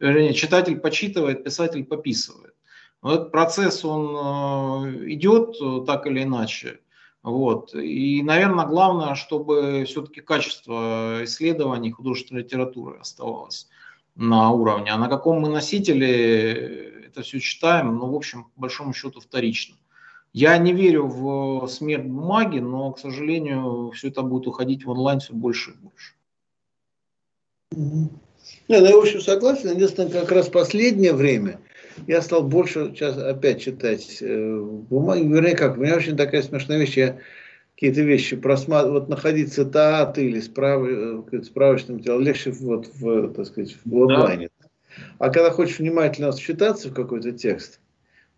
вернее, 0.00 0.34
читатель 0.34 0.78
почитывает, 0.78 1.44
писатель 1.44 1.84
пописывает. 1.84 2.54
Но 3.02 3.14
этот 3.14 3.30
процесс, 3.30 3.84
он 3.84 4.88
э, 4.88 5.12
идет 5.12 5.56
так 5.86 6.06
или 6.06 6.24
иначе. 6.24 6.80
Вот. 7.28 7.74
И, 7.74 8.22
наверное, 8.22 8.66
главное, 8.66 9.14
чтобы 9.14 9.84
все-таки 9.86 10.22
качество 10.22 11.22
исследований 11.24 11.90
художественной 11.90 12.42
литературы 12.42 12.98
оставалось 12.98 13.68
на 14.14 14.50
уровне. 14.50 14.90
А 14.90 14.98
на 14.98 15.08
каком 15.08 15.40
мы 15.40 15.48
носителе 15.50 17.06
это 17.06 17.22
все 17.22 17.38
читаем, 17.38 17.96
ну, 17.96 18.10
в 18.10 18.14
общем, 18.14 18.44
по 18.44 18.62
большому 18.62 18.94
счету 18.94 19.20
вторично. 19.20 19.76
Я 20.32 20.56
не 20.56 20.72
верю 20.72 21.06
в 21.06 21.66
смерть 21.68 22.06
бумаги, 22.06 22.60
но, 22.60 22.92
к 22.92 22.98
сожалению, 22.98 23.90
все 23.94 24.08
это 24.08 24.22
будет 24.22 24.46
уходить 24.46 24.84
в 24.84 24.90
онлайн 24.90 25.20
все 25.20 25.34
больше 25.34 25.72
и 25.72 25.74
больше. 25.74 26.14
Не, 27.72 28.10
ну, 28.80 28.86
я, 28.86 28.96
в 28.96 29.00
общем, 29.00 29.20
согласен. 29.20 29.70
Единственное, 29.70 30.10
как 30.10 30.32
раз 30.32 30.48
последнее 30.48 31.12
время 31.12 31.60
я 32.06 32.22
стал 32.22 32.42
больше 32.42 32.90
сейчас 32.94 33.18
опять 33.18 33.60
читать 33.60 34.18
э, 34.20 34.60
бумаги. 34.60 35.26
Вернее, 35.26 35.56
как, 35.56 35.76
у 35.76 35.80
меня 35.80 35.96
очень 35.96 36.16
такая 36.16 36.42
смешная 36.42 36.78
вещь. 36.78 36.96
Я 36.96 37.18
какие-то 37.74 38.02
вещи 38.02 38.36
просматриваю, 38.36 39.00
вот 39.00 39.08
находить 39.08 39.52
цитаты 39.52 40.26
или 40.26 40.40
справ, 40.40 40.82
э, 40.86 41.42
справочный 41.42 41.96
материал 41.96 42.18
легче 42.18 42.50
вот 42.50 42.88
в, 42.94 43.32
так 43.34 43.46
сказать, 43.46 43.76
в 43.84 44.02
онлайне. 44.02 44.48
Да. 44.60 44.68
А 45.18 45.30
когда 45.30 45.50
хочешь 45.50 45.78
внимательно 45.78 46.32
считаться 46.36 46.88
в 46.88 46.94
какой-то 46.94 47.32
текст, 47.32 47.80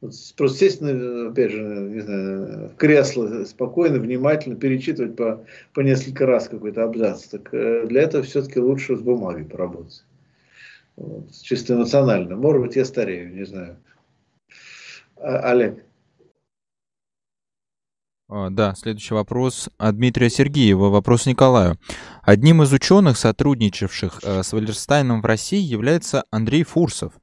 вот 0.01 0.13
просто 0.37 0.59
сесть, 0.59 0.83
опять 0.83 1.53
же, 1.53 1.61
не 1.61 2.01
знаю, 2.01 2.71
в 2.71 2.77
кресло 2.77 3.45
спокойно, 3.45 3.99
внимательно 3.99 4.57
перечитывать 4.57 5.15
по, 5.17 5.45
по 5.75 5.81
несколько 5.81 6.27
раз 6.27 6.49
какой-то 6.49 6.85
абзац. 6.85 7.25
Так 7.25 7.53
э, 7.53 7.87
для 7.87 8.03
этого 8.03 8.23
все-таки 8.23 8.61
лучше 8.61 8.97
с 8.97 9.01
бумагой 9.01 9.45
поработать. 9.45 10.05
Вот, 11.01 11.33
чисто 11.33 11.75
эмоционально. 11.75 12.37
Может 12.37 12.61
быть, 12.61 12.77
я 12.77 12.85
старею, 12.85 13.35
не 13.35 13.47
знаю. 13.47 13.79
А, 15.17 15.51
Олег. 15.51 15.83
А, 18.29 18.51
да, 18.51 18.75
следующий 18.75 19.15
вопрос 19.15 19.71
от 19.79 19.97
Дмитрия 19.97 20.29
Сергеева. 20.29 20.91
Вопрос 20.91 21.25
Николаю. 21.25 21.79
Одним 22.23 22.63
из 22.63 22.73
ученых, 22.75 23.17
сотрудничавших 23.17 24.21
э, 24.23 24.43
с 24.43 24.53
Валерстайном 24.53 25.23
в 25.23 25.25
России, 25.25 25.59
является 25.59 26.25
Андрей 26.31 26.65
Фурсов. 26.65 27.15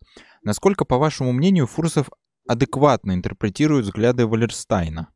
Насколько, 0.44 0.84
по 0.84 0.98
вашему 0.98 1.32
мнению, 1.32 1.68
Фурсов 1.68 2.10
адекватно 2.48 3.12
интерпретирует 3.12 3.86
взгляды 3.86 4.26
Валерстайна? 4.26 5.10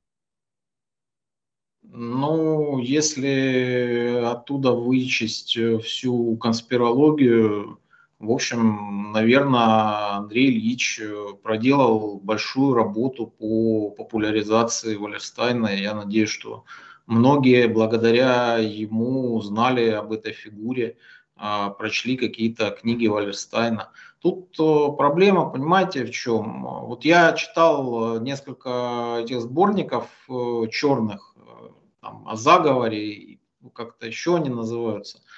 Ну, 1.82 2.78
если 2.78 4.24
оттуда 4.24 4.74
вычесть 4.74 5.58
э, 5.58 5.80
всю 5.80 6.38
конспирологию, 6.38 7.80
в 8.22 8.32
общем, 8.32 9.12
наверное, 9.14 10.18
Андрей 10.18 10.52
Ильич 10.52 11.00
э, 11.02 11.34
проделал 11.42 12.20
большую 12.20 12.76
работу 12.76 13.26
по 13.26 13.90
популяризации 13.90 14.96
Валерстайна. 14.96 15.70
Я 15.76 15.96
надеюсь, 15.96 16.30
что 16.30 16.64
многие 17.08 17.68
благодаря 17.68 18.58
ему 18.58 19.34
узнали 19.34 19.90
об 19.90 20.12
этой 20.12 20.34
фигуре, 20.34 20.98
а, 21.36 21.72
прочли 21.72 22.16
какие-то 22.16 22.70
книги 22.70 23.08
Валерстайна. 23.08 23.90
Тут 24.22 24.56
э, 24.60 24.96
проблема, 24.96 25.50
понимаете, 25.50 26.06
в 26.06 26.12
чем? 26.12 26.62
Вот 26.62 27.04
я 27.04 27.34
читал 27.34 28.20
несколько 28.20 29.18
этих 29.24 29.42
сборников 29.42 30.06
э, 30.30 30.68
черных, 30.72 31.36
там, 32.02 32.28
о 32.28 32.36
заговоре, 32.36 33.40
как-то 33.74 34.06
еще 34.06 34.36
они 34.36 34.50
называются– 34.50 35.22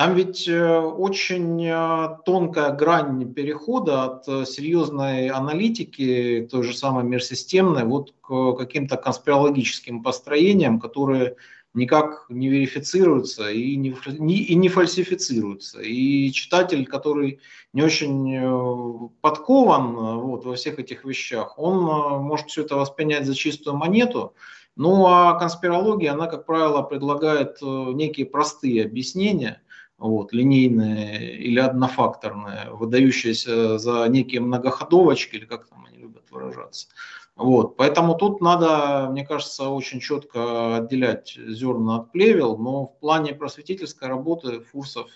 там 0.00 0.14
ведь 0.14 0.48
э, 0.48 0.78
очень 0.78 1.62
э, 1.62 2.16
тонкая 2.24 2.72
грань 2.72 3.34
перехода 3.34 4.04
от 4.04 4.26
э, 4.28 4.46
серьезной 4.46 5.28
аналитики, 5.28 6.48
той 6.50 6.62
же 6.62 6.74
самой 6.74 7.04
межсистемной, 7.04 7.84
вот 7.84 8.14
к 8.22 8.54
каким-то 8.54 8.96
конспирологическим 8.96 10.02
построениям, 10.02 10.80
которые 10.80 11.36
никак 11.74 12.24
не 12.30 12.48
верифицируются 12.48 13.50
и 13.50 13.76
не, 13.76 13.90
и 13.90 14.54
не 14.54 14.70
фальсифицируются. 14.70 15.82
И 15.82 16.32
читатель, 16.32 16.86
который 16.86 17.40
не 17.74 17.82
очень 17.82 19.10
подкован 19.20 20.18
вот, 20.20 20.46
во 20.46 20.54
всех 20.54 20.78
этих 20.78 21.04
вещах, 21.04 21.58
он 21.58 22.22
может 22.22 22.48
все 22.48 22.62
это 22.62 22.76
воспринять 22.76 23.26
за 23.26 23.34
чистую 23.34 23.76
монету. 23.76 24.32
Ну 24.76 25.04
а 25.08 25.38
конспирология, 25.38 26.14
она, 26.14 26.26
как 26.26 26.46
правило, 26.46 26.80
предлагает 26.80 27.58
некие 27.60 28.24
простые 28.24 28.86
объяснения– 28.86 29.60
вот, 30.00 30.32
линейные 30.32 31.36
или 31.36 31.60
однофакторные, 31.60 32.70
выдающиеся 32.70 33.78
за 33.78 34.06
некие 34.08 34.40
многоходовочки, 34.40 35.36
или 35.36 35.44
как 35.44 35.68
там 35.68 35.84
они 35.86 35.98
любят 35.98 36.30
выражаться. 36.30 36.88
Вот, 37.36 37.76
поэтому 37.76 38.14
тут 38.14 38.40
надо, 38.40 39.08
мне 39.10 39.24
кажется, 39.24 39.68
очень 39.68 40.00
четко 40.00 40.76
отделять 40.76 41.38
зерна 41.48 41.96
от 41.96 42.12
плевел, 42.12 42.58
но 42.58 42.86
в 42.86 42.98
плане 42.98 43.34
просветительской 43.34 44.08
работы 44.08 44.60
Фурсов, 44.60 45.10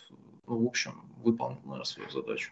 ну, 0.46 0.64
в 0.64 0.66
общем, 0.66 1.02
выполнил 1.22 1.60
наверное, 1.64 1.84
свою 1.84 2.10
задачу. 2.10 2.50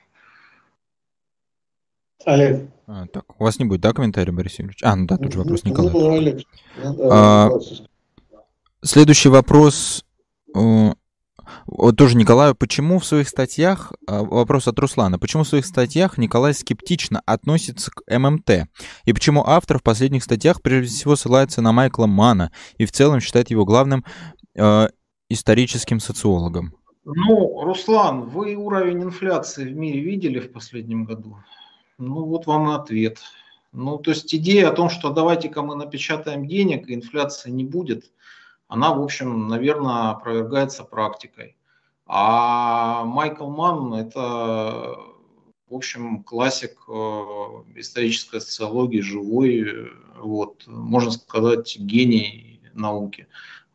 Олег. 2.25 2.71
А, 2.87 3.07
так, 3.07 3.25
у 3.41 3.45
вас 3.45 3.59
не 3.59 3.65
будет, 3.65 3.81
да, 3.81 3.93
комментария, 3.93 4.33
Борис 4.33 4.59
Юрьевич? 4.59 4.83
А, 4.83 4.95
ну 4.97 5.07
да, 5.07 5.17
тут 5.17 5.33
же 5.33 5.39
вопрос 5.39 5.65
Николая. 5.65 5.93
Ну, 5.93 6.01
ну, 6.01 6.17
Олег. 6.17 6.47
Ну, 6.83 7.11
а, 7.11 7.51
следующий 8.83 9.29
вопрос 9.29 10.05
вот 11.67 11.97
тоже 11.97 12.17
Николаю, 12.17 12.55
почему 12.55 12.99
в 12.99 13.05
своих 13.05 13.29
статьях, 13.29 13.93
а, 14.07 14.23
вопрос 14.23 14.69
от 14.69 14.79
Руслана, 14.79 15.19
почему 15.19 15.45
в 15.45 15.49
своих 15.49 15.67
статьях 15.67 16.19
Николай 16.19 16.55
скептично 16.55 17.23
относится 17.27 17.91
к 17.91 18.03
ММТ? 18.07 18.69
И 19.05 19.13
почему 19.13 19.45
автор 19.47 19.79
в 19.79 19.83
последних 19.83 20.25
статьях 20.25 20.63
прежде 20.63 20.95
всего 20.95 21.17
ссылается 21.17 21.63
на 21.63 21.73
Майкла 21.73 22.07
Мана 22.07 22.53
и 22.79 22.85
в 22.85 22.93
целом 22.93 23.21
считает 23.21 23.51
его 23.51 23.65
главным 23.65 24.05
э, 24.55 24.89
историческим 25.29 26.01
социологом? 26.01 26.75
Ну, 27.05 27.63
Руслан, 27.63 28.23
вы 28.23 28.55
уровень 28.55 29.03
инфляции 29.03 29.65
в 29.65 29.77
мире 29.77 30.01
видели 30.01 30.39
в 30.39 30.53
последнем 30.53 31.05
году? 31.05 31.39
Ну, 31.99 32.25
вот 32.27 32.47
вам 32.47 32.71
ответ. 32.71 33.19
Ну, 33.73 33.99
то 33.99 34.11
есть 34.11 34.35
идея 34.35 34.69
о 34.69 34.73
том, 34.73 34.91
что 34.91 35.11
давайте-ка 35.11 35.63
мы 35.63 35.75
напечатаем 35.75 36.47
денег, 36.47 36.89
и 36.89 36.95
инфляции 36.95 37.51
не 37.51 37.65
будет– 37.65 38.11
она, 38.73 38.95
в 38.95 39.03
общем, 39.03 39.49
наверное, 39.49 40.13
опровергается 40.13 40.83
практикой. 40.83 41.57
А 42.07 43.05
Майкл 43.05 43.51
Манн– 43.51 43.93
это, 43.95 44.97
в 45.69 45.75
общем, 45.75 46.23
классик 46.23 46.79
э, 46.89 46.93
исторической 47.77 48.41
социологии, 48.41 49.01
живой, 49.01 49.91
вот, 50.19 50.63
можно 50.67 51.11
сказать, 51.11 51.77
гений 51.79 52.63
науки. 52.73 53.27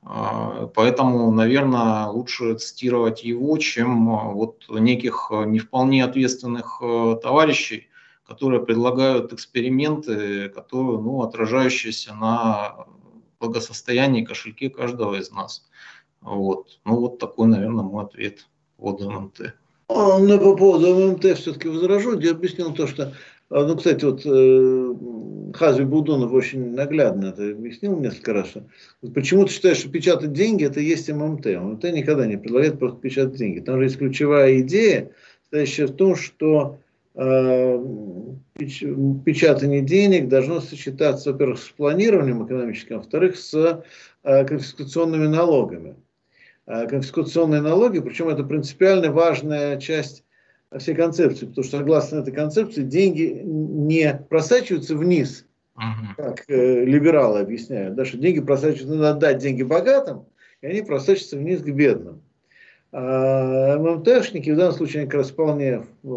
А, 0.01 0.65
поэтому, 0.73 1.31
наверное, 1.31 2.07
лучше 2.07 2.55
цитировать 2.55 3.23
его, 3.23 3.55
чем 3.59 4.09
э, 4.09 4.33
вот 4.33 4.65
неких 4.67 5.29
не 5.45 5.59
вполне 5.59 6.03
ответственных 6.05 6.79
э, 6.81 7.17
товарищей, 7.21 7.87
которые 8.25 8.65
предлагают 8.65 9.31
эксперименты, 9.31 10.49
которые, 10.49 10.97
ну, 10.97 11.21
отражающиеся 11.21 12.15
на 12.15 12.87
благосостоянии, 13.39 14.25
кошельке 14.25 14.69
каждого 14.69 15.15
из 15.15 15.31
нас. 15.31 15.63
Вот. 16.21 16.79
Ну, 16.85 16.99
вот 16.99 17.19
такой, 17.19 17.47
наверное, 17.47 17.83
мой 17.83 18.05
ответ 18.05 18.47
от 18.77 19.01
ММТ. 19.01 19.53
А, 19.89 20.19
ну, 20.19 20.39
по 20.39 20.55
поводу 20.55 20.95
ММТ 20.95 21.37
все-таки 21.37 21.67
возражу. 21.67 22.19
Я 22.19 22.31
объяснил 22.31 22.73
то, 22.73 22.87
что 22.87 23.13
а, 23.49 23.65
ну, 23.65 23.77
кстати, 23.77 24.03
вот 24.03 24.21
э, 24.25 25.53
Хази 25.57 25.83
Будунов 25.83 26.33
очень 26.33 26.73
наглядно 26.73 27.27
это 27.27 27.49
объяснил 27.49 27.97
несколько 27.97 28.33
раз. 28.33 28.49
Что, 28.49 28.65
почему 29.13 29.45
ты 29.45 29.53
считаешь, 29.53 29.77
что 29.77 29.89
печатать 29.89 30.33
деньги 30.33 30.65
это 30.65 30.81
есть 30.81 31.09
ММТ? 31.09 31.45
ММТ 31.45 31.83
никогда 31.93 32.25
не 32.25 32.37
предлагает 32.37 32.77
просто 32.77 32.99
печатать 32.99 33.37
деньги. 33.37 33.61
Там 33.61 33.77
же 33.77 33.85
есть 33.85 33.97
ключевая 33.97 34.59
идея, 34.59 35.11
стоящая 35.47 35.85
в 35.85 35.95
том, 35.95 36.17
что 36.17 36.77
печатание 38.55 39.81
денег 39.81 40.27
должно 40.27 40.61
сочетаться, 40.61 41.31
во-первых, 41.31 41.59
с 41.59 41.69
планированием 41.69 42.45
экономическим, 42.45 42.95
а 42.95 42.99
во-вторых, 42.99 43.37
с 43.37 43.83
э, 44.23 44.45
конфискационными 44.45 45.25
налогами. 45.27 45.95
Э, 46.67 46.87
конфискационные 46.87 47.61
налоги, 47.61 47.99
причем 47.99 48.29
это 48.29 48.43
принципиально 48.43 49.11
важная 49.11 49.79
часть 49.79 50.23
всей 50.77 50.93
концепции, 50.95 51.47
потому 51.47 51.63
что 51.63 51.77
согласно 51.77 52.17
этой 52.17 52.33
концепции 52.33 52.83
деньги 52.83 53.41
не 53.43 54.13
просачиваются 54.29 54.95
вниз, 54.95 55.45
как 56.17 56.43
либералы 56.49 57.39
объясняют, 57.39 57.95
да, 57.95 58.03
что 58.03 58.17
деньги 58.17 58.41
просачиваются, 58.41 58.95
надо 58.95 59.09
отдать 59.11 59.37
деньги 59.37 59.63
богатым, 59.63 60.25
и 60.61 60.67
они 60.67 60.81
просачиваются 60.81 61.37
вниз 61.37 61.61
к 61.61 61.69
бедным. 61.69 62.21
А 62.93 63.77
ММТшники 63.77 64.49
в 64.49 64.55
данном 64.55 64.73
случае 64.73 65.01
они 65.01 65.09
как 65.09 65.19
раз 65.19 65.31
вполне 65.31 65.83
э, 66.03 66.07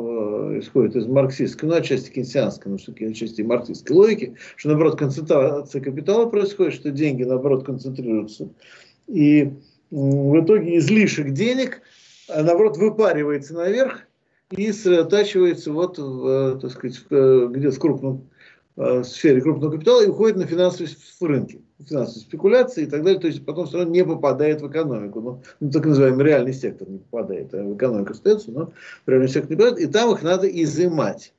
исходят 0.61 0.95
из 0.95 1.07
марксистской, 1.07 1.69
ну, 1.69 1.75
отчасти 1.75 2.11
кейнсианской, 2.11 2.71
но 2.71 2.79
все-таки 2.79 3.07
отчасти 3.07 3.43
марксистской 3.43 3.97
логики, 3.97 4.37
что, 4.55 4.69
наоборот, 4.69 4.97
концентрация 4.97 5.81
капитала 5.81 6.27
происходит, 6.27 6.75
что 6.75 6.91
деньги, 6.93 7.25
наоборот, 7.25 7.65
концентрируются. 7.65 8.51
И 9.09 9.51
в 9.91 10.45
итоге 10.45 10.79
излишек 10.79 11.31
денег, 11.31 11.83
а, 12.29 12.45
наоборот, 12.45 12.77
выпаривается 12.77 13.55
наверх 13.55 14.03
и 14.51 14.71
сосредотачивается 14.71 15.73
вот, 15.73 15.99
в, 15.99 16.27
э, 16.27 16.59
так 16.61 16.71
сказать, 16.71 17.01
э, 17.11 17.49
где-то 17.51 17.75
в 17.75 17.81
крупном 17.81 18.30
в 18.81 19.05
сфере 19.05 19.43
крупного 19.43 19.73
капитала 19.73 20.03
и 20.03 20.09
уходит 20.09 20.39
на 20.39 20.47
финансовые 20.47 20.91
рынки 21.21 21.61
финансовой 21.87 22.23
спекуляции 22.23 22.85
и 22.85 22.87
так 22.87 23.03
далее, 23.03 23.21
то 23.21 23.27
есть 23.27 23.45
потом 23.45 23.67
все 23.67 23.79
равно 23.79 23.93
не 23.93 24.05
попадает 24.05 24.61
в 24.61 24.71
экономику. 24.71 25.21
Ну, 25.21 25.43
ну 25.61 25.71
так 25.71 25.85
называемый 25.85 26.25
реальный 26.25 26.53
сектор 26.53 26.89
не 26.89 26.99
попадает, 26.99 27.53
а 27.55 27.63
в 27.63 27.77
экономику 27.77 28.13
остается, 28.13 28.51
но 28.51 28.73
реальный 29.07 29.29
сектор 29.29 29.51
не 29.51 29.57
попадает, 29.57 29.81
и 29.81 29.87
там 29.87 30.13
их 30.13 30.23
надо 30.23 30.47
изымать. 30.47 31.33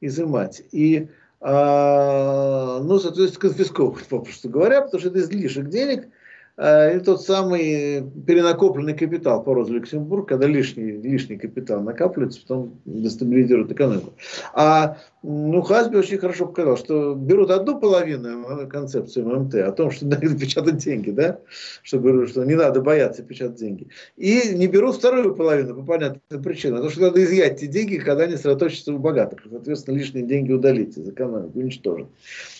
Изымать. 0.00 0.62
И, 0.72 1.08
а, 1.40 2.80
ну, 2.82 2.98
соответственно, 2.98 3.50
конфисковывать, 3.50 4.04
попросту 4.08 4.48
говоря, 4.48 4.82
потому 4.82 5.00
что 5.00 5.10
это 5.10 5.20
излишек 5.20 5.68
денег– 5.68 6.08
Э, 6.58 6.96
и 6.96 7.00
тот 7.00 7.22
самый 7.22 8.02
перенакопленный 8.26 8.94
капитал 8.94 9.42
по 9.42 9.54
роду 9.54 9.74
Люксембург, 9.74 10.28
когда 10.28 10.46
лишний, 10.46 10.92
лишний 10.92 11.36
капитал 11.36 11.82
накапливается, 11.82 12.40
потом 12.40 12.80
дестабилизирует 12.86 13.70
экономику. 13.72 14.14
А 14.54 14.96
ну, 15.22 15.60
Хасби 15.60 15.96
очень 15.96 16.18
хорошо 16.18 16.46
показал, 16.46 16.76
что 16.78 17.14
берут 17.14 17.50
одну 17.50 17.78
половину 17.78 18.68
концепции 18.68 19.22
ММТ 19.22 19.56
о 19.56 19.72
том, 19.72 19.90
что 19.90 20.06
надо 20.06 20.34
печатать 20.38 20.78
деньги, 20.78 21.10
да, 21.10 21.40
чтобы 21.82 22.26
что 22.26 22.44
не 22.44 22.54
надо 22.54 22.80
бояться 22.80 23.22
печатать 23.22 23.56
деньги. 23.56 23.88
И 24.16 24.54
не 24.54 24.66
берут 24.66 24.96
вторую 24.96 25.34
половину 25.34 25.74
по 25.74 25.82
понятной 25.82 26.42
причине, 26.42 26.74
потому 26.74 26.90
что 26.90 27.02
надо 27.02 27.22
изъять 27.22 27.60
те 27.60 27.66
деньги, 27.66 27.98
когда 27.98 28.24
они 28.24 28.36
сосредоточатся 28.36 28.94
у 28.94 28.98
богатых. 28.98 29.40
Соответственно, 29.50 29.96
лишние 29.96 30.24
деньги 30.24 30.52
удалить 30.52 30.96
из 30.96 31.08
экономики, 31.08 31.56
уничтожить. 31.56 32.06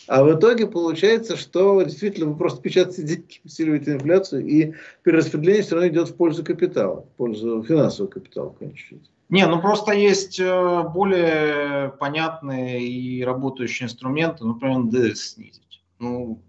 А 0.09 0.23
в 0.23 0.39
итоге 0.39 0.67
получается, 0.67 1.37
что 1.37 1.83
действительно 1.83 2.31
вы 2.31 2.37
просто 2.37 2.63
печатаете 2.63 3.03
деньги, 3.03 3.41
усиливаете 3.45 3.95
инфляцию, 3.95 4.47
и 4.47 4.75
перераспределение 5.03 5.63
все 5.63 5.75
равно 5.75 5.89
идет 5.89 6.09
в 6.09 6.17
пользу 6.17 6.45
капитала, 6.45 7.03
в 7.03 7.17
пользу 7.17 7.63
финансового 7.63 8.11
капитала, 8.11 8.55
конечно. 8.59 8.99
Не, 9.29 9.47
ну 9.47 9.61
просто 9.61 9.93
есть 9.93 10.39
э, 10.39 10.83
более 10.95 11.91
понятные 11.99 12.87
и 12.87 13.25
работающие 13.25 13.87
инструменты, 13.87 14.45
например, 14.45 14.79
НДС 14.79 15.33
снизить. 15.33 15.83
Ну, 15.99 16.41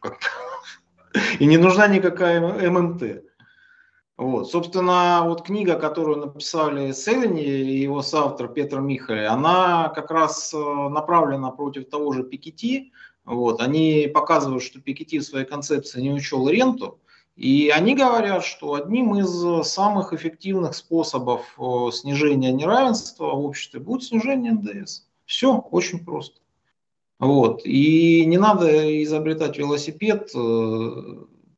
как 0.00 0.18
И 1.38 1.46
не 1.46 1.56
нужна 1.56 1.88
никакая 1.88 2.40
ММТ. 2.70 3.24
Вот. 4.18 4.50
Собственно, 4.50 5.22
вот 5.24 5.42
книга, 5.42 5.78
которую 5.78 6.18
написали 6.18 6.90
Селени 6.90 7.44
и 7.44 7.80
его 7.82 8.02
соавтор 8.02 8.48
Петр 8.48 8.80
Михали, 8.80 9.24
она 9.24 9.90
как 9.94 10.10
раз 10.10 10.52
э, 10.52 10.58
направлена 10.58 11.52
против 11.52 11.88
того 11.88 12.12
же 12.12 12.24
Пикетти. 12.24 12.92
Вот. 13.24 13.60
Они 13.60 14.10
показывают, 14.12 14.64
что 14.64 14.80
Пикетти 14.80 15.20
в 15.20 15.22
своей 15.22 15.46
концепции 15.46 16.00
не 16.00 16.12
учел 16.12 16.48
ренту. 16.48 16.98
И 17.36 17.68
они 17.72 17.94
говорят, 17.94 18.44
что 18.44 18.74
одним 18.74 19.14
из 19.14 19.68
самых 19.68 20.12
эффективных 20.12 20.74
способов 20.74 21.56
э, 21.56 21.92
снижения 21.92 22.50
неравенства 22.50 23.26
в 23.26 23.44
обществе 23.44 23.78
будет 23.78 24.02
снижение 24.02 24.50
НДС. 24.50 25.04
Все 25.26 25.58
очень 25.58 26.04
просто. 26.04 26.40
Вот. 27.20 27.64
И 27.64 28.26
не 28.26 28.36
надо 28.36 29.04
изобретать 29.04 29.58
велосипед, 29.58 30.32
э, 30.34 30.90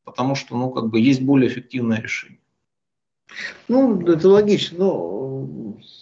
потому 0.03 0.35
что 0.35 0.55
ну, 0.55 0.69
как 0.69 0.89
бы 0.91 0.99
есть 0.99 1.23
более 1.23 1.49
эффективное 1.49 1.99
решение. 1.99 2.40
Ну, 3.67 4.01
это 4.07 4.27
логично, 4.29 4.77
но 4.79 5.21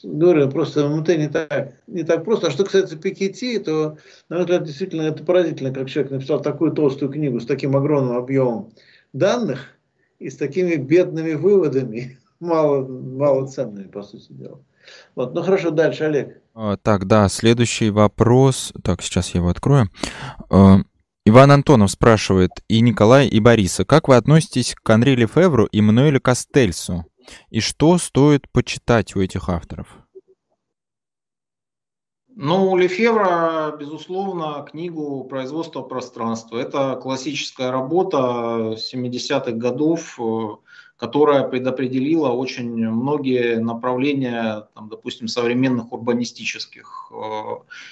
говорю, 0.04 0.50
просто 0.50 0.88
ММТ 0.88 1.10
не 1.10 1.28
так, 1.28 1.74
не 1.88 2.04
так 2.04 2.24
просто. 2.24 2.48
А 2.48 2.52
что 2.52 2.66
касается 2.66 2.98
Пикетти, 2.98 3.60
то, 3.60 3.98
на 4.30 4.38
мой 4.38 4.46
взгляд, 4.46 4.64
действительно 4.64 5.04
это 5.04 5.24
поразительно, 5.24 5.74
как 5.74 5.90
человек 5.90 6.12
написал 6.12 6.42
такую 6.42 6.72
толстую 6.72 7.12
книгу 7.12 7.40
с 7.40 7.46
таким 7.46 7.76
огромным 7.76 8.18
объемом 8.18 8.72
данных 9.14 9.60
и 10.20 10.30
с 10.30 10.36
такими 10.36 10.76
бедными 10.76 11.34
выводами, 11.34 12.18
мало, 12.40 12.86
мало 12.88 13.48
ценными, 13.48 13.88
по 13.88 14.04
сути 14.04 14.32
дела. 14.32 14.60
Вот, 15.16 15.34
ну 15.34 15.44
хорошо, 15.44 15.70
дальше, 15.72 16.06
Олег. 16.06 16.42
А, 16.56 16.78
так, 16.78 17.06
да, 17.06 17.30
следующий 17.30 17.92
вопрос. 17.92 18.74
Так, 18.84 19.02
сейчас 19.02 19.30
я 19.36 19.40
его 19.40 19.50
открою. 19.50 19.90
А, 20.50 20.80
Иван 21.26 21.52
Антонов 21.52 21.92
спрашивает, 21.92 22.52
и 22.68 22.82
Николай, 22.82 23.28
и 23.28 23.40
Бориса, 23.40 23.86
как 23.86 24.08
вы 24.08 24.16
относитесь 24.16 24.76
к 24.82 24.90
Анри 24.90 25.12
Лефевру 25.12 25.66
и 25.66 25.80
Мануэлю 25.80 26.20
Кастельсу? 26.20 27.06
И 27.50 27.60
что 27.60 27.98
стоит 27.98 28.50
почитать 28.52 29.16
у 29.16 29.22
этих 29.22 29.50
авторов? 29.50 29.88
Ну, 32.42 32.78
Лефевра, 32.78 33.76
безусловно, 33.78 34.64
книгу 34.64 35.26
«Производство 35.26 35.82
пространства». 35.82 36.58
Это 36.58 36.96
классическая 36.96 37.70
работа 37.70 38.78
70-х 38.78 39.52
годов, 39.52 40.18
которая 41.00 41.48
предопределила 41.48 42.30
очень 42.30 42.90
многие 42.90 43.60
направления, 43.60 44.68
там, 44.76 44.90
допустим, 44.90 45.30
современных 45.30 45.94
урбанистических 45.94 47.12
э, 47.12 47.44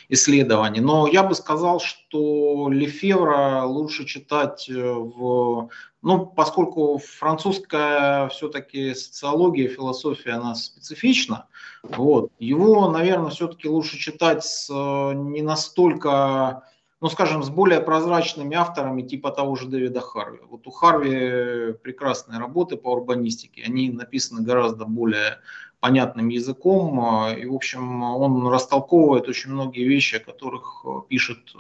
исследований. 0.10 0.82
Но 0.82 1.08
я 1.08 1.24
бы 1.24 1.34
сказал, 1.34 1.80
что 1.80 2.68
Лефевра 2.70 3.64
лучше 3.64 4.06
читать 4.06 4.70
в 4.70 5.70
ну, 6.04 6.26
поскольку 6.26 7.00
французская 7.00 8.30
все-таки 8.30 8.94
социология, 8.94 9.68
философия, 9.68 10.34
она 10.34 10.54
специфична, 10.56 11.48
вот, 11.84 12.32
его, 12.40 12.90
наверное, 12.90 13.32
все-таки 13.32 13.68
лучше 13.68 13.98
читать 13.98 14.44
с 14.44 14.70
не 14.70 15.42
настолько, 15.42 16.64
ну, 17.02 17.10
скажем, 17.10 17.44
с 17.44 17.50
более 17.50 17.80
прозрачными 17.80 18.56
авторами, 18.56 19.02
типа 19.02 19.32
того 19.32 19.56
же 19.56 19.68
Дэвида 19.68 20.02
Харви. 20.02 20.40
Вот 20.50 20.66
у 20.68 20.72
Харви 20.72 21.74
прекрасные 21.84 22.40
работы 22.40 22.76
по 22.76 22.90
урбанистике, 22.90 23.64
они 23.64 23.90
написаны 23.92 24.42
гораздо 24.42 24.86
более 24.86 25.40
понятным 25.80 26.30
языком, 26.30 27.00
и, 27.36 27.46
в 27.46 27.54
общем, 27.54 28.02
он 28.02 28.48
растолковывает 28.48 29.28
очень 29.28 29.52
многие 29.52 29.84
вещи, 29.84 30.16
о 30.16 30.20
которых 30.20 30.86
пишет 31.08 31.54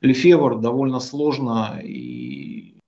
Лефевр 0.00 0.58
довольно 0.58 0.98
сложно 0.98 1.80
и 1.82 2.80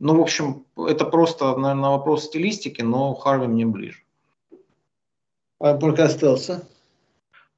ну, 0.00 0.18
в 0.18 0.20
общем, 0.20 0.66
это 0.76 1.04
просто, 1.04 1.56
наверное, 1.56 1.90
вопрос 1.90 2.24
стилистики, 2.24 2.82
но 2.82 3.14
Харви 3.14 3.46
мне 3.46 3.64
ближе. 3.64 4.02
А 5.60 5.74
про 5.78 5.92
Костелса? 5.92 6.68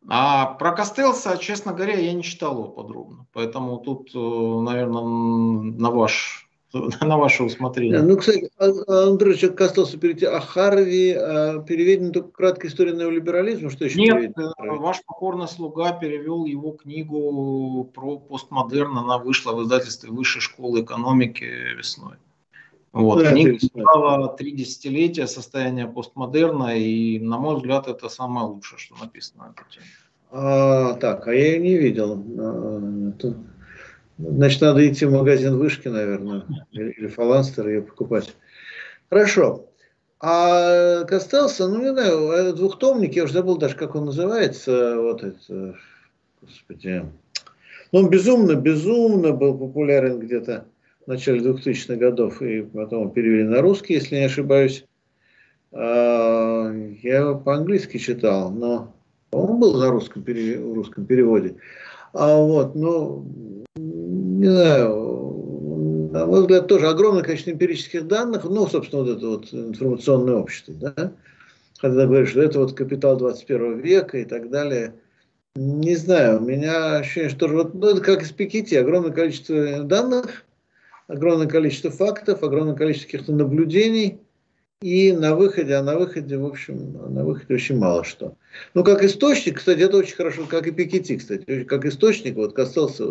А 0.09 0.47
про 0.55 0.73
Костелса, 0.73 1.37
честно 1.39 1.73
говоря, 1.73 1.95
я 1.95 2.13
не 2.13 2.23
читал 2.23 2.53
его 2.55 2.69
подробно. 2.69 3.27
Поэтому 3.33 3.79
тут, 3.79 4.11
э, 4.15 4.19
наверное, 4.19 5.03
на 5.03 5.91
ваш 5.91 6.47
на 7.01 7.17
ваше 7.17 7.45
усмотрение. 7.45 8.03
Ну, 8.03 8.17
кстати, 8.17 8.51
Андрей, 8.89 9.37
что 9.37 9.49
Костелса 9.51 9.99
перейти, 9.99 10.27
а 10.27 10.41
Харви 10.41 11.13
а, 11.13 11.63
переведена 11.63 12.13
только 12.13 12.31
краткая 12.31 12.71
история 12.71 12.93
неолиберализма, 12.93 13.71
что 13.71 13.85
еще 13.85 14.01
Нет, 14.01 14.17
переведено? 14.17 14.53
Э, 14.59 14.79
ваш 14.79 15.03
покорный 15.05 15.49
слуга 15.49 15.93
перевел 15.93 16.45
его 16.45 16.73
книгу 16.73 17.91
про 17.95 18.19
постмодерн, 18.19 18.99
она 18.99 19.19
вышла 19.19 19.53
в 19.53 19.63
издательстве 19.63 20.11
Высшей 20.11 20.41
школы 20.43 20.83
экономики 20.83 21.45
весной. 21.45 22.17
Вот. 22.97 23.23
Да, 23.23 23.31
Книга 23.31 23.59
стала 23.59 24.35
три 24.37 24.53
десятилетия 24.53 25.27
состояния 25.27 25.87
постмодерна, 25.87 26.79
и, 26.79 27.19
на 27.19 27.37
мой 27.37 27.57
взгляд, 27.57 27.89
это 27.89 28.09
самое 28.09 28.47
лучшее, 28.47 28.79
что 28.79 28.95
написано 28.99 29.45
на 29.45 29.51
эту 29.51 29.71
тему. 29.71 29.87
А, 30.31 30.95
так, 30.95 31.29
а 31.29 31.35
я 31.35 31.53
ее 31.53 31.59
не 31.59 31.77
видел. 31.77 32.25
А, 32.39 33.11
это, 33.11 33.37
значит, 34.17 34.63
надо 34.63 34.91
идти 34.91 35.05
в 35.05 35.13
магазин 35.13 35.59
Вышки, 35.59 35.89
наверное, 35.89 36.47
или, 36.73 36.93
или 36.93 37.07
Фаланстер 37.09 37.69
ее 37.69 37.83
покупать. 37.83 38.35
Хорошо. 39.11 39.67
А 40.19 41.05
Костелса, 41.05 41.69
ну, 41.69 41.83
не 41.83 41.93
знаю, 41.93 42.55
двухтомник, 42.55 43.15
я 43.15 43.25
уже 43.25 43.35
забыл 43.35 43.59
даже, 43.59 43.77
как 43.77 43.95
он 43.95 44.07
называется, 44.07 44.99
вот 45.03 45.23
это, 45.23 45.77
господи. 46.41 47.05
Ну, 47.93 47.99
он 47.99 48.09
безумно, 48.09 48.55
безумно 48.55 49.33
был 49.33 49.59
популярен 49.59 50.19
где-то 50.19 50.65
в 51.07 51.09
начале 51.09 51.41
2000-х 51.41 51.97
годов, 51.97 52.43
и 52.43 52.63
потом 52.63 53.13
перевели 53.13 53.45
на 53.45 53.63
русский, 53.63 53.95
если 53.95 54.17
не 54.17 54.25
ошибаюсь. 54.25 54.85
А, 55.73 56.73
я 57.03 57.35
по-английски 57.35 57.99
читал, 57.99 58.51
но 58.51 58.93
он 59.31 59.61
был 59.61 59.79
на 59.79 59.91
русском, 59.91 60.23
в 60.23 60.75
русском 60.75 61.07
переводе. 61.07 61.57
А 62.13 62.37
вот, 62.37 62.75
ну, 62.75 63.25
не 63.77 64.49
знаю, 64.49 66.09
на 66.13 66.27
мой 66.27 66.41
взгляд, 66.41 66.67
тоже 66.67 66.89
огромное 66.89 67.23
количество 67.23 67.51
эмпирических 67.51 68.07
данных, 68.09 68.45
ну, 68.45 68.67
собственно, 68.67 69.03
вот 69.03 69.17
это 69.17 69.29
вот 69.29 69.53
информационное 69.53 70.37
общество, 70.37 70.75
да, 70.75 71.13
когда 71.79 72.07
говоришь, 72.07 72.31
что 72.31 72.43
это 72.43 72.59
вот 72.59 72.73
капитал 72.73 73.17
21 73.17 73.81
века 73.81 74.19
и 74.19 74.25
так 74.25 74.51
далее. 74.51 74.95
Не 75.55 75.95
знаю, 75.97 76.39
у 76.39 76.45
меня 76.45 76.97
ощущение, 76.97 77.31
что 77.31 77.49
вот, 77.49 77.75
ну, 77.75 77.89
это 77.89 78.01
как 78.01 78.23
из 78.23 78.33
Пикетти, 78.33 78.77
огромное 78.77 79.13
количество 79.13 79.83
данных, 79.83 80.46
огромное 81.09 81.47
количество 81.47 81.91
фактов, 81.91 82.43
огромное 82.43 82.75
количество 82.75 83.11
каких-то 83.11 83.33
наблюдений, 83.33 84.21
и 84.83 85.13
на 85.13 85.35
выходе, 85.35 85.75
а 85.75 85.83
на 85.83 85.97
выходе, 85.97 86.37
в 86.37 86.45
общем, 86.45 86.93
на 87.15 87.25
выходе 87.25 87.55
очень 87.55 87.79
мало 87.79 88.05
что. 88.05 88.37
Ну, 88.75 88.85
как 88.85 89.03
источник, 89.03 89.57
кстати, 89.57 89.81
это 89.81 89.97
очень 89.97 90.17
хорошо, 90.17 90.45
как 90.47 90.67
и 90.67 90.71
Пикетти, 90.71 91.17
кстати, 91.17 91.65
как 91.65 91.87
источник, 91.87 92.37
вот 92.37 92.53
касался 92.53 93.05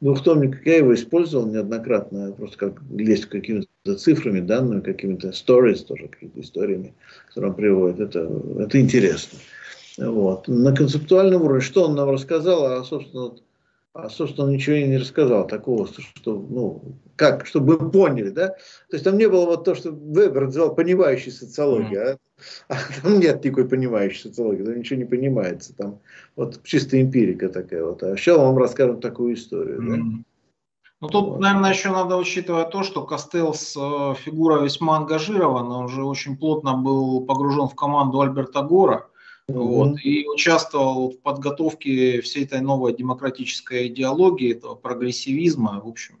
двухтомник, 0.00 0.64
я 0.66 0.78
его 0.78 0.94
использовал 0.94 1.46
неоднократно, 1.46 2.32
просто 2.32 2.56
как 2.56 2.82
лезть 2.90 3.26
какими-то 3.26 3.96
цифрами, 3.96 4.40
данными, 4.40 4.80
какими-то 4.80 5.28
stories, 5.28 5.84
тоже 5.84 6.08
какими-то 6.08 6.40
историями, 6.40 6.94
которые 7.28 7.50
он 7.50 7.56
приводит, 7.56 8.00
это, 8.00 8.30
это 8.58 8.80
интересно. 8.80 9.38
Вот. 9.98 10.48
На 10.48 10.74
концептуальном 10.74 11.42
уровне, 11.42 11.62
что 11.62 11.84
он 11.84 11.94
нам 11.94 12.10
рассказал, 12.10 12.64
а, 12.66 12.84
собственно, 12.84 13.24
вот, 13.24 13.42
а, 13.96 14.10
собственно, 14.10 14.50
ничего 14.50 14.76
и 14.76 14.84
не 14.84 14.98
рассказал 14.98 15.46
такого, 15.46 15.86
что, 15.86 16.34
ну, 16.34 16.82
как, 17.16 17.46
чтобы 17.46 17.78
мы 17.78 17.90
поняли, 17.90 18.30
да? 18.30 18.48
То 18.48 18.92
есть 18.92 19.04
там 19.04 19.16
не 19.16 19.28
было 19.28 19.46
вот 19.46 19.64
то, 19.64 19.74
что 19.74 19.90
Вебер 19.90 20.46
называл 20.46 20.74
понимающей 20.74 21.30
социологией, 21.30 22.12
mm. 22.12 22.18
а, 22.68 22.74
а 22.74 23.02
там 23.02 23.18
нет 23.18 23.44
никакой 23.44 23.68
понимающей 23.68 24.20
социологии, 24.20 24.64
там 24.64 24.78
ничего 24.78 24.98
не 24.98 25.06
понимается, 25.06 25.74
там 25.74 26.00
вот 26.36 26.62
чисто 26.64 27.00
эмпирика 27.00 27.48
такая 27.48 27.84
вот. 27.84 28.02
А 28.02 28.16
сейчас 28.16 28.36
вам 28.36 28.58
расскажем 28.58 29.00
такую 29.00 29.34
историю, 29.34 29.80
mm. 29.80 29.88
да? 29.88 30.24
Ну, 31.00 31.08
тут, 31.08 31.28
вот. 31.28 31.40
наверное, 31.40 31.72
еще 31.72 31.90
надо 31.90 32.16
учитывать 32.16 32.70
то, 32.70 32.82
что 32.82 33.02
Костелс 33.02 33.76
э, 33.76 34.14
фигура 34.18 34.60
весьма 34.60 34.96
ангажирована, 34.96 35.84
уже 35.84 36.02
очень 36.02 36.36
плотно 36.36 36.74
был 36.74 37.20
погружен 37.26 37.68
в 37.68 37.74
команду 37.74 38.20
Альберта 38.22 38.62
Гора, 38.62 39.06
вот, 39.48 39.98
и 40.02 40.26
участвовал 40.26 41.10
в 41.10 41.20
подготовке 41.20 42.20
всей 42.20 42.44
этой 42.44 42.60
новой 42.60 42.96
демократической 42.96 43.86
идеологии, 43.88 44.56
этого 44.56 44.74
прогрессивизма, 44.74 45.80
в 45.80 45.88
общем. 45.88 46.18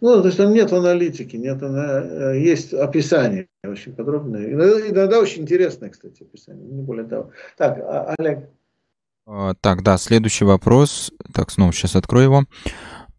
Ну, 0.00 0.16
ну 0.16 0.20
то 0.20 0.26
есть 0.26 0.38
там 0.38 0.52
нет 0.52 0.72
аналитики, 0.72 1.36
нет, 1.36 1.62
э, 1.62 2.40
есть 2.40 2.72
описание 2.74 3.48
очень 3.64 3.94
подробное. 3.94 4.50
Иногда, 4.50 4.88
иногда 4.88 5.20
очень 5.20 5.42
интересное, 5.42 5.90
кстати, 5.90 6.22
описание, 6.22 6.66
не 6.66 6.82
более 6.82 7.06
того. 7.06 7.30
Так, 7.56 7.78
а, 7.78 8.14
Олег. 8.18 8.48
А, 9.26 9.54
так, 9.60 9.82
да, 9.82 9.98
следующий 9.98 10.44
вопрос. 10.44 11.12
Так, 11.32 11.50
снова 11.50 11.72
сейчас 11.72 11.94
открою 11.94 12.46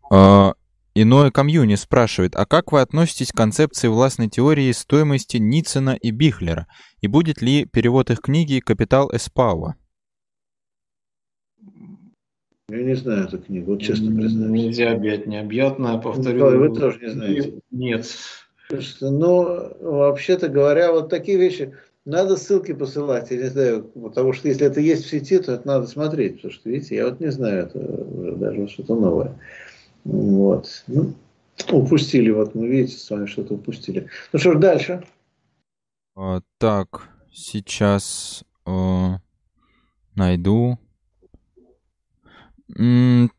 его. 0.09 0.55
Иное 0.93 1.31
комьюни 1.31 1.75
спрашивает, 1.75 2.35
а 2.35 2.45
как 2.45 2.73
вы 2.73 2.81
относитесь 2.81 3.31
к 3.31 3.37
концепции 3.37 3.87
властной 3.87 4.27
теории 4.27 4.69
стоимости 4.73 5.37
Ницена 5.37 5.95
и 5.95 6.11
Бихлера? 6.11 6.67
И 6.99 7.07
будет 7.07 7.41
ли 7.41 7.63
перевод 7.63 8.11
их 8.11 8.19
книги 8.19 8.59
«Капитал 8.59 9.09
Эспауа»? 9.13 9.75
Я 12.67 12.83
не 12.83 12.95
знаю 12.95 13.25
эту 13.25 13.39
книгу, 13.39 13.71
вот 13.71 13.81
честно 13.81 14.13
признаюсь. 14.13 14.51
Нельзя 14.51 14.91
объять 14.91 15.27
необъятное, 15.27 15.97
повторю. 15.97 16.59
Вы 16.59 16.75
тоже 16.77 16.99
не 16.99 17.09
знаете. 17.09 17.59
Нет. 17.71 18.05
Ну, 18.99 19.73
вообще-то 19.79 20.49
говоря, 20.49 20.91
вот 20.91 21.09
такие 21.09 21.37
вещи, 21.37 21.73
надо 22.03 22.35
ссылки 22.35 22.73
посылать, 22.73 23.31
я 23.31 23.37
не 23.37 23.49
знаю, 23.49 23.83
потому 23.83 24.33
что 24.33 24.49
если 24.49 24.67
это 24.67 24.81
есть 24.81 25.05
в 25.05 25.09
сети, 25.09 25.39
то 25.39 25.53
это 25.53 25.67
надо 25.67 25.87
смотреть, 25.87 26.35
потому 26.35 26.53
что, 26.53 26.69
видите, 26.69 26.95
я 26.95 27.05
вот 27.05 27.19
не 27.21 27.31
знаю, 27.31 27.65
это 27.65 27.79
даже 28.35 28.67
что-то 28.67 28.95
новое. 28.95 29.39
Вот. 30.03 30.83
Ну, 30.87 31.13
упустили, 31.71 32.31
вот 32.31 32.55
мы 32.55 32.67
видите, 32.67 32.97
с 32.97 33.09
вами 33.09 33.25
что-то 33.25 33.55
упустили. 33.55 34.07
Ну 34.33 34.39
что 34.39 34.53
ж, 34.53 34.59
дальше. 34.59 35.03
А, 36.15 36.41
так, 36.57 37.09
сейчас 37.31 38.43
э, 38.65 39.09
найду. 40.15 40.77
М 42.77 43.31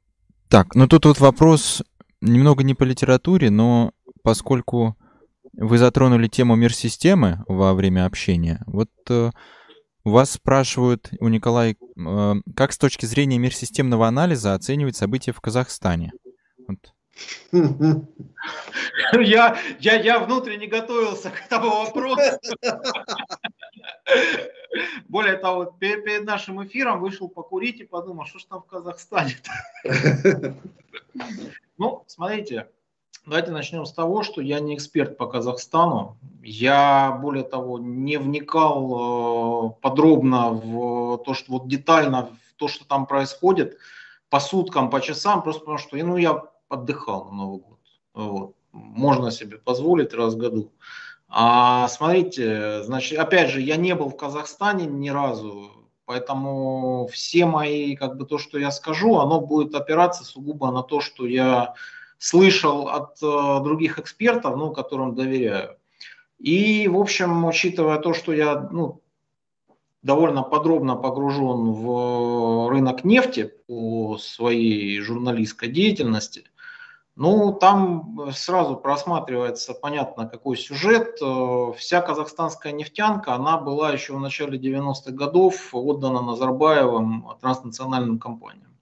так, 0.49 0.75
ну 0.75 0.87
тут 0.87 1.07
вот 1.07 1.19
вопрос 1.21 1.83
немного 2.21 2.63
не 2.63 2.75
по 2.75 2.85
литературе, 2.85 3.51
но 3.51 3.93
поскольку 4.23 4.97
вы 5.55 5.79
затронули 5.79 6.29
тему 6.29 6.57
мир-системы 6.57 7.45
во 7.49 7.75
время 7.75 8.07
общения, 8.07 8.63
вот 8.67 8.91
э, 9.09 9.31
вас 10.05 10.33
спрашивают 10.33 11.11
у 11.21 11.29
Николая, 11.29 11.75
э, 11.75 12.35
как 12.55 12.73
с 12.73 12.79
точки 12.79 13.07
зрения 13.07 13.39
мир-системного 13.39 14.07
анализа 14.07 14.55
оценивать 14.55 14.97
события 14.97 15.33
в 15.33 15.41
Казахстане? 15.41 16.13
Вот. 16.69 16.95
Я, 19.13 19.59
я, 19.79 19.95
я 19.95 20.19
внутренне 20.19 20.67
готовился 20.67 21.31
к 21.31 21.47
этому 21.47 21.69
вопросу. 21.69 22.39
Более 25.09 25.37
того, 25.37 25.67
перед, 25.67 26.05
перед 26.05 26.25
нашим 26.25 26.65
эфиром 26.65 27.01
вышел 27.01 27.29
покурить 27.29 27.81
и 27.81 27.85
подумал, 27.85 28.25
что 28.25 28.39
ж 28.39 28.45
там 28.45 28.63
в 28.63 28.67
Казахстане. 28.67 29.37
Ну, 31.79 32.05
смотрите, 32.07 32.69
давайте 33.27 33.51
начнем 33.51 33.85
с 33.87 33.93
того, 33.93 34.23
что 34.23 34.41
я 34.41 34.61
не 34.61 34.77
эксперт 34.77 35.17
по 35.17 35.27
Казахстану. 35.27 36.17
Я, 36.43 37.19
более 37.21 37.45
того, 37.45 37.79
не 37.79 38.19
вникал 38.19 39.71
э, 39.71 39.81
подробно 39.81 40.51
в 40.51 41.19
то, 41.25 41.35
что 41.35 41.53
вот 41.53 41.67
детально 41.67 42.27
в 42.27 42.55
то, 42.57 42.69
что 42.69 42.87
там 42.87 43.07
происходит 43.07 43.79
по 44.29 44.39
суткам, 44.39 44.91
по 44.91 45.01
часам, 45.01 45.43
просто 45.43 45.61
потому 45.61 45.79
что 45.79 45.97
ну, 45.97 46.17
я 46.17 46.45
отдыхал 46.73 47.27
на 47.27 47.37
Новый 47.37 47.61
год. 47.61 47.79
Вот. 48.15 48.55
можно 48.73 49.31
себе 49.31 49.59
позволить 49.59 50.15
раз 50.15 50.35
в 50.35 50.39
году. 50.39 50.73
А 51.29 51.89
смотрите, 51.89 52.83
значит, 52.83 53.19
опять 53.19 53.51
же, 53.51 53.61
я 53.61 53.77
не 53.77 53.95
был 53.95 54.11
в 54.11 54.17
Казахстане 54.17 54.87
ни 54.87 55.09
разу, 55.09 55.71
поэтому 56.05 57.09
все 57.11 57.47
мои, 57.47 57.97
как 57.97 58.19
бы 58.19 58.27
то, 58.27 58.39
что 58.39 58.59
я 58.59 58.71
скажу, 58.71 59.19
оно 59.19 59.41
будет 59.41 59.75
опираться 59.75 60.25
сугубо 60.25 60.71
на 60.71 60.83
то, 60.83 61.01
что 61.01 61.27
я 61.27 61.75
слышал 62.19 62.89
от 62.89 63.17
э, 63.23 63.61
других 63.65 63.99
экспертов, 63.99 64.57
ну, 64.57 64.73
которым 64.73 65.15
доверяю. 65.15 65.77
И, 66.39 66.87
в 66.89 66.99
общем, 66.99 67.45
учитывая 67.47 67.99
то, 67.99 68.15
что 68.15 68.33
я 68.33 68.69
ну, 68.71 69.01
довольно 70.03 70.43
подробно 70.43 70.97
погружен 70.97 71.73
в 71.73 72.69
рынок 72.69 73.05
нефти 73.05 73.53
по 73.67 74.19
своей 74.19 75.01
журналистской 75.01 75.69
деятельности, 75.69 76.45
ну, 77.23 77.53
там 77.53 78.33
сразу 78.33 78.75
просматривается, 78.75 79.75
понятно, 79.75 80.27
какой 80.27 80.57
сюжет. 80.57 81.19
Э, 81.23 81.73
вся 81.77 82.01
казахстанская 82.01 82.73
нефтянка, 82.73 83.35
она 83.35 83.59
была 83.59 83.93
еще 83.93 84.15
в 84.15 84.19
начале 84.19 84.59
90-х 84.59 85.13
годов 85.13 85.69
отдана 85.73 86.21
Назарбаевым 86.21 87.29
транснациональным 87.41 88.19
компаниям. 88.19 88.77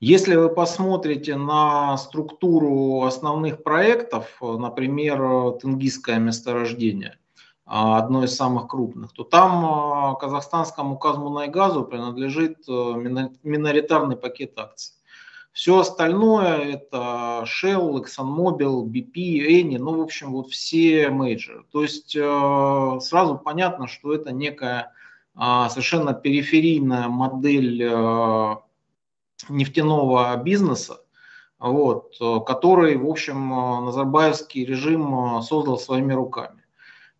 Если 0.00 0.36
вы 0.36 0.50
посмотрите 0.50 1.36
на 1.36 1.96
структуру 1.96 3.04
основных 3.04 3.62
проектов, 3.62 4.36
например, 4.42 5.52
Тенгизское 5.62 6.18
месторождение, 6.18 7.18
одно 7.64 8.24
из 8.24 8.36
самых 8.36 8.68
крупных, 8.68 9.14
то 9.14 9.24
там 9.24 10.14
казахстанскому 10.16 10.98
Казмунайгазу 10.98 11.84
принадлежит 11.84 12.68
э, 12.68 13.32
миноритарный 13.42 14.16
пакет 14.16 14.58
акций. 14.58 14.92
Все 15.54 15.78
остальное 15.78 16.58
это 16.74 17.44
Shell, 17.44 18.02
ExxonMobil, 18.02 18.82
BP, 18.86 19.14
Eni, 19.14 19.78
ну, 19.78 19.96
в 19.98 20.02
общем, 20.02 20.32
вот 20.32 20.50
все 20.50 21.10
мейджоры. 21.10 21.64
То 21.70 21.82
есть 21.84 22.16
э, 22.16 22.98
сразу 23.00 23.38
понятно, 23.38 23.86
что 23.86 24.12
это 24.12 24.32
некая 24.32 24.92
а, 25.36 25.68
совершенно 25.68 26.12
периферийная 26.12 27.06
модель 27.06 27.80
э, 27.84 28.56
нефтяного 29.48 30.36
бизнеса, 30.38 31.02
вот, 31.60 32.16
который, 32.44 32.96
в 32.96 33.08
общем, 33.08 33.50
Назарбаевский 33.84 34.64
режим 34.64 35.40
создал 35.42 35.78
своими 35.78 36.12
руками. 36.12 36.63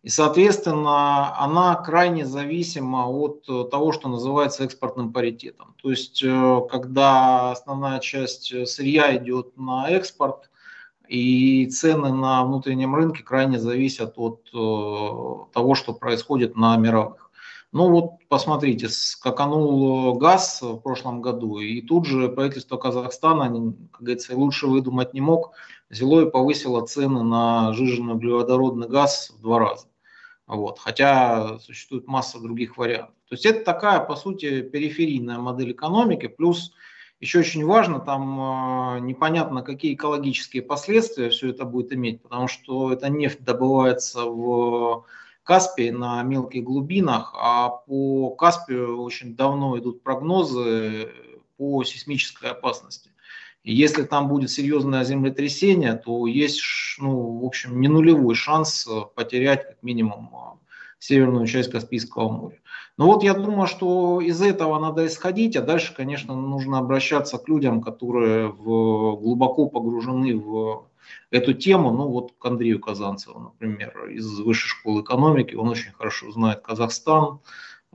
И, 0.05 0.09
соответственно, 0.09 1.35
она 1.39 1.73
крайне 1.73 2.27
зависима 2.27 3.07
от 3.07 3.43
того, 3.71 3.91
что 3.91 4.07
называется 4.07 4.63
экспортным 4.63 5.11
паритетом. 5.11 5.73
То 5.81 5.89
есть, 5.89 6.21
э, 6.23 6.61
когда 6.69 7.49
основная 7.49 7.97
часть 7.97 8.53
сырья 8.69 9.17
идет 9.17 9.57
на 9.57 9.89
экспорт, 9.89 10.51
и 11.07 11.65
цены 11.71 12.13
на 12.13 12.43
внутреннем 12.43 12.93
рынке 12.93 13.23
крайне 13.23 13.59
зависят 13.59 14.13
от 14.17 14.47
э, 14.53 14.57
того, 15.53 15.73
что 15.73 15.91
происходит 15.93 16.55
на 16.55 16.77
мировых. 16.77 17.31
Ну 17.71 17.89
вот 17.89 18.11
посмотрите, 18.29 18.89
скаканул 18.89 20.13
газ 20.19 20.61
в 20.61 20.77
прошлом 20.81 21.23
году, 21.23 21.57
и 21.57 21.81
тут 21.81 22.05
же 22.05 22.29
правительство 22.29 22.77
Казахстана, 22.77 23.45
как 23.91 24.01
говорится, 24.01 24.37
лучше 24.37 24.67
выдумать 24.67 25.15
не 25.15 25.21
мог, 25.21 25.53
взяло 25.89 26.21
и 26.21 26.29
повысило 26.29 26.85
цены 26.85 27.23
на 27.23 27.73
жиженный 27.73 28.13
углеводородный 28.13 28.87
газ 28.87 29.33
в 29.35 29.41
два 29.41 29.57
раза. 29.57 29.87
Вот. 30.47 30.79
Хотя 30.79 31.59
существует 31.59 32.07
масса 32.07 32.39
других 32.39 32.77
вариантов. 32.77 33.15
То 33.27 33.33
есть 33.35 33.45
это 33.45 33.63
такая, 33.63 33.99
по 33.99 34.15
сути, 34.15 34.61
периферийная 34.61 35.39
модель 35.39 35.71
экономики. 35.71 36.27
Плюс 36.27 36.73
еще 37.19 37.39
очень 37.39 37.65
важно, 37.65 37.99
там 37.99 38.97
э, 38.97 38.99
непонятно, 38.99 39.61
какие 39.63 39.95
экологические 39.95 40.61
последствия 40.61 41.29
все 41.29 41.49
это 41.49 41.65
будет 41.65 41.93
иметь, 41.93 42.21
потому 42.21 42.47
что 42.47 42.91
эта 42.91 43.09
нефть 43.09 43.43
добывается 43.43 44.25
в 44.25 45.05
Каспии 45.43 45.91
на 45.91 46.21
мелких 46.23 46.63
глубинах, 46.63 47.33
а 47.35 47.69
по 47.69 48.31
Каспию 48.31 49.01
очень 49.01 49.35
давно 49.35 49.77
идут 49.77 50.03
прогнозы 50.03 51.11
по 51.57 51.83
сейсмической 51.83 52.51
опасности. 52.51 53.11
Если 53.67 54.03
там 54.03 54.27
будет 54.27 54.51
серьезное 54.51 55.03
землетрясение, 55.03 55.93
то 55.93 56.27
есть, 56.27 56.61
ну, 56.99 57.39
в 57.39 57.45
общем, 57.45 57.81
не 57.81 57.87
нулевой 57.87 58.35
шанс 58.35 58.87
э, 58.87 59.01
потерять 59.15 59.65
как 59.67 59.81
минимум 59.81 60.29
э, 60.33 60.69
северную 60.99 61.47
часть 61.47 61.71
Каспийского 61.71 62.29
моря. 62.29 62.59
Но 62.97 63.07
вот 63.07 63.23
я 63.23 63.33
думаю, 63.33 63.65
что 63.65 64.21
из 64.21 64.39
этого 64.39 64.79
надо 64.79 65.07
исходить, 65.07 65.55
а 65.55 65.61
дальше, 65.61 65.95
конечно, 65.95 66.35
нужно 66.35 66.77
обращаться 66.77 67.39
к 67.39 67.49
людям, 67.49 67.81
которые 67.81 68.49
в, 68.49 69.15
глубоко 69.15 69.67
погружены 69.67 70.37
в 70.37 70.85
эту 71.31 71.53
тему. 71.53 71.89
Ну 71.89 72.07
вот 72.07 72.33
к 72.37 72.45
Андрею 72.45 72.79
Казанцеву, 72.79 73.39
например, 73.39 74.09
из 74.09 74.39
Высшей 74.41 74.69
школы 74.69 75.01
экономики, 75.01 75.55
он 75.55 75.69
очень 75.69 75.91
хорошо 75.91 76.31
знает 76.31 76.61
Казахстан, 76.61 77.39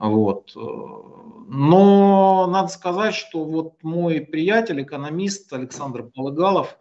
вот. 0.09 0.53
Но 0.55 2.47
надо 2.47 2.69
сказать, 2.69 3.13
что 3.13 3.43
вот 3.43 3.73
мой 3.83 4.21
приятель, 4.21 4.81
экономист 4.81 5.53
Александр 5.53 6.03
Полыгалов, 6.03 6.75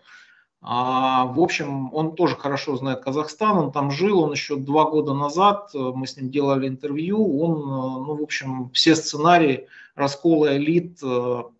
а, 0.62 1.26
в 1.26 1.40
общем, 1.40 1.92
он 1.94 2.14
тоже 2.14 2.36
хорошо 2.36 2.76
знает 2.76 3.00
Казахстан, 3.00 3.58
он 3.58 3.72
там 3.72 3.90
жил, 3.90 4.20
он 4.20 4.32
еще 4.32 4.56
два 4.56 4.84
года 4.84 5.12
назад, 5.12 5.70
мы 5.74 6.06
с 6.06 6.16
ним 6.16 6.30
делали 6.30 6.68
интервью, 6.68 7.40
он, 7.40 7.60
ну, 8.06 8.14
в 8.16 8.22
общем, 8.22 8.70
все 8.70 8.94
сценарии 8.94 9.66
раскола 9.94 10.56
элит 10.56 11.02
в 11.02 11.52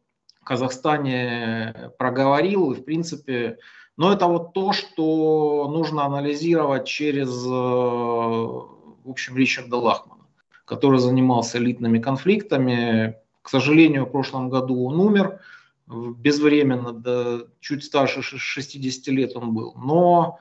Казахстане 0.45 1.93
проговорил, 1.99 2.73
и, 2.73 2.75
в 2.75 2.85
принципе, 2.85 3.59
но 3.97 4.13
это 4.13 4.27
вот 4.27 4.55
то, 4.55 4.73
что 4.73 5.69
нужно 5.71 6.05
анализировать 6.05 6.87
через, 6.87 7.31
в 7.45 8.69
общем, 9.05 9.37
Ричарда 9.37 9.77
Лахмана 9.77 10.20
который 10.71 11.01
занимался 11.01 11.59
элитными 11.59 11.99
конфликтами. 11.99 13.17
К 13.43 13.49
сожалению, 13.49 14.07
в 14.07 14.11
прошлом 14.13 14.49
году 14.51 14.85
он 14.87 15.01
умер 15.01 15.41
безвременно, 15.89 16.93
да, 16.93 17.41
чуть 17.59 17.83
старше 17.83 18.23
60 18.23 19.09
лет 19.09 19.35
он 19.35 19.53
был. 19.53 19.75
Но 19.75 20.39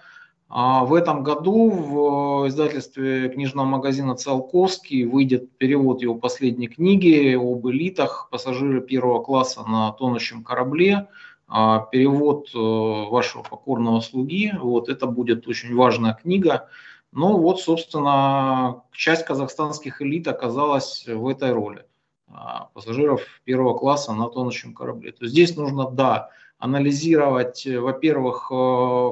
а, 0.47 0.85
в 0.85 0.93
этом 0.93 1.23
году 1.23 1.71
в 1.71 2.47
издательстве 2.47 3.29
книжного 3.29 3.65
магазина 3.65 4.13
«Циолковский» 4.15 5.05
выйдет 5.05 5.49
перевод 5.57 6.03
его 6.03 6.13
последней 6.13 6.67
книги 6.67 7.33
об 7.33 7.67
элитах, 7.67 8.27
пассажиры 8.29 8.81
первого 8.81 9.23
класса 9.23 9.63
на 9.67 9.93
тонущем 9.93 10.43
корабле, 10.43 11.07
а, 11.47 11.87
перевод 11.91 12.49
э, 12.53 12.59
вашего 12.59 13.41
покорного 13.41 14.01
слуги. 14.01 14.53
Вот, 14.61 14.89
это 14.89 15.07
будет 15.07 15.47
очень 15.47 15.73
важная 15.73 16.13
книга. 16.13 16.69
Ну 17.11 17.37
вот, 17.37 17.59
собственно, 17.61 18.83
часть 18.91 19.25
казахстанских 19.25 20.01
элит 20.01 20.27
оказалась 20.27 21.05
в 21.07 21.27
этой 21.27 21.51
роли 21.51 21.85
а, 22.27 22.69
пассажиров 22.73 23.21
первого 23.43 23.77
класса 23.77 24.13
на 24.13 24.29
тонущем 24.29 24.73
корабле. 24.73 25.11
То 25.11 25.23
есть 25.23 25.33
здесь 25.33 25.55
нужно, 25.55 25.89
да, 25.89 26.29
анализировать, 26.59 27.65
во-первых, 27.65 28.51
э, 28.51 29.11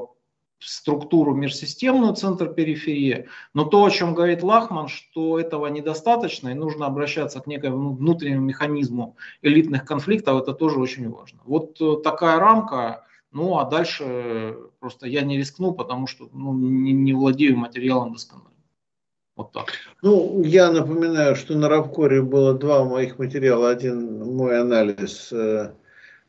структуру 0.59 1.33
межсистемную, 1.33 2.13
центр 2.13 2.49
периферии, 2.49 3.27
но 3.53 3.63
то, 3.63 3.83
о 3.83 3.89
чем 3.89 4.13
говорит 4.13 4.43
Лахман, 4.43 4.87
что 4.87 5.39
этого 5.39 5.67
недостаточно 5.67 6.49
и 6.49 6.53
нужно 6.53 6.85
обращаться 6.87 7.39
к 7.39 7.47
некому 7.47 7.95
внутреннему 7.95 8.45
механизму 8.45 9.15
элитных 9.41 9.85
конфликтов, 9.85 10.41
это 10.41 10.53
тоже 10.53 10.79
очень 10.79 11.09
важно. 11.09 11.39
Вот 11.45 11.79
э, 11.81 11.95
такая 12.03 12.37
рамка, 12.39 13.05
ну, 13.31 13.57
а 13.57 13.65
дальше 13.65 14.55
просто 14.79 15.07
я 15.07 15.21
не 15.21 15.37
рискну, 15.37 15.73
потому 15.73 16.07
что 16.07 16.29
ну, 16.33 16.53
не, 16.53 16.93
не 16.93 17.13
владею 17.13 17.57
материалом 17.57 18.13
досконально. 18.13 18.51
Вот 19.35 19.51
так. 19.51 19.65
Ну, 20.01 20.41
я 20.43 20.71
напоминаю, 20.71 21.35
что 21.35 21.55
на 21.55 21.69
Равкоре 21.69 22.21
было 22.21 22.53
два 22.53 22.83
моих 22.83 23.19
материала. 23.19 23.69
Один 23.69 24.35
мой 24.35 24.59
анализ 24.59 25.31
э, 25.31 25.73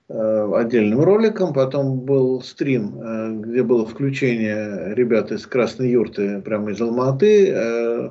э, 0.09 0.53
отдельным 0.55 1.01
роликом, 1.01 1.55
потом 1.55 2.01
был 2.01 2.43
стрим, 2.43 3.01
э, 3.01 3.31
где 3.41 3.63
было 3.63 3.87
включение 3.87 4.95
ребят 4.95 5.33
из 5.33 5.47
Красной 5.47 5.91
Юрты, 5.91 6.43
прямо 6.43 6.73
из 6.73 6.81
Алматы, 6.83 7.51
э, 7.51 8.11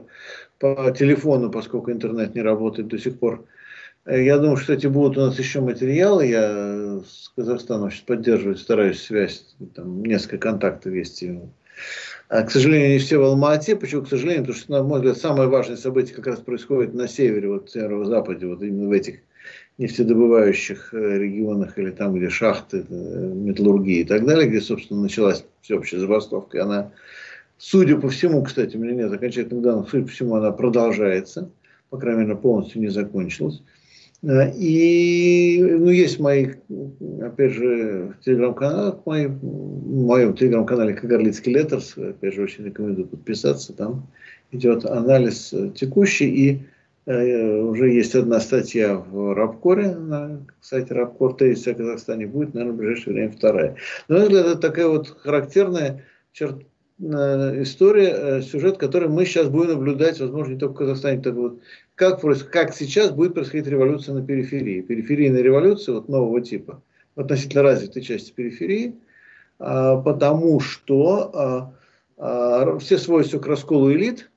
по 0.57 0.91
телефону, 0.91 1.51
поскольку 1.51 1.91
интернет 1.91 2.33
не 2.33 2.41
работает 2.41 2.87
до 2.87 2.97
сих 2.97 3.19
пор. 3.19 3.45
Э, 3.45 3.45
я 4.07 4.37
думаю, 4.37 4.57
что 4.57 4.73
эти 4.73 4.87
будут 4.87 5.17
у 5.17 5.21
нас 5.21 5.37
еще 5.37 5.61
материалы. 5.61 6.27
Я 6.27 7.01
с 7.05 7.31
Казахстаном 7.35 7.91
сейчас 7.91 8.01
поддерживаю, 8.01 8.55
стараюсь 8.55 9.01
связь, 9.01 9.55
там 9.75 10.03
несколько 10.03 10.37
контактов 10.37 10.93
есть. 10.93 11.23
А, 12.29 12.43
к 12.43 12.51
сожалению, 12.51 12.91
не 12.91 12.99
все 12.99 13.17
в 13.17 13.23
Алмате. 13.23 13.75
Почему, 13.75 14.03
к 14.03 14.09
сожалению? 14.09 14.43
Потому 14.43 14.57
что, 14.57 14.71
на 14.71 14.83
мой 14.83 14.99
взгляд, 14.99 15.17
самое 15.17 15.49
важное 15.49 15.77
событие 15.77 16.15
как 16.15 16.27
раз 16.27 16.39
происходит 16.39 16.93
на 16.93 17.07
севере, 17.07 17.49
вот 17.49 17.69
северо-западе, 17.69 18.47
вот 18.47 18.61
именно 18.61 18.87
в 18.87 18.91
этих 18.91 19.19
нефтедобывающих 19.77 20.93
э, 20.93 21.17
регионах 21.19 21.77
или 21.77 21.91
там, 21.91 22.15
где 22.15 22.29
шахты, 22.29 22.85
э, 22.89 22.93
металлургии 22.93 23.99
и 23.99 24.03
так 24.03 24.25
далее, 24.25 24.49
где, 24.49 24.59
собственно, 24.59 25.01
началась 25.01 25.45
всеобщая 25.61 25.99
забастовка. 25.99 26.63
Она, 26.63 26.91
судя 27.57 27.97
по 27.97 28.09
всему, 28.09 28.43
кстати, 28.43 28.75
у 28.75 28.79
меня 28.79 28.93
нет 28.93 29.11
окончательных 29.11 29.61
данных, 29.61 29.89
судя 29.89 30.05
по 30.05 30.11
всему, 30.11 30.35
она 30.35 30.51
продолжается, 30.51 31.49
по 31.89 31.97
крайней 31.97 32.23
мере, 32.23 32.35
полностью 32.35 32.81
не 32.81 32.87
закончилась. 32.87 33.61
Э, 34.23 34.51
и 34.55 35.61
ну, 35.61 35.89
есть 35.89 36.19
мои, 36.19 36.53
опять 37.21 37.51
же, 37.53 38.13
в 38.19 38.23
телеграм-каналах 38.23 39.05
мои 39.05 39.27
моем 39.27 40.35
телеграм-канале 40.35 40.93
Кагарлицкий 40.93 41.53
Леттерс, 41.53 41.97
опять 41.97 42.33
же, 42.33 42.43
очень 42.43 42.65
рекомендую 42.65 43.07
подписаться, 43.07 43.73
там 43.73 44.07
идет 44.51 44.85
анализ 44.85 45.53
текущий, 45.75 46.29
и 46.29 46.61
э, 47.05 47.59
уже 47.61 47.91
есть 47.91 48.15
одна 48.15 48.39
статья 48.39 48.95
в 48.95 49.33
Рабкоре, 49.35 49.95
на 49.95 50.45
сайте 50.61 50.93
Рабкор 50.93 51.35
тезис 51.35 51.67
о 51.67 51.75
Казахстане, 51.75 52.27
будет, 52.27 52.53
наверное, 52.53 52.73
в 52.73 52.77
ближайшее 52.77 53.13
время 53.13 53.31
вторая. 53.31 53.75
Но 54.07 54.17
это 54.17 54.55
такая 54.55 54.87
вот 54.87 55.09
характерная 55.09 56.03
черта 56.31 56.63
Э, 56.99 57.61
история, 57.61 58.09
э, 58.09 58.41
сюжет, 58.41 58.77
который 58.77 59.07
мы 59.07 59.25
сейчас 59.25 59.49
будем 59.49 59.73
наблюдать, 59.73 60.19
возможно, 60.19 60.53
не 60.53 60.59
только 60.59 60.73
в 60.73 60.77
Казахстане, 60.77 61.21
так 61.21 61.35
вот, 61.35 61.59
как, 61.97 62.21
как 62.51 62.75
сейчас 62.75 63.09
будет 63.09 63.33
происходить 63.33 63.65
революция 63.67 64.13
на 64.13 64.25
периферии. 64.25 64.81
Периферийная 64.81 65.41
революция 65.41 65.95
вот 65.95 66.07
нового 66.07 66.41
типа, 66.41 66.83
относительно 67.15 67.63
развитой 67.63 68.03
части 68.03 68.31
периферии, 68.31 68.95
а, 69.57 69.97
потому 69.97 70.59
что 70.59 71.31
а, 71.33 71.73
а, 72.17 72.77
все 72.77 72.99
сводятся 72.99 73.39
к 73.39 73.47
расколу 73.47 73.91
элит, 73.91 74.29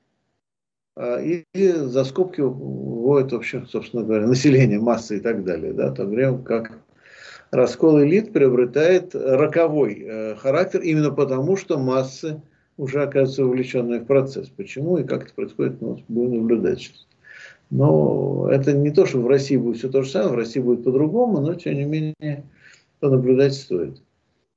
и, 0.99 1.45
за 1.55 2.03
скобки 2.03 2.41
вводят 2.41 3.31
вообще, 3.31 3.65
собственно 3.65 4.03
говоря, 4.03 4.27
население, 4.27 4.77
массы 4.77 5.17
и 5.17 5.19
так 5.21 5.45
далее. 5.45 5.71
Да, 5.71 5.89
в 5.89 5.95
то 5.95 6.05
время 6.05 6.39
как 6.39 6.79
раскол 7.49 8.03
элит 8.03 8.33
приобретает 8.33 9.15
роковой 9.15 10.03
э, 10.03 10.35
характер 10.35 10.81
именно 10.81 11.09
потому, 11.09 11.55
что 11.55 11.79
массы 11.79 12.41
уже 12.75 13.01
оказываются 13.03 13.45
вовлеченные 13.45 14.01
в 14.01 14.05
процесс. 14.05 14.49
Почему 14.49 14.97
и 14.97 15.05
как 15.05 15.23
это 15.23 15.33
происходит, 15.33 15.79
мы 15.79 16.03
будем 16.09 16.41
наблюдать 16.41 16.79
сейчас. 16.79 17.07
Но 17.71 18.49
это 18.51 18.73
не 18.73 18.91
то, 18.91 19.05
что 19.05 19.19
в 19.19 19.27
России 19.27 19.55
будет 19.55 19.77
все 19.77 19.89
то 19.89 20.03
же 20.03 20.09
самое, 20.09 20.33
в 20.33 20.35
России 20.35 20.59
будет 20.59 20.83
по-другому, 20.83 21.39
но 21.39 21.55
тем 21.55 21.75
не 21.75 21.85
менее 21.85 22.43
понаблюдать 22.99 23.53
стоит. 23.53 24.01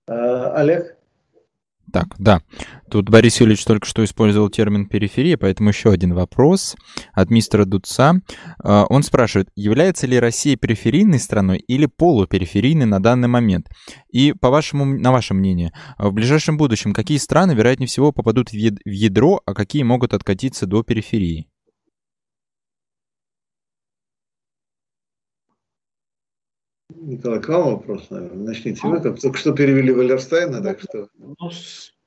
А, 0.08 0.52
Олег? 0.56 0.96
Так, 1.92 2.16
да. 2.18 2.42
Тут 2.90 3.08
Борис 3.08 3.40
Юрьевич 3.40 3.64
только 3.64 3.86
что 3.86 4.02
использовал 4.02 4.48
термин 4.48 4.88
периферия, 4.88 5.36
поэтому 5.36 5.68
еще 5.68 5.92
один 5.92 6.12
вопрос 6.12 6.74
от 7.12 7.30
мистера 7.30 7.66
Дудца. 7.66 8.20
А, 8.58 8.84
он 8.88 9.04
спрашивает, 9.04 9.48
является 9.54 10.08
ли 10.08 10.18
Россия 10.18 10.56
периферийной 10.56 11.20
страной 11.20 11.58
или 11.58 11.86
полупериферийной 11.86 12.86
на 12.86 13.00
данный 13.00 13.28
момент? 13.28 13.68
И 14.10 14.32
по 14.32 14.50
вашему, 14.50 14.86
на 14.86 15.12
ваше 15.12 15.34
мнение, 15.34 15.72
в 15.96 16.10
ближайшем 16.10 16.56
будущем 16.56 16.92
какие 16.92 17.18
страны, 17.18 17.52
вероятнее 17.52 17.86
всего, 17.86 18.10
попадут 18.10 18.50
в 18.50 18.54
ядро, 18.54 19.40
а 19.46 19.54
какие 19.54 19.84
могут 19.84 20.14
откатиться 20.14 20.66
до 20.66 20.82
периферии? 20.82 21.46
Николай, 26.90 27.40
к 27.40 27.48
вам 27.48 27.76
вопрос, 27.76 28.10
наверное. 28.10 28.48
Начните 28.48 28.86
вы, 28.86 29.00
как 29.00 29.20
только 29.20 29.38
что 29.38 29.52
перевели 29.52 29.92
Валерстайна, 29.92 30.62
так 30.62 30.80
что... 30.80 31.08
Ну, 31.18 31.50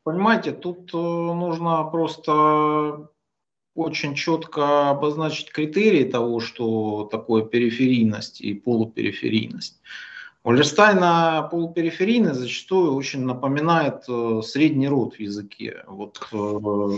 понимаете, 0.03 0.51
тут 0.51 0.93
э, 0.93 0.97
нужно 0.97 1.83
просто 1.85 3.09
очень 3.75 4.15
четко 4.15 4.89
обозначить 4.89 5.51
критерии 5.51 6.03
того, 6.03 6.39
что 6.39 7.07
такое 7.11 7.43
периферийность 7.43 8.41
и 8.41 8.53
полупериферийность. 8.53 9.79
У 10.43 10.51
Лерстайна 10.51 11.47
полупериферийность 11.51 12.39
зачастую 12.39 12.93
очень 12.93 13.25
напоминает 13.25 14.03
э, 14.07 14.41
средний 14.43 14.87
род 14.87 15.15
в 15.15 15.19
языке. 15.19 15.83
Вот 15.87 16.19
э, 16.31 16.97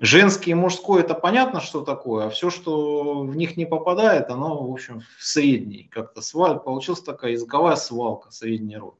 Женский 0.00 0.52
и 0.52 0.54
мужской 0.54 1.00
это 1.00 1.14
понятно, 1.14 1.60
что 1.60 1.80
такое, 1.82 2.26
а 2.26 2.30
все, 2.30 2.50
что 2.50 3.22
в 3.22 3.36
них 3.36 3.56
не 3.56 3.66
попадает, 3.66 4.30
оно, 4.30 4.66
в 4.66 4.72
общем, 4.72 5.02
в 5.18 5.24
средний 5.24 5.84
как-то 5.90 6.20
свалка. 6.20 6.64
Получилась 6.64 7.02
такая 7.02 7.32
языковая 7.32 7.76
свалка, 7.76 8.30
средний 8.30 8.76
род, 8.76 8.96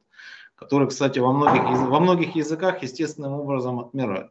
который, 0.56 0.88
кстати, 0.88 1.18
во 1.18 1.32
многих, 1.32 1.62
во 1.62 2.00
многих 2.00 2.34
языках 2.34 2.82
естественным 2.82 3.32
образом 3.32 3.78
отмирает. 3.80 4.30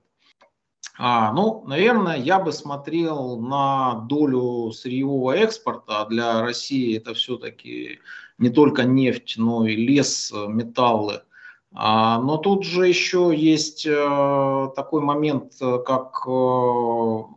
А, 1.00 1.32
ну, 1.32 1.64
наверное, 1.68 2.18
я 2.18 2.40
бы 2.40 2.52
смотрел 2.52 3.40
на 3.40 4.06
долю 4.10 4.72
сырьевого 4.72 5.34
экспорта. 5.34 6.06
Для 6.10 6.42
России 6.42 6.98
это 6.98 7.14
все-таки 7.14 8.00
не 8.40 8.50
только 8.50 8.84
нефть, 8.84 9.36
но 9.38 9.66
и 9.68 9.76
лес, 9.76 10.34
металлы– 10.48 11.22
а, 11.32 11.37
но 11.72 12.38
тут 12.38 12.64
же 12.64 12.88
еще 12.88 13.34
есть 13.36 13.86
э, 13.86 14.70
такой 14.76 15.02
момент, 15.02 15.54
э, 15.62 15.80
как, 15.86 16.24
э, 16.26 16.30
ну, 16.30 17.28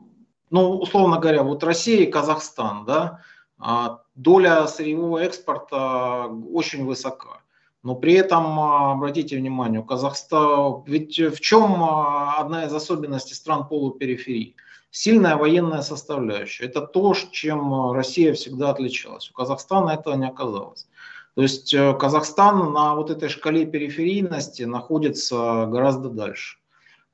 условно 0.51 1.19
говоря, 1.19 1.43
вот 1.43 1.65
Россия 1.65 2.03
и 2.03 2.11
Казахстан, 2.11 2.85
да, 2.85 3.21
а, 3.59 4.01
доля 4.15 4.67
сырьевого 4.67 5.19
экспорта 5.19 6.27
очень 6.53 6.87
высока. 6.87 7.43
Но 7.83 7.95
при 7.95 8.15
этом, 8.15 8.59
обратите 8.61 9.37
внимание, 9.37 9.81
у 9.81 9.85
Казахстана, 9.85 10.83
ведь 10.87 11.19
в 11.19 11.41
чем 11.41 11.83
одна 11.83 12.67
из 12.67 12.75
особенностей 12.75 13.35
стран 13.35 13.67
полупериферии? 13.67 14.55
Сильная 14.91 15.37
военная 15.37 15.83
составляющая. 15.83 16.65
Это 16.65 16.83
то, 16.83 17.15
чем 17.15 17.93
Россия 17.93 18.35
всегда 18.35 18.71
отличалась. 18.71 19.31
У 19.31 19.35
Казахстана 19.35 19.91
этого 19.91 20.15
не 20.15 20.27
оказалось. 20.27 20.89
То 21.35 21.43
есть 21.43 21.73
э, 21.73 21.95
Казахстан 21.95 22.73
на 22.73 22.95
вот 22.95 23.11
этой 23.11 23.29
шкале 23.29 23.65
периферийности 23.67 24.65
находится 24.65 25.67
гораздо 25.67 26.09
дальше. 26.09 26.59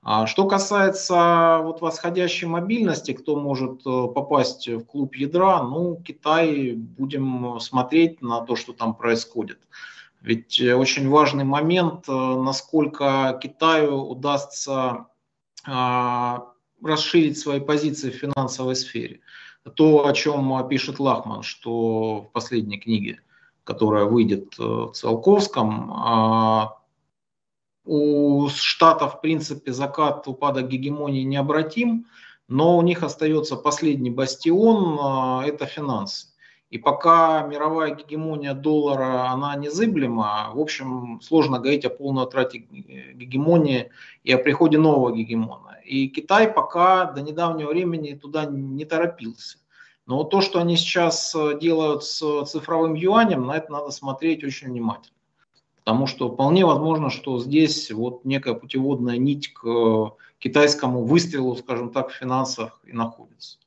А 0.03 0.27
что 0.27 0.47
касается 0.47 1.61
вот 1.63 1.81
восходящей 1.81 2.47
мобильности, 2.47 3.13
кто 3.13 3.37
может 3.37 3.81
э, 3.87 4.07
попасть 4.15 4.69
в 4.69 4.85
клуб 4.85 5.15
ядра, 5.17 5.63
ну, 5.63 6.01
Китай, 6.03 6.73
будем 6.73 7.61
смотреть 7.61 8.23
на 8.23 8.41
то, 8.41 8.57
что 8.57 8.73
там 8.73 8.95
происходит. 8.95 9.59
Ведь 10.23 10.61
э, 10.61 10.75
очень 10.75 11.11
важный 11.11 11.45
момент, 11.45 12.09
насколько 12.09 13.39
Китаю 13.43 14.01
удастся 14.09 15.07
а, 15.69 16.53
расширить 16.83 17.39
свои 17.39 17.61
позиции 17.61 18.11
в 18.11 18.15
финансовой 18.15 18.77
сфере. 18.77 19.21
То, 19.75 20.07
о 20.07 20.13
чем 20.13 20.69
пишет 20.69 21.01
Лахман, 21.01 21.43
что 21.43 22.23
в 22.23 22.33
последней 22.33 22.79
книге– 22.79 23.21
которая 23.67 24.05
выйдет 24.05 24.55
э, 24.59 24.63
в 24.63 24.93
Циолковском. 24.93 25.93
А, 25.93 26.79
у 27.85 28.49
Штатов, 28.49 29.17
в 29.17 29.21
принципе, 29.21 29.73
закат, 29.73 30.27
упадок 30.29 30.69
гегемонии 30.69 31.25
необратим, 31.25 32.07
но 32.49 32.79
у 32.79 32.83
них 32.83 33.03
остается 33.03 33.57
последний 33.57 34.11
бастион 34.11 34.99
а,– 35.01 35.45
это 35.47 35.67
финансы. 35.67 36.29
И 36.71 36.79
пока 36.79 37.43
мировая 37.43 37.95
гегемония 37.95 38.55
доллара, 38.55 39.31
она 39.31 39.57
незыблема, 39.57 40.51
в 40.55 40.61
общем, 40.61 41.21
сложно 41.21 41.59
говорить 41.59 41.85
о 41.85 41.91
полной 41.91 42.25
утрате 42.25 42.59
гегемонии 42.59 43.91
и 44.25 44.33
о 44.33 44.39
приходе 44.39 44.79
нового 44.79 45.15
гегемона. 45.15 45.79
И 45.85 46.09
Китай 46.09 46.53
пока 46.53 47.05
до 47.05 47.21
недавнего 47.21 47.71
времени 47.71 48.15
туда 48.15 48.47
не 48.47 48.85
торопился. 48.85 49.59
Но 50.07 50.23
то, 50.23 50.41
что 50.41 50.61
они 50.61 50.77
сейчас 50.77 51.35
э, 51.35 51.59
делают 51.61 52.05
с 52.05 52.45
цифровым 52.47 52.95
юанем, 52.95 53.47
на 53.47 53.57
это 53.57 53.73
надо 53.73 53.91
смотреть 53.91 54.45
очень 54.45 54.69
внимательно. 54.69 55.17
Потому 55.79 56.07
что 56.07 56.33
вполне 56.33 56.65
возможно, 56.65 57.11
что 57.11 57.39
здесь 57.41 57.91
вот 57.91 58.25
некая 58.25 58.55
путеводная 58.55 59.19
нить 59.19 59.53
к 59.53 59.67
э, 59.67 60.11
китайскому 60.39 61.05
выстрелу, 61.05 61.57
скажем 61.57 61.91
так, 61.91 62.11
в 62.11 62.15
финансах 62.15 62.81
и 62.85 62.93
находится. 62.93 63.59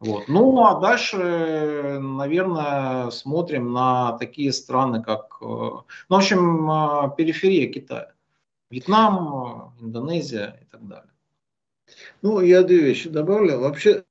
Вот. 0.00 0.24
Ну 0.28 0.64
а 0.64 0.80
дальше, 0.80 1.98
наверное, 2.00 3.10
смотрим 3.10 3.72
на 3.72 4.18
такие 4.18 4.52
страны, 4.52 5.02
как, 5.02 5.38
э, 5.40 5.44
ну, 5.44 5.84
в 6.08 6.14
общем, 6.14 7.14
периферия 7.16 7.72
Китая. 7.72 8.12
Вьетнам, 8.70 9.72
Индонезия 9.80 10.58
и 10.60 10.64
так 10.64 10.86
далее. 10.86 11.10
Ну, 12.22 12.40
я 12.40 12.62
две 12.62 12.78
вещи 12.78 13.08
добавлю. 13.08 13.60
Вообще, 13.60 14.04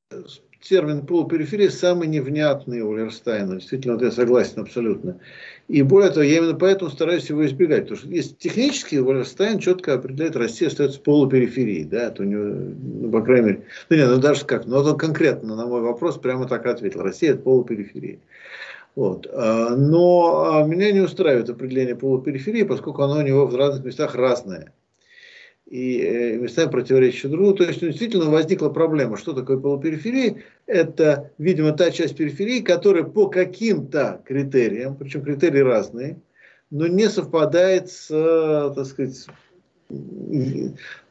термин 0.68 1.06
полупериферия 1.06 1.70
самый 1.70 2.08
невнятный 2.08 2.82
у 2.82 2.96
Лерстайна. 2.96 3.56
Действительно, 3.56 3.94
вот 3.94 4.04
я 4.04 4.12
согласен 4.12 4.62
абсолютно. 4.62 5.20
И 5.68 5.82
более 5.84 6.10
того, 6.10 6.24
я 6.24 6.38
именно 6.38 6.56
поэтому 6.56 6.90
стараюсь 6.90 7.30
его 7.30 7.46
избегать. 7.46 7.84
Потому 7.84 8.00
что 8.00 8.10
есть 8.10 8.38
технически 8.40 8.96
Валерстайн 8.96 9.60
четко 9.60 9.94
определяет, 9.94 10.36
Россия 10.36 10.70
остается 10.70 11.00
полупериферией. 11.00 11.86
Да, 11.86 12.08
это 12.08 12.24
у 12.24 12.26
него, 12.26 12.44
ну, 12.44 13.12
по 13.12 13.22
крайней 13.22 13.46
мере, 13.46 13.62
ну 13.90 13.96
нет, 13.96 14.10
ну 14.10 14.18
даже 14.18 14.46
как, 14.46 14.66
но 14.66 14.80
он 14.80 14.98
конкретно 14.98 15.56
на 15.56 15.68
мой 15.68 15.82
вопрос 15.82 16.18
прямо 16.18 16.48
так 16.48 16.66
ответил. 16.66 17.02
Россия 17.02 17.32
это 17.32 17.44
полупериферия. 17.44 18.20
Вот. 18.96 19.28
А, 19.32 19.76
но 19.76 20.56
а, 20.56 20.64
меня 20.64 20.92
не 20.92 21.02
устраивает 21.02 21.50
определение 21.50 21.96
полупериферии, 21.96 22.64
поскольку 22.64 23.04
оно 23.04 23.20
у 23.20 23.22
него 23.22 23.46
в 23.46 23.56
разных 23.56 23.86
местах 23.86 24.16
разное 24.16 24.74
и 25.66 26.00
э, 26.00 26.38
местами 26.38 26.70
противоречащие 26.70 27.32
друг 27.32 27.44
другу. 27.44 27.58
То 27.58 27.64
есть 27.66 27.80
действительно 27.80 28.30
возникла 28.30 28.70
проблема, 28.70 29.18
что 29.18 29.34
такое 29.34 29.58
полупериферия. 29.58 30.44
Это, 30.68 31.32
видимо, 31.38 31.72
та 31.72 31.92
часть 31.92 32.16
периферии, 32.16 32.62
которая 32.62 33.04
по 33.04 33.28
каким-то 33.28 34.22
критериям, 34.26 34.96
причем 34.96 35.24
критерии 35.24 35.60
разные, 35.60 36.20
но 36.70 36.88
не 36.88 37.10
совпадает 37.10 37.90
с, 37.90 38.08
так 38.76 38.86
сказать, 38.86 39.28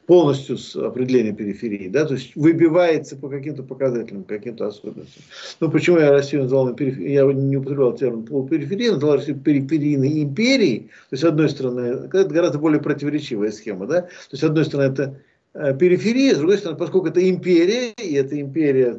полностью 0.06 0.58
с 0.58 0.76
определения 0.76 1.32
периферии, 1.32 1.88
да, 1.88 2.04
то 2.04 2.14
есть 2.14 2.36
выбивается 2.36 3.16
по 3.16 3.28
каким-то 3.28 3.62
показателям, 3.62 4.24
каким-то 4.24 4.66
особенностям. 4.66 5.22
Ну, 5.60 5.70
почему 5.70 5.98
я 5.98 6.10
Россию 6.10 6.42
назвал 6.42 6.74
периферии, 6.74 7.12
я 7.12 7.24
не 7.24 7.56
употреблял 7.56 7.96
термин 7.96 8.24
полупериферии, 8.24 8.90
назвал 8.90 9.16
Россию 9.16 9.38
периферийной 9.38 10.22
империей, 10.22 10.80
то 10.80 11.12
есть, 11.12 11.22
с 11.22 11.26
одной 11.26 11.48
стороны, 11.48 11.80
это 11.80 12.24
гораздо 12.24 12.58
более 12.58 12.80
противоречивая 12.80 13.50
схема, 13.50 13.86
да, 13.86 14.02
то 14.02 14.08
есть, 14.32 14.42
с 14.42 14.44
одной 14.44 14.64
стороны, 14.66 14.92
это 14.92 15.20
э, 15.54 15.76
периферия, 15.78 16.34
с 16.34 16.38
другой 16.38 16.58
стороны, 16.58 16.78
поскольку 16.78 17.08
это 17.08 17.28
империя, 17.28 17.92
и 17.92 18.14
это 18.14 18.38
империя, 18.38 18.96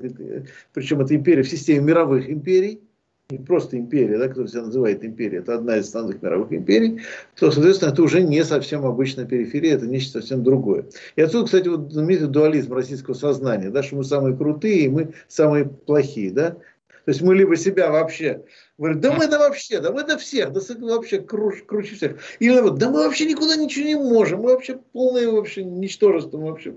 причем 0.74 1.02
это 1.02 1.16
империя 1.16 1.44
в 1.44 1.50
системе 1.50 1.82
мировых 1.82 2.30
империй, 2.30 2.80
не 3.32 3.40
просто 3.40 3.78
империя, 3.78 4.20
да, 4.20 4.28
которая 4.28 4.48
себя 4.48 4.62
называет 4.62 5.04
империей, 5.04 5.40
это 5.40 5.56
одна 5.56 5.78
из 5.78 5.88
основных 5.88 6.22
мировых 6.22 6.54
империй, 6.54 7.02
то, 7.36 7.50
соответственно, 7.50 7.90
это 7.90 8.04
уже 8.04 8.22
не 8.22 8.44
совсем 8.44 8.86
обычная 8.86 9.26
периферия, 9.26 9.76
это 9.76 9.88
нечто 9.88 10.20
совсем 10.20 10.44
другое. 10.44 10.86
И 11.16 11.22
отсюда, 11.22 11.46
кстати, 11.46 11.68
вот 11.68 11.92
знаменитый 11.92 12.28
дуализм 12.28 12.74
российского 12.74 13.16
сознания, 13.16 13.72
да, 13.72 13.82
что 13.82 13.96
мы 13.96 14.04
самые 14.04 14.38
крутые 14.38 14.86
и 14.86 14.90
мы 14.90 15.14
самые 15.28 15.66
плохие, 15.66 16.32
да. 16.32 16.52
То 16.52 17.12
есть 17.12 17.22
мы 17.22 17.36
либо 17.36 17.56
себя 17.56 17.90
вообще 17.90 18.44
говорим, 18.78 19.00
да 19.00 19.14
мы 19.14 19.26
это 19.26 19.40
вообще, 19.40 19.80
да 19.80 19.92
мы 19.92 20.02
это 20.02 20.20
всех, 20.20 20.54
да 20.54 20.62
вообще 20.82 21.20
круч, 21.20 21.64
круче 21.66 21.96
всех. 21.96 22.18
Или 22.38 22.60
вот, 22.60 22.78
да 22.78 22.92
мы 22.92 23.06
вообще 23.06 23.26
никуда 23.26 23.56
ничего 23.56 23.86
не 23.86 23.96
можем, 23.96 24.42
мы 24.42 24.52
вообще 24.52 24.80
полные 24.94 25.32
вообще 25.32 25.64
ничтожество, 25.64 26.38
мы 26.38 26.52
вообще. 26.52 26.76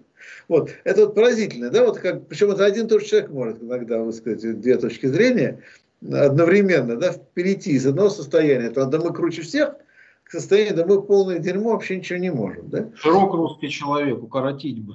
Вот, 0.48 0.70
это 0.84 1.02
вот 1.02 1.14
поразительно, 1.14 1.68
да, 1.68 1.84
вот 1.84 1.98
как, 1.98 2.26
причем 2.26 2.50
это 2.50 2.64
один 2.64 2.86
и 2.86 2.88
тот 2.88 3.02
же 3.02 3.08
человек 3.08 3.30
может 3.30 3.62
иногда 3.62 4.00
высказать 4.00 4.60
две 4.60 4.76
точки 4.76 5.06
зрения, 5.06 5.62
одновременно, 6.02 6.96
да, 6.96 7.14
перейти 7.34 7.72
из 7.72 7.86
одного 7.86 8.10
состояния, 8.10 8.70
то 8.70 8.84
да 8.86 8.98
мы 8.98 9.12
круче 9.12 9.42
всех, 9.42 9.74
к 10.24 10.30
состоянию, 10.30 10.76
да 10.76 10.84
мы 10.84 11.02
полное 11.02 11.38
дерьмо, 11.38 11.72
вообще 11.72 11.96
ничего 11.96 12.18
не 12.18 12.30
можем. 12.30 12.68
Да? 12.68 12.90
Широк 12.96 13.34
русский 13.34 13.70
человек, 13.70 14.22
укоротить 14.22 14.84
бы. 14.84 14.94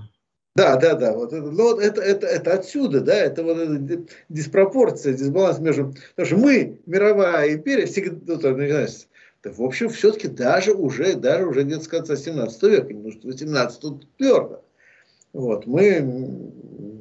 Да, 0.56 0.76
да, 0.76 0.94
да. 0.94 1.14
Вот 1.14 1.34
это, 1.34 1.50
ну, 1.50 1.64
вот 1.64 1.82
это, 1.82 2.02
это, 2.02 2.28
это 2.28 2.54
отсюда, 2.54 3.02
да, 3.02 3.16
это 3.16 3.44
вот 3.44 3.58
эта 3.58 4.04
диспропорция, 4.30 5.14
дисбаланс 5.14 5.58
между... 5.60 5.96
Потому 6.16 6.26
что 6.28 6.38
мы, 6.38 6.80
мировая 6.86 7.54
империя, 7.54 7.88
всегда, 7.88 8.16
ну, 8.28 8.58
не 8.58 8.70
знаю, 8.70 8.88
да, 9.44 9.52
в 9.52 9.62
общем, 9.62 9.90
все-таки 9.90 10.28
даже 10.28 10.74
уже, 10.74 11.16
даже 11.16 11.48
уже 11.48 11.64
где-то 11.64 11.84
с 11.84 11.88
конца 11.88 12.16
17 12.16 12.64
века, 12.64 12.86
потому 12.86 13.12
что 13.12 13.28
18 13.28 13.80
тут 13.80 14.08
твердо. 14.18 14.64
Вот, 15.34 15.66
мы 15.66 16.52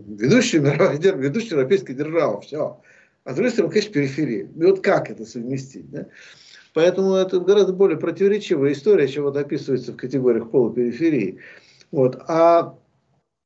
ведущая 0.08 0.60
мировая, 0.60 0.96
ведущая 0.96 1.50
европейская 1.50 1.92
держава, 1.92 2.40
все. 2.40 2.80
А 3.24 3.32
с 3.32 3.34
другой 3.34 3.52
стороны, 3.52 3.72
конечно, 3.72 3.92
периферия. 3.92 4.46
И 4.46 4.64
вот 4.64 4.80
как 4.80 5.10
это 5.10 5.24
совместить? 5.24 5.90
Да? 5.90 6.06
Поэтому 6.74 7.14
это 7.14 7.38
гораздо 7.40 7.72
более 7.72 7.98
противоречивая 7.98 8.72
история, 8.72 9.06
чем 9.06 9.24
вот 9.24 9.36
описывается 9.36 9.92
в 9.92 9.96
категориях 9.96 10.50
полупериферии. 10.50 11.38
Вот. 11.90 12.20
А 12.26 12.74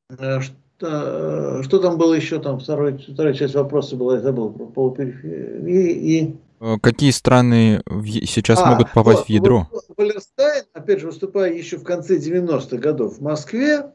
э, 0.08 0.40
что, 0.40 1.62
что 1.62 1.78
там 1.78 1.98
было 1.98 2.14
еще? 2.14 2.40
Там 2.40 2.60
второй, 2.60 2.98
вторая 2.98 3.34
часть 3.34 3.54
вопроса 3.54 3.96
была, 3.96 4.14
я 4.14 4.20
забыл 4.20 4.50
про 4.50 4.66
полупериферию. 4.66 5.66
И, 5.66 6.18
и... 6.20 6.36
Э, 6.60 6.76
какие 6.80 7.10
страны 7.10 7.82
сейчас 8.04 8.60
а, 8.62 8.70
могут 8.70 8.92
попасть 8.92 9.18
вот, 9.18 9.26
в 9.26 9.30
ядро? 9.30 9.66
Вот, 9.70 9.84
Валерстайн, 9.96 10.64
опять 10.72 11.00
же, 11.00 11.06
выступая 11.06 11.52
еще 11.52 11.76
в 11.76 11.84
конце 11.84 12.18
90-х 12.18 12.76
годов 12.78 13.18
в 13.18 13.22
Москве, 13.22 13.92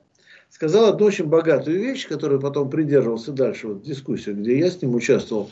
сказал 0.51 0.85
одну 0.85 1.07
очень 1.07 1.25
богатую 1.25 1.79
вещь, 1.79 2.07
которую 2.07 2.39
потом 2.39 2.69
придерживался 2.69 3.31
дальше 3.31 3.67
вот, 3.67 3.77
в 3.77 3.83
дискуссии, 3.83 4.31
где 4.31 4.59
я 4.59 4.69
с 4.69 4.81
ним 4.81 4.95
участвовал, 4.95 5.49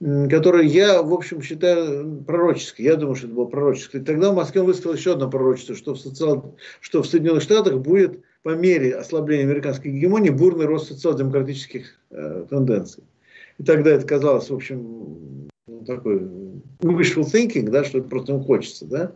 которую 0.00 0.68
я, 0.68 1.02
в 1.02 1.12
общем, 1.12 1.42
считаю 1.42 2.22
пророческой. 2.26 2.84
Я 2.84 2.96
думаю, 2.96 3.16
что 3.16 3.26
это 3.26 3.34
было 3.34 3.46
пророческое. 3.46 4.02
И 4.02 4.04
тогда 4.04 4.30
в 4.30 4.36
Москве 4.36 4.62
высказал 4.62 4.94
еще 4.94 5.12
одно 5.12 5.28
пророчество, 5.28 5.74
что 5.74 5.94
в, 5.94 5.98
социал... 5.98 6.56
что 6.80 7.02
в 7.02 7.06
Соединенных 7.06 7.42
Штатах 7.42 7.78
будет 7.78 8.20
по 8.42 8.54
мере 8.54 8.94
ослабления 8.94 9.44
американской 9.44 9.90
гегемонии 9.90 10.30
бурный 10.30 10.66
рост 10.66 10.88
социал-демократических 10.88 11.98
э, 12.10 12.46
тенденций. 12.48 13.02
И 13.58 13.64
тогда 13.64 13.90
это 13.90 14.06
казалось, 14.06 14.50
в 14.50 14.54
общем, 14.54 15.48
такой 15.86 16.20
wishful 16.80 17.24
thinking, 17.24 17.70
да, 17.70 17.82
что 17.84 17.98
это 17.98 18.08
просто 18.08 18.32
ему 18.32 18.44
хочется, 18.44 18.84
да. 18.84 19.12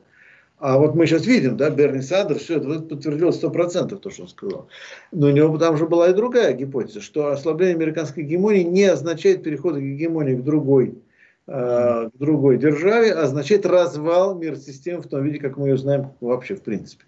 А 0.61 0.77
вот 0.77 0.95
мы 0.95 1.07
сейчас 1.07 1.25
видим, 1.25 1.57
да, 1.57 1.71
Берни 1.71 2.03
Сандерс, 2.03 2.43
все 2.43 2.59
это 2.59 2.81
подтвердил 2.81 3.33
сто 3.33 3.51
процентов 3.51 4.01
то, 4.01 4.11
что 4.11 4.25
он 4.25 4.29
сказал. 4.29 4.69
Но 5.11 5.29
у 5.29 5.31
него 5.31 5.57
там 5.57 5.79
же 5.79 5.87
была 5.87 6.11
и 6.11 6.15
другая 6.15 6.53
гипотеза, 6.53 7.01
что 7.01 7.29
ослабление 7.29 7.77
американской 7.77 8.25
гегемонии 8.25 8.63
не 8.63 8.85
означает 8.85 9.43
переход 9.43 9.79
гегемонии 9.79 10.35
к 10.35 10.45
другой, 10.45 10.99
э, 11.47 12.11
к 12.15 12.19
другой 12.19 12.59
державе, 12.59 13.15
а 13.15 13.23
означает 13.23 13.65
развал 13.65 14.39
мир 14.39 14.57
системы 14.57 15.01
в 15.01 15.07
том 15.07 15.25
виде, 15.25 15.39
как 15.39 15.57
мы 15.57 15.69
ее 15.69 15.79
знаем 15.79 16.11
вообще 16.21 16.57
в 16.57 16.61
принципе. 16.61 17.05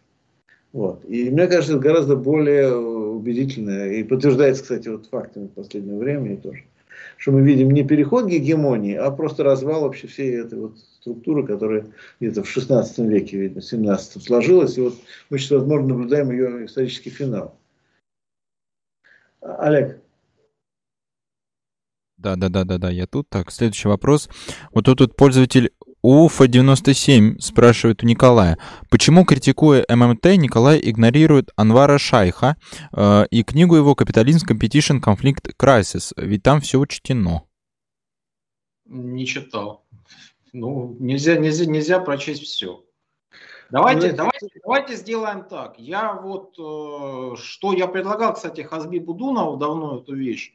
Вот. 0.73 1.05
И 1.05 1.29
мне 1.29 1.47
кажется, 1.47 1.75
это 1.75 1.83
гораздо 1.83 2.17
более 2.17 2.75
убедительно 2.75 3.87
и 3.87 4.03
подтверждается, 4.03 4.63
кстати, 4.63 4.89
вот 4.89 5.09
фактами 5.11 5.49
последнего 5.49 5.99
времени 5.99 6.37
тоже 6.37 6.65
что 7.23 7.31
мы 7.31 7.43
видим 7.43 7.71
не 7.71 7.85
переход 7.85 8.27
гегемонии, 8.27 8.97
а 8.97 9.09
просто 9.13 9.45
развал 9.45 9.83
вообще 9.83 10.09
всей 10.09 10.41
этой 10.41 10.59
вот 10.59 10.77
структуры, 10.77 11.47
которая 11.47 11.87
где-то 12.19 12.43
в 12.43 12.51
16 12.51 12.99
веке, 12.99 13.39
видно, 13.39 13.61
в 13.61 13.65
17 13.65 14.25
сложилась. 14.25 14.77
И 14.77 14.81
вот 14.81 14.95
мы 15.31 15.39
сейчас, 15.39 15.53
возможно, 15.53 15.91
наблюдаем 15.91 16.33
ее 16.33 16.67
исторический 16.67 17.11
финал. 17.11 17.57
Олег. 19.41 20.01
Да, 22.17 22.35
да, 22.35 22.49
да, 22.49 22.65
да, 22.65 22.79
да, 22.79 22.91
я 22.91 23.07
тут. 23.07 23.29
Так, 23.29 23.53
следующий 23.53 23.87
вопрос. 23.87 24.29
Вот 24.73 24.87
тут, 24.87 24.99
тут 24.99 25.15
пользователь 25.15 25.73
Уфа97 26.05 27.41
спрашивает 27.41 28.03
у 28.03 28.07
Николая, 28.07 28.59
почему, 28.91 29.25
критикуя 29.25 29.85
ММТ, 29.89 30.37
Николай 30.37 30.81
игнорирует 30.83 31.51
Анвара 31.55 31.99
Шайха 31.99 32.57
э, 32.93 33.27
и 33.31 33.45
книгу 33.45 33.77
его 33.77 33.95
«Капитализм, 33.95 34.47
Competition, 34.47 35.01
Conflict, 35.01 35.55
Crisis», 35.57 36.13
ведь 36.17 36.43
там 36.43 36.61
все 36.61 36.79
учтено. 36.79 37.43
Не 38.85 39.27
читал. 39.27 39.85
Ну, 40.53 40.97
нельзя, 40.99 41.37
нельзя, 41.37 41.67
нельзя 41.67 42.01
прочесть 42.01 42.43
все. 42.43 42.85
Давайте, 43.71 44.11
ну, 44.11 44.17
давайте, 44.17 44.61
давайте 44.63 44.97
сделаем 44.97 45.45
так. 45.45 45.79
Я 45.79 46.13
вот, 46.13 46.59
э, 46.59 47.37
что 47.37 47.73
я 47.73 47.87
предлагал, 47.87 48.35
кстати, 48.35 48.61
Хазби 48.61 48.99
Будунову 48.99 49.57
давно 49.57 49.99
эту 49.99 50.15
вещь. 50.15 50.53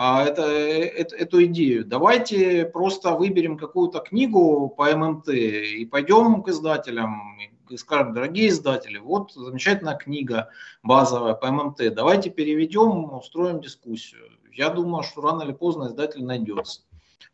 А, 0.00 0.22
это, 0.22 0.42
это, 0.42 1.16
эту 1.16 1.44
идею. 1.46 1.84
Давайте 1.84 2.64
просто 2.66 3.16
выберем 3.16 3.58
какую-то 3.58 3.98
книгу 3.98 4.68
по 4.68 4.96
ММТ 4.96 5.30
и 5.30 5.84
пойдем 5.86 6.44
к 6.44 6.48
издателям 6.50 7.36
и 7.68 7.76
скажем, 7.76 8.14
дорогие 8.14 8.48
издатели, 8.48 8.98
вот 8.98 9.32
замечательная 9.32 9.96
книга 9.96 10.50
базовая 10.84 11.34
по 11.34 11.50
ММТ, 11.50 11.92
давайте 11.92 12.30
переведем, 12.30 13.12
устроим 13.12 13.60
дискуссию. 13.60 14.20
Я 14.52 14.68
думаю, 14.70 15.02
что 15.02 15.20
рано 15.20 15.42
или 15.42 15.52
поздно 15.52 15.88
издатель 15.88 16.24
найдется. 16.24 16.82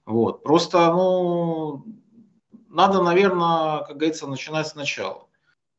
Вот. 0.06 0.42
Просто, 0.42 0.90
ну, 0.90 1.84
надо, 2.70 3.02
наверное, 3.02 3.80
как 3.80 3.98
говорится, 3.98 4.26
начинать 4.26 4.68
сначала. 4.68 5.26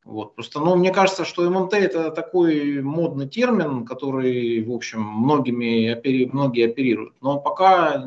Вот. 0.06 0.36
Просто, 0.36 0.60
ну, 0.60 0.76
мне 0.76 0.92
кажется, 0.92 1.24
что 1.24 1.50
ММТ 1.50 1.74
это 1.74 2.12
такой 2.12 2.80
модный 2.80 3.28
термин, 3.28 3.84
который, 3.84 4.62
в 4.62 4.70
общем, 4.70 5.02
многими 5.02 5.88
опери, 5.88 6.30
многие 6.32 6.66
оперируют. 6.66 7.14
Но 7.20 7.40
пока 7.40 8.04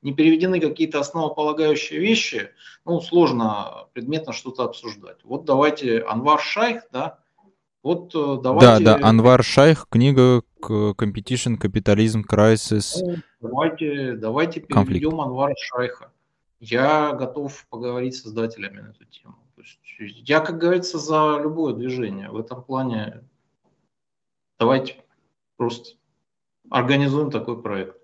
не 0.00 0.14
переведены 0.14 0.58
какие-то 0.58 1.00
основополагающие 1.00 2.00
вещи, 2.00 2.48
ну, 2.86 2.98
сложно 3.02 3.88
предметно 3.92 4.32
что-то 4.32 4.64
обсуждать. 4.64 5.18
Вот 5.22 5.44
давайте 5.44 6.00
Анвар 6.00 6.40
Шайх, 6.40 6.84
да, 6.90 7.18
вот 7.82 8.14
э, 8.14 8.38
давайте... 8.42 8.82
Да, 8.82 8.98
да, 8.98 9.06
Анвар 9.06 9.44
Шайх, 9.44 9.86
книга 9.90 10.42
Competition, 10.62 11.60
Capitalism, 11.60 12.22
Crisis. 12.26 12.94
Ну, 13.02 13.16
давайте, 13.42 14.14
давайте 14.14 14.60
переведем 14.60 15.20
Анвара 15.20 15.54
Шайха. 15.58 16.10
Я 16.58 17.12
готов 17.12 17.66
поговорить 17.68 18.16
с 18.16 18.22
создателями 18.22 18.80
на 18.80 18.88
эту 18.88 19.04
тему 19.04 19.43
я, 19.98 20.40
как 20.40 20.58
говорится, 20.58 20.98
за 20.98 21.38
любое 21.42 21.74
движение. 21.74 22.30
В 22.30 22.36
этом 22.36 22.62
плане 22.62 23.22
давайте 24.58 24.96
просто 25.56 25.96
организуем 26.70 27.30
такой 27.30 27.60
проект. 27.62 27.96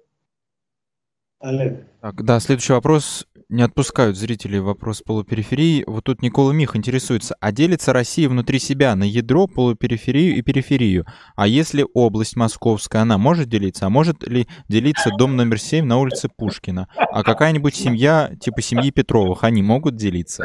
Олег. 1.40 1.86
Так, 2.02 2.22
да, 2.22 2.38
следующий 2.38 2.74
вопрос. 2.74 3.26
Не 3.48 3.62
отпускают 3.62 4.16
зрители 4.16 4.58
вопрос 4.58 5.00
полупериферии. 5.00 5.84
Вот 5.86 6.04
тут 6.04 6.22
Никола 6.22 6.52
Мих 6.52 6.76
интересуется, 6.76 7.34
а 7.40 7.50
делится 7.50 7.94
Россия 7.94 8.28
внутри 8.28 8.58
себя 8.58 8.94
на 8.94 9.04
ядро, 9.04 9.46
полупериферию 9.46 10.36
и 10.36 10.42
периферию? 10.42 11.06
А 11.36 11.46
если 11.46 11.84
область 11.94 12.36
московская, 12.36 13.02
она 13.02 13.16
может 13.16 13.48
делиться? 13.48 13.86
А 13.86 13.90
может 13.90 14.22
ли 14.28 14.46
делиться 14.68 15.10
дом 15.18 15.34
номер 15.34 15.58
7 15.58 15.84
на 15.84 15.98
улице 15.98 16.28
Пушкина? 16.28 16.88
А 16.94 17.22
какая-нибудь 17.22 17.74
семья, 17.74 18.30
типа 18.38 18.60
семьи 18.60 18.90
Петровых, 18.90 19.42
они 19.42 19.62
могут 19.62 19.96
делиться? 19.96 20.44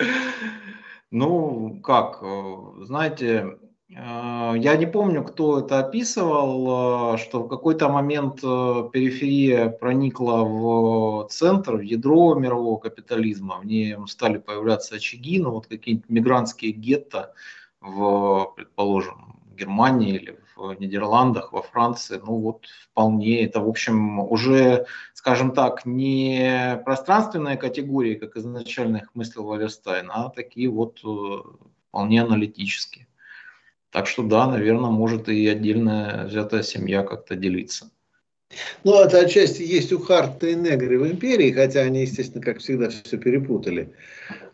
Ну, 1.12 1.80
как, 1.82 2.20
э, 2.22 2.84
знаете, 2.84 3.58
Э, 3.96 4.54
я 4.56 4.76
не 4.76 4.86
помню, 4.86 5.24
кто 5.24 5.60
это 5.60 5.80
описывал, 5.80 7.14
э, 7.14 7.18
что 7.18 7.42
в 7.42 7.48
какой-то 7.48 7.88
момент 7.88 8.40
периферия 8.40 9.68
проникла 9.68 10.44
в 10.44 11.28
центр, 11.28 11.76
в 11.76 11.80
ядро 11.80 12.34
мирового 12.34 12.78
капитализма, 12.78 13.58
в 13.58 13.66
ней 13.66 13.96
стали 14.06 14.38
появляться 14.38 14.96
очаги, 14.96 15.40
ну 15.40 15.50
вот 15.50 15.66
какие-нибудь 15.66 16.08
мигрантские 16.08 16.72
гетто 16.72 17.34
в, 17.80 18.52
предположим, 18.56 19.40
Германии 19.56 20.14
или 20.16 20.39
Нидерландах, 20.78 21.52
во 21.52 21.62
Франции, 21.62 22.20
ну 22.24 22.36
вот 22.36 22.66
вполне 22.90 23.44
это, 23.44 23.60
в 23.60 23.68
общем, 23.68 24.20
уже, 24.20 24.86
скажем 25.14 25.52
так, 25.52 25.86
не 25.86 26.80
пространственные 26.84 27.56
категории, 27.56 28.14
как 28.14 28.36
изначально 28.36 28.98
их 28.98 29.10
мыслил 29.14 29.44
Валерстайн, 29.44 30.10
а 30.12 30.28
такие 30.30 30.68
вот 30.68 31.00
вполне 31.88 32.22
аналитические. 32.22 33.06
Так 33.90 34.06
что 34.06 34.22
да, 34.22 34.46
наверное, 34.46 34.90
может 34.90 35.28
и 35.28 35.48
отдельная 35.48 36.26
взятая 36.26 36.62
семья 36.62 37.02
как-то 37.02 37.34
делиться. 37.34 37.90
Ну, 38.84 39.00
это 39.00 39.20
отчасти 39.20 39.62
есть 39.62 39.92
у 39.92 40.00
Харта 40.00 40.48
и 40.48 40.54
Негри 40.54 40.96
в 40.96 41.06
империи, 41.06 41.52
хотя 41.52 41.80
они, 41.80 42.02
естественно, 42.02 42.42
как 42.42 42.58
всегда, 42.58 42.88
все 42.88 43.16
перепутали. 43.16 43.92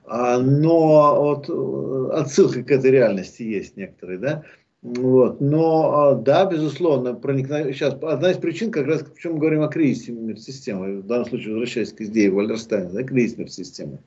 А, 0.04 0.38
но 0.38 1.20
вот 1.20 1.48
э, 1.48 2.16
отсылка 2.18 2.62
к 2.62 2.70
этой 2.70 2.90
реальности 2.90 3.42
есть 3.42 3.76
некоторые, 3.76 4.18
да. 4.18 4.42
Вот. 4.86 5.40
Но 5.40 6.10
а, 6.10 6.14
да, 6.14 6.44
безусловно, 6.44 7.12
проникновение. 7.12 7.74
Сейчас 7.74 7.94
одна 8.00 8.30
из 8.30 8.36
причин, 8.36 8.70
как 8.70 8.86
раз 8.86 9.02
почему 9.02 9.34
мы 9.34 9.40
говорим 9.40 9.62
о 9.62 9.68
кризисе 9.68 10.12
мир-системы, 10.12 11.00
в 11.00 11.06
данном 11.06 11.26
случае 11.26 11.54
возвращаясь 11.54 11.92
к 11.92 12.00
идее 12.02 12.30
Вальдерстайна, 12.30 12.90
да, 12.90 13.02
кризис 13.02 13.36
мир-системы, 13.36 13.98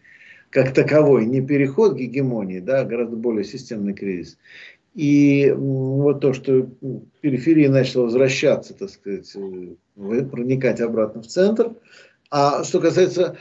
как 0.50 0.74
таковой, 0.74 1.26
не 1.26 1.42
переход 1.42 1.96
к 1.96 1.98
гегемонии, 1.98 2.60
да, 2.60 2.80
а 2.80 2.86
гораздо 2.86 3.18
более 3.18 3.44
системный 3.44 3.94
кризис. 3.94 4.38
И 4.96 5.54
вот 5.54 6.22
то, 6.22 6.32
что 6.32 6.70
периферия 7.20 7.70
начала 7.70 8.04
возвращаться, 8.06 8.74
так 8.74 8.90
сказать, 8.90 9.30
э, 9.36 10.24
проникать 10.24 10.80
обратно 10.80 11.22
в 11.22 11.28
центр. 11.28 11.74
А 12.32 12.64
что 12.64 12.80
касается 12.80 13.38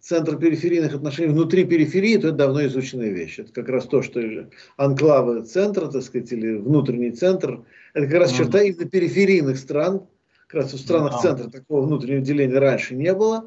центра 0.00 0.36
периферийных 0.36 0.94
отношений 0.94 1.32
внутри 1.32 1.64
периферии, 1.64 2.16
то 2.16 2.28
это 2.28 2.36
давно 2.36 2.64
изученная 2.66 3.10
вещь. 3.10 3.38
Это 3.38 3.52
как 3.52 3.68
раз 3.68 3.86
то, 3.86 4.02
что 4.02 4.20
анклавы 4.76 5.42
центра, 5.42 5.88
так 5.88 6.02
сказать, 6.02 6.32
или 6.32 6.56
внутренний 6.56 7.10
центр, 7.10 7.64
это 7.94 8.06
как 8.06 8.20
раз 8.20 8.32
черта 8.32 8.62
именно 8.62 8.88
периферийных 8.88 9.58
стран. 9.58 10.02
Как 10.46 10.62
раз 10.62 10.72
в 10.72 10.78
странах 10.78 11.20
центра 11.20 11.48
такого 11.48 11.86
внутреннего 11.86 12.22
деления 12.22 12.58
раньше 12.58 12.94
не 12.96 13.14
было. 13.14 13.44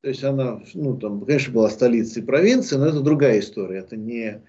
То 0.00 0.08
есть 0.08 0.22
она, 0.22 0.62
ну, 0.74 0.96
там, 0.96 1.24
конечно, 1.24 1.52
была 1.52 1.68
столицей 1.68 2.22
провинции, 2.22 2.76
но 2.76 2.86
это 2.86 3.00
другая 3.00 3.40
история. 3.40 3.80
Это 3.80 3.96
не 3.96 4.40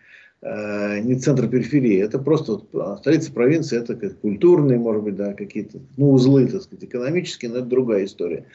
Э, 0.42 1.00
не 1.00 1.16
центр 1.16 1.50
периферии, 1.50 2.02
это 2.02 2.18
просто 2.18 2.54
вот, 2.54 2.70
а, 2.74 2.96
столица 2.96 3.34
провинции, 3.34 3.78
это 3.78 3.96
как 3.96 4.20
культурные, 4.20 4.80
может 4.80 5.04
быть, 5.04 5.18
да, 5.18 5.34
какие-то 5.34 5.80
ну, 5.98 6.12
узлы, 6.12 6.48
так 6.48 6.62
сказать, 6.62 6.86
экономические, 6.86 7.52
но 7.52 7.58
это 7.58 7.66
другая 7.66 8.06
история. 8.06 8.46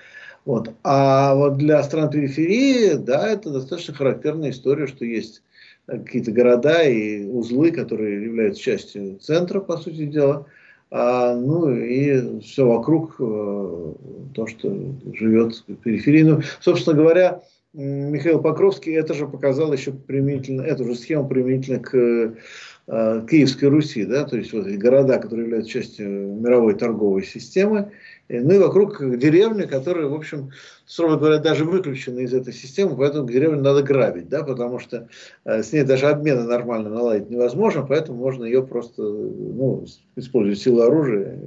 Вот. 0.45 0.71
А 0.83 1.35
вот 1.35 1.57
для 1.57 1.83
стран 1.83 2.11
периферии, 2.11 2.95
да, 2.95 3.29
это 3.29 3.51
достаточно 3.51 3.95
характерная 3.95 4.51
история, 4.51 4.87
что 4.87 5.05
есть 5.05 5.43
какие-то 5.87 6.33
города 6.33 6.83
и 6.83 7.25
узлы, 7.25 7.71
которые 7.71 8.25
являются 8.25 8.63
частью 8.63 9.19
центра, 9.19 9.61
по 9.61 9.77
сути 9.77 10.07
дела, 10.07 10.47
а, 10.91 11.35
ну 11.35 11.75
и 11.75 12.41
все 12.41 12.67
вокруг 12.67 13.17
э, 13.19 13.93
то, 14.35 14.47
что 14.47 14.95
живет 15.13 15.65
в 15.67 15.75
периферии. 15.77 16.23
Ну, 16.23 16.41
собственно 16.61 16.97
говоря, 16.97 17.43
Михаил 17.73 18.41
Покровский 18.41 18.95
это 18.95 19.15
же 19.15 19.27
показал 19.27 19.73
еще 19.73 19.93
применительно, 19.93 20.63
эту 20.63 20.85
же 20.85 20.95
схему 20.95 21.27
применительно 21.29 21.81
к 21.81 21.95
э, 21.97 23.27
Киевской 23.29 23.65
Руси, 23.65 24.05
да, 24.05 24.25
то 24.25 24.37
есть 24.37 24.53
вот 24.53 24.67
города, 24.67 25.19
которые 25.19 25.47
являются 25.47 25.73
частью 25.73 26.09
мировой 26.09 26.75
торговой 26.75 27.25
системы, 27.25 27.91
ну 28.29 28.55
и 28.55 28.59
вокруг 28.59 28.99
деревни, 29.19 29.63
которые, 29.63 30.09
в 30.09 30.15
общем, 30.15 30.51
строго 30.87 31.17
говоря, 31.17 31.39
даже 31.39 31.65
выключены 31.65 32.21
из 32.21 32.33
этой 32.33 32.53
системы, 32.53 32.97
поэтому 32.97 33.29
деревню 33.29 33.61
надо 33.61 33.83
грабить, 33.83 34.29
да, 34.29 34.43
потому 34.43 34.79
что 34.79 35.09
э, 35.45 35.63
с 35.63 35.73
ней 35.73 35.83
даже 35.83 36.07
обмена 36.07 36.45
нормально 36.45 36.89
наладить 36.89 37.29
невозможно, 37.29 37.85
поэтому 37.87 38.19
можно 38.19 38.45
ее 38.45 38.63
просто, 38.67 39.03
ну, 39.03 39.85
использовать 40.17 40.59
силу 40.59 40.83
оружия, 40.83 41.39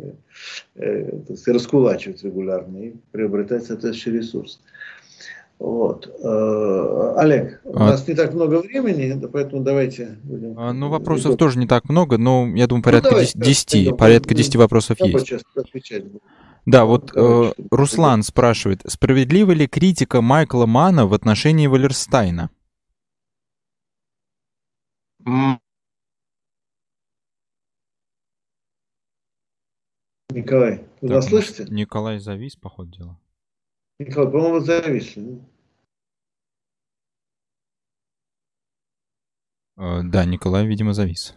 э, 0.75 1.19
э, 1.25 1.51
раскулачивать 1.51 2.23
регулярно 2.23 2.77
и 2.77 2.93
приобретать 3.11 3.65
соответствующий 3.65 4.19
ресурс. 4.19 4.59
Вот. 5.59 6.07
Олег, 6.23 7.61
у 7.63 7.75
а... 7.75 7.87
нас 7.87 8.07
не 8.07 8.13
так 8.13 8.31
много 8.35 8.61
времени, 8.61 9.19
поэтому 9.25 9.63
давайте 9.63 10.19
будем... 10.21 10.53
А, 10.55 10.71
ну, 10.71 10.89
вопросов 10.89 11.31
идем. 11.31 11.37
тоже 11.37 11.57
не 11.57 11.65
так 11.65 11.89
много, 11.89 12.19
но 12.19 12.47
я 12.55 12.67
думаю, 12.67 12.83
порядка 12.83 13.15
ну, 13.15 13.21
10, 13.21 13.35
10 13.39 13.97
порядка 13.97 14.35
10 14.35 14.55
вопросов 14.55 14.99
есть. 14.99 15.33
Да, 16.67 16.83
вот 16.83 17.15
э, 17.15 17.53
Руслан 17.71 18.23
спрашивает, 18.23 18.81
справедлива 18.85 19.53
ли 19.53 19.67
критика 19.67 20.21
Майкла 20.21 20.65
Мана 20.65 21.07
в 21.07 21.13
отношении 21.13 21.65
Валерстайна? 21.65 22.49
Николай, 30.29 30.85
вы 30.99 31.07
нас 31.07 31.27
слышите? 31.27 31.63
Николай 31.69 32.19
завис, 32.19 32.57
по 32.57 32.67
ходу 32.69 32.91
дела. 32.91 33.19
Николай, 33.99 34.29
по-моему, 34.29 34.59
зависли. 34.59 35.41
Э, 39.77 40.01
да, 40.03 40.25
Николай, 40.25 40.67
видимо, 40.67 40.93
завис. 40.93 41.33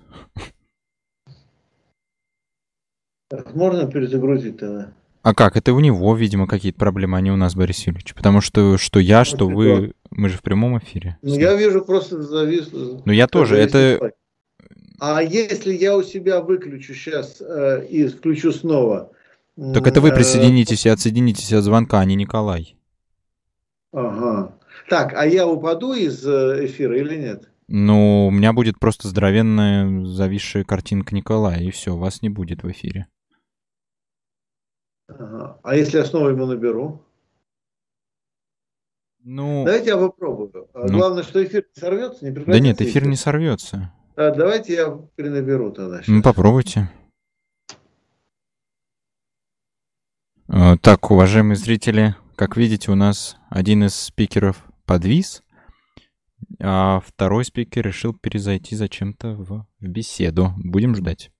Можно 3.55 3.89
перезагрузить 3.89 4.59
тогда? 4.59 4.93
А 5.23 5.35
как? 5.35 5.57
Это 5.57 5.75
у 5.75 5.81
него, 5.81 6.15
видимо, 6.15 6.47
какие-то 6.47 6.79
проблемы, 6.79 7.19
а 7.19 7.21
не 7.21 7.31
у 7.31 7.37
нас, 7.37 7.55
Борис 7.55 7.87
Юрьевич. 7.87 8.15
Потому 8.15 8.41
что 8.41 8.79
что 8.79 9.01
я, 9.01 9.25
что 9.25 9.49
вы, 9.49 9.93
мы 10.11 10.29
же 10.29 10.39
в 10.39 10.43
прямом 10.43 10.79
эфире. 10.79 11.19
Ну, 11.23 11.35
я 11.35 11.55
вижу 11.55 11.83
просто 11.83 12.23
завис. 12.23 12.71
Ну, 12.73 13.13
я 13.13 13.27
тоже. 13.27 13.57
Это... 13.57 14.13
А 14.99 15.23
если 15.23 15.73
я 15.73 15.97
у 15.97 16.03
себя 16.03 16.43
выключу 16.43 16.95
сейчас 16.95 17.41
э, 17.41 17.87
и 17.87 18.07
включу 18.07 18.53
снова, 18.53 19.11
так 19.57 19.87
это 19.87 20.01
вы 20.01 20.11
э, 20.11 20.15
присоединитесь 20.15 20.87
и 20.87 20.89
отсоединитесь 20.89 21.53
от 21.53 21.65
звонка, 21.65 22.01
а 22.01 22.05
не 22.05 22.15
Николай. 22.15 22.77
Ага. 23.93 24.55
Так, 24.89 25.13
а 25.15 25.27
я 25.27 25.47
упаду 25.47 25.93
из 25.93 26.27
э, 26.27 26.67
эфира 26.67 26.99
или 26.99 27.17
нет? 27.17 27.49
Ну, 27.69 28.27
у 28.29 28.31
меня 28.31 28.53
будет 28.53 28.79
просто 28.79 29.09
здоровенная 29.09 30.05
зависшая 30.05 30.65
картинка 30.65 31.15
Николая, 31.15 31.61
и 31.61 31.71
все, 31.71 31.97
вас 31.97 32.23
не 32.23 32.29
будет 32.29 32.63
в 32.63 32.71
эфире. 32.71 33.07
Ага. 35.19 35.59
А 35.63 35.77
если 35.77 35.99
я 35.99 36.05
снова 36.05 36.29
ему 36.29 36.47
наберу? 36.47 37.05
Ну, 39.23 39.65
давайте 39.65 39.91
я 39.91 39.99
попробую. 39.99 40.69
А 40.73 40.87
ну, 40.87 40.99
Главное, 40.99 41.23
что 41.23 41.45
эфир 41.45 41.67
не 41.75 41.81
сорвется, 41.81 42.25
не 42.25 42.31
Да 42.31 42.59
нет, 42.59 42.81
эфир 42.81 43.07
не 43.07 43.17
сорвется. 43.17 43.93
А, 44.17 44.31
давайте 44.31 44.75
я 44.75 44.99
перенаберу 45.17 45.73
тогда. 45.73 45.99
Сейчас. 45.99 46.09
Ну, 46.09 46.23
попробуйте. 46.23 46.91
Э, 50.49 50.77
так, 50.81 51.11
уважаемые 51.11 51.57
зрители, 51.57 52.17
как 52.35 52.57
видите, 52.57 52.91
у 52.91 52.95
нас 52.95 53.37
один 53.51 53.85
из 53.85 53.95
спикеров 53.95 54.65
подвис, 54.87 55.43
а 56.59 57.01
второй 57.01 57.45
спикер 57.45 57.87
решил 57.87 58.15
перезайти 58.15 58.75
зачем-то 58.75 59.35
в 59.35 59.67
беседу. 59.81 60.55
Будем 60.57 60.97
ждать. 60.97 61.31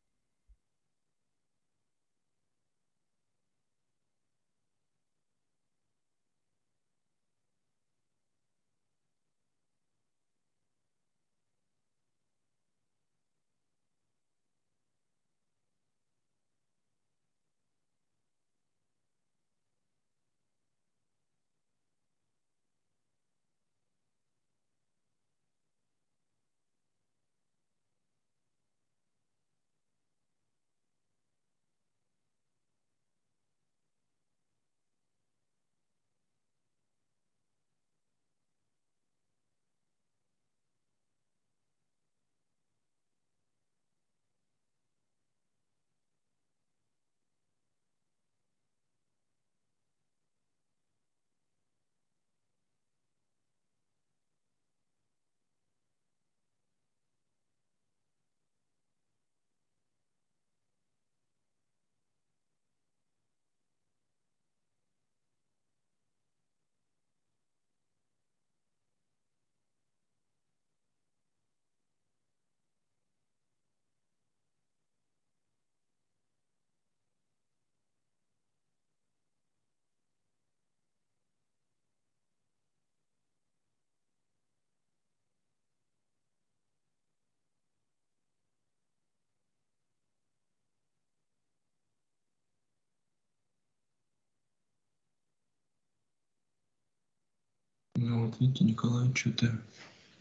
Ну 98.11 98.27
вот 98.27 98.35
видите, 98.41 98.65
Николай 98.65 99.09
что-то... 99.15 99.53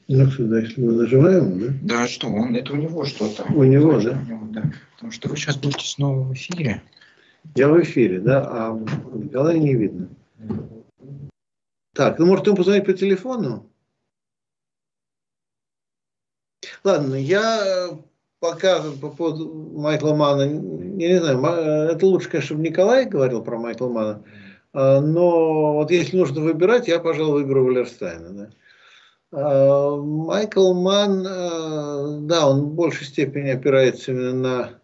Ну 0.07 0.29
сюда, 0.29 0.59
если 0.59 0.79
мы 0.79 0.91
нажимаем, 0.93 1.59
да? 1.59 1.73
Да, 1.81 2.07
что, 2.07 2.27
он, 2.27 2.55
это 2.55 2.73
у 2.73 2.75
него 2.75 3.03
что-то. 3.03 3.43
У 3.51 3.63
него, 3.63 3.99
да? 3.99 4.11
У 4.11 4.29
него, 4.29 4.47
да. 4.51 4.71
Потому 4.93 5.11
что 5.11 5.27
вы 5.27 5.35
сейчас 5.35 5.57
будете 5.57 5.87
снова 5.87 6.21
в 6.21 6.31
эфире. 6.33 6.83
Я 7.55 7.67
в 7.67 7.81
эфире, 7.81 8.19
да, 8.19 8.47
а 8.47 8.79
Николая 9.15 9.57
не 9.57 9.73
видно. 9.73 10.07
Так, 11.95 12.19
ну 12.19 12.27
может 12.27 12.45
ему 12.45 12.57
позвонить 12.57 12.85
по 12.85 12.93
телефону? 12.93 13.67
Ладно, 16.83 17.15
я 17.15 17.89
пока 18.39 18.83
по 19.01 19.09
поводу 19.09 19.51
Майкла 19.75 20.13
Мана, 20.13 20.43
я 20.43 21.09
не 21.09 21.19
знаю, 21.19 21.39
это 21.89 22.05
лучше, 22.05 22.29
конечно, 22.29 22.55
чтобы 22.55 22.61
Николай 22.61 23.07
говорил 23.07 23.43
про 23.43 23.57
Майкла 23.57 23.87
Мана, 23.87 24.23
но 24.73 25.73
вот 25.73 25.91
если 25.91 26.17
нужно 26.17 26.41
выбирать, 26.41 26.87
я, 26.87 26.99
пожалуй, 26.99 27.43
выберу 27.43 27.65
Валерстайна. 27.65 28.29
Да. 28.29 28.49
А, 29.31 29.97
Майкл 29.97 30.73
Ман, 30.73 31.25
а, 31.27 32.19
да, 32.21 32.49
он 32.49 32.61
в 32.61 32.73
большей 32.73 33.07
степени 33.07 33.49
опирается 33.49 34.11
именно 34.11 34.33
на 34.33 34.81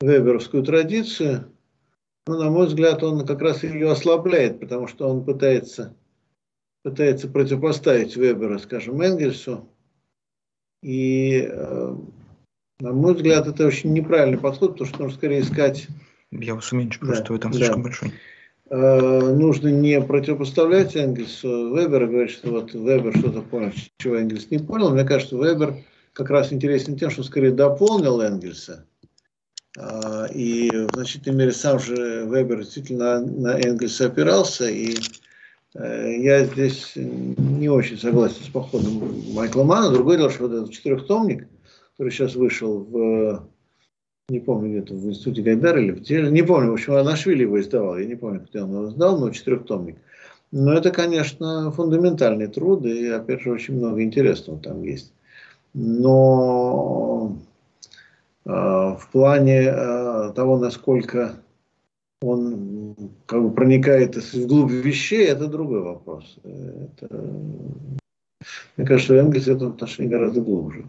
веберовскую 0.00 0.62
традицию, 0.64 1.52
но, 2.26 2.38
на 2.38 2.50
мой 2.50 2.66
взгляд, 2.66 3.02
он 3.02 3.26
как 3.26 3.40
раз 3.40 3.62
ее 3.62 3.90
ослабляет, 3.90 4.60
потому 4.60 4.86
что 4.86 5.08
он 5.08 5.24
пытается, 5.24 5.94
пытается 6.82 7.28
противопоставить 7.28 8.16
Вебера, 8.16 8.58
скажем, 8.58 9.00
Энгельсу, 9.00 9.68
и 10.82 11.48
на 12.82 12.92
мой 12.92 13.14
взгляд, 13.14 13.46
это 13.46 13.64
очень 13.64 13.92
неправильный 13.92 14.38
подход, 14.38 14.72
потому 14.72 14.88
что 14.88 15.02
нужно 15.02 15.16
скорее 15.16 15.42
искать... 15.42 15.86
Я 16.32 16.56
вас 16.56 16.72
уменьшу, 16.72 16.98
да, 17.00 17.06
просто 17.06 17.32
вы 17.32 17.38
там 17.38 17.52
да. 17.52 17.58
слишком 17.58 17.82
большой. 17.84 18.12
Э, 18.74 19.20
нужно 19.34 19.68
не 19.68 20.00
противопоставлять 20.00 20.96
Энгельсу 20.96 21.76
Вебера, 21.76 22.06
говорить, 22.06 22.30
что 22.30 22.52
вот 22.52 22.72
Вебер 22.72 23.14
что-то 23.14 23.42
понял, 23.42 23.70
чего 23.98 24.16
Энгельс 24.16 24.50
не 24.50 24.56
понял. 24.56 24.88
Мне 24.88 25.04
кажется, 25.04 25.36
Вебер 25.36 25.74
как 26.14 26.30
раз 26.30 26.54
интересен 26.54 26.96
тем, 26.96 27.10
что 27.10 27.22
скорее 27.22 27.50
дополнил 27.50 28.22
Энгельса. 28.22 28.86
Э, 29.78 30.26
и 30.32 30.70
в 30.70 30.94
значительной 30.94 31.36
мере 31.36 31.52
сам 31.52 31.78
же 31.80 32.24
Вебер 32.24 32.60
действительно 32.60 33.20
на, 33.20 33.26
на 33.26 33.60
Энгельса 33.60 34.06
опирался. 34.06 34.70
И 34.70 34.96
э, 35.74 36.14
я 36.20 36.46
здесь 36.46 36.92
не 36.96 37.68
очень 37.68 37.98
согласен 37.98 38.42
с 38.42 38.48
походом 38.48 39.02
Майкла 39.34 39.64
Мана. 39.64 39.90
Другое 39.90 40.16
дело, 40.16 40.30
что 40.30 40.48
вот 40.48 40.52
этот 40.52 40.70
четырехтомник– 40.70 41.46
который 42.02 42.10
сейчас 42.10 42.34
вышел 42.34 42.78
в, 42.80 43.48
не 44.28 44.40
помню, 44.40 44.70
где-то 44.70 44.94
в 44.94 45.06
институте 45.08 45.42
Гайдара 45.42 45.80
или 45.80 45.92
в 45.92 46.02
теле, 46.02 46.30
не 46.30 46.42
помню, 46.42 46.70
в 46.70 46.74
общем, 46.74 46.94
Анашвили 46.94 47.42
его 47.42 47.60
издавал, 47.60 47.98
я 47.98 48.06
не 48.06 48.14
помню, 48.14 48.46
где 48.48 48.62
он 48.62 48.70
его 48.70 48.88
издал, 48.88 49.18
но 49.18 49.30
четырехтомник. 49.30 49.96
Но 50.52 50.74
это, 50.74 50.90
конечно, 50.90 51.70
фундаментальный 51.72 52.46
труд, 52.46 52.84
и, 52.84 53.08
опять 53.08 53.42
же, 53.42 53.52
очень 53.52 53.76
много 53.76 54.02
интересного 54.02 54.58
там 54.58 54.82
есть. 54.82 55.12
Но 55.74 57.38
э, 58.44 58.50
в 58.50 59.08
плане 59.10 59.62
э, 59.62 60.32
того, 60.34 60.58
насколько 60.58 61.36
он 62.20 62.94
как 63.26 63.42
бы 63.42 63.50
проникает 63.50 64.16
вглубь 64.16 64.70
вещей, 64.70 65.26
это 65.26 65.48
другой 65.48 65.80
вопрос. 65.80 66.36
Это, 66.44 67.08
мне 68.76 68.86
кажется, 68.86 69.14
Энгельс 69.14 69.46
в 69.46 69.50
этом 69.56 69.70
отношении 69.70 70.10
гораздо 70.10 70.42
глубже. 70.42 70.86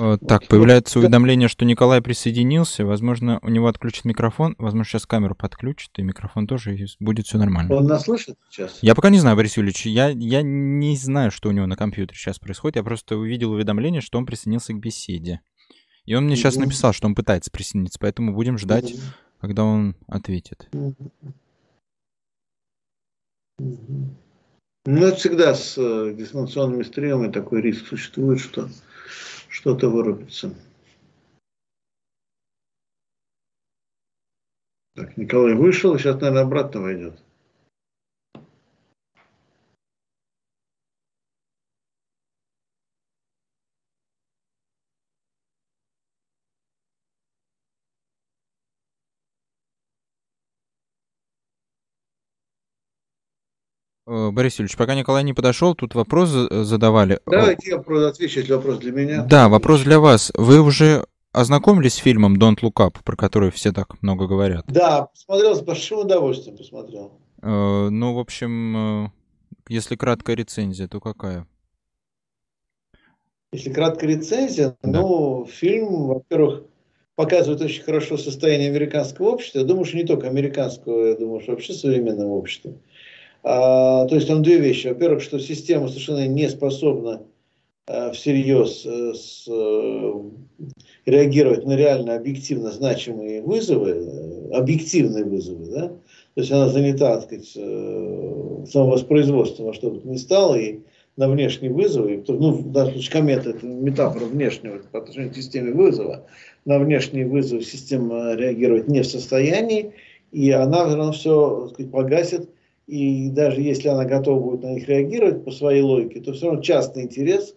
Э, 0.00 0.16
так, 0.26 0.46
появляется 0.48 0.98
уведомление, 0.98 1.48
что 1.48 1.66
Николай 1.66 2.00
присоединился. 2.00 2.86
Возможно, 2.86 3.38
у 3.42 3.50
него 3.50 3.66
отключит 3.68 4.06
микрофон. 4.06 4.54
Возможно, 4.58 4.84
сейчас 4.90 5.04
камеру 5.04 5.34
подключит, 5.34 5.90
и 5.98 6.02
микрофон 6.02 6.46
тоже, 6.46 6.74
и 6.74 6.86
будет 7.00 7.26
все 7.26 7.36
нормально. 7.36 7.74
Он 7.74 7.84
нас 7.84 8.04
слышит 8.04 8.38
сейчас? 8.48 8.78
Я 8.80 8.94
пока 8.94 9.10
не 9.10 9.18
знаю, 9.18 9.36
Борис 9.36 9.58
Юрьевич. 9.58 9.84
Я, 9.84 10.08
я 10.08 10.40
не 10.42 10.96
знаю, 10.96 11.30
что 11.30 11.50
у 11.50 11.52
него 11.52 11.66
на 11.66 11.76
компьютере 11.76 12.18
сейчас 12.18 12.38
происходит. 12.38 12.76
Я 12.76 12.82
просто 12.82 13.16
увидел 13.18 13.52
уведомление, 13.52 14.00
что 14.00 14.16
он 14.16 14.24
присоединился 14.24 14.72
к 14.72 14.80
беседе. 14.80 15.40
И 16.06 16.14
он 16.14 16.24
мне 16.24 16.36
сейчас 16.36 16.56
написал, 16.56 16.94
что 16.94 17.06
он 17.06 17.14
пытается 17.14 17.50
присоединиться, 17.50 17.98
поэтому 18.00 18.32
будем 18.32 18.56
ждать, 18.56 18.94
когда 19.38 19.64
он 19.64 19.96
ответит. 20.06 20.66
Ну, 24.86 25.06
это 25.06 25.16
всегда 25.16 25.54
с 25.54 25.76
э, 25.76 26.14
дистанционными 26.16 26.84
стримами 26.84 27.30
такой 27.30 27.60
риск 27.60 27.86
существует, 27.86 28.40
что 28.40 28.70
что-то 29.50 29.88
вырубится. 29.88 30.54
Так, 34.94 35.16
Николай 35.16 35.54
вышел, 35.54 35.98
сейчас, 35.98 36.20
наверное, 36.20 36.42
обратно 36.42 36.80
войдет. 36.80 37.18
Борис 54.32 54.58
Юрьевич, 54.58 54.76
пока 54.76 54.94
Николай 54.94 55.24
не 55.24 55.32
подошел, 55.32 55.74
тут 55.74 55.94
вопрос 55.94 56.30
задавали. 56.30 57.20
Давайте 57.26 57.70
я 57.70 58.08
отвечу, 58.08 58.40
если 58.40 58.52
вопрос 58.52 58.78
для 58.78 58.92
меня. 58.92 59.22
Да, 59.24 59.48
вопрос 59.48 59.82
для 59.82 60.00
вас. 60.00 60.32
Вы 60.36 60.60
уже 60.60 61.04
ознакомились 61.32 61.94
с 61.94 61.98
фильмом 61.98 62.36
Don't 62.36 62.60
Look 62.60 62.74
Up, 62.74 62.96
про 63.04 63.16
который 63.16 63.50
все 63.50 63.72
так 63.72 64.00
много 64.02 64.26
говорят? 64.26 64.64
Да, 64.68 65.06
посмотрел 65.06 65.54
с 65.54 65.60
большим 65.60 66.00
удовольствием, 66.00 66.56
посмотрел. 66.56 67.20
Э, 67.42 67.88
ну, 67.90 68.14
в 68.14 68.18
общем, 68.18 69.04
э, 69.04 69.10
если 69.68 69.96
краткая 69.96 70.36
рецензия, 70.36 70.88
то 70.88 71.00
какая? 71.00 71.46
Если 73.52 73.72
краткая 73.72 74.10
рецензия, 74.10 74.76
да. 74.82 75.00
ну, 75.00 75.46
фильм, 75.46 76.06
во-первых, 76.06 76.64
показывает 77.16 77.60
очень 77.60 77.82
хорошо 77.82 78.16
состояние 78.16 78.70
американского 78.70 79.30
общества. 79.30 79.58
Я 79.60 79.64
думаю, 79.64 79.84
что 79.84 79.96
не 79.96 80.04
только 80.04 80.28
американского, 80.28 81.06
я 81.06 81.16
думаю, 81.16 81.40
что 81.40 81.52
вообще 81.52 81.72
современного 81.72 82.32
общества. 82.32 82.72
А, 83.42 84.06
то 84.06 84.14
есть 84.14 84.28
там 84.28 84.42
две 84.42 84.58
вещи. 84.58 84.88
Во-первых, 84.88 85.22
что 85.22 85.38
система 85.38 85.88
совершенно 85.88 86.26
не 86.26 86.48
способна 86.48 87.22
а, 87.86 88.10
всерьез 88.12 88.84
с, 88.84 89.48
а, 89.48 90.30
реагировать 91.06 91.64
на 91.64 91.76
реально 91.76 92.16
объективно 92.16 92.70
значимые 92.70 93.42
вызовы, 93.42 93.90
э, 93.90 94.50
объективные 94.52 95.24
вызовы, 95.24 95.66
да? 95.66 95.88
То 96.34 96.40
есть 96.40 96.52
она 96.52 96.68
занята, 96.68 97.16
так 97.16 97.24
сказать, 97.24 97.52
э, 97.56 98.64
самовоспроизводством 98.70 99.66
во 99.66 99.74
что 99.74 99.90
бы 99.90 99.98
то 99.98 100.08
ни 100.08 100.16
стало, 100.16 100.54
и 100.56 100.80
на 101.16 101.28
внешние 101.28 101.72
вызовы, 101.72 102.22
ну, 102.28 102.52
в 102.52 102.70
данном 102.70 102.92
случае 102.92 103.12
комета 103.12 103.50
это 103.50 103.66
метафора 103.66 104.24
внешнего 104.26 104.78
по 104.92 105.00
отношению 105.00 105.32
к 105.32 105.36
системе 105.36 105.72
вызова, 105.72 106.26
на 106.64 106.78
внешние 106.78 107.26
вызовы 107.26 107.62
система 107.62 108.34
реагировать 108.34 108.88
не 108.88 109.02
в 109.02 109.06
состоянии, 109.06 109.92
и 110.30 110.50
она 110.50 111.10
все 111.12 111.62
так 111.62 111.74
сказать, 111.74 111.92
погасит 111.92 112.50
и 112.90 113.30
даже 113.30 113.60
если 113.60 113.86
она 113.86 114.04
готова 114.04 114.40
будет 114.40 114.62
на 114.64 114.72
них 114.74 114.88
реагировать 114.88 115.44
по 115.44 115.52
своей 115.52 115.80
логике, 115.80 116.20
то 116.20 116.32
все 116.32 116.46
равно 116.46 116.60
частный 116.60 117.04
интерес, 117.04 117.54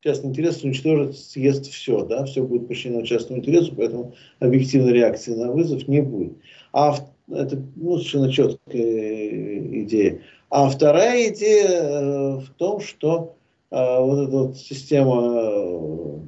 частный 0.00 0.30
интерес 0.30 0.62
уничтожит, 0.62 1.18
съест 1.18 1.66
все, 1.66 2.06
да, 2.06 2.24
все 2.24 2.42
будет 2.42 2.68
подчинено 2.68 3.04
частному 3.04 3.40
интересу, 3.40 3.74
поэтому 3.76 4.14
объективной 4.38 4.94
реакции 4.94 5.34
на 5.34 5.52
вызов 5.52 5.86
не 5.88 6.00
будет. 6.00 6.38
А 6.72 6.96
это 7.30 7.62
ну, 7.76 7.98
совершенно 7.98 8.32
четкая 8.32 9.82
идея. 9.82 10.22
А 10.48 10.70
вторая 10.70 11.28
идея 11.28 11.68
э, 11.68 12.36
в 12.38 12.48
том, 12.56 12.80
что 12.80 13.36
э, 13.70 13.76
вот 13.76 14.26
эта 14.26 14.36
вот 14.38 14.56
система 14.56 15.34
э, 15.34 16.18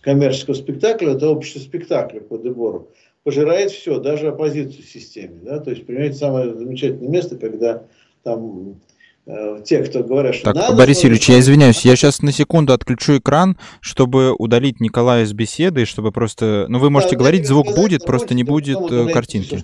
коммерческого 0.00 0.54
спектакля, 0.54 1.14
это 1.14 1.28
общество 1.28 1.58
спектакля 1.58 2.20
по 2.20 2.38
Дебору, 2.38 2.88
пожирает 3.28 3.70
все, 3.70 3.98
даже 3.98 4.28
оппозицию 4.28 4.82
системе. 4.82 5.40
Да? 5.42 5.58
То 5.58 5.68
есть, 5.68 5.84
понимаете, 5.84 6.16
самое 6.16 6.54
замечательное 6.54 7.10
место, 7.10 7.36
когда 7.36 7.82
там 8.22 8.80
э, 9.26 9.60
те, 9.66 9.82
кто 9.82 10.02
говорят, 10.02 10.34
что 10.34 10.44
так, 10.46 10.54
надо... 10.54 10.74
Борис 10.74 11.04
Юрьевич, 11.04 11.28
я 11.28 11.38
извиняюсь, 11.38 11.84
я 11.84 11.94
сейчас 11.94 12.22
на 12.22 12.32
секунду 12.32 12.72
отключу 12.72 13.18
экран, 13.18 13.58
чтобы 13.82 14.32
удалить 14.32 14.80
Николая 14.80 15.24
из 15.24 15.34
беседы, 15.34 15.84
чтобы 15.84 16.10
просто... 16.10 16.64
Ну, 16.70 16.78
вы 16.78 16.88
можете 16.88 17.16
да, 17.16 17.18
говорить, 17.18 17.46
звук 17.46 17.66
сказать, 17.66 17.82
будет, 17.82 18.04
просто 18.06 18.32
не 18.32 18.44
будет 18.44 18.78
э, 18.90 19.08
картинки. 19.12 19.62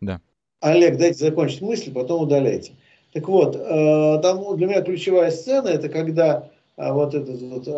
Да. 0.00 0.20
Олег, 0.58 0.98
дайте 0.98 1.26
закончить 1.26 1.60
мысль, 1.60 1.92
потом 1.92 2.22
удаляйте. 2.22 2.72
Так 3.12 3.28
вот, 3.28 3.54
э, 3.54 4.18
там 4.20 4.56
для 4.56 4.66
меня 4.66 4.82
ключевая 4.82 5.30
сцена, 5.30 5.68
это 5.68 5.88
когда 5.88 6.48
вот 6.76 7.14
этот 7.14 7.40
вот, 7.40 7.68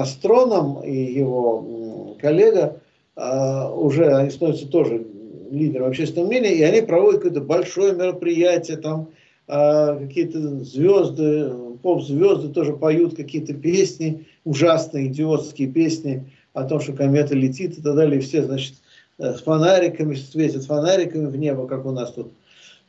астроном 0.00 0.82
и 0.82 0.90
его 0.90 2.16
коллега 2.18 2.80
уже 3.16 4.14
они 4.14 4.30
становятся 4.30 4.68
тоже 4.68 5.04
лидером 5.50 5.88
общественного 5.88 6.28
мнения, 6.28 6.54
и 6.54 6.62
они 6.62 6.80
проводят 6.80 7.22
какое-то 7.22 7.42
большое 7.42 7.94
мероприятие, 7.94 8.78
там 8.78 9.10
а, 9.48 9.96
какие-то 9.96 10.64
звезды, 10.64 11.52
поп-звезды 11.82 12.48
тоже 12.48 12.74
поют 12.74 13.16
какие-то 13.16 13.52
песни, 13.54 14.26
ужасные, 14.44 15.08
идиотские 15.08 15.68
песни 15.68 16.30
о 16.54 16.64
том, 16.64 16.80
что 16.80 16.92
комета 16.92 17.34
летит 17.34 17.78
и 17.78 17.82
так 17.82 17.94
далее, 17.94 18.18
и 18.18 18.22
все, 18.22 18.42
значит, 18.42 18.74
э, 19.18 19.34
с 19.34 19.42
фонариками, 19.42 20.14
светят 20.14 20.64
фонариками 20.64 21.26
в 21.26 21.36
небо, 21.36 21.66
как 21.66 21.84
у 21.84 21.90
нас 21.90 22.12
тут 22.12 22.32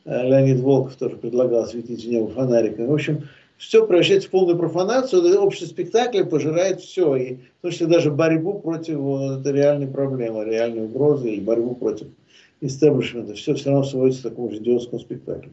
Леонид 0.04 0.60
Волков 0.60 0.96
тоже 0.96 1.16
предлагал 1.16 1.64
осветить 1.64 2.04
в 2.04 2.08
небо 2.08 2.28
фонариками. 2.28 2.86
В 2.86 2.94
общем, 2.94 3.24
все 3.56 3.86
превращается 3.86 4.28
в 4.28 4.30
полную 4.30 4.58
профанацию, 4.58 5.40
общество 5.40 5.66
спектакля 5.66 6.24
пожирает 6.24 6.80
все, 6.80 7.16
и 7.16 7.34
в 7.36 7.62
том 7.62 7.70
числе 7.70 7.86
даже 7.86 8.10
борьбу 8.10 8.60
против 8.60 8.96
вот, 8.96 9.46
реальной 9.46 9.86
проблемы, 9.86 10.44
реальной 10.44 10.84
угрозы 10.84 11.30
или 11.30 11.40
борьбу 11.40 11.74
против 11.74 12.08
истеблишмента. 12.60 13.34
Все 13.34 13.54
все 13.54 13.70
равно 13.70 13.84
сводится 13.84 14.22
к 14.22 14.30
такому 14.30 14.50
же 14.50 14.58
идиотскому 14.58 15.00
спектаклю. 15.00 15.52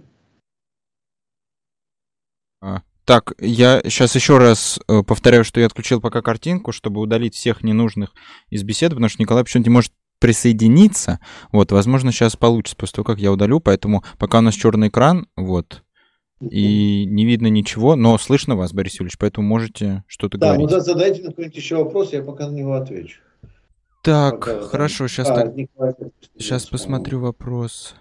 А, 2.62 2.82
так, 3.06 3.34
я 3.40 3.82
сейчас 3.84 4.16
еще 4.16 4.38
раз 4.38 4.80
э, 4.88 5.04
повторяю, 5.04 5.44
что 5.44 5.60
я 5.60 5.66
отключил 5.66 6.02
пока 6.02 6.22
картинку, 6.22 6.72
чтобы 6.72 7.02
удалить 7.02 7.36
всех 7.36 7.64
ненужных 7.64 8.14
из 8.50 8.64
беседы, 8.64 8.96
потому 8.96 9.10
что 9.10 9.22
Николай 9.22 9.44
почему-то 9.44 9.70
не 9.70 9.74
может 9.74 9.92
присоединиться. 10.20 11.20
Вот, 11.52 11.72
возможно, 11.72 12.12
сейчас 12.12 12.36
получится 12.36 12.78
после 12.78 12.98
того, 12.98 13.06
как 13.06 13.20
я 13.20 13.32
удалю, 13.32 13.60
поэтому 13.60 14.04
пока 14.20 14.38
у 14.38 14.42
нас 14.42 14.54
черный 14.54 14.90
экран, 14.90 15.28
вот, 15.36 15.84
и 16.50 17.06
не 17.06 17.26
видно 17.26 17.48
ничего, 17.48 17.96
но 17.96 18.18
слышно 18.18 18.56
вас, 18.56 18.74
Борис 18.74 18.94
Юрьевич, 18.94 19.18
поэтому 19.18 19.48
можете 19.48 20.04
что-то 20.08 20.38
да, 20.38 20.48
говорить. 20.48 20.70
Да, 20.70 20.78
ну 20.78 20.82
задайте 20.82 21.24
какой-нибудь 21.24 21.56
еще 21.56 21.78
вопрос, 21.78 22.14
я 22.14 22.24
пока 22.24 22.48
на 22.48 22.54
него 22.54 22.74
отвечу. 22.74 23.20
Так, 24.04 24.40
пока, 24.40 24.62
хорошо, 24.62 25.08
сейчас, 25.08 25.30
а, 25.30 25.36
так... 25.36 25.54
сейчас 26.38 26.66
посмотрю 26.66 27.20
вопрос. 27.20 27.96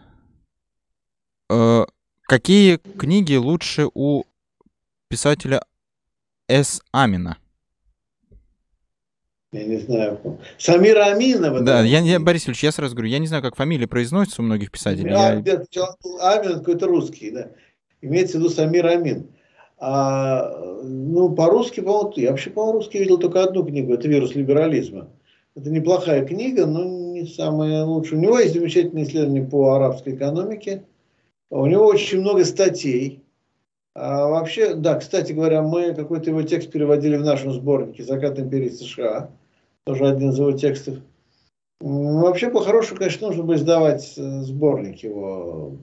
Э, 1.51 1.85
какие 2.23 2.77
книги 2.77 3.35
лучше 3.35 3.87
у 3.93 4.25
писателя 5.09 5.63
С. 6.49 6.81
Амина? 6.93 7.37
Я 9.53 9.65
не 9.65 9.79
знаю. 9.79 10.39
Самира 10.59 11.07
Аминова. 11.07 11.61
Да, 11.61 11.83
я, 11.83 11.99
я, 11.99 12.21
Борис 12.21 12.47
Ильич, 12.47 12.63
я 12.63 12.71
сразу 12.71 12.95
говорю, 12.95 13.11
я 13.11 13.19
не 13.19 13.27
знаю, 13.27 13.43
как 13.43 13.57
фамилия 13.57 13.89
произносится 13.89 14.43
у 14.43 14.45
многих 14.45 14.71
писателей. 14.71 15.11
А, 15.13 15.43
я... 15.45 16.35
Амин 16.35 16.61
какой-то 16.61 16.87
русский, 16.87 17.33
да. 17.33 17.51
Имеется 18.03 18.39
в 18.39 18.41
виду 18.41 18.51
Самир 18.51 18.87
Амин. 18.87 19.29
А, 19.79 20.81
ну, 20.83 21.31
по-русски, 21.31 21.81
по 21.81 22.13
я 22.17 22.31
вообще 22.31 22.51
по-русски 22.51 22.99
видел 22.99 23.19
только 23.19 23.43
одну 23.43 23.65
книгу, 23.65 23.95
это 23.95 24.09
«Вирус 24.09 24.35
либерализма». 24.35 25.09
Это 25.57 25.71
неплохая 25.71 26.25
книга, 26.25 26.67
но 26.67 26.85
не 26.85 27.27
самая 27.27 27.85
лучшая. 27.85 28.19
У 28.19 28.23
него 28.23 28.39
есть 28.39 28.55
замечательные 28.55 29.05
исследования 29.05 29.43
по 29.43 29.73
арабской 29.75 30.15
экономике. 30.15 30.85
У 31.51 31.67
него 31.67 31.87
очень 31.87 32.21
много 32.21 32.45
статей. 32.45 33.23
А 33.95 34.29
вообще, 34.29 34.75
да, 34.75 34.95
кстати 34.95 35.33
говоря, 35.33 35.63
мы 35.63 35.95
какой-то 35.95 36.31
его 36.31 36.43
текст 36.43 36.71
переводили 36.71 37.17
в 37.17 37.25
нашем 37.25 37.53
сборнике 37.53 38.05
«Закат 38.05 38.39
империи 38.39 38.69
США». 38.69 39.31
Тоже 39.85 40.07
один 40.07 40.31
из 40.31 40.39
его 40.39 40.53
текстов. 40.53 40.99
Вообще, 41.81 42.51
по-хорошему, 42.51 42.99
конечно, 42.99 43.29
нужно 43.29 43.43
бы 43.43 43.55
издавать 43.55 44.15
э, 44.17 44.43
сборник 44.43 45.03
его 45.03 45.79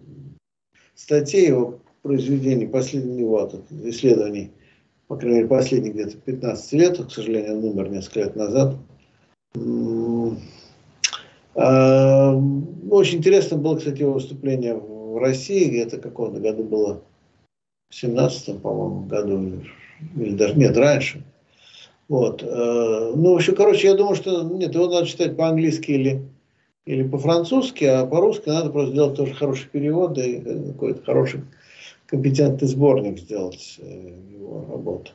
статей, 0.95 1.47
его 1.47 1.79
произведений, 2.07 2.65
последних 2.65 3.25
вот, 3.25 3.61
исследований, 3.83 4.51
по 5.07 5.17
крайней 5.17 5.37
мере, 5.37 5.47
последних 5.47 5.93
где-то 5.93 6.17
15 6.17 6.73
лет, 6.73 7.05
к 7.05 7.11
сожалению, 7.11 7.57
номер 7.57 7.89
несколько 7.89 8.21
лет 8.21 8.35
назад. 8.35 8.75
А, 11.55 12.33
очень 12.89 13.17
интересно 13.17 13.57
было, 13.57 13.77
кстати, 13.77 14.01
его 14.01 14.13
выступление 14.13 14.75
в 14.75 15.17
России, 15.19 15.81
это 15.81 15.97
каком-то 15.97 16.39
году 16.39 16.63
было, 16.63 17.01
в 17.89 17.95
17 17.95 18.61
по-моему, 18.61 19.01
году, 19.07 19.63
или 20.15 20.35
даже, 20.35 20.55
нет, 20.55 20.77
раньше. 20.77 21.23
Вот. 22.07 22.41
Э, 22.41 23.11
ну, 23.15 23.33
в 23.33 23.35
общем, 23.35 23.55
короче, 23.55 23.87
я 23.87 23.95
думаю, 23.95 24.15
что, 24.15 24.43
нет, 24.43 24.73
его 24.73 24.87
надо 24.87 25.07
читать 25.07 25.35
по-английски 25.35 25.91
или, 25.91 26.21
или 26.85 27.03
по-французски, 27.03 27.83
а 27.83 28.05
по-русски 28.05 28.47
надо 28.47 28.69
просто 28.69 28.91
сделать 28.93 29.17
тоже 29.17 29.33
хороший 29.33 29.67
перевод 29.69 30.17
и 30.17 30.39
какой-то 30.39 31.03
хороший 31.03 31.41
компетентный 32.07 32.67
сборник 32.67 33.19
сделать 33.19 33.75
э, 33.79 34.13
его 34.31 34.65
работы. 34.69 35.11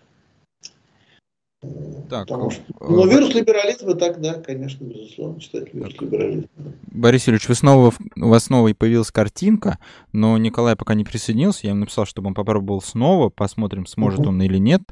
Так, 2.10 2.26
Потому 2.26 2.50
что, 2.50 2.62
э, 2.62 2.86
но 2.88 3.06
вирус 3.06 3.34
либерализма 3.34 3.94
так, 3.94 4.20
да, 4.20 4.34
конечно, 4.34 4.84
безусловно, 4.84 5.40
читать 5.40 5.72
вирус 5.72 5.92
так. 5.92 6.02
либерализма. 6.02 6.48
Борис 6.86 7.26
Юрьевич, 7.26 7.48
вы 7.48 7.54
снова, 7.54 7.92
у 8.16 8.28
вас 8.28 8.44
снова 8.44 8.68
и 8.68 8.74
появилась 8.74 9.12
картинка, 9.12 9.78
но 10.12 10.36
Николай 10.38 10.74
пока 10.74 10.94
не 10.94 11.04
присоединился. 11.04 11.60
Я 11.62 11.70
ему 11.70 11.80
написал, 11.80 12.04
чтобы 12.04 12.28
он 12.28 12.34
попробовал 12.34 12.82
снова, 12.82 13.28
посмотрим, 13.28 13.86
сможет 13.86 14.20
uh-huh. 14.20 14.28
он 14.28 14.42
или 14.42 14.58
нет 14.58 14.82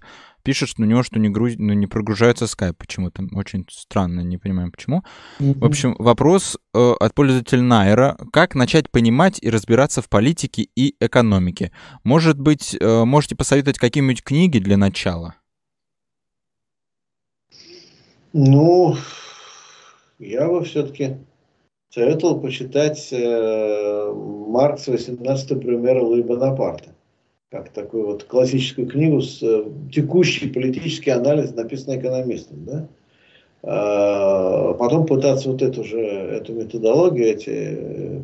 пишет, 0.43 0.69
что 0.69 0.83
у 0.83 0.85
него 0.85 1.03
что 1.03 1.19
не, 1.19 1.29
груз... 1.29 1.55
ну, 1.57 1.73
не 1.73 1.87
прогружается 1.87 2.47
скайп 2.47 2.77
почему-то. 2.77 3.25
Очень 3.33 3.67
странно, 3.71 4.21
не 4.21 4.39
понимаю 4.39 4.71
почему. 4.71 5.03
Mm-hmm. 5.39 5.59
В 5.59 5.65
общем, 5.65 5.97
вопрос 5.99 6.59
э, 6.75 6.93
от 6.99 7.15
пользователя 7.15 7.63
Найра. 7.63 8.17
Как 8.33 8.55
начать 8.55 8.91
понимать 8.91 9.39
и 9.43 9.51
разбираться 9.51 10.03
в 10.03 10.09
политике 10.09 10.69
и 10.75 10.95
экономике? 11.01 11.73
Может 12.05 12.39
быть, 12.39 12.77
э, 12.81 13.05
можете 13.05 13.37
посоветовать 13.37 13.79
какие-нибудь 13.79 14.23
книги 14.23 14.59
для 14.59 14.77
начала? 14.77 15.35
Ну, 18.33 18.97
я 20.19 20.49
бы 20.49 20.65
все-таки 20.65 21.17
советовал 21.91 22.41
почитать 22.41 23.09
э, 23.13 24.13
Маркс 24.15 24.87
18 24.87 25.61
примера 25.61 26.01
Луи 26.03 26.23
Бонапарта 26.23 26.95
как 27.51 27.71
такую 27.71 28.07
вот 28.07 28.25
классическую 28.25 28.87
книгу 28.87 29.21
с 29.21 29.43
э, 29.43 29.65
текущий 29.93 30.49
политический 30.49 31.11
анализ, 31.11 31.53
написанный 31.53 31.99
экономистом, 31.99 32.65
да? 32.65 32.89
А 33.63 34.73
потом 34.75 35.05
пытаться 35.05 35.51
вот 35.51 35.61
эту 35.61 35.85
же, 35.85 35.99
эту 35.99 36.55
методологию, 36.55 37.27
эти, 37.27 37.51
э, 37.51 38.23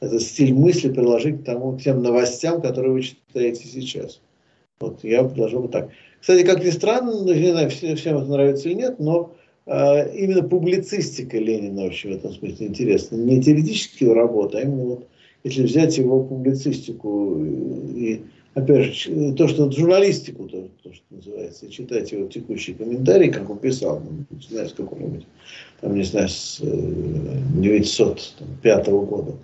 этот 0.00 0.22
стиль 0.22 0.54
мысли 0.54 0.90
приложить 0.90 1.42
к, 1.42 1.44
тому, 1.44 1.76
к 1.76 1.82
тем 1.82 2.02
новостям, 2.02 2.60
которые 2.62 2.94
вы 2.94 3.02
читаете 3.02 3.66
сейчас. 3.66 4.20
Вот 4.80 5.04
я 5.04 5.22
предложил 5.22 5.60
бы 5.60 5.68
так. 5.68 5.90
Кстати, 6.20 6.44
как 6.44 6.64
ни 6.64 6.70
странно, 6.70 7.12
ну, 7.12 7.32
не 7.32 7.50
знаю, 7.50 7.70
всем, 7.70 8.16
это 8.18 8.26
нравится 8.26 8.68
или 8.68 8.76
нет, 8.76 8.98
но 8.98 9.34
э, 9.66 10.16
именно 10.16 10.42
публицистика 10.42 11.38
Ленина 11.38 11.84
очень 11.84 12.14
в 12.14 12.16
этом 12.16 12.32
смысле 12.32 12.68
интересна. 12.68 13.16
Не 13.16 13.40
теоретические 13.40 14.14
работы, 14.14 14.58
а 14.58 14.60
именно 14.62 14.84
вот, 14.84 15.06
если 15.44 15.62
взять 15.62 15.96
его 15.98 16.24
публицистику 16.24 17.44
и 17.44 18.22
опять 18.56 18.94
же, 18.94 19.32
то, 19.34 19.46
что 19.48 19.70
журналистику, 19.70 20.48
то, 20.48 20.68
то 20.82 20.92
что 20.92 21.04
называется, 21.10 21.70
читать 21.70 22.10
его 22.10 22.26
текущие 22.26 22.74
комментарии, 22.74 23.30
как 23.30 23.48
он 23.50 23.58
писал, 23.58 24.00
ну, 24.00 24.24
не 24.30 24.42
знаю, 24.42 24.70
с 24.70 24.72
какого-нибудь, 24.72 25.26
там, 25.82 25.94
не 25.94 26.04
знаю, 26.04 26.30
с 26.30 26.62
905 26.62 28.88
э, 28.88 28.90
года. 28.90 29.34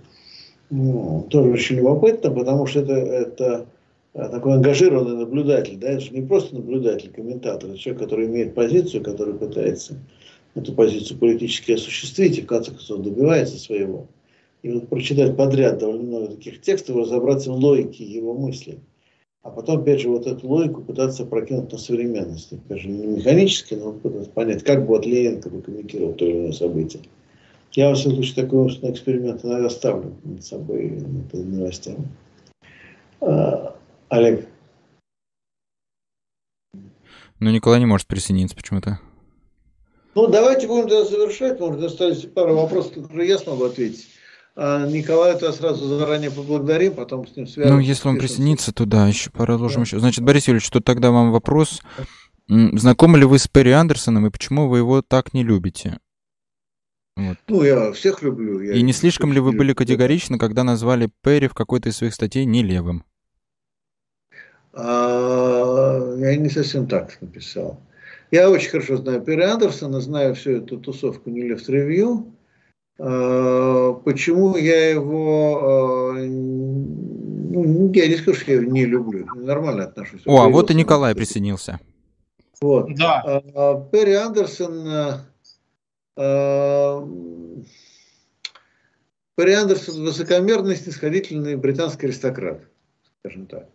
Ну, 0.71 1.27
тоже 1.29 1.51
очень 1.51 1.77
любопытно, 1.77 2.31
потому 2.31 2.67
что 2.67 2.81
это, 2.81 2.95
это 2.95 3.67
такой 4.15 4.55
ангажированный 4.55 5.19
наблюдатель, 5.19 5.77
да, 5.77 5.91
это 5.91 6.01
же 6.01 6.13
не 6.13 6.23
просто 6.23 6.55
наблюдатель, 6.55 7.11
комментатор, 7.11 7.69
это 7.69 7.79
человек, 7.79 8.03
который 8.03 8.27
имеет 8.27 8.55
позицию, 8.55 9.05
который 9.05 9.35
пытается 9.35 9.99
эту 10.55 10.73
позицию 10.73 11.19
политически 11.19 11.73
осуществить 11.73 12.39
и 12.39 12.43
в 12.43 12.47
конце 12.47 12.71
концов 12.71 13.03
добивается 13.03 13.59
своего. 13.59 14.07
И 14.63 14.71
вот 14.71 14.89
прочитать 14.89 15.37
подряд 15.37 15.79
довольно 15.79 16.05
много 16.05 16.29
таких 16.29 16.63
текстов, 16.63 16.97
разобраться 16.97 17.53
в 17.53 17.57
логике 17.57 18.05
его 18.05 18.33
мыслей 18.33 18.79
а 19.43 19.51
потом, 19.51 19.81
опять 19.81 20.01
же, 20.01 20.09
вот 20.09 20.27
эту 20.27 20.47
логику 20.47 20.83
пытаться 20.83 21.27
прокинуть 21.27 21.73
на 21.73 21.79
современность. 21.79 22.53
Опять 22.53 22.83
же, 22.83 22.89
не 22.89 23.07
механически, 23.07 23.75
но 23.75 23.93
пытаться 23.93 24.31
понять, 24.31 24.63
как 24.63 24.83
бы 24.83 24.89
вот 24.89 25.05
Ленин 25.05 25.43
прокомментировал 25.43 26.15
то 26.15 26.25
или 26.25 26.39
иное 26.39 26.53
событие. 26.53 27.03
Я, 27.73 27.89
во 27.89 27.95
всяком 27.95 28.17
случае, 28.17 28.45
такой 28.45 28.61
умственный 28.61 28.93
эксперимент 28.93 29.45
иногда 29.45 29.69
ставлю 29.71 30.15
над 30.25 30.45
собой 30.45 30.91
над 30.91 31.33
новостями. 31.33 32.07
А, 33.21 33.75
Олег. 34.11 34.47
Ну, 37.41 37.51
Николай 37.51 37.81
не 37.81 37.87
может 37.87 38.07
присоединиться 38.07 38.55
почему-то. 38.55 39.01
Ну, 40.15 40.29
давайте 40.29 40.69
будем 40.69 40.89
тогда 40.89 41.05
завершать. 41.05 41.59
Может, 41.59 41.83
остались 41.83 42.21
пару 42.27 42.55
вопросов, 42.55 42.93
которые 42.93 43.29
я 43.29 43.39
смогу 43.39 43.65
ответить. 43.65 44.07
А 44.55 44.87
Николая 44.87 45.37
то 45.39 45.51
сразу 45.53 45.87
заранее 45.99 46.31
поблагодарим, 46.31 46.95
потом 46.95 47.27
с 47.27 47.35
ним 47.37 47.47
свяжемся. 47.47 47.75
Ну, 47.75 47.81
если 47.81 48.09
он 48.09 48.19
присоединится, 48.19 48.73
то 48.73 48.85
да, 48.85 49.09
еще 49.09 49.31
продолжим 49.31 49.77
да. 49.77 49.83
еще. 49.83 49.99
Значит, 49.99 50.25
Борис 50.25 50.47
Юрьевич, 50.47 50.69
тут 50.69 50.85
тогда 50.85 51.11
вам 51.11 51.33
вопрос. 51.33 51.81
Знакомы 52.49 53.19
ли 53.19 53.25
вы 53.25 53.39
с 53.39 53.49
Перри 53.49 53.71
Андерсоном 53.71 54.27
и 54.27 54.31
почему 54.31 54.69
вы 54.69 54.79
его 54.79 55.01
так 55.01 55.33
не 55.33 55.43
любите? 55.43 55.99
Вот. 57.17 57.39
Ну, 57.49 57.63
я 57.63 57.93
всех 57.93 58.23
люблю. 58.23 58.61
Я 58.61 58.75
и 58.75 58.83
не 58.83 58.93
слишком 58.93 59.33
ли 59.33 59.41
вы 59.41 59.53
были 59.53 59.73
категоричны, 59.73 60.39
когда 60.39 60.65
назвали 60.65 61.11
Перри 61.23 61.49
в 61.49 61.55
какой-то 61.55 61.89
из 61.89 61.97
своих 61.97 62.13
статей 62.13 62.45
не 62.45 62.63
левым? 62.63 63.05
А, 64.75 66.15
я 66.19 66.37
не 66.37 66.51
совсем 66.51 66.87
так 66.87 67.21
написал. 67.23 67.81
Я 68.31 68.51
очень 68.51 68.71
хорошо 68.71 68.97
знаю 68.97 69.23
Перри 69.23 69.45
Андерсона, 69.45 70.01
знаю 70.01 70.35
всю 70.35 70.53
эту 70.53 70.79
тусовку 70.79 71.31
не 71.31 71.49
Review. 71.49 72.27
Э, 72.27 72.42
почему 72.97 74.57
я 74.57 74.91
его... 74.91 76.15
Э, 76.17 76.27
ну, 76.27 77.93
я 77.93 78.09
не 78.09 78.17
скажу, 78.17 78.39
что 78.39 78.53
я 78.53 78.61
его 78.61 78.71
не 78.71 78.85
люблю. 78.85 79.27
Нормально 79.35 79.85
отношусь. 79.85 80.23
О, 80.27 80.43
а 80.43 80.49
вот 80.49 80.71
и 80.71 80.75
Николай 80.75 81.15
присоединился. 81.15 81.81
Вот. 82.61 82.95
Да. 82.95 83.23
Э, 83.25 83.85
Перри 83.91 84.15
Андерсон 84.15 85.23
Перри 89.35 89.55
Андерсон 89.55 90.05
высокомерный, 90.05 90.77
снисходительный 90.77 91.57
британский 91.57 92.07
аристократ, 92.07 92.61
скажем 93.21 93.47
так. 93.47 93.69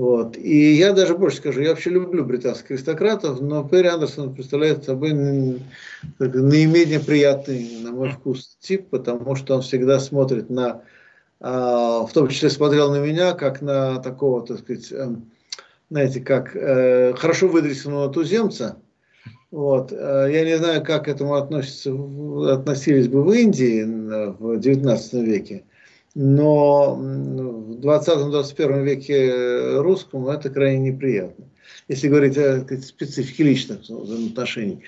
Вот. 0.00 0.38
И 0.38 0.76
я 0.76 0.94
даже 0.94 1.14
больше 1.14 1.36
скажу, 1.36 1.60
я 1.60 1.68
вообще 1.68 1.90
люблю 1.90 2.24
британских 2.24 2.70
аристократов, 2.70 3.42
но 3.42 3.68
Перри 3.68 3.88
Андерсон 3.88 4.34
представляет 4.34 4.82
собой 4.82 5.12
наименее 6.18 7.00
приятный, 7.00 7.82
на 7.82 7.90
мой 7.90 8.08
вкус, 8.08 8.56
тип, 8.60 8.88
потому 8.88 9.34
что 9.36 9.56
он 9.56 9.60
всегда 9.60 10.00
смотрит 10.00 10.48
на, 10.48 10.80
а, 11.38 12.06
в 12.06 12.14
том 12.14 12.28
числе 12.28 12.48
смотрел 12.48 12.90
на 12.90 12.96
меня, 12.96 13.34
как 13.34 13.60
на 13.60 13.98
такого, 13.98 14.40
так 14.46 14.60
сказать, 14.60 14.90
эм, 14.90 15.30
знаете, 15.90 16.20
как 16.20 16.56
э, 16.56 17.12
хорошо 17.12 17.48
выдрессированного 17.48 18.10
туземца. 18.10 18.78
Вот. 19.50 19.92
Э, 19.92 20.30
я 20.32 20.46
не 20.46 20.56
знаю, 20.56 20.82
как 20.82 21.04
к 21.04 21.08
этому 21.08 21.34
относятся, 21.34 21.92
относились 22.50 23.08
бы 23.08 23.22
в 23.22 23.30
Индии 23.34 23.84
в 23.84 24.56
XIX 24.60 25.22
веке, 25.22 25.64
но 26.14 26.94
в 26.94 27.80
20-21 27.80 28.82
веке 28.82 29.78
русскому 29.78 30.28
это 30.28 30.50
крайне 30.50 30.90
неприятно, 30.90 31.44
если 31.88 32.08
говорить 32.08 32.36
о 32.38 32.64
специфике 32.82 33.44
личных 33.44 33.80
взаимоотношений. 33.80 34.82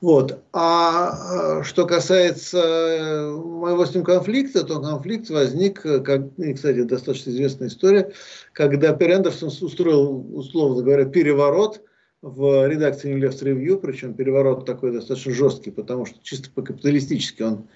Вот. 0.00 0.42
А 0.52 1.62
что 1.62 1.86
касается 1.86 3.32
моего 3.32 3.86
с 3.86 3.94
ним 3.94 4.04
конфликта, 4.04 4.64
то 4.64 4.80
конфликт 4.80 5.30
возник, 5.30 5.80
как, 5.80 6.22
кстати, 6.54 6.82
достаточно 6.82 7.30
известная 7.30 7.68
история, 7.68 8.12
когда 8.52 8.92
Перри 8.92 9.14
Андерсон 9.14 9.48
устроил, 9.48 10.36
условно 10.36 10.82
говоря, 10.82 11.06
переворот 11.06 11.80
в 12.20 12.68
редакции 12.68 13.14
New 13.14 13.26
Left 13.26 13.42
Review, 13.42 13.78
причем 13.78 14.14
переворот 14.14 14.66
такой 14.66 14.92
достаточно 14.92 15.32
жесткий, 15.32 15.70
потому 15.70 16.04
что 16.04 16.18
чисто 16.22 16.50
по-капиталистически 16.50 17.42
он 17.42 17.68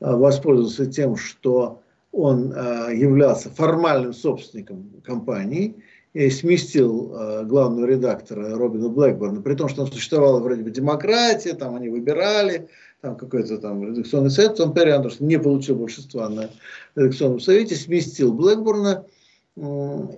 воспользовался 0.00 0.86
тем, 0.86 1.16
что 1.16 1.82
он 2.12 2.50
являлся 2.50 3.50
формальным 3.50 4.14
собственником 4.14 4.90
компании, 5.04 5.76
и 6.16 6.30
сместил 6.30 7.12
э, 7.14 7.44
главного 7.44 7.84
редактора 7.84 8.56
Робина 8.56 8.88
Блэкборна, 8.88 9.42
при 9.42 9.54
том, 9.54 9.68
что 9.68 9.82
там 9.82 9.92
существовала 9.92 10.40
вроде 10.40 10.62
бы 10.62 10.70
демократия, 10.70 11.52
там 11.52 11.76
они 11.76 11.90
выбирали, 11.90 12.68
там 13.02 13.16
какой-то 13.16 13.58
там 13.58 13.86
редакционный 13.86 14.30
совет, 14.30 14.58
он 14.58 14.72
Перри 14.72 14.92
Андерсон 14.92 15.26
не 15.26 15.38
получил 15.38 15.76
большинства 15.76 16.30
на 16.30 16.48
редакционном 16.94 17.38
совете, 17.38 17.74
сместил 17.74 18.32
Блэкборна 18.32 19.04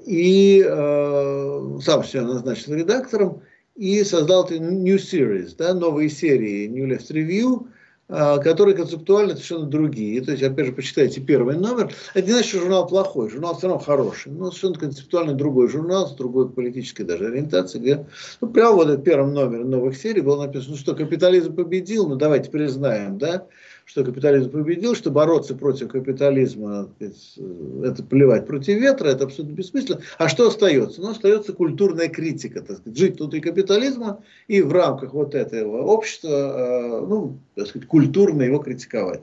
и 0.06 0.64
э, 0.64 1.78
сам 1.82 2.04
себя 2.04 2.22
назначил 2.22 2.74
редактором 2.74 3.42
и 3.74 4.04
создал 4.04 4.48
New 4.48 4.98
Series, 4.98 5.56
да, 5.58 5.74
новые 5.74 6.10
серии 6.10 6.68
New 6.68 6.86
Left 6.86 7.10
Review, 7.10 7.66
которые 8.08 8.74
концептуально 8.74 9.34
совершенно 9.34 9.66
другие. 9.66 10.22
То 10.22 10.32
есть, 10.32 10.42
опять 10.42 10.66
же, 10.66 10.72
почитайте 10.72 11.20
первый 11.20 11.56
номер. 11.56 11.92
Это 12.14 12.26
не 12.26 12.32
значит, 12.32 12.50
что 12.50 12.60
журнал 12.60 12.86
плохой, 12.86 13.28
журнал 13.28 13.56
все 13.56 13.68
равно 13.68 13.82
хороший, 13.82 14.32
но 14.32 14.50
совершенно 14.50 14.78
концептуально 14.78 15.34
другой 15.34 15.68
журнал, 15.68 16.08
с 16.08 16.14
другой 16.14 16.48
политической 16.48 17.02
даже 17.02 17.26
ориентацией, 17.26 17.82
где 17.82 18.06
ну, 18.40 18.48
прямо 18.48 18.76
вот 18.76 18.88
в 18.88 19.02
первом 19.02 19.34
номере 19.34 19.64
новых 19.64 19.96
серий 19.96 20.22
было 20.22 20.46
написано, 20.46 20.76
что 20.76 20.94
капитализм 20.94 21.54
победил, 21.54 22.08
ну 22.08 22.16
давайте 22.16 22.50
признаем, 22.50 23.18
да, 23.18 23.46
что 23.88 24.04
капитализм 24.04 24.50
победил, 24.50 24.94
что 24.94 25.10
бороться 25.10 25.54
против 25.54 25.88
капитализма, 25.88 26.90
это 27.00 28.02
плевать 28.02 28.46
против 28.46 28.78
ветра, 28.78 29.08
это 29.08 29.24
абсолютно 29.24 29.54
бессмысленно. 29.54 30.02
А 30.18 30.28
что 30.28 30.48
остается? 30.48 31.00
Ну, 31.00 31.08
остается 31.08 31.54
культурная 31.54 32.08
критика, 32.08 32.60
так 32.60 32.76
сказать, 32.76 32.98
жить 32.98 33.18
внутри 33.18 33.40
капитализма 33.40 34.22
и 34.46 34.60
в 34.60 34.70
рамках 34.74 35.14
вот 35.14 35.34
этого 35.34 35.84
общества, 35.84 36.28
э, 36.28 37.06
ну, 37.06 37.38
так 37.54 37.66
сказать, 37.66 37.88
культурно 37.88 38.42
его 38.42 38.58
критиковать. 38.58 39.22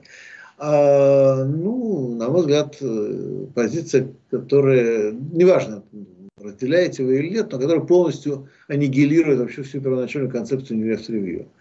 А, 0.57 1.43
ну, 1.45 2.15
на 2.15 2.29
мой 2.29 2.41
взгляд, 2.41 2.75
э, 2.81 3.45
позиция, 3.53 4.13
которая, 4.31 5.11
неважно, 5.11 5.83
разделяете 6.41 7.03
вы 7.03 7.19
или 7.19 7.35
нет, 7.35 7.51
но 7.51 7.59
которая 7.59 7.85
полностью 7.85 8.49
аннигилирует 8.67 9.37
вообще 9.37 9.61
всю 9.61 9.79
первоначальную 9.79 10.31
концепцию. 10.31 10.79
А, 10.79 11.54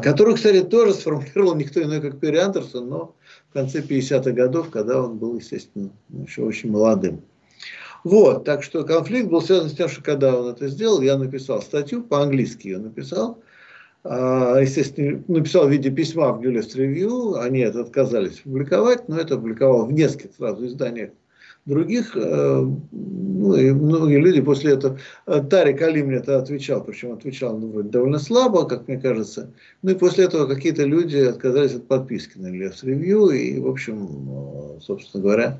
которую, 0.00 0.36
кстати, 0.36 0.62
тоже 0.62 0.92
сформулировал 0.92 1.54
никто 1.54 1.82
иной, 1.82 2.00
как 2.00 2.20
Перри 2.20 2.38
Андерсон, 2.38 2.88
но 2.88 3.14
в 3.48 3.52
конце 3.54 3.80
50-х 3.80 4.32
годов, 4.32 4.68
когда 4.70 5.02
он 5.02 5.16
был, 5.16 5.36
естественно, 5.36 5.90
еще 6.10 6.42
очень 6.42 6.70
молодым. 6.70 7.22
Вот, 8.04 8.44
так 8.44 8.62
что 8.62 8.84
конфликт 8.84 9.28
был 9.28 9.40
связан 9.40 9.70
с 9.70 9.74
тем, 9.74 9.88
что 9.88 10.02
когда 10.02 10.38
он 10.38 10.50
это 10.50 10.68
сделал, 10.68 11.00
я 11.00 11.16
написал 11.16 11.62
статью, 11.62 12.02
по-английски 12.02 12.68
ее 12.68 12.78
написал, 12.78 13.38
а, 14.04 14.58
естественно, 14.60 15.22
написал 15.26 15.66
в 15.66 15.70
виде 15.70 15.90
письма 15.90 16.32
в 16.32 16.40
Newlist 16.40 16.76
Review, 16.76 17.38
они 17.40 17.60
это 17.60 17.80
отказались 17.80 18.40
публиковать, 18.40 19.08
но 19.08 19.18
это 19.18 19.34
опубликовал 19.34 19.86
в 19.86 19.92
нескольких 19.92 20.36
сразу 20.36 20.66
изданиях 20.66 21.10
других, 21.68 22.16
э, 22.16 22.66
ну 22.90 23.54
и 23.54 23.70
многие 23.70 24.18
люди 24.18 24.40
после 24.40 24.72
этого, 24.72 24.98
э, 25.26 25.42
Тарик 25.48 25.82
Али 25.82 26.02
мне 26.02 26.16
это 26.16 26.38
отвечал, 26.38 26.82
причем 26.82 27.12
отвечал 27.12 27.58
ну, 27.58 27.70
вроде 27.70 27.90
довольно 27.90 28.18
слабо, 28.18 28.66
как 28.66 28.88
мне 28.88 28.98
кажется, 28.98 29.52
ну 29.82 29.90
и 29.90 29.94
после 29.94 30.24
этого 30.24 30.46
какие-то 30.46 30.84
люди 30.84 31.18
отказались 31.18 31.74
от 31.74 31.86
подписки 31.86 32.38
на 32.38 32.48
Лес 32.48 32.82
Ревью, 32.82 33.28
и, 33.28 33.60
в 33.60 33.68
общем, 33.68 34.76
э, 34.76 34.80
собственно 34.80 35.22
говоря, 35.22 35.58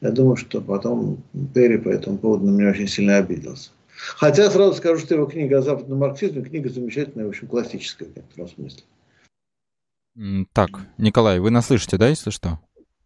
я 0.00 0.10
думаю, 0.10 0.36
что 0.36 0.60
потом 0.62 1.22
Перри 1.54 1.76
по 1.76 1.90
этому 1.90 2.16
поводу 2.16 2.46
на 2.46 2.56
меня 2.56 2.70
очень 2.70 2.88
сильно 2.88 3.18
обиделся. 3.18 3.70
Хотя 4.16 4.50
сразу 4.50 4.74
скажу, 4.74 4.98
что 4.98 5.14
его 5.14 5.26
книга 5.26 5.58
о 5.58 5.62
западном 5.62 5.98
марксизме, 5.98 6.42
книга 6.42 6.70
замечательная, 6.70 7.26
в 7.26 7.28
общем, 7.28 7.48
классическая 7.48 8.06
в 8.06 8.16
некотором 8.16 8.48
смысле. 8.48 8.82
Так, 10.54 10.70
Николай, 10.96 11.38
вы 11.38 11.50
нас 11.50 11.66
слышите, 11.66 11.98
да, 11.98 12.08
если 12.08 12.30
что? 12.30 12.58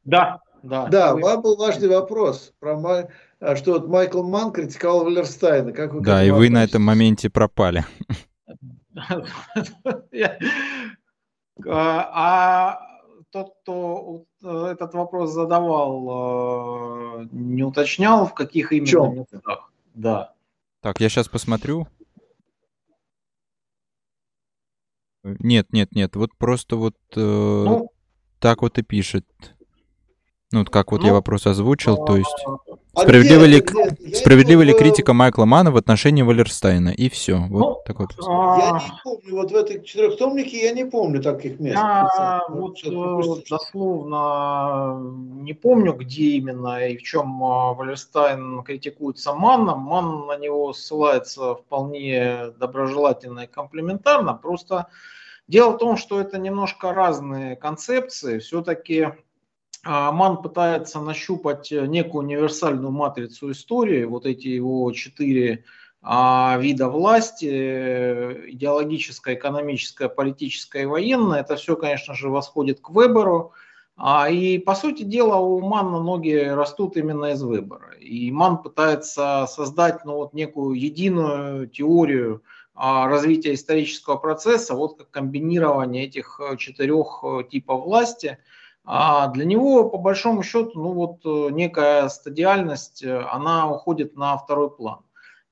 Да, 0.05 0.39
да, 0.65 0.86
да 0.86 1.15
вам 1.15 1.43
был 1.43 1.57
важный 1.57 1.89
вопрос 1.89 2.53
про 2.59 3.09
а 3.41 3.57
что 3.57 3.73
вот 3.73 3.89
Майкл 3.89 4.23
Ман 4.23 4.53
критиковал 4.53 5.05
Валерстайна. 5.05 5.73
Как 5.73 5.93
вы 5.93 6.01
да, 6.01 6.24
и 6.24 6.31
вы 6.31 6.49
на 6.49 6.65
этом 6.65 6.82
моменте 6.82 7.28
пропали. 7.28 7.85
А, 11.66 12.11
а 12.12 12.81
тот, 13.31 13.55
кто 13.62 14.24
этот 14.43 14.93
вопрос 14.95 15.32
задавал, 15.32 17.23
э, 17.23 17.28
не 17.31 17.62
уточнял, 17.62 18.27
в 18.27 18.35
каких 18.35 18.73
именно 18.73 19.20
местах? 19.20 19.70
Да. 19.95 20.32
Так, 20.81 21.01
я 21.01 21.09
сейчас 21.09 21.28
посмотрю. 21.28 21.86
Нет, 25.23 25.73
нет, 25.73 25.95
нет, 25.95 26.16
вот 26.16 26.35
просто 26.36 26.77
вот 26.77 26.97
э, 27.15 27.20
ну, 27.20 27.91
так 28.41 28.62
вот 28.62 28.78
и 28.78 28.82
пишет. 28.82 29.24
Ну, 30.55 30.65
как 30.65 30.93
вот 30.93 31.01
ну, 31.01 31.09
я 31.09 31.13
вопрос 31.13 31.49
озвучил, 31.49 31.97
то 32.05 32.17
есть... 32.17 32.47
А 32.95 33.01
справедлива 33.01 33.45
ли, 33.45 33.61
где, 33.61 34.15
справедлива 34.15 34.63
ли 34.63 34.73
критика 34.73 35.13
Майкла 35.13 35.47
Мана 35.47 35.73
в 35.73 35.77
отношении 35.77 36.23
Валерстайна? 36.23 36.91
И 36.91 37.09
все. 37.09 37.39
Вот 37.51 37.59
ну, 37.59 37.83
такой 37.85 38.07
вопрос. 38.07 38.29
Я 38.29 38.73
не 38.79 39.01
помню, 39.03 39.35
вот 39.35 39.51
в 39.51 39.55
этой 39.57 39.83
четырехтомнике 39.83 40.63
я 40.63 40.71
не 40.71 40.85
помню 40.85 41.21
таких 41.21 41.59
мест. 41.59 41.75
Я 41.75 42.43
вот, 42.49 42.77
вот 42.85 43.39
э, 43.41 43.43
дословно 43.51 45.01
не 45.43 45.55
помню, 45.55 45.93
где 45.95 46.37
именно 46.37 46.87
и 46.87 46.97
в 46.97 47.03
чем 47.03 47.43
а, 47.43 47.75
Валерстайн 47.75 48.63
критикуется 48.63 49.35
Манном. 49.35 49.81
Ман 49.81 50.27
на 50.27 50.39
него 50.39 50.73
ссылается 50.73 51.57
вполне 51.57 52.53
доброжелательно 52.61 53.41
и 53.41 53.47
комплементарно. 53.49 54.35
Просто 54.35 54.87
дело 55.49 55.71
в 55.71 55.79
том, 55.79 55.97
что 55.97 56.21
это 56.21 56.39
немножко 56.39 56.95
разные 56.95 57.57
концепции. 57.57 58.39
Все-таки 58.39 59.01
а 59.01 59.17
Ман 59.85 60.43
пытается 60.43 61.01
нащупать 61.01 61.70
э, 61.70 61.86
некую 61.86 62.24
универсальную 62.24 62.90
матрицу 62.90 63.52
истории, 63.52 64.05
вот 64.05 64.24
эти 64.24 64.48
его 64.48 64.90
четыре 64.93 65.65
а, 66.01 66.59
вида 66.59 66.89
власти, 66.89 67.48
э, 67.51 68.51
идеологическая, 68.51 69.35
экономическая, 69.35 70.09
политическая 70.09 70.82
и 70.82 70.86
военная, 70.86 71.40
это 71.40 71.56
все, 71.56 71.77
конечно 71.77 72.15
же, 72.15 72.31
восходит 72.31 72.81
к 72.81 72.90
выбору. 72.90 73.52
А, 73.97 74.28
и, 74.28 74.59
по 74.59 74.74
сути 74.74 75.02
дела, 75.02 75.36
у 75.36 75.61
Манна 75.61 76.02
ноги 76.02 76.35
растут 76.35 76.97
именно 76.97 77.27
из 77.27 77.43
выбора. 77.43 77.94
И 78.01 78.31
Ман 78.31 78.59
пытается 78.62 79.47
создать 79.48 80.05
ну, 80.05 80.16
вот, 80.16 80.35
некую 80.35 80.74
единую 80.78 81.69
теорию 81.69 82.43
развития 82.74 83.55
исторического 83.55 84.16
процесса, 84.16 84.74
вот 84.74 84.98
как 84.98 85.11
комбинирование 85.11 86.05
этих 86.05 86.40
э, 86.40 86.56
четырех 86.56 87.23
типов 87.51 87.85
власти– 87.85 88.39
а 88.85 89.28
для 89.28 89.47
него, 89.47 89.89
по 89.89 89.97
большому 89.97 90.43
счету, 90.43 90.73
ну 90.74 90.93
вот 90.93 91.20
э, 91.24 91.51
некая 91.52 92.09
стадиальность, 92.09 93.02
э, 93.02 93.19
она 93.32 93.70
уходит 93.70 94.15
на 94.15 94.36
второй 94.36 94.70
план. 94.70 94.98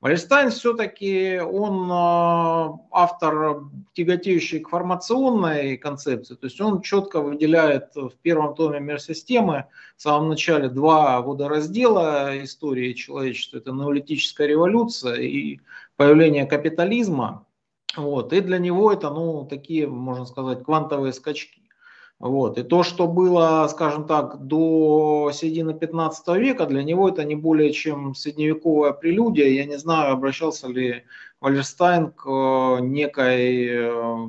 Валерстайн 0.03 0.51
все-таки 0.51 1.41
он 1.41 1.91
э, 1.91 2.79
автор, 2.91 3.63
тяготеющий 3.95 4.61
к 4.61 4.69
формационной 4.69 5.79
концепции, 5.79 6.35
то 6.35 6.47
есть 6.47 6.61
он 6.61 6.83
четко 6.83 7.23
выделяет 7.23 7.95
в 7.95 8.13
первом 8.21 8.55
томе 8.55 8.81
мир 8.81 9.01
системы 9.01 9.65
в 9.97 10.03
самом 10.03 10.29
начале 10.29 10.69
два 10.69 11.23
водораздела 11.23 12.43
истории 12.45 12.93
человечества. 12.93 13.59
Это 13.59 13.73
неолитическая 13.73 14.47
революция 14.47 15.15
и 15.15 15.61
появление 15.97 16.45
капитализма. 16.45 17.47
Вот. 17.97 18.35
И 18.35 18.41
для 18.41 18.59
него 18.59 18.93
это 18.93 19.09
ну, 19.09 19.47
такие, 19.47 19.87
можно 19.87 20.27
сказать, 20.27 20.65
квантовые 20.65 21.15
скачки. 21.15 21.62
Вот. 22.23 22.57
И 22.57 22.63
то, 22.63 22.85
что 22.85 23.09
было, 23.09 23.67
скажем 23.69 24.07
так, 24.07 24.47
до 24.47 25.33
середины 25.35 25.75
15 25.75 26.29
века, 26.37 26.67
для 26.67 26.85
него 26.85 27.09
это 27.09 27.25
не 27.25 27.35
более 27.35 27.73
чем 27.73 28.15
средневековая 28.15 28.93
прелюдия. 28.93 29.49
Я 29.49 29.65
не 29.65 29.77
знаю, 29.77 30.13
обращался 30.13 30.69
ли 30.69 31.03
Вальерстайн 31.41 32.13
к 32.13 32.25
э, 32.29 32.81
некой 32.83 33.67
э, 33.71 34.29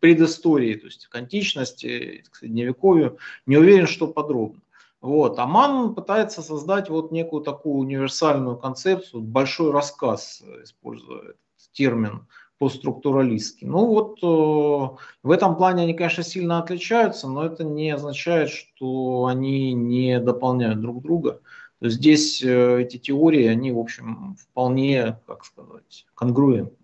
предыстории, 0.00 0.74
то 0.74 0.84
есть 0.84 1.06
к 1.06 1.14
античности, 1.14 2.22
к 2.30 2.36
средневековью. 2.36 3.16
Не 3.46 3.56
уверен, 3.56 3.86
что 3.86 4.08
подробно. 4.08 4.60
Вот. 5.00 5.38
Аман 5.38 5.94
пытается 5.94 6.42
создать 6.42 6.90
вот 6.90 7.12
некую 7.12 7.42
такую 7.42 7.76
универсальную 7.76 8.58
концепцию, 8.58 9.22
большой 9.22 9.72
рассказ, 9.72 10.42
используя 10.62 11.20
этот 11.20 11.36
термин 11.72 12.26
постструктуралистский. 12.62 13.66
Ну 13.66 13.86
вот 13.86 14.18
э, 14.22 14.96
в 15.24 15.30
этом 15.32 15.56
плане 15.56 15.82
они, 15.82 15.94
конечно, 15.94 16.22
сильно 16.22 16.60
отличаются, 16.60 17.26
но 17.26 17.44
это 17.44 17.64
не 17.64 17.90
означает, 17.90 18.50
что 18.50 19.26
они 19.26 19.72
не 19.72 20.20
дополняют 20.20 20.80
друг 20.80 21.02
друга. 21.02 21.40
То 21.80 21.86
есть 21.86 21.96
здесь 21.96 22.40
э, 22.40 22.82
эти 22.82 22.98
теории, 22.98 23.46
они, 23.46 23.72
в 23.72 23.80
общем, 23.80 24.36
вполне, 24.40 25.18
как 25.26 25.44
сказать, 25.44 26.06
конгруентны. 26.14 26.76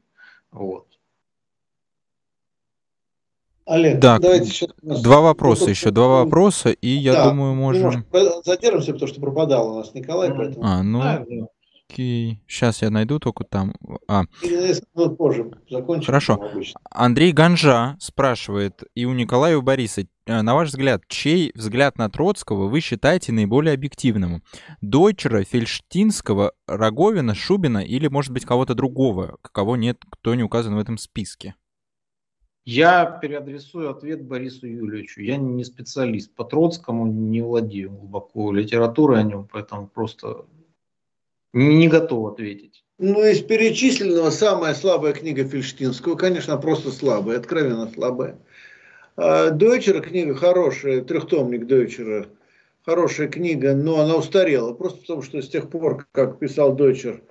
Вот. 0.51 0.87
Олег, 3.65 4.01
да, 4.01 4.19
давайте 4.19 4.49
еще 4.49 4.67
два 4.83 5.21
вопроса 5.21 5.61
вот, 5.61 5.71
еще, 5.71 5.93
два 5.93 6.25
вопроса, 6.25 6.71
и 6.71 6.89
я 6.89 7.13
да, 7.13 7.29
думаю, 7.29 7.55
можем... 7.55 8.05
Задержимся, 8.45 8.95
потому 8.95 9.09
что 9.09 9.21
пропадал 9.21 9.71
у 9.71 9.79
нас 9.79 9.95
Николай, 9.95 10.35
поэтому... 10.35 10.67
А, 10.67 10.83
ну... 10.83 11.01
А, 11.03 11.25
Окей. 11.90 12.43
Сейчас 12.47 12.82
я 12.82 12.90
найду 12.90 13.19
только 13.19 13.44
там. 13.44 13.73
А. 14.09 14.24
Позже 15.16 15.51
закончим. 15.70 16.06
Хорошо. 16.06 16.51
Андрей 16.90 17.32
Ганжа 17.32 17.97
спрашивает, 17.98 18.82
и 18.94 19.06
у 19.06 19.15
Николая 19.15 19.55
и 19.55 19.56
у 19.56 19.62
Бориса, 19.62 20.02
э, 20.27 20.43
на 20.43 20.55
ваш 20.55 20.69
взгляд, 20.69 21.02
чей 21.09 21.51
взгляд 21.55 21.97
на 21.97 22.10
Троцкого 22.10 22.69
вы 22.69 22.81
считаете 22.81 23.32
наиболее 23.32 23.74
объективным? 23.74 24.43
Дойчера, 24.82 25.44
Фельштинского, 25.44 26.52
Роговина, 26.66 27.35
Шубина 27.35 27.78
или, 27.78 28.09
может 28.09 28.32
быть, 28.32 28.44
кого-то 28.44 28.74
другого, 28.74 29.39
кого 29.40 29.77
нет, 29.77 29.98
кто 30.10 30.35
не 30.35 30.43
указан 30.43 30.74
в 30.74 30.78
этом 30.78 30.98
списке? 30.98 31.55
Я 32.66 33.06
переадресую 33.06 33.90
ответ 33.90 34.23
Борису 34.23 34.66
Юльевичу. 34.66 35.23
Я 35.23 35.39
не 35.39 35.65
специалист 35.65 36.35
по 36.35 36.44
Троцкому, 36.44 37.06
не 37.06 37.40
владею 37.40 37.90
глубоко 37.90 38.52
литературой 38.52 39.20
о 39.20 39.23
нем, 39.23 39.48
поэтому 39.51 39.89
просто 39.89 40.44
не 41.59 41.89
готов 41.89 42.32
ответить. 42.32 42.85
Ну, 42.98 43.24
из 43.24 43.40
перечисленного 43.40 44.30
самая 44.30 44.74
слабая 44.74 45.12
книга 45.12 45.44
Фельштинского, 45.44 46.16
конечно, 46.16 46.56
просто 46.56 46.90
слабая, 46.90 47.39
откровенно 47.39 47.90
слабая. 47.93 48.39
А 49.16 49.51
Дойчера 49.51 50.01
книга 50.01 50.35
хорошая, 50.35 51.02
трехтомник 51.02 51.66
Дойчера, 51.66 52.26
хорошая 52.85 53.28
книга, 53.28 53.74
но 53.74 54.01
она 54.01 54.16
устарела. 54.16 54.72
Просто 54.72 55.01
потому, 55.01 55.22
что 55.22 55.43
с 55.43 55.48
тех 55.48 55.70
пор, 55.70 56.06
как 56.12 56.39
писал 56.39 56.74
Дойчер, 56.74 57.22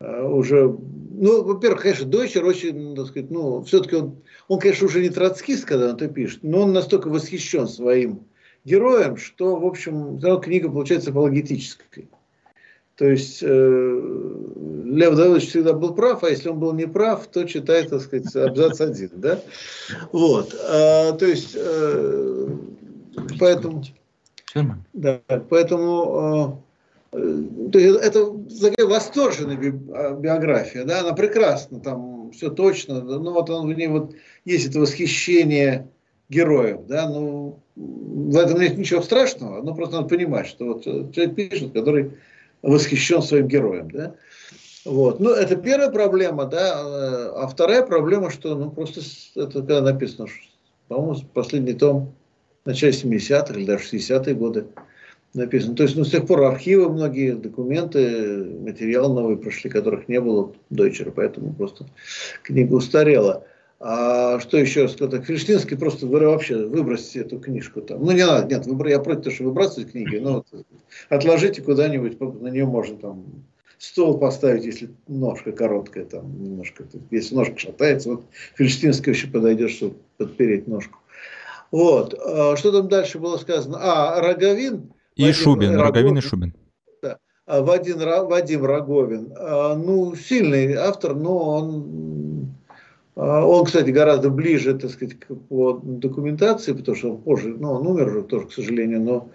а, 0.00 0.24
уже, 0.28 0.68
ну, 0.68 1.42
во-первых, 1.42 1.82
конечно, 1.82 2.06
Дойчер 2.06 2.44
очень, 2.44 2.94
так 2.94 3.06
сказать, 3.06 3.30
ну, 3.30 3.62
все-таки 3.62 3.96
он, 3.96 4.22
он, 4.46 4.60
конечно, 4.60 4.86
уже 4.86 5.02
не 5.02 5.10
троцкист, 5.10 5.64
когда 5.64 5.88
он 5.90 5.96
это 5.96 6.08
пишет, 6.08 6.40
но 6.42 6.62
он 6.62 6.72
настолько 6.72 7.08
восхищен 7.08 7.66
своим 7.66 8.26
героем, 8.64 9.16
что, 9.16 9.56
в 9.56 9.66
общем, 9.66 10.20
книга 10.40 10.70
получается 10.70 11.10
апологетической. 11.10 12.08
То 12.98 13.06
есть 13.06 13.38
э, 13.42 13.46
Лев 13.46 15.14
Давыдович 15.14 15.50
всегда 15.50 15.72
был 15.72 15.94
прав, 15.94 16.24
а 16.24 16.30
если 16.30 16.48
он 16.48 16.58
был 16.58 16.72
не 16.72 16.86
прав, 16.86 17.28
то 17.28 17.44
читает, 17.44 17.90
так 17.90 18.00
сказать, 18.00 18.34
абзац 18.34 18.80
один. 18.80 19.10
Да? 19.14 19.40
Вот. 20.10 20.52
А, 20.68 21.12
то 21.12 21.24
есть, 21.24 21.52
э, 21.54 22.48
поэтому... 23.38 23.84
Да, 24.92 25.20
поэтому 25.48 26.64
э, 27.12 27.18
есть 27.74 28.00
это 28.02 28.34
такая 28.60 28.86
восторженная 28.86 29.80
а, 29.94 30.14
биография, 30.14 30.84
да, 30.84 31.00
она 31.00 31.12
прекрасна, 31.12 31.78
там 31.78 32.32
все 32.32 32.50
точно, 32.50 33.00
ну 33.00 33.32
вот 33.32 33.48
он, 33.48 33.72
в 33.72 33.76
ней 33.76 33.86
вот 33.86 34.14
есть 34.44 34.68
это 34.68 34.80
восхищение 34.80 35.86
героев, 36.28 36.80
да, 36.88 37.08
ну 37.08 37.60
в 37.76 38.36
этом 38.36 38.60
нет 38.60 38.76
ничего 38.76 39.02
страшного, 39.02 39.62
но 39.62 39.74
просто 39.74 39.96
надо 39.96 40.08
понимать, 40.08 40.48
что 40.48 40.74
вот 40.74 40.84
человек 40.84 41.36
пишет, 41.36 41.72
который 41.72 42.12
восхищен 42.62 43.22
своим 43.22 43.48
героем, 43.48 43.90
да. 43.90 44.14
Вот. 44.84 45.20
Ну, 45.20 45.30
это 45.30 45.56
первая 45.56 45.90
проблема, 45.90 46.46
да. 46.46 46.80
А 47.34 47.46
вторая 47.46 47.82
проблема, 47.84 48.30
что, 48.30 48.54
ну, 48.54 48.70
просто 48.70 49.00
это 49.34 49.50
когда 49.60 49.80
написано, 49.80 50.28
по-моему, 50.88 51.20
последний 51.34 51.74
том 51.74 52.14
начале 52.64 52.92
70-х 52.92 53.54
или 53.54 53.64
даже 53.66 53.84
60-е 53.84 54.34
годы 54.34 54.66
написано. 55.34 55.76
То 55.76 55.82
есть, 55.82 55.96
ну, 55.96 56.04
с 56.04 56.10
тех 56.10 56.26
пор 56.26 56.42
архивы 56.42 56.88
многие, 56.88 57.32
документы, 57.32 58.44
материал 58.60 59.12
новый 59.12 59.36
прошли, 59.36 59.68
которых 59.68 60.08
не 60.08 60.20
было 60.20 60.52
Дойчера, 60.70 61.10
поэтому 61.10 61.52
просто 61.52 61.86
книга 62.42 62.74
устарела. 62.74 63.44
А 63.80 64.40
что 64.40 64.58
еще 64.58 64.88
сказать? 64.88 65.24
Криштинский 65.24 65.76
просто 65.76 66.06
вообще 66.06 66.66
выбросьте 66.66 67.20
эту 67.20 67.38
книжку 67.38 67.80
там. 67.80 68.04
Ну 68.04 68.10
не 68.10 68.26
надо, 68.26 68.52
нет, 68.52 68.66
выбор, 68.66 68.88
я 68.88 68.98
против 68.98 69.24
того, 69.24 69.34
что 69.34 69.44
выбрасывать 69.44 69.92
книги, 69.92 70.16
но 70.16 70.44
вот, 70.50 70.66
отложите 71.08 71.62
куда-нибудь, 71.62 72.20
на 72.20 72.48
нее 72.48 72.66
можно 72.66 72.96
там 72.96 73.24
стол 73.78 74.18
поставить, 74.18 74.64
если 74.64 74.90
ножка 75.06 75.52
короткая 75.52 76.06
там 76.06 76.42
немножко. 76.42 76.84
Если 77.12 77.36
ножка 77.36 77.56
шатается, 77.56 78.10
вот 78.10 78.24
Криштинский 78.56 79.12
еще 79.12 79.28
подойдет, 79.28 79.70
чтобы 79.70 79.94
подпереть 80.16 80.66
ножку. 80.66 80.98
Вот. 81.70 82.14
А, 82.20 82.56
что 82.56 82.72
там 82.72 82.88
дальше 82.88 83.20
было 83.20 83.36
сказано? 83.36 83.78
А, 83.80 84.20
Роговин. 84.20 84.92
И 85.14 85.22
Вадим, 85.22 85.34
Шубин, 85.34 85.76
Роговин, 85.76 85.84
Роговин 85.84 86.18
и 86.18 86.20
Шубин. 86.20 86.54
Да. 87.02 87.18
А 87.46 87.62
Вадим, 87.62 87.98
Вадим 87.98 88.64
Роговин. 88.64 89.32
А, 89.36 89.76
ну, 89.76 90.16
сильный 90.16 90.74
автор, 90.74 91.14
но 91.14 91.38
он 91.38 92.54
он, 93.18 93.64
кстати, 93.64 93.90
гораздо 93.90 94.30
ближе, 94.30 94.78
так 94.78 94.90
сказать, 94.90 95.16
по 95.48 95.80
документации, 95.82 96.72
потому 96.72 96.96
что 96.96 97.10
он 97.10 97.22
позже, 97.22 97.48
ну, 97.48 97.72
он 97.72 97.86
умер 97.86 98.08
уже 98.08 98.22
тоже, 98.22 98.46
к 98.46 98.52
сожалению, 98.52 99.00
но 99.00 99.28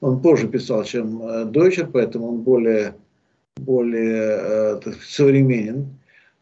он 0.00 0.20
позже 0.20 0.48
писал, 0.48 0.82
чем 0.82 1.22
э, 1.22 1.44
Дойчер, 1.44 1.86
поэтому 1.86 2.30
он 2.30 2.38
более, 2.40 2.94
более 3.56 4.38
э, 4.40 4.80
так 4.82 4.94
сказать, 4.94 5.02
современен. 5.02 5.86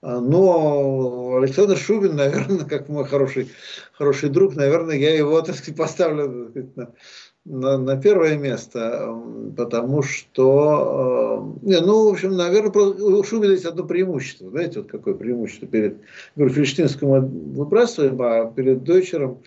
А, 0.00 0.20
но 0.20 1.36
Александр 1.36 1.76
Шубин, 1.76 2.16
наверное, 2.16 2.64
как 2.64 2.88
мой 2.88 3.04
хороший, 3.04 3.50
хороший 3.92 4.30
друг, 4.30 4.54
наверное, 4.54 4.96
я 4.96 5.14
его, 5.14 5.42
так 5.42 5.56
сказать, 5.56 5.76
поставлю 5.76 6.50
так 6.54 6.64
сказать, 6.70 6.88
на, 7.46 7.78
на 7.78 7.96
первое 7.96 8.36
место, 8.36 9.16
потому 9.56 10.02
что, 10.02 11.54
э, 11.62 11.68
не, 11.68 11.80
ну, 11.80 12.08
в 12.08 12.12
общем, 12.12 12.36
наверное, 12.36 12.72
у 12.72 13.22
Шубина 13.22 13.52
есть 13.52 13.64
одно 13.64 13.84
преимущество. 13.84 14.50
Знаете, 14.50 14.80
вот 14.80 14.90
какое 14.90 15.14
преимущество 15.14 15.68
перед, 15.68 15.98
говорю, 16.34 16.52
Фельштинским 16.52 17.08
мы 17.08 17.20
выбрасываем, 17.20 18.20
а 18.20 18.50
перед 18.50 18.82
Дойчером 18.82 19.42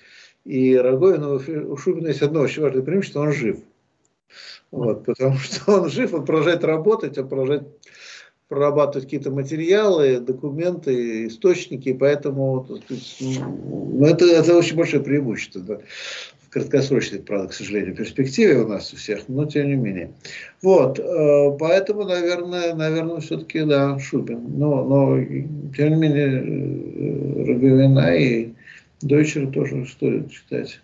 и 0.45 0.77
Роговином 0.77 1.41
у 1.71 1.77
Шубина 1.77 2.07
есть 2.07 2.21
одно 2.21 2.41
очень 2.41 2.63
важное 2.63 2.83
преимущество, 2.83 3.21
он 3.21 3.33
жив. 3.33 3.59
Вот, 4.71 5.05
потому 5.05 5.37
что 5.37 5.81
он 5.81 5.89
жив, 5.89 6.13
он 6.13 6.25
продолжает 6.25 6.63
работать, 6.63 7.17
он 7.17 7.27
продолжает 7.27 7.63
прорабатывать 8.47 9.03
какие-то 9.03 9.29
материалы, 9.29 10.21
документы, 10.21 11.27
источники, 11.27 11.93
поэтому 11.93 12.65
ну, 13.19 14.05
это, 14.05 14.25
это 14.25 14.55
очень 14.55 14.75
большое 14.75 15.03
преимущество. 15.03 15.61
Да 15.61 15.81
краткосрочной, 16.49 17.19
правда, 17.19 17.49
к 17.49 17.53
сожалению, 17.53 17.95
перспективе 17.95 18.59
у 18.59 18.67
нас 18.67 18.93
у 18.93 18.97
всех, 18.97 19.27
но 19.27 19.45
тем 19.45 19.67
не 19.67 19.75
менее. 19.75 20.11
Вот, 20.61 20.99
э, 20.99 21.57
поэтому, 21.59 22.03
наверное, 22.03 22.73
наверное, 22.73 23.19
все-таки, 23.19 23.61
да, 23.61 23.99
Шубин. 23.99 24.57
Но, 24.57 24.83
но 24.83 25.23
тем 25.75 25.89
не 25.89 25.95
менее, 25.95 26.43
э, 26.43 27.45
Роговина 27.45 28.15
и 28.15 28.53
Дойчера 29.01 29.47
тоже 29.47 29.85
стоит 29.85 30.31
читать. 30.31 30.81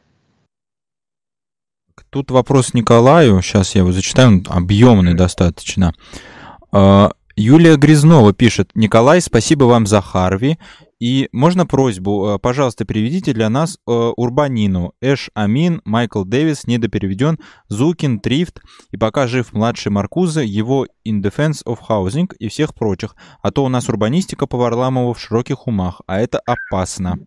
Тут 2.09 2.31
вопрос 2.31 2.73
Николаю, 2.73 3.41
сейчас 3.41 3.75
я 3.75 3.81
его 3.81 3.91
зачитаю, 3.91 4.29
он 4.29 4.45
объемный 4.49 5.15
достаточно. 5.15 5.93
А, 6.71 7.11
Юлия 7.35 7.75
Грязнова 7.75 8.33
пишет, 8.33 8.71
Николай, 8.75 9.19
спасибо 9.19 9.65
вам 9.65 9.85
за 9.85 10.01
Харви. 10.01 10.57
И 10.99 11.27
можно 11.33 11.65
просьбу, 11.65 12.35
э, 12.35 12.39
пожалуйста, 12.39 12.85
переведите 12.85 13.33
для 13.33 13.49
нас 13.49 13.77
э, 13.85 13.91
Урбанину, 13.91 14.93
Эш 15.01 15.29
Амин, 15.33 15.81
Майкл 15.83 16.23
Дэвис, 16.23 16.67
недопереведен, 16.67 17.37
Зукин, 17.67 18.19
Трифт, 18.19 18.61
и 18.91 18.97
пока 18.97 19.27
жив 19.27 19.51
младший 19.51 19.91
Маркуза, 19.91 20.41
его 20.41 20.87
In 21.05 21.21
Defense 21.21 21.65
of 21.65 21.79
Housing 21.89 22.33
и 22.39 22.47
всех 22.47 22.73
прочих. 22.73 23.15
А 23.41 23.51
то 23.51 23.65
у 23.65 23.67
нас 23.67 23.89
урбанистика 23.89 24.47
по 24.47 24.57
Варламову 24.57 25.13
в 25.13 25.19
широких 25.19 25.67
умах, 25.67 26.01
а 26.07 26.21
это 26.21 26.39
опасно. 26.45 27.19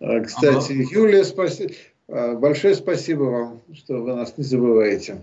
А, 0.00 0.20
кстати, 0.20 0.72
Юлия, 0.72 1.24
спасибо. 1.24 1.72
А, 2.08 2.34
большое 2.36 2.74
спасибо 2.74 3.24
вам, 3.24 3.60
что 3.74 4.02
вы 4.02 4.14
нас 4.14 4.38
не 4.38 4.44
забываете. 4.44 5.18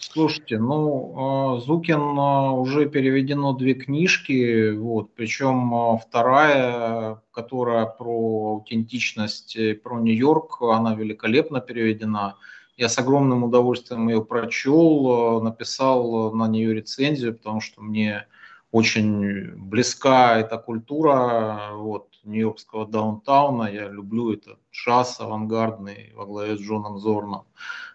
Слушайте, 0.00 0.58
ну, 0.58 1.14
а, 1.16 1.60
Зукин 1.60 2.18
а, 2.18 2.52
уже 2.52 2.88
переведено 2.88 3.52
две 3.52 3.74
книжки, 3.74 4.70
вот, 4.70 5.12
причем 5.14 5.74
а, 5.74 5.96
вторая, 5.98 7.20
которая 7.32 7.86
про 7.86 8.52
аутентичность, 8.52 9.58
про 9.82 9.98
Нью-Йорк, 9.98 10.62
она 10.62 10.94
великолепно 10.94 11.60
переведена. 11.60 12.36
Я 12.76 12.88
с 12.88 12.96
огромным 12.96 13.42
удовольствием 13.42 14.08
ее 14.08 14.24
прочел, 14.24 15.42
написал 15.42 16.32
на 16.32 16.46
нее 16.46 16.74
рецензию, 16.74 17.36
потому 17.36 17.60
что 17.60 17.82
мне 17.82 18.26
очень 18.70 19.56
близка 19.56 20.38
эта 20.38 20.58
культура 20.58 21.70
вот, 21.72 22.08
нью-йоркского 22.22 22.86
даунтауна. 22.86 23.64
Я 23.64 23.88
люблю 23.88 24.32
этот 24.32 24.58
джаз 24.72 25.18
авангардный 25.20 26.12
во 26.14 26.26
главе 26.26 26.56
с 26.56 26.60
Джоном 26.60 26.98
Зорном. 26.98 27.44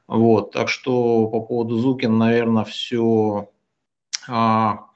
Вот, 0.07 0.51
так 0.51 0.69
что 0.69 1.27
по 1.27 1.41
поводу 1.41 1.77
Зукин, 1.77 2.17
наверное, 2.17 2.65
все, 2.65 3.49
а, 4.27 4.87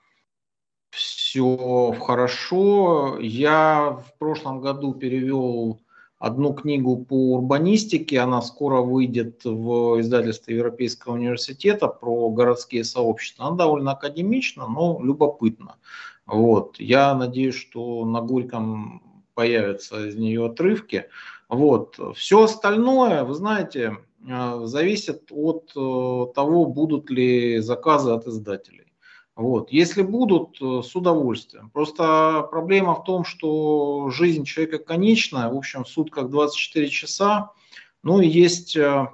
все 0.90 1.96
хорошо. 2.00 3.18
Я 3.20 3.92
в 3.92 4.18
прошлом 4.18 4.62
году 4.62 4.94
перевел 4.94 5.80
одну 6.20 6.54
книгу 6.54 6.98
по 6.98 7.36
урбанистике. 7.36 8.20
Она 8.20 8.42
скоро 8.42 8.82
выйдет 8.82 9.46
в 9.46 10.00
издательстве 10.02 10.58
Европейского 10.58 11.14
университета 11.14 11.88
про 11.88 12.30
городские 12.30 12.84
сообщества. 12.84 13.48
Она 13.48 13.58
довольно 13.58 13.92
академична, 13.92 14.68
но 14.68 15.00
любопытна. 15.02 15.76
Вот. 16.26 16.80
Я 16.80 17.14
надеюсь, 17.16 17.56
что 17.56 18.04
на 18.06 18.22
Горьком 18.22 19.24
появятся 19.34 20.08
из 20.08 20.16
нее 20.16 20.48
отрывки. 20.48 21.06
Вот. 21.48 22.00
Все 22.16 22.44
остальное, 22.44 23.24
вы 23.24 23.34
знаете, 23.36 23.98
зависит 24.28 25.32
от 25.32 25.72
э, 25.76 26.34
того, 26.36 26.66
будут 26.66 27.10
ли 27.10 27.60
заказы 27.60 28.12
от 28.12 28.28
издателей. 28.28 28.94
Вот. 29.36 29.72
Если 29.72 30.02
будут, 30.02 30.58
э, 30.62 30.82
с 30.84 30.96
удовольствием. 30.96 31.70
Просто 31.70 32.46
проблема 32.52 32.96
в 32.96 33.04
том, 33.04 33.24
что 33.24 34.10
жизнь 34.10 34.44
человека 34.44 34.80
конечная, 34.80 35.50
в 35.50 35.56
общем, 35.56 35.84
в 35.84 35.90
сутках 35.90 36.30
24 36.30 36.90
часа. 36.90 37.52
Ну 38.04 38.20
и 38.20 38.28
есть 38.28 38.76
э, 38.76 39.08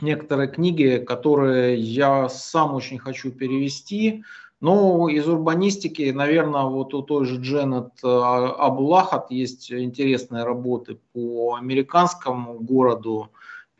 некоторые 0.00 0.48
книги, 0.48 1.02
которые 1.06 1.78
я 1.78 2.28
сам 2.28 2.74
очень 2.74 2.98
хочу 2.98 3.30
перевести. 3.30 4.24
Но 4.60 5.08
из 5.08 5.28
урбанистики, 5.28 6.10
наверное, 6.10 6.64
вот 6.64 6.92
у 6.92 7.02
той 7.02 7.24
же 7.24 7.36
Дженнет 7.36 7.92
Абулахат 8.02 9.30
есть 9.30 9.72
интересные 9.72 10.44
работы 10.44 10.98
по 11.14 11.54
американскому 11.54 12.58
городу 12.58 13.30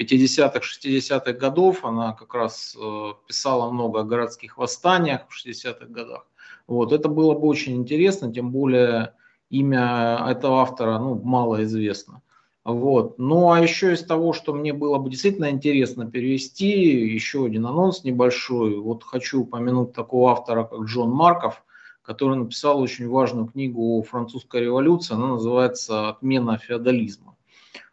50-х, 0.00 0.60
60-х 0.60 1.32
годов. 1.32 1.84
Она 1.84 2.12
как 2.12 2.34
раз 2.34 2.76
э, 2.80 3.12
писала 3.26 3.70
много 3.70 4.00
о 4.00 4.04
городских 4.04 4.56
восстаниях 4.56 5.22
в 5.28 5.46
60-х 5.46 5.86
годах. 5.86 6.26
Вот, 6.66 6.92
это 6.92 7.08
было 7.08 7.34
бы 7.34 7.46
очень 7.48 7.76
интересно, 7.76 8.32
тем 8.32 8.50
более 8.50 9.14
имя 9.50 10.24
этого 10.28 10.62
автора 10.62 10.98
ну, 10.98 11.20
мало 11.22 11.64
известно. 11.64 12.22
Вот. 12.64 13.18
Ну 13.18 13.50
а 13.50 13.60
еще 13.60 13.94
из 13.94 14.04
того, 14.04 14.32
что 14.32 14.52
мне 14.52 14.72
было 14.72 14.98
бы 14.98 15.10
действительно 15.10 15.50
интересно 15.50 16.08
перевести, 16.08 16.68
еще 16.68 17.46
один 17.46 17.66
анонс 17.66 18.04
небольшой. 18.04 18.78
Вот 18.78 19.02
хочу 19.02 19.42
упомянуть 19.42 19.92
такого 19.92 20.32
автора, 20.32 20.64
как 20.64 20.80
Джон 20.80 21.10
Марков, 21.10 21.64
который 22.02 22.36
написал 22.36 22.80
очень 22.80 23.08
важную 23.08 23.46
книгу 23.46 23.98
о 23.98 24.02
французской 24.02 24.62
революции. 24.62 25.14
Она 25.14 25.28
называется 25.28 26.10
«Отмена 26.10 26.58
феодализма». 26.58 27.36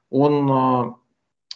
Он 0.10 0.52
э, 0.52 0.94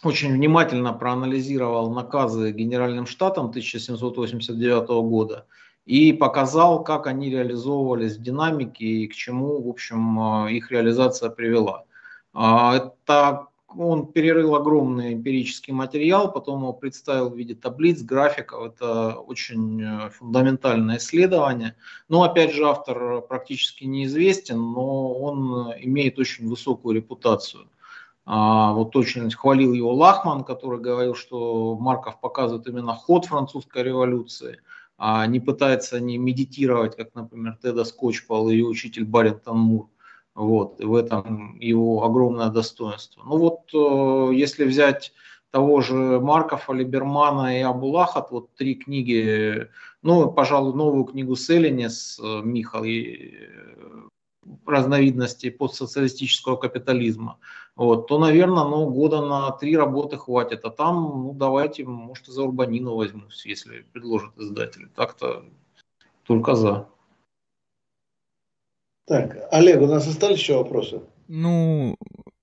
очень 0.02 0.32
внимательно 0.32 0.92
проанализировал 0.92 1.90
наказы 1.92 2.52
Генеральным 2.52 3.06
штатом 3.06 3.46
1789 3.46 4.88
года 5.08 5.46
и 5.86 6.12
показал, 6.12 6.82
как 6.82 7.06
они 7.06 7.30
реализовывались 7.30 8.16
в 8.16 8.22
динамике 8.22 8.84
и 8.84 9.08
к 9.08 9.14
чему, 9.14 9.62
в 9.62 9.68
общем, 9.68 10.46
э, 10.46 10.52
их 10.52 10.70
реализация 10.70 11.30
привела. 11.30 11.84
А, 12.32 12.76
это 12.76 13.48
он 13.76 14.12
перерыл 14.12 14.54
огромный 14.54 15.14
эмпирический 15.14 15.72
материал, 15.72 16.30
потом 16.30 16.60
его 16.60 16.72
представил 16.72 17.30
в 17.30 17.36
виде 17.36 17.54
таблиц, 17.54 18.02
графиков. 18.02 18.72
Это 18.72 19.14
очень 19.14 19.82
э, 19.82 20.10
фундаментальное 20.10 20.98
исследование. 20.98 21.74
Но, 22.08 22.22
опять 22.22 22.52
же, 22.52 22.64
автор 22.64 23.22
практически 23.22 23.84
неизвестен, 23.84 24.58
но 24.58 25.14
он 25.14 25.72
имеет 25.80 26.18
очень 26.18 26.48
высокую 26.48 26.96
репутацию. 26.96 27.66
А, 28.24 28.72
вот 28.72 28.94
очень 28.94 29.30
хвалил 29.30 29.72
его 29.72 29.92
Лахман, 29.94 30.44
который 30.44 30.80
говорил, 30.80 31.14
что 31.14 31.76
Марков 31.76 32.20
показывает 32.20 32.66
именно 32.68 32.94
ход 32.94 33.24
французской 33.24 33.82
революции, 33.82 34.60
а 34.96 35.26
не 35.26 35.40
пытается 35.40 35.98
не 36.00 36.18
медитировать, 36.18 36.96
как, 36.96 37.14
например, 37.14 37.58
Теда 37.60 37.84
Скотчпал 37.84 38.48
и 38.50 38.62
учитель 38.62 39.04
Баррингтон 39.04 39.58
Мур. 39.58 39.88
Вот, 40.34 40.80
и 40.80 40.84
в 40.84 40.94
этом 40.94 41.58
его 41.58 42.04
огромное 42.04 42.48
достоинство. 42.48 43.22
Ну 43.24 43.36
вот, 43.36 43.60
э, 43.74 44.34
если 44.34 44.64
взять 44.64 45.12
того 45.50 45.82
же 45.82 45.94
Маркова, 45.94 46.72
Либермана 46.72 47.58
и 47.58 47.62
Абулахат, 47.62 48.30
вот 48.30 48.54
три 48.54 48.76
книги, 48.76 49.68
ну, 50.00 50.32
пожалуй, 50.32 50.74
новую 50.74 51.04
книгу 51.04 51.36
Селлини 51.36 51.88
с 51.88 52.18
э, 52.18 52.40
Михал 52.42 52.84
разновидностей 54.66 55.50
постсоциалистического 55.50 56.56
капитализма, 56.56 57.38
вот, 57.74 58.06
то, 58.06 58.18
наверное, 58.18 58.64
ну, 58.64 58.90
года 58.90 59.22
на 59.22 59.50
три 59.52 59.76
работы 59.76 60.18
хватит. 60.18 60.64
А 60.64 60.70
там, 60.70 61.24
ну, 61.24 61.32
давайте, 61.32 61.84
может, 61.84 62.28
и 62.28 62.32
за 62.32 62.42
Урбанину 62.42 62.94
возьмусь, 62.94 63.46
если 63.46 63.86
предложат 63.92 64.36
издатели. 64.36 64.88
Так-то 64.94 65.44
только 66.24 66.54
за. 66.54 66.88
Так, 69.06 69.36
Олег, 69.50 69.80
у 69.80 69.86
нас 69.86 70.06
остались 70.06 70.38
еще 70.38 70.58
вопросы? 70.58 71.02
Ну, 71.28 71.96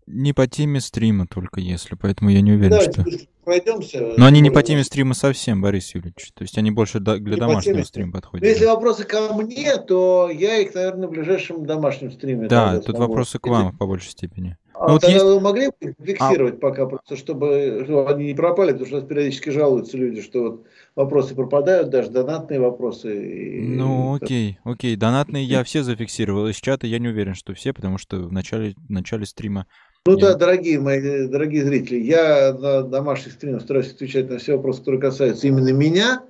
не 0.08 0.34
по 0.34 0.48
теме 0.48 0.82
стрима 0.82 1.28
только 1.28 1.62
если, 1.62 1.96
поэтому 1.96 2.32
я 2.32 2.42
не 2.42 2.54
уверен, 2.54 2.72
да, 2.72 2.92
что... 2.92 3.06
пройдемся. 3.44 4.14
Но 4.18 4.26
они 4.26 4.42
не 4.42 4.50
по 4.50 4.64
теме 4.64 4.84
стрима 4.84 5.14
совсем, 5.14 5.62
Борис 5.62 5.94
Юрьевич. 5.94 6.32
То 6.34 6.42
есть 6.42 6.58
они 6.58 6.72
больше 6.72 7.00
для 7.00 7.20
не 7.20 7.36
домашнего 7.36 7.84
стрима 7.84 8.14
подходят. 8.14 8.42
Но 8.42 8.50
если 8.50 8.66
вопросы 8.66 9.04
ко 9.04 9.32
мне, 9.34 9.78
то 9.78 10.30
я 10.32 10.58
их, 10.58 10.74
наверное, 10.74 11.08
в 11.08 11.12
ближайшем 11.12 11.66
домашнем 11.68 12.12
стриме. 12.12 12.48
Да, 12.48 12.82
тут 12.82 12.98
вопросы 12.98 13.38
к 13.38 13.46
вам 13.46 13.78
по 13.78 13.86
большей 13.86 14.10
степени. 14.10 14.58
А 14.80 14.88
ну, 14.88 14.94
вот 14.94 15.04
есть... 15.04 15.22
вы 15.22 15.42
могли 15.42 15.68
бы 15.68 15.94
фиксировать 16.02 16.56
а... 16.56 16.58
пока, 16.58 16.86
просто 16.86 17.18
чтобы, 17.18 17.82
чтобы 17.84 18.10
они 18.10 18.28
не 18.28 18.34
пропали, 18.34 18.72
потому 18.72 18.88
что 18.88 18.96
у 18.96 19.00
нас 19.02 19.10
периодически 19.10 19.50
жалуются 19.50 19.98
люди, 19.98 20.22
что 20.22 20.42
вот 20.42 20.64
вопросы 20.96 21.36
пропадают, 21.36 21.90
даже 21.90 22.10
донатные 22.10 22.62
вопросы. 22.62 23.58
И... 23.58 23.62
Ну, 23.62 24.16
окей, 24.16 24.58
окей. 24.64 24.96
Донатные 24.96 25.44
я 25.44 25.66
все 25.66 25.84
зафиксировал. 25.84 26.48
Из 26.48 26.56
чата 26.56 26.88
я 26.88 27.00
не 27.00 27.10
уверен, 27.10 27.36
что 27.36 27.54
все, 27.54 27.74
потому 27.74 27.98
что 27.98 28.20
в 28.20 28.32
начале, 28.32 28.74
в 28.88 28.90
начале 28.90 29.26
стрима 29.26 29.68
ну 30.06 30.16
да, 30.16 30.34
дорогие 30.34 30.80
мои, 30.80 31.28
дорогие 31.28 31.66
зрители, 31.66 32.00
я 32.00 32.54
на 32.54 32.84
домашних 32.84 33.34
стримах 33.34 33.62
стараюсь 33.62 33.92
отвечать 33.92 34.30
на 34.30 34.38
все 34.38 34.56
вопросы, 34.56 34.80
которые 34.80 35.02
касаются 35.02 35.46
именно 35.46 35.74
меня. 35.74 36.24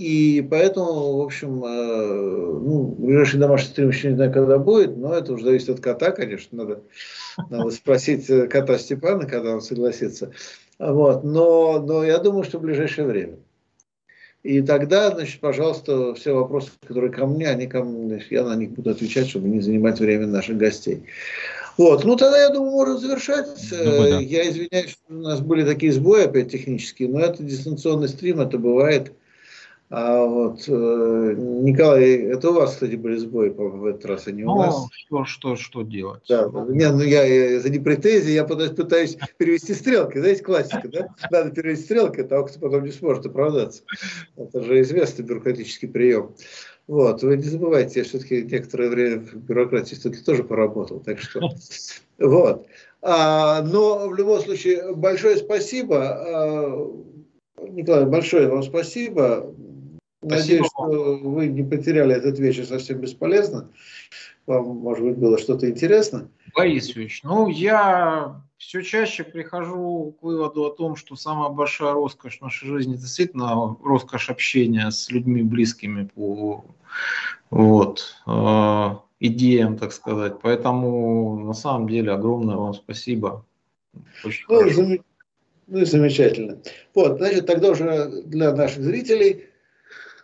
И 0.00 0.40
поэтому, 0.50 1.18
в 1.18 1.20
общем, 1.20 1.62
э, 1.62 2.58
ну, 2.62 2.96
ближайший 2.98 3.38
домашний 3.38 3.68
стрим 3.68 3.90
еще 3.90 4.08
не 4.08 4.14
знаю, 4.14 4.32
когда 4.32 4.56
будет, 4.56 4.96
но 4.96 5.12
это 5.12 5.34
уже 5.34 5.44
зависит 5.44 5.68
от 5.68 5.80
кота, 5.80 6.10
конечно. 6.10 6.56
Надо, 6.56 6.80
надо 7.50 7.70
спросить 7.70 8.30
э, 8.30 8.46
кота 8.46 8.78
Степана, 8.78 9.26
когда 9.26 9.52
он 9.52 9.60
согласится. 9.60 10.32
Вот. 10.78 11.22
Но, 11.22 11.84
но 11.86 12.02
я 12.02 12.16
думаю, 12.16 12.44
что 12.44 12.56
в 12.56 12.62
ближайшее 12.62 13.06
время. 13.06 13.36
И 14.42 14.62
тогда, 14.62 15.10
значит, 15.10 15.38
пожалуйста, 15.42 16.14
все 16.14 16.34
вопросы, 16.34 16.70
которые 16.86 17.12
ко 17.12 17.26
мне, 17.26 17.50
они 17.50 17.66
ко 17.66 17.84
мне, 17.84 18.24
я 18.30 18.44
на 18.44 18.56
них 18.56 18.70
буду 18.70 18.88
отвечать, 18.88 19.28
чтобы 19.28 19.48
не 19.48 19.60
занимать 19.60 20.00
время 20.00 20.26
наших 20.26 20.56
гостей. 20.56 21.02
Вот, 21.76 22.04
ну 22.04 22.16
тогда, 22.16 22.40
я 22.40 22.48
думаю, 22.48 22.70
можно 22.72 22.96
завершать. 22.96 23.48
Думаю, 23.70 24.12
да. 24.12 24.20
Я 24.20 24.48
извиняюсь, 24.48 24.92
что 24.92 25.02
у 25.10 25.20
нас 25.20 25.42
были 25.42 25.62
такие 25.62 25.92
сбои 25.92 26.24
опять 26.24 26.50
технические, 26.50 27.10
но 27.10 27.20
это 27.20 27.42
дистанционный 27.42 28.08
стрим, 28.08 28.40
это 28.40 28.56
бывает. 28.56 29.12
А 29.92 30.24
вот, 30.24 30.68
э, 30.68 31.34
Николай, 31.36 32.12
это 32.12 32.50
у 32.50 32.52
вас, 32.52 32.74
кстати, 32.74 32.94
были 32.94 33.16
сбои 33.16 33.48
в 33.48 33.86
этот 33.86 34.06
раз, 34.06 34.28
а 34.28 34.30
не 34.30 34.44
у 34.44 34.46
ну, 34.46 34.58
нас. 34.58 34.86
Что, 34.92 35.24
что, 35.24 35.56
что 35.56 35.82
делать? 35.82 36.22
Да, 36.28 36.44
не, 36.68 36.88
ну 36.92 37.00
я, 37.00 37.24
я, 37.24 37.56
это 37.56 37.68
не 37.70 37.80
претензии, 37.80 38.30
я 38.30 38.44
пытаюсь 38.44 39.18
перевести 39.36 39.74
стрелки. 39.74 40.18
Знаете, 40.18 40.44
классика, 40.44 40.88
да? 40.88 41.08
Надо 41.32 41.50
перевести 41.50 41.86
стрелки, 41.86 42.20
а 42.20 42.24
того, 42.24 42.46
кто 42.46 42.60
потом 42.60 42.84
не 42.84 42.92
сможет 42.92 43.26
оправдаться. 43.26 43.82
Это 44.36 44.62
же 44.62 44.80
известный 44.82 45.24
бюрократический 45.24 45.88
прием. 45.88 46.36
Вот, 46.86 47.24
вы 47.24 47.36
не 47.36 47.42
забывайте, 47.42 48.00
я 48.00 48.04
все-таки 48.04 48.42
некоторое 48.42 48.90
время 48.90 49.18
в 49.20 49.34
бюрократии 49.34 49.96
все-таки 49.96 50.22
тоже 50.22 50.44
поработал, 50.44 51.00
так 51.00 51.18
что, 51.18 51.40
вот. 52.18 52.66
А, 53.02 53.62
но 53.62 54.08
в 54.08 54.14
любом 54.14 54.40
случае, 54.40 54.94
большое 54.94 55.36
спасибо, 55.36 55.98
а, 56.00 56.90
Николай, 57.68 58.06
большое 58.06 58.48
вам 58.48 58.62
спасибо. 58.62 59.52
Надеюсь, 60.22 60.66
что 60.66 61.18
вы 61.22 61.46
не 61.46 61.62
потеряли 61.62 62.14
этот 62.14 62.38
вечер 62.38 62.66
совсем 62.66 62.98
бесполезно. 62.98 63.70
Вам, 64.46 64.78
может 64.78 65.04
быть, 65.04 65.16
было 65.16 65.38
что-то 65.38 65.68
интересно. 65.68 66.28
Борис 66.54 66.88
Юрьевич, 66.88 67.22
ну, 67.22 67.48
я 67.48 68.42
все 68.58 68.82
чаще 68.82 69.24
прихожу 69.24 70.16
к 70.20 70.22
выводу 70.22 70.64
о 70.66 70.70
том, 70.70 70.96
что 70.96 71.16
самая 71.16 71.48
большая 71.50 71.92
роскошь 71.92 72.38
в 72.38 72.42
нашей 72.42 72.68
жизни 72.68 72.96
действительно 72.96 73.76
роскошь 73.82 74.28
общения 74.28 74.90
с 74.90 75.10
людьми 75.10 75.42
близкими 75.42 76.10
по 76.14 76.64
вот, 77.50 78.16
э, 78.26 78.86
идеям, 79.20 79.78
так 79.78 79.92
сказать. 79.92 80.34
Поэтому 80.42 81.38
на 81.44 81.54
самом 81.54 81.88
деле 81.88 82.12
огромное 82.12 82.56
вам 82.56 82.74
спасибо. 82.74 83.44
Очень 84.24 84.44
ну, 84.48 84.70
зам... 84.70 84.98
ну 85.66 85.84
замечательно. 85.84 86.58
Вот, 86.94 87.18
значит, 87.18 87.46
тогда 87.46 87.70
уже 87.70 88.22
для 88.24 88.54
наших 88.54 88.82
зрителей 88.82 89.49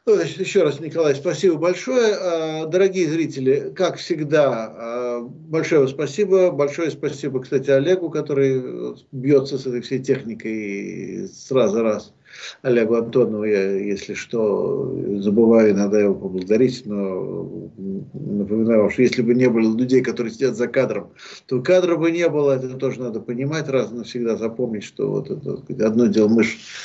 ну, 0.07 0.15
еще 0.21 0.63
раз, 0.63 0.79
Николай, 0.79 1.17
спасибо 1.17 1.57
большое. 1.57 2.15
А, 2.15 2.67
дорогие 2.67 3.11
зрители, 3.11 3.73
как 3.75 3.97
всегда, 3.97 4.73
а, 4.77 5.21
большое 5.21 5.89
спасибо. 5.89 6.53
Большое 6.53 6.93
спасибо, 6.93 7.41
кстати, 7.41 7.71
Олегу, 7.71 8.09
который 8.11 8.95
бьется 9.11 9.59
с 9.59 9.67
этой 9.67 9.81
всей 9.81 9.99
техникой 9.99 11.29
сразу 11.29 11.83
раз. 11.83 12.15
Олегу 12.63 12.95
Антонову 12.95 13.45
я, 13.45 13.73
если 13.73 14.15
что, 14.15 14.95
забываю 15.19 15.73
иногда 15.73 16.01
его 16.01 16.15
поблагодарить, 16.15 16.85
но 16.87 17.71
напоминаю, 18.15 18.91
что 18.91 19.03
если 19.03 19.23
бы 19.23 19.35
не 19.35 19.49
было 19.49 19.77
людей, 19.77 20.03
которые 20.03 20.33
сидят 20.33 20.57
за 20.57 20.69
кадром, 20.69 21.13
то 21.47 21.61
кадра 21.63 21.97
бы 21.97 22.11
не 22.11 22.29
было, 22.29 22.53
это 22.53 22.75
тоже 22.75 23.01
надо 23.01 23.21
понимать, 23.21 23.69
раз 23.69 23.91
навсегда 23.91 24.37
запомнить, 24.37 24.85
что 24.85 25.11
вот 25.11 25.31
это, 25.31 25.87
одно 25.87 26.07
дело, 26.07 26.29
мы 26.29 26.45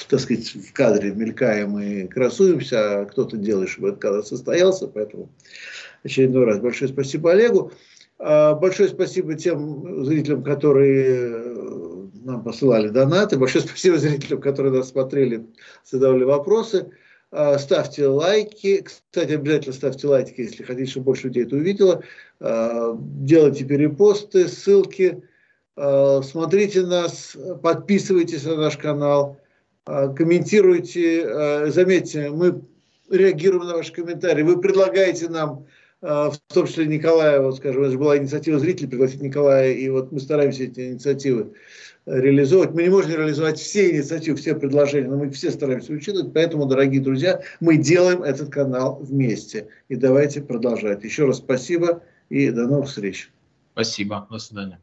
так 0.09 0.19
сказать, 0.19 0.53
в 0.53 0.73
кадре 0.73 1.11
мелькаем 1.11 1.77
и 1.79 2.07
красуемся, 2.07 3.01
а 3.01 3.05
кто-то 3.05 3.37
делает, 3.37 3.69
чтобы 3.69 3.89
этот 3.89 4.01
кадр 4.01 4.23
состоялся, 4.23 4.87
поэтому 4.87 5.29
очередной 6.03 6.45
раз 6.45 6.59
большое 6.59 6.91
спасибо 6.91 7.31
Олегу. 7.31 7.71
А, 8.23 8.53
большое 8.53 8.89
спасибо 8.89 9.33
тем 9.33 10.05
зрителям, 10.05 10.43
которые 10.43 11.80
нам 12.23 12.43
посылали 12.43 12.89
донаты. 12.89 13.37
Большое 13.37 13.63
спасибо 13.67 13.97
зрителям, 13.97 14.41
которые 14.41 14.73
нас 14.73 14.89
смотрели, 14.89 15.47
задавали 15.83 16.23
вопросы. 16.23 16.91
А, 17.31 17.57
ставьте 17.57 18.07
лайки. 18.07 18.81
Кстати, 18.81 19.33
обязательно 19.33 19.73
ставьте 19.73 20.07
лайки, 20.07 20.41
если 20.41 20.63
хотите, 20.63 20.91
чтобы 20.91 21.05
больше 21.05 21.27
людей 21.27 21.43
это 21.43 21.55
увидело. 21.55 22.03
А, 22.39 22.95
делайте 22.97 23.65
перепосты, 23.65 24.47
ссылки. 24.47 25.23
А, 25.75 26.21
смотрите 26.21 26.81
нас, 26.81 27.37
подписывайтесь 27.63 28.43
на 28.43 28.57
наш 28.57 28.77
канал, 28.77 29.37
комментируйте. 29.85 31.71
Заметьте, 31.71 32.29
мы 32.29 32.61
реагируем 33.09 33.65
на 33.65 33.75
ваши 33.75 33.93
комментарии. 33.93 34.43
Вы 34.43 34.61
предлагаете 34.61 35.29
нам 35.29 35.65
в 36.01 36.33
том 36.51 36.65
числе 36.65 36.87
Николая, 36.87 37.41
вот 37.41 37.57
скажем, 37.57 37.83
это 37.83 37.91
же 37.91 37.99
была 37.99 38.17
инициатива 38.17 38.57
зрителей 38.57 38.89
пригласить 38.89 39.21
Николая, 39.21 39.71
и 39.71 39.87
вот 39.89 40.11
мы 40.11 40.19
стараемся 40.19 40.63
эти 40.63 40.89
инициативы 40.89 41.53
реализовывать. 42.05 42.73
Мы 42.73 42.83
не 42.83 42.89
можем 42.89 43.11
реализовать 43.11 43.59
все 43.59 43.91
инициативы, 43.91 44.37
все 44.37 44.55
предложения, 44.55 45.09
но 45.09 45.17
мы 45.17 45.29
все 45.29 45.51
стараемся 45.51 45.93
учитывать. 45.93 46.33
Поэтому, 46.33 46.65
дорогие 46.65 47.01
друзья, 47.01 47.41
мы 47.59 47.77
делаем 47.77 48.23
этот 48.23 48.49
канал 48.49 48.99
вместе. 49.01 49.67
И 49.89 49.95
давайте 49.95 50.41
продолжать. 50.41 51.03
Еще 51.03 51.25
раз 51.25 51.37
спасибо 51.37 52.03
и 52.29 52.49
до 52.49 52.67
новых 52.67 52.87
встреч. 52.87 53.31
Спасибо. 53.73 54.27
До 54.29 54.39
свидания. 54.39 54.79